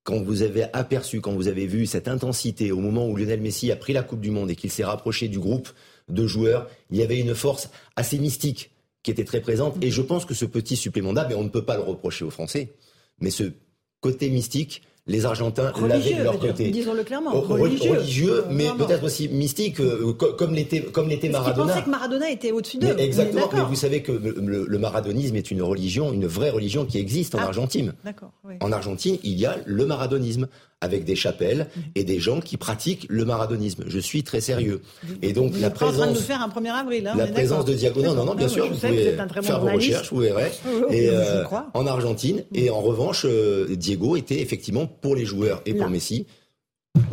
Quand 0.05 0.21
vous 0.21 0.43
avez 0.43 0.65
aperçu, 0.73 1.21
quand 1.21 1.33
vous 1.33 1.47
avez 1.47 1.67
vu 1.67 1.87
cette 1.87 2.09
intensité 2.09 2.73
au 2.73 2.81
moment 2.81 3.09
où 3.09 3.17
Lionel 3.17 3.41
Messi 3.41 3.71
a 3.71 3.77
pris 3.77 3.93
la 3.93 4.03
Coupe 4.03 4.21
du 4.21 4.31
Monde 4.31 4.51
et 4.51 4.57
qu'il 4.57 4.71
s'est 4.71 4.85
rapproché 4.85 5.29
du 5.29 5.39
groupe 5.39 5.69
de 6.09 6.27
joueurs, 6.27 6.69
il 6.91 6.97
y 6.97 7.03
avait 7.03 7.21
une 7.21 7.35
force 7.35 7.71
assez 7.95 8.19
mystique 8.19 8.73
qui 9.03 9.11
était 9.11 9.25
très 9.25 9.41
présente. 9.41 9.83
Et 9.83 9.91
je 9.91 10.03
pense 10.03 10.25
que 10.25 10.35
ce 10.35 10.45
petit 10.45 10.77
supplément 10.77 11.13
d'âme, 11.13 11.33
on 11.37 11.45
ne 11.45 11.49
peut 11.49 11.65
pas 11.65 11.77
le 11.77 11.83
reprocher 11.83 12.25
aux 12.25 12.31
Français, 12.31 12.75
mais 13.21 13.31
ce 13.31 13.53
côté 14.01 14.29
mystique, 14.31 14.83
les 15.07 15.27
Argentins 15.27 15.73
l'avaient 15.81 16.15
de 16.15 16.23
leur 16.23 16.39
côté. 16.39 16.71
Disons-le 16.71 17.03
clairement. 17.03 17.33
Religieux, 17.33 18.45
mais 18.51 18.69
peut-être 18.79 19.05
aussi 19.05 19.29
mystique, 19.29 19.81
euh, 19.81 20.13
comme 20.13 20.55
l'était 20.55 20.81
comme 20.81 21.09
l'était 21.09 21.29
Maradona. 21.29 21.65
Ils 21.65 21.69
pensaient 21.69 21.85
que 21.85 21.91
Maradona 21.91 22.31
était 22.31 22.53
au-dessus 22.53 22.79
d'eux. 22.79 22.95
Exactement. 22.99 23.49
Mais 23.53 23.63
vous 23.63 23.75
savez 23.75 24.03
que 24.03 24.13
le, 24.13 24.79
maradonisme 24.79 25.37
est 25.37 25.51
une 25.51 25.63
religion, 25.63 26.13
une 26.13 26.27
vraie 26.27 26.51
religion 26.51 26.85
qui 26.85 26.99
existe 26.99 27.35
en 27.35 27.39
ah, 27.39 27.45
Argentine. 27.45 27.95
D'accord. 28.05 28.33
En 28.61 28.73
Argentine, 28.73 29.19
il 29.23 29.39
y 29.39 29.47
a 29.47 29.59
le 29.65 29.87
maradonisme 29.87 30.49
avec 30.83 31.05
des 31.05 31.17
chapelles 31.17 31.69
et 31.95 32.05
des 32.05 32.19
gens 32.21 32.41
qui 32.41 32.59
pratiquent 32.59 33.07
le 33.09 33.25
maradonisme. 33.25 33.85
Je 33.87 33.99
suis 33.99 34.23
très 34.23 34.41
sérieux. 34.43 34.83
Et 35.23 35.33
donc 35.33 35.53
Vous 35.53 35.61
la 35.61 35.69
êtes 35.69 35.79
pas 35.79 35.87
en 35.87 35.93
train 35.93 35.99
de 36.07 36.07
nous 36.09 36.13
présence, 36.13 36.27
faire 36.27 36.43
un 36.43 36.49
1er 36.49 36.71
avril. 36.73 37.07
Hein, 37.07 37.13
on 37.15 37.19
la 37.19 37.27
présence 37.29 37.65
de. 37.65 37.73
Diago, 37.73 38.03
non, 38.03 38.15
non, 38.15 38.25
non, 38.27 38.35
bien 38.35 38.49
sûr, 38.49 38.65
sais 38.65 38.69
vous 38.71 38.75
que 38.75 38.81
pouvez 38.87 39.03
vous 39.03 39.09
êtes 39.09 39.21
un 39.21 39.27
très 39.29 39.41
bon 39.41 39.47
faire 39.47 39.61
vos 39.61 39.67
journaliste. 39.69 39.91
recherches, 39.93 40.13
vous 40.13 40.21
verrez. 40.21 40.51
Et 40.91 41.07
je 41.07 41.13
euh, 41.13 41.45
crois. 41.45 41.71
en 41.73 41.87
Argentine. 41.87 42.45
Et 42.55 42.69
en 42.69 42.81
revanche, 42.81 43.25
euh, 43.25 43.75
Diego 43.77 44.17
était 44.17 44.41
effectivement 44.41 44.87
pour 44.87 45.17
les 45.17 45.25
joueurs 45.25 45.63
et 45.65 45.73
Là. 45.73 45.83
pour 45.83 45.91
Messi. 45.91 46.27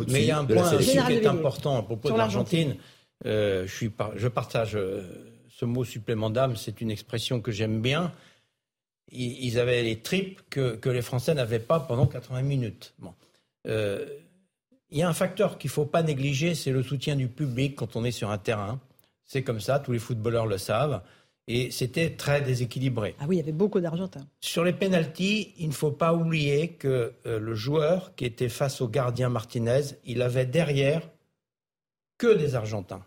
Mais 0.08 0.20
il 0.22 0.26
y 0.26 0.30
a 0.30 0.38
un 0.38 0.44
point 0.44 0.76
qui 0.78 0.90
est 1.14 1.26
important 1.26 1.78
à 1.78 1.82
propos 1.82 2.08
Sur 2.08 2.14
de 2.16 2.18
l'Argentine. 2.18 2.76
Euh, 3.26 3.66
je, 3.66 3.74
suis 3.74 3.88
par- 3.90 4.12
je 4.16 4.28
partage 4.28 4.76
euh, 4.76 5.02
ce 5.48 5.64
mot 5.64 5.84
supplément 5.84 6.30
d'âme, 6.30 6.56
c'est 6.56 6.80
une 6.80 6.90
expression 6.90 7.40
que 7.40 7.52
j'aime 7.52 7.80
bien. 7.80 8.12
Ils, 9.12 9.44
ils 9.44 9.58
avaient 9.58 9.82
les 9.82 9.96
tripes 9.96 10.40
que, 10.50 10.76
que 10.76 10.88
les 10.88 11.02
Français 11.02 11.34
n'avaient 11.34 11.58
pas 11.58 11.80
pendant 11.80 12.06
80 12.06 12.42
minutes. 12.42 12.94
Bon. 12.98 13.12
Euh, 13.66 14.06
il 14.90 14.98
y 14.98 15.02
a 15.02 15.08
un 15.08 15.14
facteur 15.14 15.58
qu'il 15.58 15.68
ne 15.68 15.72
faut 15.72 15.86
pas 15.86 16.02
négliger, 16.02 16.54
c'est 16.54 16.72
le 16.72 16.82
soutien 16.82 17.16
du 17.16 17.28
public 17.28 17.76
quand 17.76 17.96
on 17.96 18.04
est 18.04 18.10
sur 18.10 18.30
un 18.30 18.38
terrain. 18.38 18.80
C'est 19.24 19.42
comme 19.42 19.60
ça, 19.60 19.78
tous 19.78 19.92
les 19.92 19.98
footballeurs 19.98 20.46
le 20.46 20.58
savent. 20.58 21.02
Et 21.46 21.70
c'était 21.70 22.10
très 22.10 22.42
déséquilibré. 22.42 23.16
Ah 23.18 23.24
oui, 23.28 23.36
il 23.36 23.38
y 23.38 23.42
avait 23.42 23.52
beaucoup 23.52 23.80
d'Argentins. 23.80 24.26
Sur 24.40 24.62
les 24.64 24.72
pénalties, 24.72 25.52
il 25.58 25.68
ne 25.68 25.72
faut 25.72 25.90
pas 25.90 26.14
oublier 26.14 26.68
que 26.68 27.12
euh, 27.26 27.38
le 27.38 27.54
joueur 27.54 28.14
qui 28.14 28.24
était 28.24 28.48
face 28.48 28.80
au 28.80 28.88
gardien 28.88 29.28
Martinez, 29.28 29.82
il 30.04 30.22
avait 30.22 30.46
derrière 30.46 31.02
que 32.18 32.34
des 32.34 32.54
Argentins. 32.54 33.04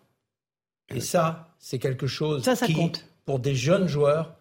Et 0.93 0.99
ça, 0.99 1.55
c'est 1.59 1.79
quelque 1.79 2.07
chose 2.07 2.43
Ça, 2.43 2.55
ça 2.55 2.65
qui, 2.65 2.73
compte. 2.73 3.05
pour 3.25 3.39
des 3.39 3.55
jeunes 3.55 3.87
joueurs, 3.87 4.35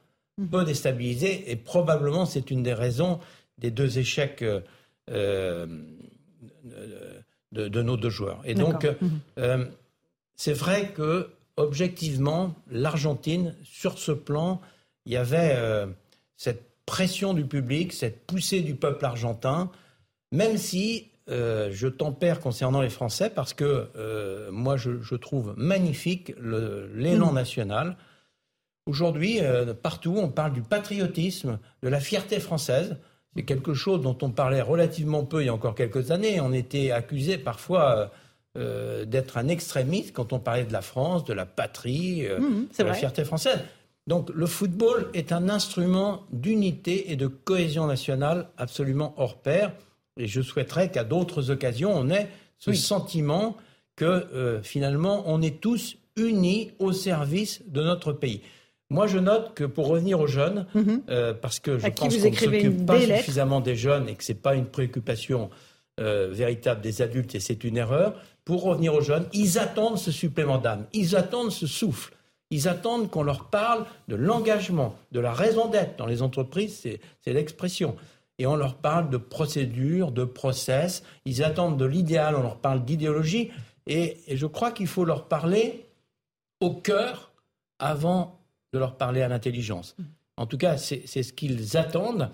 peut 0.50 0.64
déstabiliser. 0.64 1.50
Et 1.50 1.56
probablement, 1.56 2.26
c'est 2.26 2.50
une 2.50 2.62
des 2.62 2.74
raisons 2.74 3.20
des 3.58 3.70
deux 3.70 3.98
échecs 3.98 4.42
euh, 4.42 4.60
euh, 5.10 5.66
de, 7.52 7.68
de 7.68 7.82
nos 7.82 7.96
deux 7.96 8.10
joueurs. 8.10 8.40
Et 8.44 8.54
donc, 8.54 8.86
euh, 9.38 9.64
c'est 10.36 10.52
vrai 10.52 10.88
que 10.94 11.28
objectivement, 11.56 12.54
l'Argentine, 12.70 13.54
sur 13.64 13.98
ce 13.98 14.12
plan, 14.12 14.60
il 15.04 15.12
y 15.12 15.16
avait 15.16 15.54
euh, 15.56 15.86
cette 16.36 16.62
pression 16.86 17.34
du 17.34 17.44
public, 17.44 17.92
cette 17.92 18.26
poussée 18.26 18.60
du 18.60 18.74
peuple 18.74 19.04
argentin, 19.04 19.70
même 20.32 20.56
si 20.56 21.08
euh, 21.28 21.68
je 21.72 21.88
tempère 21.88 22.40
concernant 22.40 22.80
les 22.80 22.88
Français, 22.90 23.30
parce 23.30 23.52
que 23.54 23.88
euh, 23.96 24.50
moi, 24.50 24.76
je, 24.76 25.00
je 25.02 25.14
trouve 25.14 25.54
magnifique 25.56 26.32
l'élan 26.40 27.28
Mhm. 27.28 27.34
national. 27.34 27.96
Aujourd'hui, 28.86 29.38
partout, 29.82 30.16
on 30.16 30.28
parle 30.28 30.52
du 30.52 30.62
patriotisme, 30.62 31.60
de 31.84 31.88
la 31.88 32.00
fierté 32.00 32.40
française. 32.40 32.96
C'est 33.34 33.44
quelque 33.44 33.74
chose 33.74 34.02
dont 34.02 34.16
on 34.22 34.30
parlait 34.30 34.60
relativement 34.60 35.24
peu 35.24 35.42
il 35.42 35.46
y 35.46 35.48
a 35.48 35.54
encore 35.54 35.74
quelques 35.74 36.10
années. 36.10 36.40
On 36.40 36.52
était 36.52 36.90
accusé 36.90 37.38
parfois 37.38 37.96
euh, 37.96 38.06
euh, 38.58 39.04
d'être 39.06 39.38
un 39.38 39.48
extrémiste 39.48 40.12
quand 40.12 40.34
on 40.34 40.38
parlait 40.38 40.64
de 40.64 40.72
la 40.74 40.82
France, 40.82 41.24
de 41.24 41.32
la 41.32 41.46
patrie, 41.46 42.26
euh, 42.26 42.38
c'est 42.70 42.82
de 42.82 42.88
la 42.88 42.94
fierté 42.94 43.24
française. 43.24 43.60
Donc 44.06 44.28
le 44.34 44.44
football 44.44 45.08
est 45.14 45.32
un 45.32 45.48
instrument 45.48 46.24
d'unité 46.32 47.10
et 47.12 47.16
de 47.16 47.28
cohésion 47.28 47.86
nationale 47.86 48.48
absolument 48.58 49.14
hors 49.16 49.38
pair. 49.38 49.72
Et 50.18 50.26
je 50.26 50.42
souhaiterais 50.42 50.90
qu'à 50.90 51.04
d'autres 51.04 51.50
occasions, 51.50 51.92
on 51.94 52.10
ait 52.10 52.28
ce 52.58 52.74
sentiment 52.74 53.56
que 53.96 54.04
euh, 54.04 54.62
finalement, 54.62 55.24
on 55.26 55.40
est 55.40 55.60
tous 55.60 55.96
unis 56.16 56.72
au 56.78 56.92
service 56.92 57.62
de 57.66 57.82
notre 57.82 58.12
pays. 58.12 58.42
Moi, 58.92 59.06
je 59.06 59.18
note 59.18 59.54
que 59.54 59.64
pour 59.64 59.88
revenir 59.88 60.20
aux 60.20 60.26
jeunes, 60.26 60.66
euh, 61.08 61.32
parce 61.32 61.58
que 61.60 61.78
je 61.78 61.84
Mhm. 61.86 61.86
À 61.86 61.90
pense 61.90 62.16
qu'on 62.16 62.28
ne 62.30 62.34
s'occupe 62.34 62.86
pas 62.86 63.00
suffisamment 63.00 63.60
des 63.60 63.74
jeunes 63.74 64.08
et 64.08 64.14
que 64.14 64.22
ce 64.22 64.32
n'est 64.32 64.38
pas 64.38 64.54
une 64.54 64.66
préoccupation 64.66 65.48
euh, 66.00 66.28
véritable 66.30 66.80
des 66.82 67.00
adultes 67.02 67.34
et 67.34 67.40
c'est 67.40 67.64
une 67.64 67.76
erreur. 67.78 68.14
Pour 68.44 68.62
revenir 68.62 68.94
aux 68.94 69.00
jeunes, 69.00 69.26
ils 69.32 69.58
attendent 69.58 69.98
ce 69.98 70.10
supplément 70.10 70.58
d'âme, 70.58 70.86
ils 70.92 71.16
attendent 71.16 71.52
ce 71.52 71.66
souffle, 71.66 72.14
ils 72.50 72.68
attendent 72.68 73.10
qu'on 73.10 73.22
leur 73.22 73.46
parle 73.46 73.86
de 74.08 74.16
l'engagement, 74.16 74.96
de 75.12 75.20
la 75.20 75.32
raison 75.32 75.68
d'être. 75.68 75.96
Dans 75.96 76.06
les 76.06 76.20
entreprises, 76.22 76.78
c'est 76.82 77.00
c'est 77.20 77.32
l'expression. 77.32 77.96
Et 78.38 78.46
on 78.46 78.56
leur 78.56 78.74
parle 78.74 79.08
de 79.10 79.18
procédure, 79.18 80.10
de 80.12 80.24
process, 80.24 81.02
ils 81.24 81.42
attendent 81.44 81.78
de 81.78 81.84
l'idéal, 81.84 82.34
on 82.36 82.42
leur 82.42 82.56
parle 82.56 82.84
d'idéologie. 82.84 83.50
Et, 83.86 84.18
et 84.26 84.36
je 84.36 84.46
crois 84.46 84.70
qu'il 84.70 84.86
faut 84.86 85.04
leur 85.04 85.28
parler 85.28 85.86
au 86.60 86.70
cœur 86.70 87.32
avant 87.78 88.41
de 88.72 88.78
leur 88.78 88.96
parler 88.96 89.22
à 89.22 89.28
l'intelligence. 89.28 89.96
En 90.36 90.46
tout 90.46 90.56
cas, 90.56 90.76
c'est 90.78 91.06
ce 91.06 91.32
qu'ils 91.32 91.76
attendent. 91.76 92.30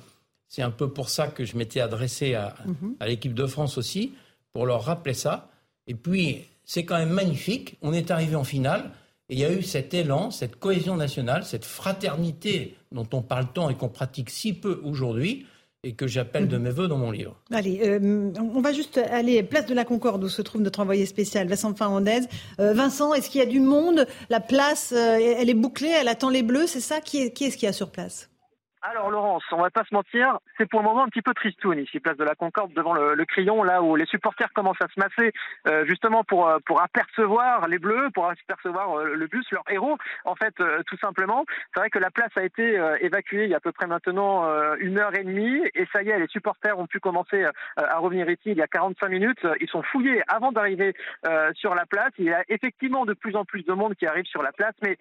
C'est 0.46 0.62
un 0.62 0.70
peu 0.70 0.88
pour 0.90 1.08
ça 1.10 1.26
que 1.28 1.44
je 1.44 1.56
m'étais 1.56 1.80
adressé 1.80 2.34
à, 2.34 2.54
Mhm. 2.64 2.94
à 3.00 3.06
l'équipe 3.08 3.34
de 3.34 3.46
France 3.46 3.76
aussi, 3.76 4.14
pour 4.52 4.64
leur 4.66 4.82
rappeler 4.84 5.14
ça. 5.14 5.50
Et 5.86 5.94
puis, 5.94 6.44
c'est 6.64 6.84
quand 6.84 6.96
même 6.98 7.10
magnifique. 7.10 7.76
On 7.82 7.92
est 7.92 8.10
arrivé 8.10 8.36
en 8.36 8.44
finale. 8.44 8.90
Et 9.28 9.34
il 9.34 9.40
y 9.40 9.44
a 9.44 9.52
eu 9.52 9.62
cet 9.62 9.92
élan, 9.92 10.30
cette 10.30 10.56
cohésion 10.56 10.96
nationale, 10.96 11.44
cette 11.44 11.64
fraternité 11.66 12.76
dont 12.92 13.06
on 13.12 13.20
parle 13.20 13.52
tant 13.52 13.68
et 13.68 13.74
qu'on 13.74 13.90
pratique 13.90 14.30
si 14.30 14.54
peu 14.54 14.80
aujourd'hui, 14.84 15.44
et 15.84 15.94
que 15.94 16.06
j'appelle 16.08 16.48
de 16.48 16.58
mes 16.58 16.70
voeux 16.70 16.88
dans 16.88 16.98
mon 16.98 17.10
livre. 17.12 17.36
Allez, 17.52 17.80
euh, 17.84 18.32
on 18.36 18.60
va 18.60 18.72
juste 18.72 18.98
aller 18.98 19.42
place 19.44 19.66
de 19.66 19.74
la 19.74 19.84
Concorde 19.84 20.24
où 20.24 20.28
se 20.28 20.42
trouve 20.42 20.60
notre 20.60 20.80
envoyé 20.80 21.06
spécial 21.06 21.46
Vincent 21.46 21.72
Fernandez. 21.74 22.20
Euh, 22.58 22.72
Vincent, 22.72 23.14
est-ce 23.14 23.30
qu'il 23.30 23.38
y 23.40 23.44
a 23.44 23.46
du 23.46 23.60
monde? 23.60 24.06
La 24.28 24.40
place, 24.40 24.92
euh, 24.96 25.18
elle 25.38 25.48
est 25.48 25.54
bouclée, 25.54 25.92
elle 26.00 26.08
attend 26.08 26.30
les 26.30 26.42
Bleus, 26.42 26.66
c'est 26.66 26.80
ça? 26.80 27.00
Qui 27.00 27.22
est- 27.22 27.30
qui 27.32 27.44
est-ce 27.44 27.56
qu'il 27.56 27.66
y 27.66 27.70
a 27.70 27.72
sur 27.72 27.90
place? 27.90 28.28
Alors 28.82 29.10
Laurence, 29.10 29.42
on 29.50 29.60
va 29.60 29.70
pas 29.70 29.82
se 29.84 29.92
mentir, 29.92 30.38
c'est 30.56 30.68
pour 30.68 30.80
le 30.80 30.86
moment 30.86 31.02
un 31.02 31.08
petit 31.08 31.22
peu 31.22 31.34
tristoun 31.34 31.78
ici, 31.78 31.98
place 31.98 32.16
de 32.16 32.24
la 32.24 32.36
Concorde, 32.36 32.72
devant 32.74 32.92
le, 32.92 33.14
le 33.14 33.26
là 33.64 33.82
où 33.82 33.96
les 33.96 34.06
supporters 34.06 34.52
commencent 34.52 34.80
à 34.80 34.88
se 34.88 35.00
masser, 35.00 35.32
euh, 35.66 35.84
justement 35.86 36.22
pour 36.22 36.48
euh, 36.48 36.58
pour 36.64 36.80
apercevoir 36.80 37.66
les 37.66 37.78
Bleus, 37.78 38.10
pour 38.14 38.28
apercevoir 38.28 38.98
euh, 38.98 39.14
le 39.14 39.26
bus, 39.26 39.44
leur 39.50 39.64
héros, 39.68 39.96
en 40.24 40.34
fait, 40.36 40.54
euh, 40.60 40.82
tout 40.86 40.96
simplement. 40.98 41.44
C'est 41.74 41.80
vrai 41.80 41.90
que 41.90 41.98
la 41.98 42.10
place 42.10 42.30
a 42.36 42.44
été 42.44 42.78
euh, 42.78 42.96
évacuée 43.00 43.44
il 43.44 43.50
y 43.50 43.54
a 43.54 43.56
à 43.56 43.60
peu 43.60 43.72
près 43.72 43.86
maintenant 43.86 44.46
une 44.78 44.98
heure 44.98 45.14
et 45.18 45.24
demie, 45.24 45.60
et 45.74 45.86
ça 45.92 46.02
y 46.02 46.10
est, 46.10 46.18
les 46.18 46.28
supporters 46.28 46.78
ont 46.78 46.86
pu 46.86 47.00
commencer 47.00 47.44
à 47.76 47.98
revenir 47.98 48.28
ici 48.30 48.40
il 48.46 48.56
y 48.56 48.62
a 48.62 48.68
45 48.68 49.08
minutes. 49.08 49.46
Ils 49.60 49.68
sont 49.68 49.82
fouillés 49.82 50.22
avant 50.28 50.52
d'arriver 50.52 50.94
sur 51.54 51.74
la 51.74 51.86
place. 51.86 52.12
Il 52.18 52.26
y 52.26 52.32
a 52.32 52.44
effectivement 52.48 53.04
de 53.04 53.14
plus 53.14 53.34
en 53.34 53.44
plus 53.44 53.64
de 53.64 53.72
monde 53.72 53.94
qui 53.96 54.06
arrive 54.06 54.26
sur 54.26 54.42
la 54.42 54.52
place, 54.52 54.74
mais 54.82 54.96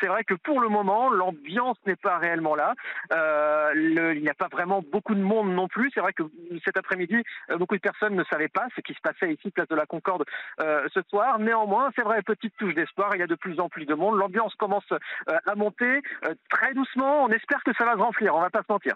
c'est 0.00 0.06
vrai 0.06 0.24
que 0.24 0.34
pour 0.34 0.60
le 0.60 0.68
moment, 0.68 1.08
l'ambiance 1.10 1.76
n'est 1.86 1.96
pas 1.96 2.18
réellement 2.18 2.56
là. 2.56 2.74
Euh, 3.12 3.72
le- 3.74 4.14
il 4.16 4.22
n'y 4.22 4.28
a 4.28 4.34
pas 4.34 4.48
vraiment 4.48 4.82
beaucoup 4.92 5.14
de 5.14 5.20
monde 5.20 5.52
non 5.54 5.68
plus. 5.68 5.90
C'est 5.94 6.00
vrai 6.00 6.12
que 6.12 6.22
cet 6.64 6.76
après-midi, 6.76 7.16
euh, 7.50 7.56
beaucoup 7.58 7.74
de 7.76 7.80
personnes 7.80 8.14
ne 8.14 8.24
savaient 8.24 8.48
pas 8.48 8.66
ce 8.76 8.80
qui 8.80 8.94
se 8.94 9.00
passait 9.02 9.32
ici, 9.34 9.50
place 9.50 9.68
de 9.68 9.74
la 9.76 9.86
Concorde, 9.86 10.24
euh, 10.60 10.86
ce 10.94 11.00
soir. 11.10 11.38
Néanmoins, 11.38 11.90
c'est 11.96 12.02
vrai, 12.02 12.22
petite 12.22 12.54
touche 12.58 12.74
d'espoir. 12.74 13.10
Il 13.14 13.20
y 13.20 13.22
a 13.22 13.26
de 13.26 13.34
plus 13.34 13.58
en 13.60 13.68
plus 13.68 13.86
de 13.86 13.94
monde. 13.94 14.16
L'ambiance 14.18 14.54
commence 14.54 14.84
euh, 14.92 15.36
à 15.46 15.54
monter 15.54 16.02
très 16.50 16.72
doucement. 16.74 17.24
On 17.24 17.28
espère 17.28 17.62
que 17.64 17.72
ça 17.76 17.84
va 17.84 17.92
se 17.92 17.98
remplir. 17.98 18.34
On 18.34 18.40
va 18.40 18.50
pas 18.50 18.62
se 18.66 18.72
mentir. 18.72 18.94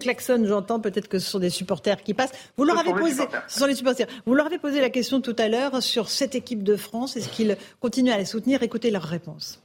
Klaxon, 0.00 0.42
j'entends 0.46 0.80
peut-être 0.80 1.08
que 1.08 1.18
ce 1.18 1.30
sont 1.30 1.38
des 1.40 1.50
supporters 1.50 1.98
qui 2.02 2.14
passent. 2.14 2.52
Vous 2.56 2.64
leur 2.64 2.78
avez 2.78 2.94
posé, 2.94 3.24
ce 3.48 3.58
sont 3.58 3.66
les 3.66 3.74
supporters. 3.74 4.06
Vous 4.24 4.34
leur 4.34 4.46
avez 4.46 4.58
posé 4.58 4.80
la 4.80 4.88
question 4.88 5.20
tout 5.20 5.36
à 5.38 5.48
l'heure 5.48 5.82
sur 5.82 6.08
cette 6.08 6.34
équipe 6.34 6.62
de 6.62 6.76
France. 6.76 7.16
Est-ce 7.16 7.28
qu'ils 7.28 7.56
continuent 7.80 8.12
à 8.12 8.16
les 8.16 8.24
soutenir? 8.24 8.62
Écoutez 8.62 8.90
leur 8.90 9.02
réponse. 9.02 9.62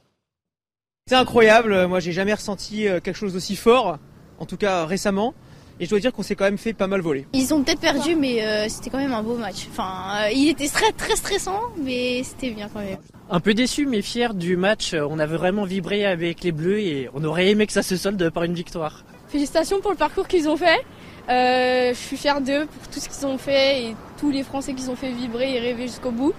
C'est 1.08 1.14
incroyable, 1.14 1.86
moi 1.86 2.00
j'ai 2.00 2.10
jamais 2.10 2.34
ressenti 2.34 2.88
euh, 2.88 2.98
quelque 2.98 3.14
chose 3.14 3.32
d'aussi 3.32 3.54
fort, 3.54 3.98
en 4.40 4.44
tout 4.44 4.56
cas 4.56 4.84
récemment, 4.86 5.34
et 5.78 5.84
je 5.84 5.90
dois 5.90 6.00
dire 6.00 6.12
qu'on 6.12 6.24
s'est 6.24 6.34
quand 6.34 6.46
même 6.46 6.58
fait 6.58 6.72
pas 6.72 6.88
mal 6.88 7.00
voler. 7.00 7.28
Ils 7.32 7.54
ont 7.54 7.62
peut-être 7.62 7.78
perdu, 7.78 8.16
mais 8.16 8.44
euh, 8.44 8.66
c'était 8.68 8.90
quand 8.90 8.98
même 8.98 9.12
un 9.12 9.22
beau 9.22 9.36
match. 9.36 9.68
Enfin, 9.70 10.24
euh, 10.24 10.30
il 10.34 10.48
était 10.48 10.66
très, 10.66 10.90
très 10.90 11.14
stressant, 11.14 11.60
mais 11.80 12.24
c'était 12.24 12.50
bien 12.50 12.68
quand 12.68 12.80
même. 12.80 12.98
Un 13.30 13.38
peu 13.38 13.54
déçu 13.54 13.86
mais 13.86 14.02
fier 14.02 14.34
du 14.34 14.56
match. 14.56 14.94
On 14.94 15.20
avait 15.20 15.36
vraiment 15.36 15.62
vibré 15.62 16.04
avec 16.04 16.42
les 16.42 16.50
Bleus 16.50 16.80
et 16.80 17.08
on 17.14 17.22
aurait 17.22 17.50
aimé 17.50 17.68
que 17.68 17.72
ça 17.72 17.84
se 17.84 17.96
solde 17.96 18.28
par 18.30 18.42
une 18.42 18.54
victoire. 18.54 19.04
Félicitations 19.28 19.80
pour 19.80 19.92
le 19.92 19.96
parcours 19.96 20.26
qu'ils 20.26 20.48
ont 20.48 20.56
fait. 20.56 20.84
Euh, 21.28 21.94
je 21.94 21.98
suis 22.00 22.16
fière 22.16 22.40
d'eux 22.40 22.66
pour 22.66 22.88
tout 22.88 22.98
ce 22.98 23.08
qu'ils 23.08 23.28
ont 23.28 23.38
fait 23.38 23.84
et 23.84 23.96
tous 24.18 24.32
les 24.32 24.42
Français 24.42 24.74
qu'ils 24.74 24.90
ont 24.90 24.96
fait 24.96 25.12
vibrer 25.12 25.54
et 25.54 25.60
rêver 25.60 25.86
jusqu'au 25.86 26.10
bout. 26.10 26.34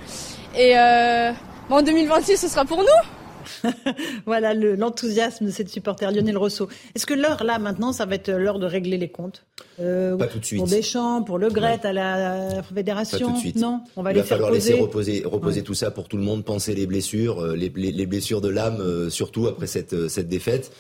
Et 0.57 0.77
euh, 0.77 1.31
bah, 1.69 1.77
en 1.77 1.81
2026, 1.81 2.35
ce 2.35 2.49
sera 2.49 2.65
pour 2.65 2.79
nous. 2.79 3.07
Voilà 4.25 4.53
le- 4.53 4.75
l'enthousiasme 4.75 5.45
de 5.45 5.51
cette 5.51 5.69
supporter 5.69 6.11
Lionel 6.11 6.37
Rousseau. 6.37 6.67
Est-ce 6.95 7.05
que 7.05 7.13
l'heure 7.13 7.43
là 7.43 7.59
maintenant, 7.59 7.93
ça 7.93 8.05
va 8.05 8.15
être 8.15 8.29
l'heure 8.31 8.59
de 8.59 8.65
régler 8.65 8.97
les 8.97 9.09
comptes? 9.09 9.45
Euh, 9.79 10.15
Pas 10.17 10.27
tout 10.27 10.39
de 10.39 10.45
suite. 10.45 10.59
Pour 10.59 10.67
Deschamps, 10.67 11.23
pour 11.23 11.37
Le 11.37 11.49
Gret 11.49 11.79
à 11.85 11.93
la 11.93 12.47
Pas 12.57 12.63
fédération 12.75 13.27
tout 13.29 13.33
de 13.33 13.37
suite. 13.39 13.55
Non, 13.57 13.81
on 13.95 14.03
va 14.03 14.11
Il 14.11 14.15
les 14.15 14.21
va 14.21 14.27
falloir 14.27 14.49
poser. 14.51 14.71
laisser 14.71 14.81
reposer, 14.81 15.23
reposer 15.25 15.61
tout 15.63 15.73
ça 15.73 15.91
pour 15.91 16.07
tout 16.07 16.17
le 16.17 16.23
monde, 16.23 16.43
penser 16.45 16.73
les 16.75 16.87
blessures, 16.87 17.39
euh, 17.43 17.55
les, 17.55 17.71
les- 17.75 17.91
les 17.91 18.05
blessures 18.05 18.41
de 18.41 18.49
l'âme, 18.49 18.79
euh, 18.81 19.09
surtout 19.09 19.47
après 19.47 19.67
cette, 19.67 20.07
cette 20.09 20.27
défaite. 20.27 20.71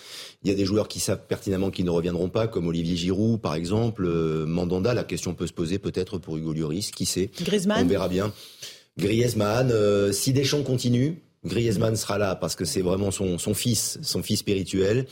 Il 0.43 0.49
y 0.49 0.53
a 0.53 0.55
des 0.55 0.65
joueurs 0.65 0.87
qui 0.87 0.99
savent 0.99 1.21
pertinemment 1.27 1.71
qu'ils 1.71 1.85
ne 1.85 1.89
reviendront 1.89 2.29
pas, 2.29 2.47
comme 2.47 2.67
Olivier 2.67 2.95
Giroud, 2.95 3.41
par 3.41 3.55
exemple, 3.55 4.05
euh, 4.05 4.45
Mandanda. 4.45 4.93
La 4.93 5.03
question 5.03 5.33
peut 5.33 5.47
se 5.47 5.53
poser 5.53 5.79
peut-être 5.79 6.19
pour 6.19 6.37
Hugo 6.37 6.53
Lloris, 6.53 6.91
qui 6.91 7.05
sait? 7.05 7.31
Griezmann 7.41 7.85
On 7.85 7.87
verra 7.89 8.07
bien. 8.07 8.31
Griezmann, 8.97 9.71
euh, 9.71 10.11
si 10.11 10.33
Deschamps 10.33 10.63
continue, 10.63 11.21
Griezmann 11.47 11.95
sera 11.95 12.17
là 12.17 12.35
parce 12.35 12.55
que 12.55 12.65
c'est 12.65 12.81
vraiment 12.81 13.11
son, 13.11 13.37
fils, 13.53 13.99
son 14.01 14.21
fils 14.21 14.39
spirituel. 14.39 15.05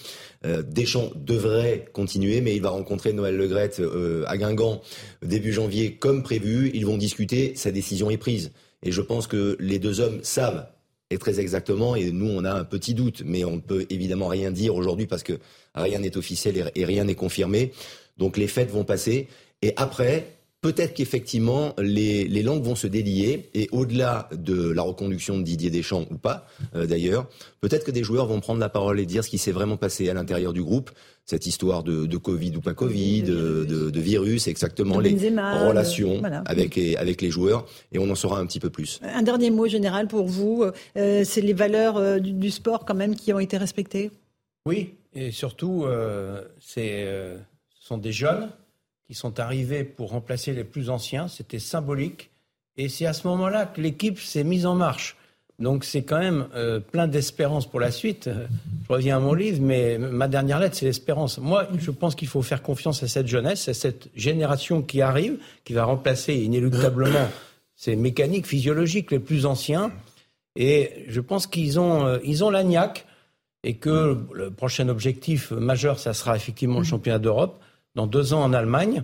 Euh, 0.46 0.62
Deschamps 0.62 1.12
devrait 1.16 1.86
continuer, 1.94 2.42
mais 2.42 2.56
il 2.56 2.62
va 2.62 2.70
rencontrer 2.70 3.14
Noël 3.14 3.36
Legrette 3.36 3.80
euh, 3.80 4.24
à 4.28 4.38
Guingamp 4.38 4.82
début 5.24 5.54
janvier 5.54 5.96
comme 5.96 6.24
prévu. 6.24 6.72
Ils 6.74 6.86
vont 6.86 6.98
discuter, 6.98 7.54
sa 7.56 7.72
décision 7.72 8.10
est 8.10 8.18
prise. 8.18 8.52
Et 8.84 8.92
je 8.92 9.02
pense 9.02 9.28
que 9.28 9.58
les 9.60 9.80
deux 9.80 10.00
hommes 10.00 10.20
savent 10.22 10.68
et 11.12 11.18
très 11.18 11.40
exactement, 11.40 11.96
et 11.96 12.12
nous 12.12 12.30
on 12.30 12.44
a 12.46 12.52
un 12.52 12.64
petit 12.64 12.96
doute, 12.96 13.22
mais 13.26 13.46
on 13.46 13.58
ne 13.58 13.62
peut 13.62 13.86
évidemment 13.92 14.28
rien 14.28 14.50
dire 14.50 14.76
aujourd'hui 14.76 15.06
parce 15.06 15.22
que 15.22 15.34
rien 15.76 16.00
n'est 16.00 16.18
officiel 16.18 16.72
et 16.74 16.86
rien 16.86 17.04
n'est 17.04 17.16
confirmé. 17.16 17.74
Donc 18.18 18.38
les 18.38 18.48
fêtes 18.48 18.72
vont 18.72 18.84
passer, 18.84 19.28
et 19.62 19.74
après, 19.78 20.35
Peut-être 20.66 20.96
qu'effectivement, 20.96 21.76
les, 21.78 22.42
langues 22.42 22.64
vont 22.64 22.74
se 22.74 22.88
délier 22.88 23.52
et 23.54 23.70
au-delà 23.72 24.30
de 24.32 24.72
la 24.72 24.82
reconduction 24.82 25.38
de 25.38 25.44
Didier 25.44 25.70
Deschamps 25.70 26.08
ou 26.10 26.18
pas, 26.18 26.48
euh, 26.74 26.88
d'ailleurs, 26.88 27.28
peut-être 27.62 27.86
que 27.86 27.92
des 27.92 28.04
joueurs 28.04 28.26
vont 28.26 28.40
prendre 28.40 28.60
la 28.60 28.68
parole 28.68 29.00
et 29.00 29.06
dire 29.06 29.24
ce 29.24 29.30
qui 29.30 29.38
s'est 29.38 29.52
vraiment 29.52 29.78
passé 29.78 30.10
à 30.10 30.16
l'intérieur 30.16 30.54
du 30.54 30.64
groupe, 30.64 30.90
cette 31.24 31.46
histoire 31.46 31.84
de, 31.84 32.18
Covid 32.18 32.54
ou 32.58 32.62
pas 32.62 32.74
Covid, 32.74 33.22
de, 33.22 34.00
virus, 34.00 34.48
exactement 34.48 35.00
les 35.00 35.12
relations 35.14 36.24
avec, 36.48 36.74
les, 36.74 36.96
avec 36.96 37.22
les 37.22 37.30
joueurs 37.30 37.68
et 37.92 38.00
on 38.00 38.10
en 38.10 38.16
saura 38.16 38.40
un 38.40 38.48
petit 38.48 38.60
peu 38.60 38.72
plus. 38.72 39.00
Un 39.04 39.22
dernier 39.22 39.52
mot 39.52 39.68
général 39.68 40.08
pour 40.08 40.26
vous, 40.26 40.66
euh, 40.98 41.24
c'est 41.26 41.42
les 41.42 41.54
valeurs 41.54 41.98
euh, 41.98 42.18
du, 42.18 42.50
sport 42.50 42.86
quand 42.86 42.96
même 42.96 43.16
qui 43.16 43.32
ont 43.34 43.40
été 43.40 43.58
respectées? 43.58 44.10
Oui, 44.66 44.96
et 45.14 45.30
surtout, 45.30 45.86
c'est, 46.60 47.06
ce 47.70 47.88
sont 47.88 48.00
des 48.00 48.12
jeunes 48.12 48.50
qui 49.08 49.14
sont 49.14 49.40
arrivés 49.40 49.84
pour 49.84 50.10
remplacer 50.10 50.54
les 50.54 50.64
plus 50.64 50.90
anciens. 50.90 51.28
C'était 51.28 51.60
symbolique. 51.60 52.32
Et 52.78 52.90
c'est 52.90 53.06
à 53.06 53.14
ce 53.14 53.28
moment-là 53.28 53.66
que 53.66 53.82
l'équipe 53.82 54.20
s'est 54.20 54.44
mise 54.44 54.66
en 54.66 54.76
marche. 54.76 55.16
Donc 55.60 55.86
c'est 55.86 56.04
quand 56.04 56.20
même 56.20 56.48
euh, 56.56 56.80
plein 56.80 57.08
d'espérance 57.08 57.66
pour 57.66 57.80
la 57.80 57.92
suite. 57.92 58.30
Je 58.30 58.94
reviens 58.94 59.18
à 59.18 59.20
mon 59.20 59.34
livre, 59.34 59.62
mais 59.62 59.98
ma 59.98 60.28
dernière 60.28 60.60
lettre, 60.60 60.76
c'est 60.76 60.86
l'espérance. 60.86 61.38
Moi, 61.38 61.68
je 61.78 61.92
pense 61.92 62.16
qu'il 62.16 62.28
faut 62.28 62.42
faire 62.42 62.62
confiance 62.62 63.04
à 63.04 63.08
cette 63.08 63.28
jeunesse, 63.28 63.70
à 63.70 63.74
cette 63.74 64.10
génération 64.16 64.82
qui 64.82 65.02
arrive, 65.02 65.38
qui 65.64 65.74
va 65.74 65.86
remplacer 65.86 66.36
inéluctablement 66.36 67.30
ces 67.76 67.96
mécaniques 67.96 68.48
physiologiques 68.48 69.12
les 69.12 69.20
plus 69.20 69.46
anciens. 69.46 69.94
Et 70.58 71.06
je 71.08 71.22
pense 71.22 71.48
qu'ils 71.48 71.80
ont, 71.80 72.06
euh, 72.06 72.18
ils 72.24 72.44
ont 72.44 72.50
l'agnac 72.50 73.06
et 73.64 73.76
que 73.76 74.18
le 74.34 74.52
prochain 74.52 74.90
objectif 74.90 75.52
majeur, 75.52 76.00
ça 76.00 76.14
sera 76.14 76.36
effectivement 76.36 76.80
le 76.80 76.86
championnat 76.86 77.20
d'Europe 77.20 77.60
dans 77.96 78.08
deux 78.08 78.34
ans 78.34 78.44
en 78.44 78.54
Allemagne. 78.54 79.04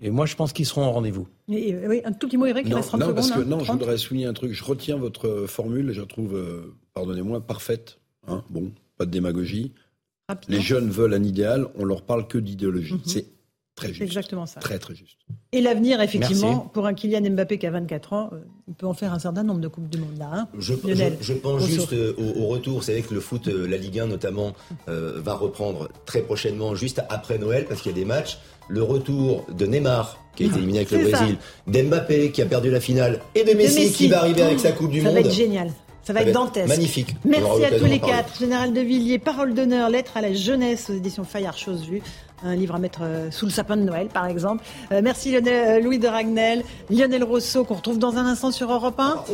Et 0.00 0.10
moi, 0.10 0.26
je 0.26 0.34
pense 0.34 0.52
qu'ils 0.52 0.66
seront 0.66 0.86
au 0.86 0.90
rendez-vous. 0.90 1.28
Oui, 1.48 2.02
un 2.04 2.12
tout 2.12 2.26
petit 2.26 2.36
mot, 2.36 2.46
Eric, 2.46 2.66
il 2.66 2.74
reste 2.74 2.88
30 2.88 3.00
non, 3.00 3.14
Parce 3.14 3.30
que, 3.30 3.40
hein, 3.40 3.44
non, 3.46 3.60
je 3.60 3.70
voudrais 3.70 3.98
souligner 3.98 4.26
un 4.26 4.32
truc. 4.32 4.52
Je 4.52 4.64
retiens 4.64 4.96
votre 4.96 5.46
formule, 5.46 5.92
je 5.92 6.00
la 6.00 6.06
trouve, 6.06 6.34
euh, 6.34 6.74
pardonnez-moi, 6.94 7.40
parfaite. 7.40 7.98
Hein. 8.26 8.42
bon, 8.50 8.72
pas 8.96 9.06
de 9.06 9.10
démagogie. 9.10 9.72
Les 10.48 10.60
jeunes 10.60 10.88
veulent 10.88 11.14
un 11.14 11.22
idéal, 11.22 11.68
on 11.76 11.84
leur 11.84 12.02
parle 12.02 12.26
que 12.26 12.38
d'idéologie. 12.38 12.94
Mhm. 12.94 13.00
C'est 13.04 13.26
très 13.74 13.88
juste. 13.88 14.02
exactement 14.02 14.46
ça. 14.46 14.60
Très, 14.60 14.78
très 14.78 14.94
juste. 14.94 15.18
Et 15.52 15.60
l'avenir, 15.60 16.00
effectivement, 16.00 16.58
pour 16.58 16.86
un 16.86 16.94
Kylian 16.94 17.30
Mbappé 17.30 17.58
qui 17.58 17.66
a 17.66 17.70
24 17.70 18.12
ans, 18.12 18.30
euh, 18.32 18.38
il 18.68 18.74
peut 18.74 18.86
en 18.86 18.94
faire 18.94 19.12
un 19.12 19.18
certain 19.18 19.42
nombre 19.42 19.60
de 19.60 19.68
Coupes 19.68 19.88
du 19.88 19.98
Monde 19.98 20.18
là. 20.18 20.30
Hein. 20.32 20.48
je, 20.58 20.74
je, 21.20 21.32
pense 21.32 21.66
juste 21.66 21.92
euh, 21.92 22.14
au, 22.18 22.46
retour. 22.46 22.78
Vous 22.78 22.84
savez 22.84 23.02
que 23.02 23.14
le 23.14 23.20
foot, 23.20 23.46
la 23.46 23.76
Ligue 23.76 23.98
1 23.98 24.06
notamment, 24.06 24.52
va 24.86 25.34
reprendre 25.34 25.88
très 26.06 26.22
prochainement, 26.22 26.74
juste 26.74 27.02
après 27.08 27.38
Noël, 27.38 27.66
parce 27.66 27.82
qu'il 27.82 27.92
y 27.92 27.94
a 27.94 27.98
des 27.98 28.04
matchs 28.04 28.38
le 28.68 28.82
retour 28.82 29.46
de 29.52 29.66
Neymar, 29.66 30.18
qui 30.34 30.44
a 30.44 30.46
été 30.46 30.56
éliminé 30.56 30.78
avec 30.78 30.90
le 30.92 31.10
Brésil, 31.10 31.36
d'Mbappé, 31.66 32.30
qui 32.30 32.42
a 32.42 32.46
perdu 32.46 32.70
la 32.70 32.80
finale, 32.80 33.20
et 33.34 33.44
de 33.44 33.52
Messi, 33.52 33.92
qui 33.92 34.08
va 34.08 34.20
arriver 34.20 34.42
avec 34.42 34.60
sa 34.60 34.72
Coupe 34.72 34.90
du 34.90 35.02
Monde. 35.02 35.14
Ça 35.14 35.20
va 35.20 35.20
être 35.20 35.34
génial. 35.34 35.72
Ça 36.02 36.12
va 36.12 36.22
être 36.22 36.32
dantesque. 36.32 36.68
Magnifique. 36.68 37.14
Merci 37.24 37.64
à 37.64 37.78
tous 37.78 37.84
les 37.84 38.00
quatre. 38.00 38.38
Général 38.38 38.72
de 38.72 38.80
Villiers, 38.80 39.18
parole 39.18 39.54
d'honneur, 39.54 39.88
lettre 39.88 40.16
à 40.16 40.20
la 40.20 40.32
jeunesse 40.32 40.90
aux 40.90 40.94
éditions 40.94 41.22
Fayard, 41.22 41.56
chose 41.56 41.86
vue. 41.86 42.02
Un 42.44 42.56
livre 42.56 42.74
à 42.74 42.78
mettre 42.78 43.00
euh, 43.02 43.30
sous 43.30 43.46
le 43.46 43.52
sapin 43.52 43.76
de 43.76 43.82
Noël, 43.82 44.08
par 44.08 44.26
exemple. 44.26 44.64
Euh, 44.90 45.00
merci 45.02 45.30
Lionel, 45.30 45.68
euh, 45.68 45.80
Louis 45.80 45.98
de 45.98 46.08
Ragnel, 46.08 46.64
Lionel 46.90 47.22
Rousseau, 47.24 47.64
qu'on 47.64 47.74
retrouve 47.74 47.98
dans 47.98 48.16
un 48.16 48.26
instant 48.26 48.50
sur 48.50 48.72
Europe 48.72 48.98
1. 48.98 49.24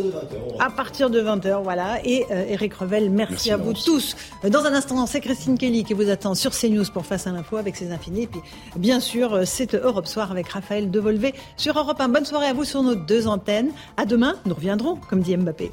À 0.60 0.70
partir 0.70 1.10
de 1.10 1.20
20h. 1.20 1.62
voilà. 1.62 1.98
Et 2.04 2.26
Eric 2.30 2.74
Revel, 2.74 3.10
merci, 3.10 3.50
à 3.50 3.56
vous 3.56 3.72
tous. 3.72 4.16
Dans 4.48 4.64
un 4.64 4.74
instant, 4.74 5.06
c'est 5.06 5.20
Christine 5.20 5.56
Kelly 5.56 5.84
qui 5.84 5.94
vous 5.94 6.10
attend 6.10 6.34
sur 6.34 6.52
CNews 6.52 6.84
pour 6.92 7.06
Face 7.06 7.26
à 7.26 7.32
l'info 7.32 7.56
avec 7.56 7.76
ses 7.76 7.92
infinis. 7.92 8.22
Et 8.22 8.26
puis, 8.26 8.40
bien 8.76 9.00
sûr, 9.00 9.40
c'est 9.44 9.74
Europe 9.74 10.06
Soir 10.06 10.30
avec 10.30 10.48
Raphaël 10.48 10.90
Devolvé 10.90 11.34
sur 11.56 11.78
Europe 11.78 12.00
1. 12.00 12.08
Bonne 12.08 12.24
soirée 12.24 12.48
à 12.48 12.52
vous 12.52 12.64
sur 12.64 12.82
nos 12.82 12.94
deux 12.94 13.26
antennes. 13.26 13.70
À 13.96 14.04
demain, 14.04 14.34
nous 14.46 14.54
reviendrons, 14.54 14.98
comme 15.08 15.20
dit 15.20 15.36
Mbappé. 15.36 15.72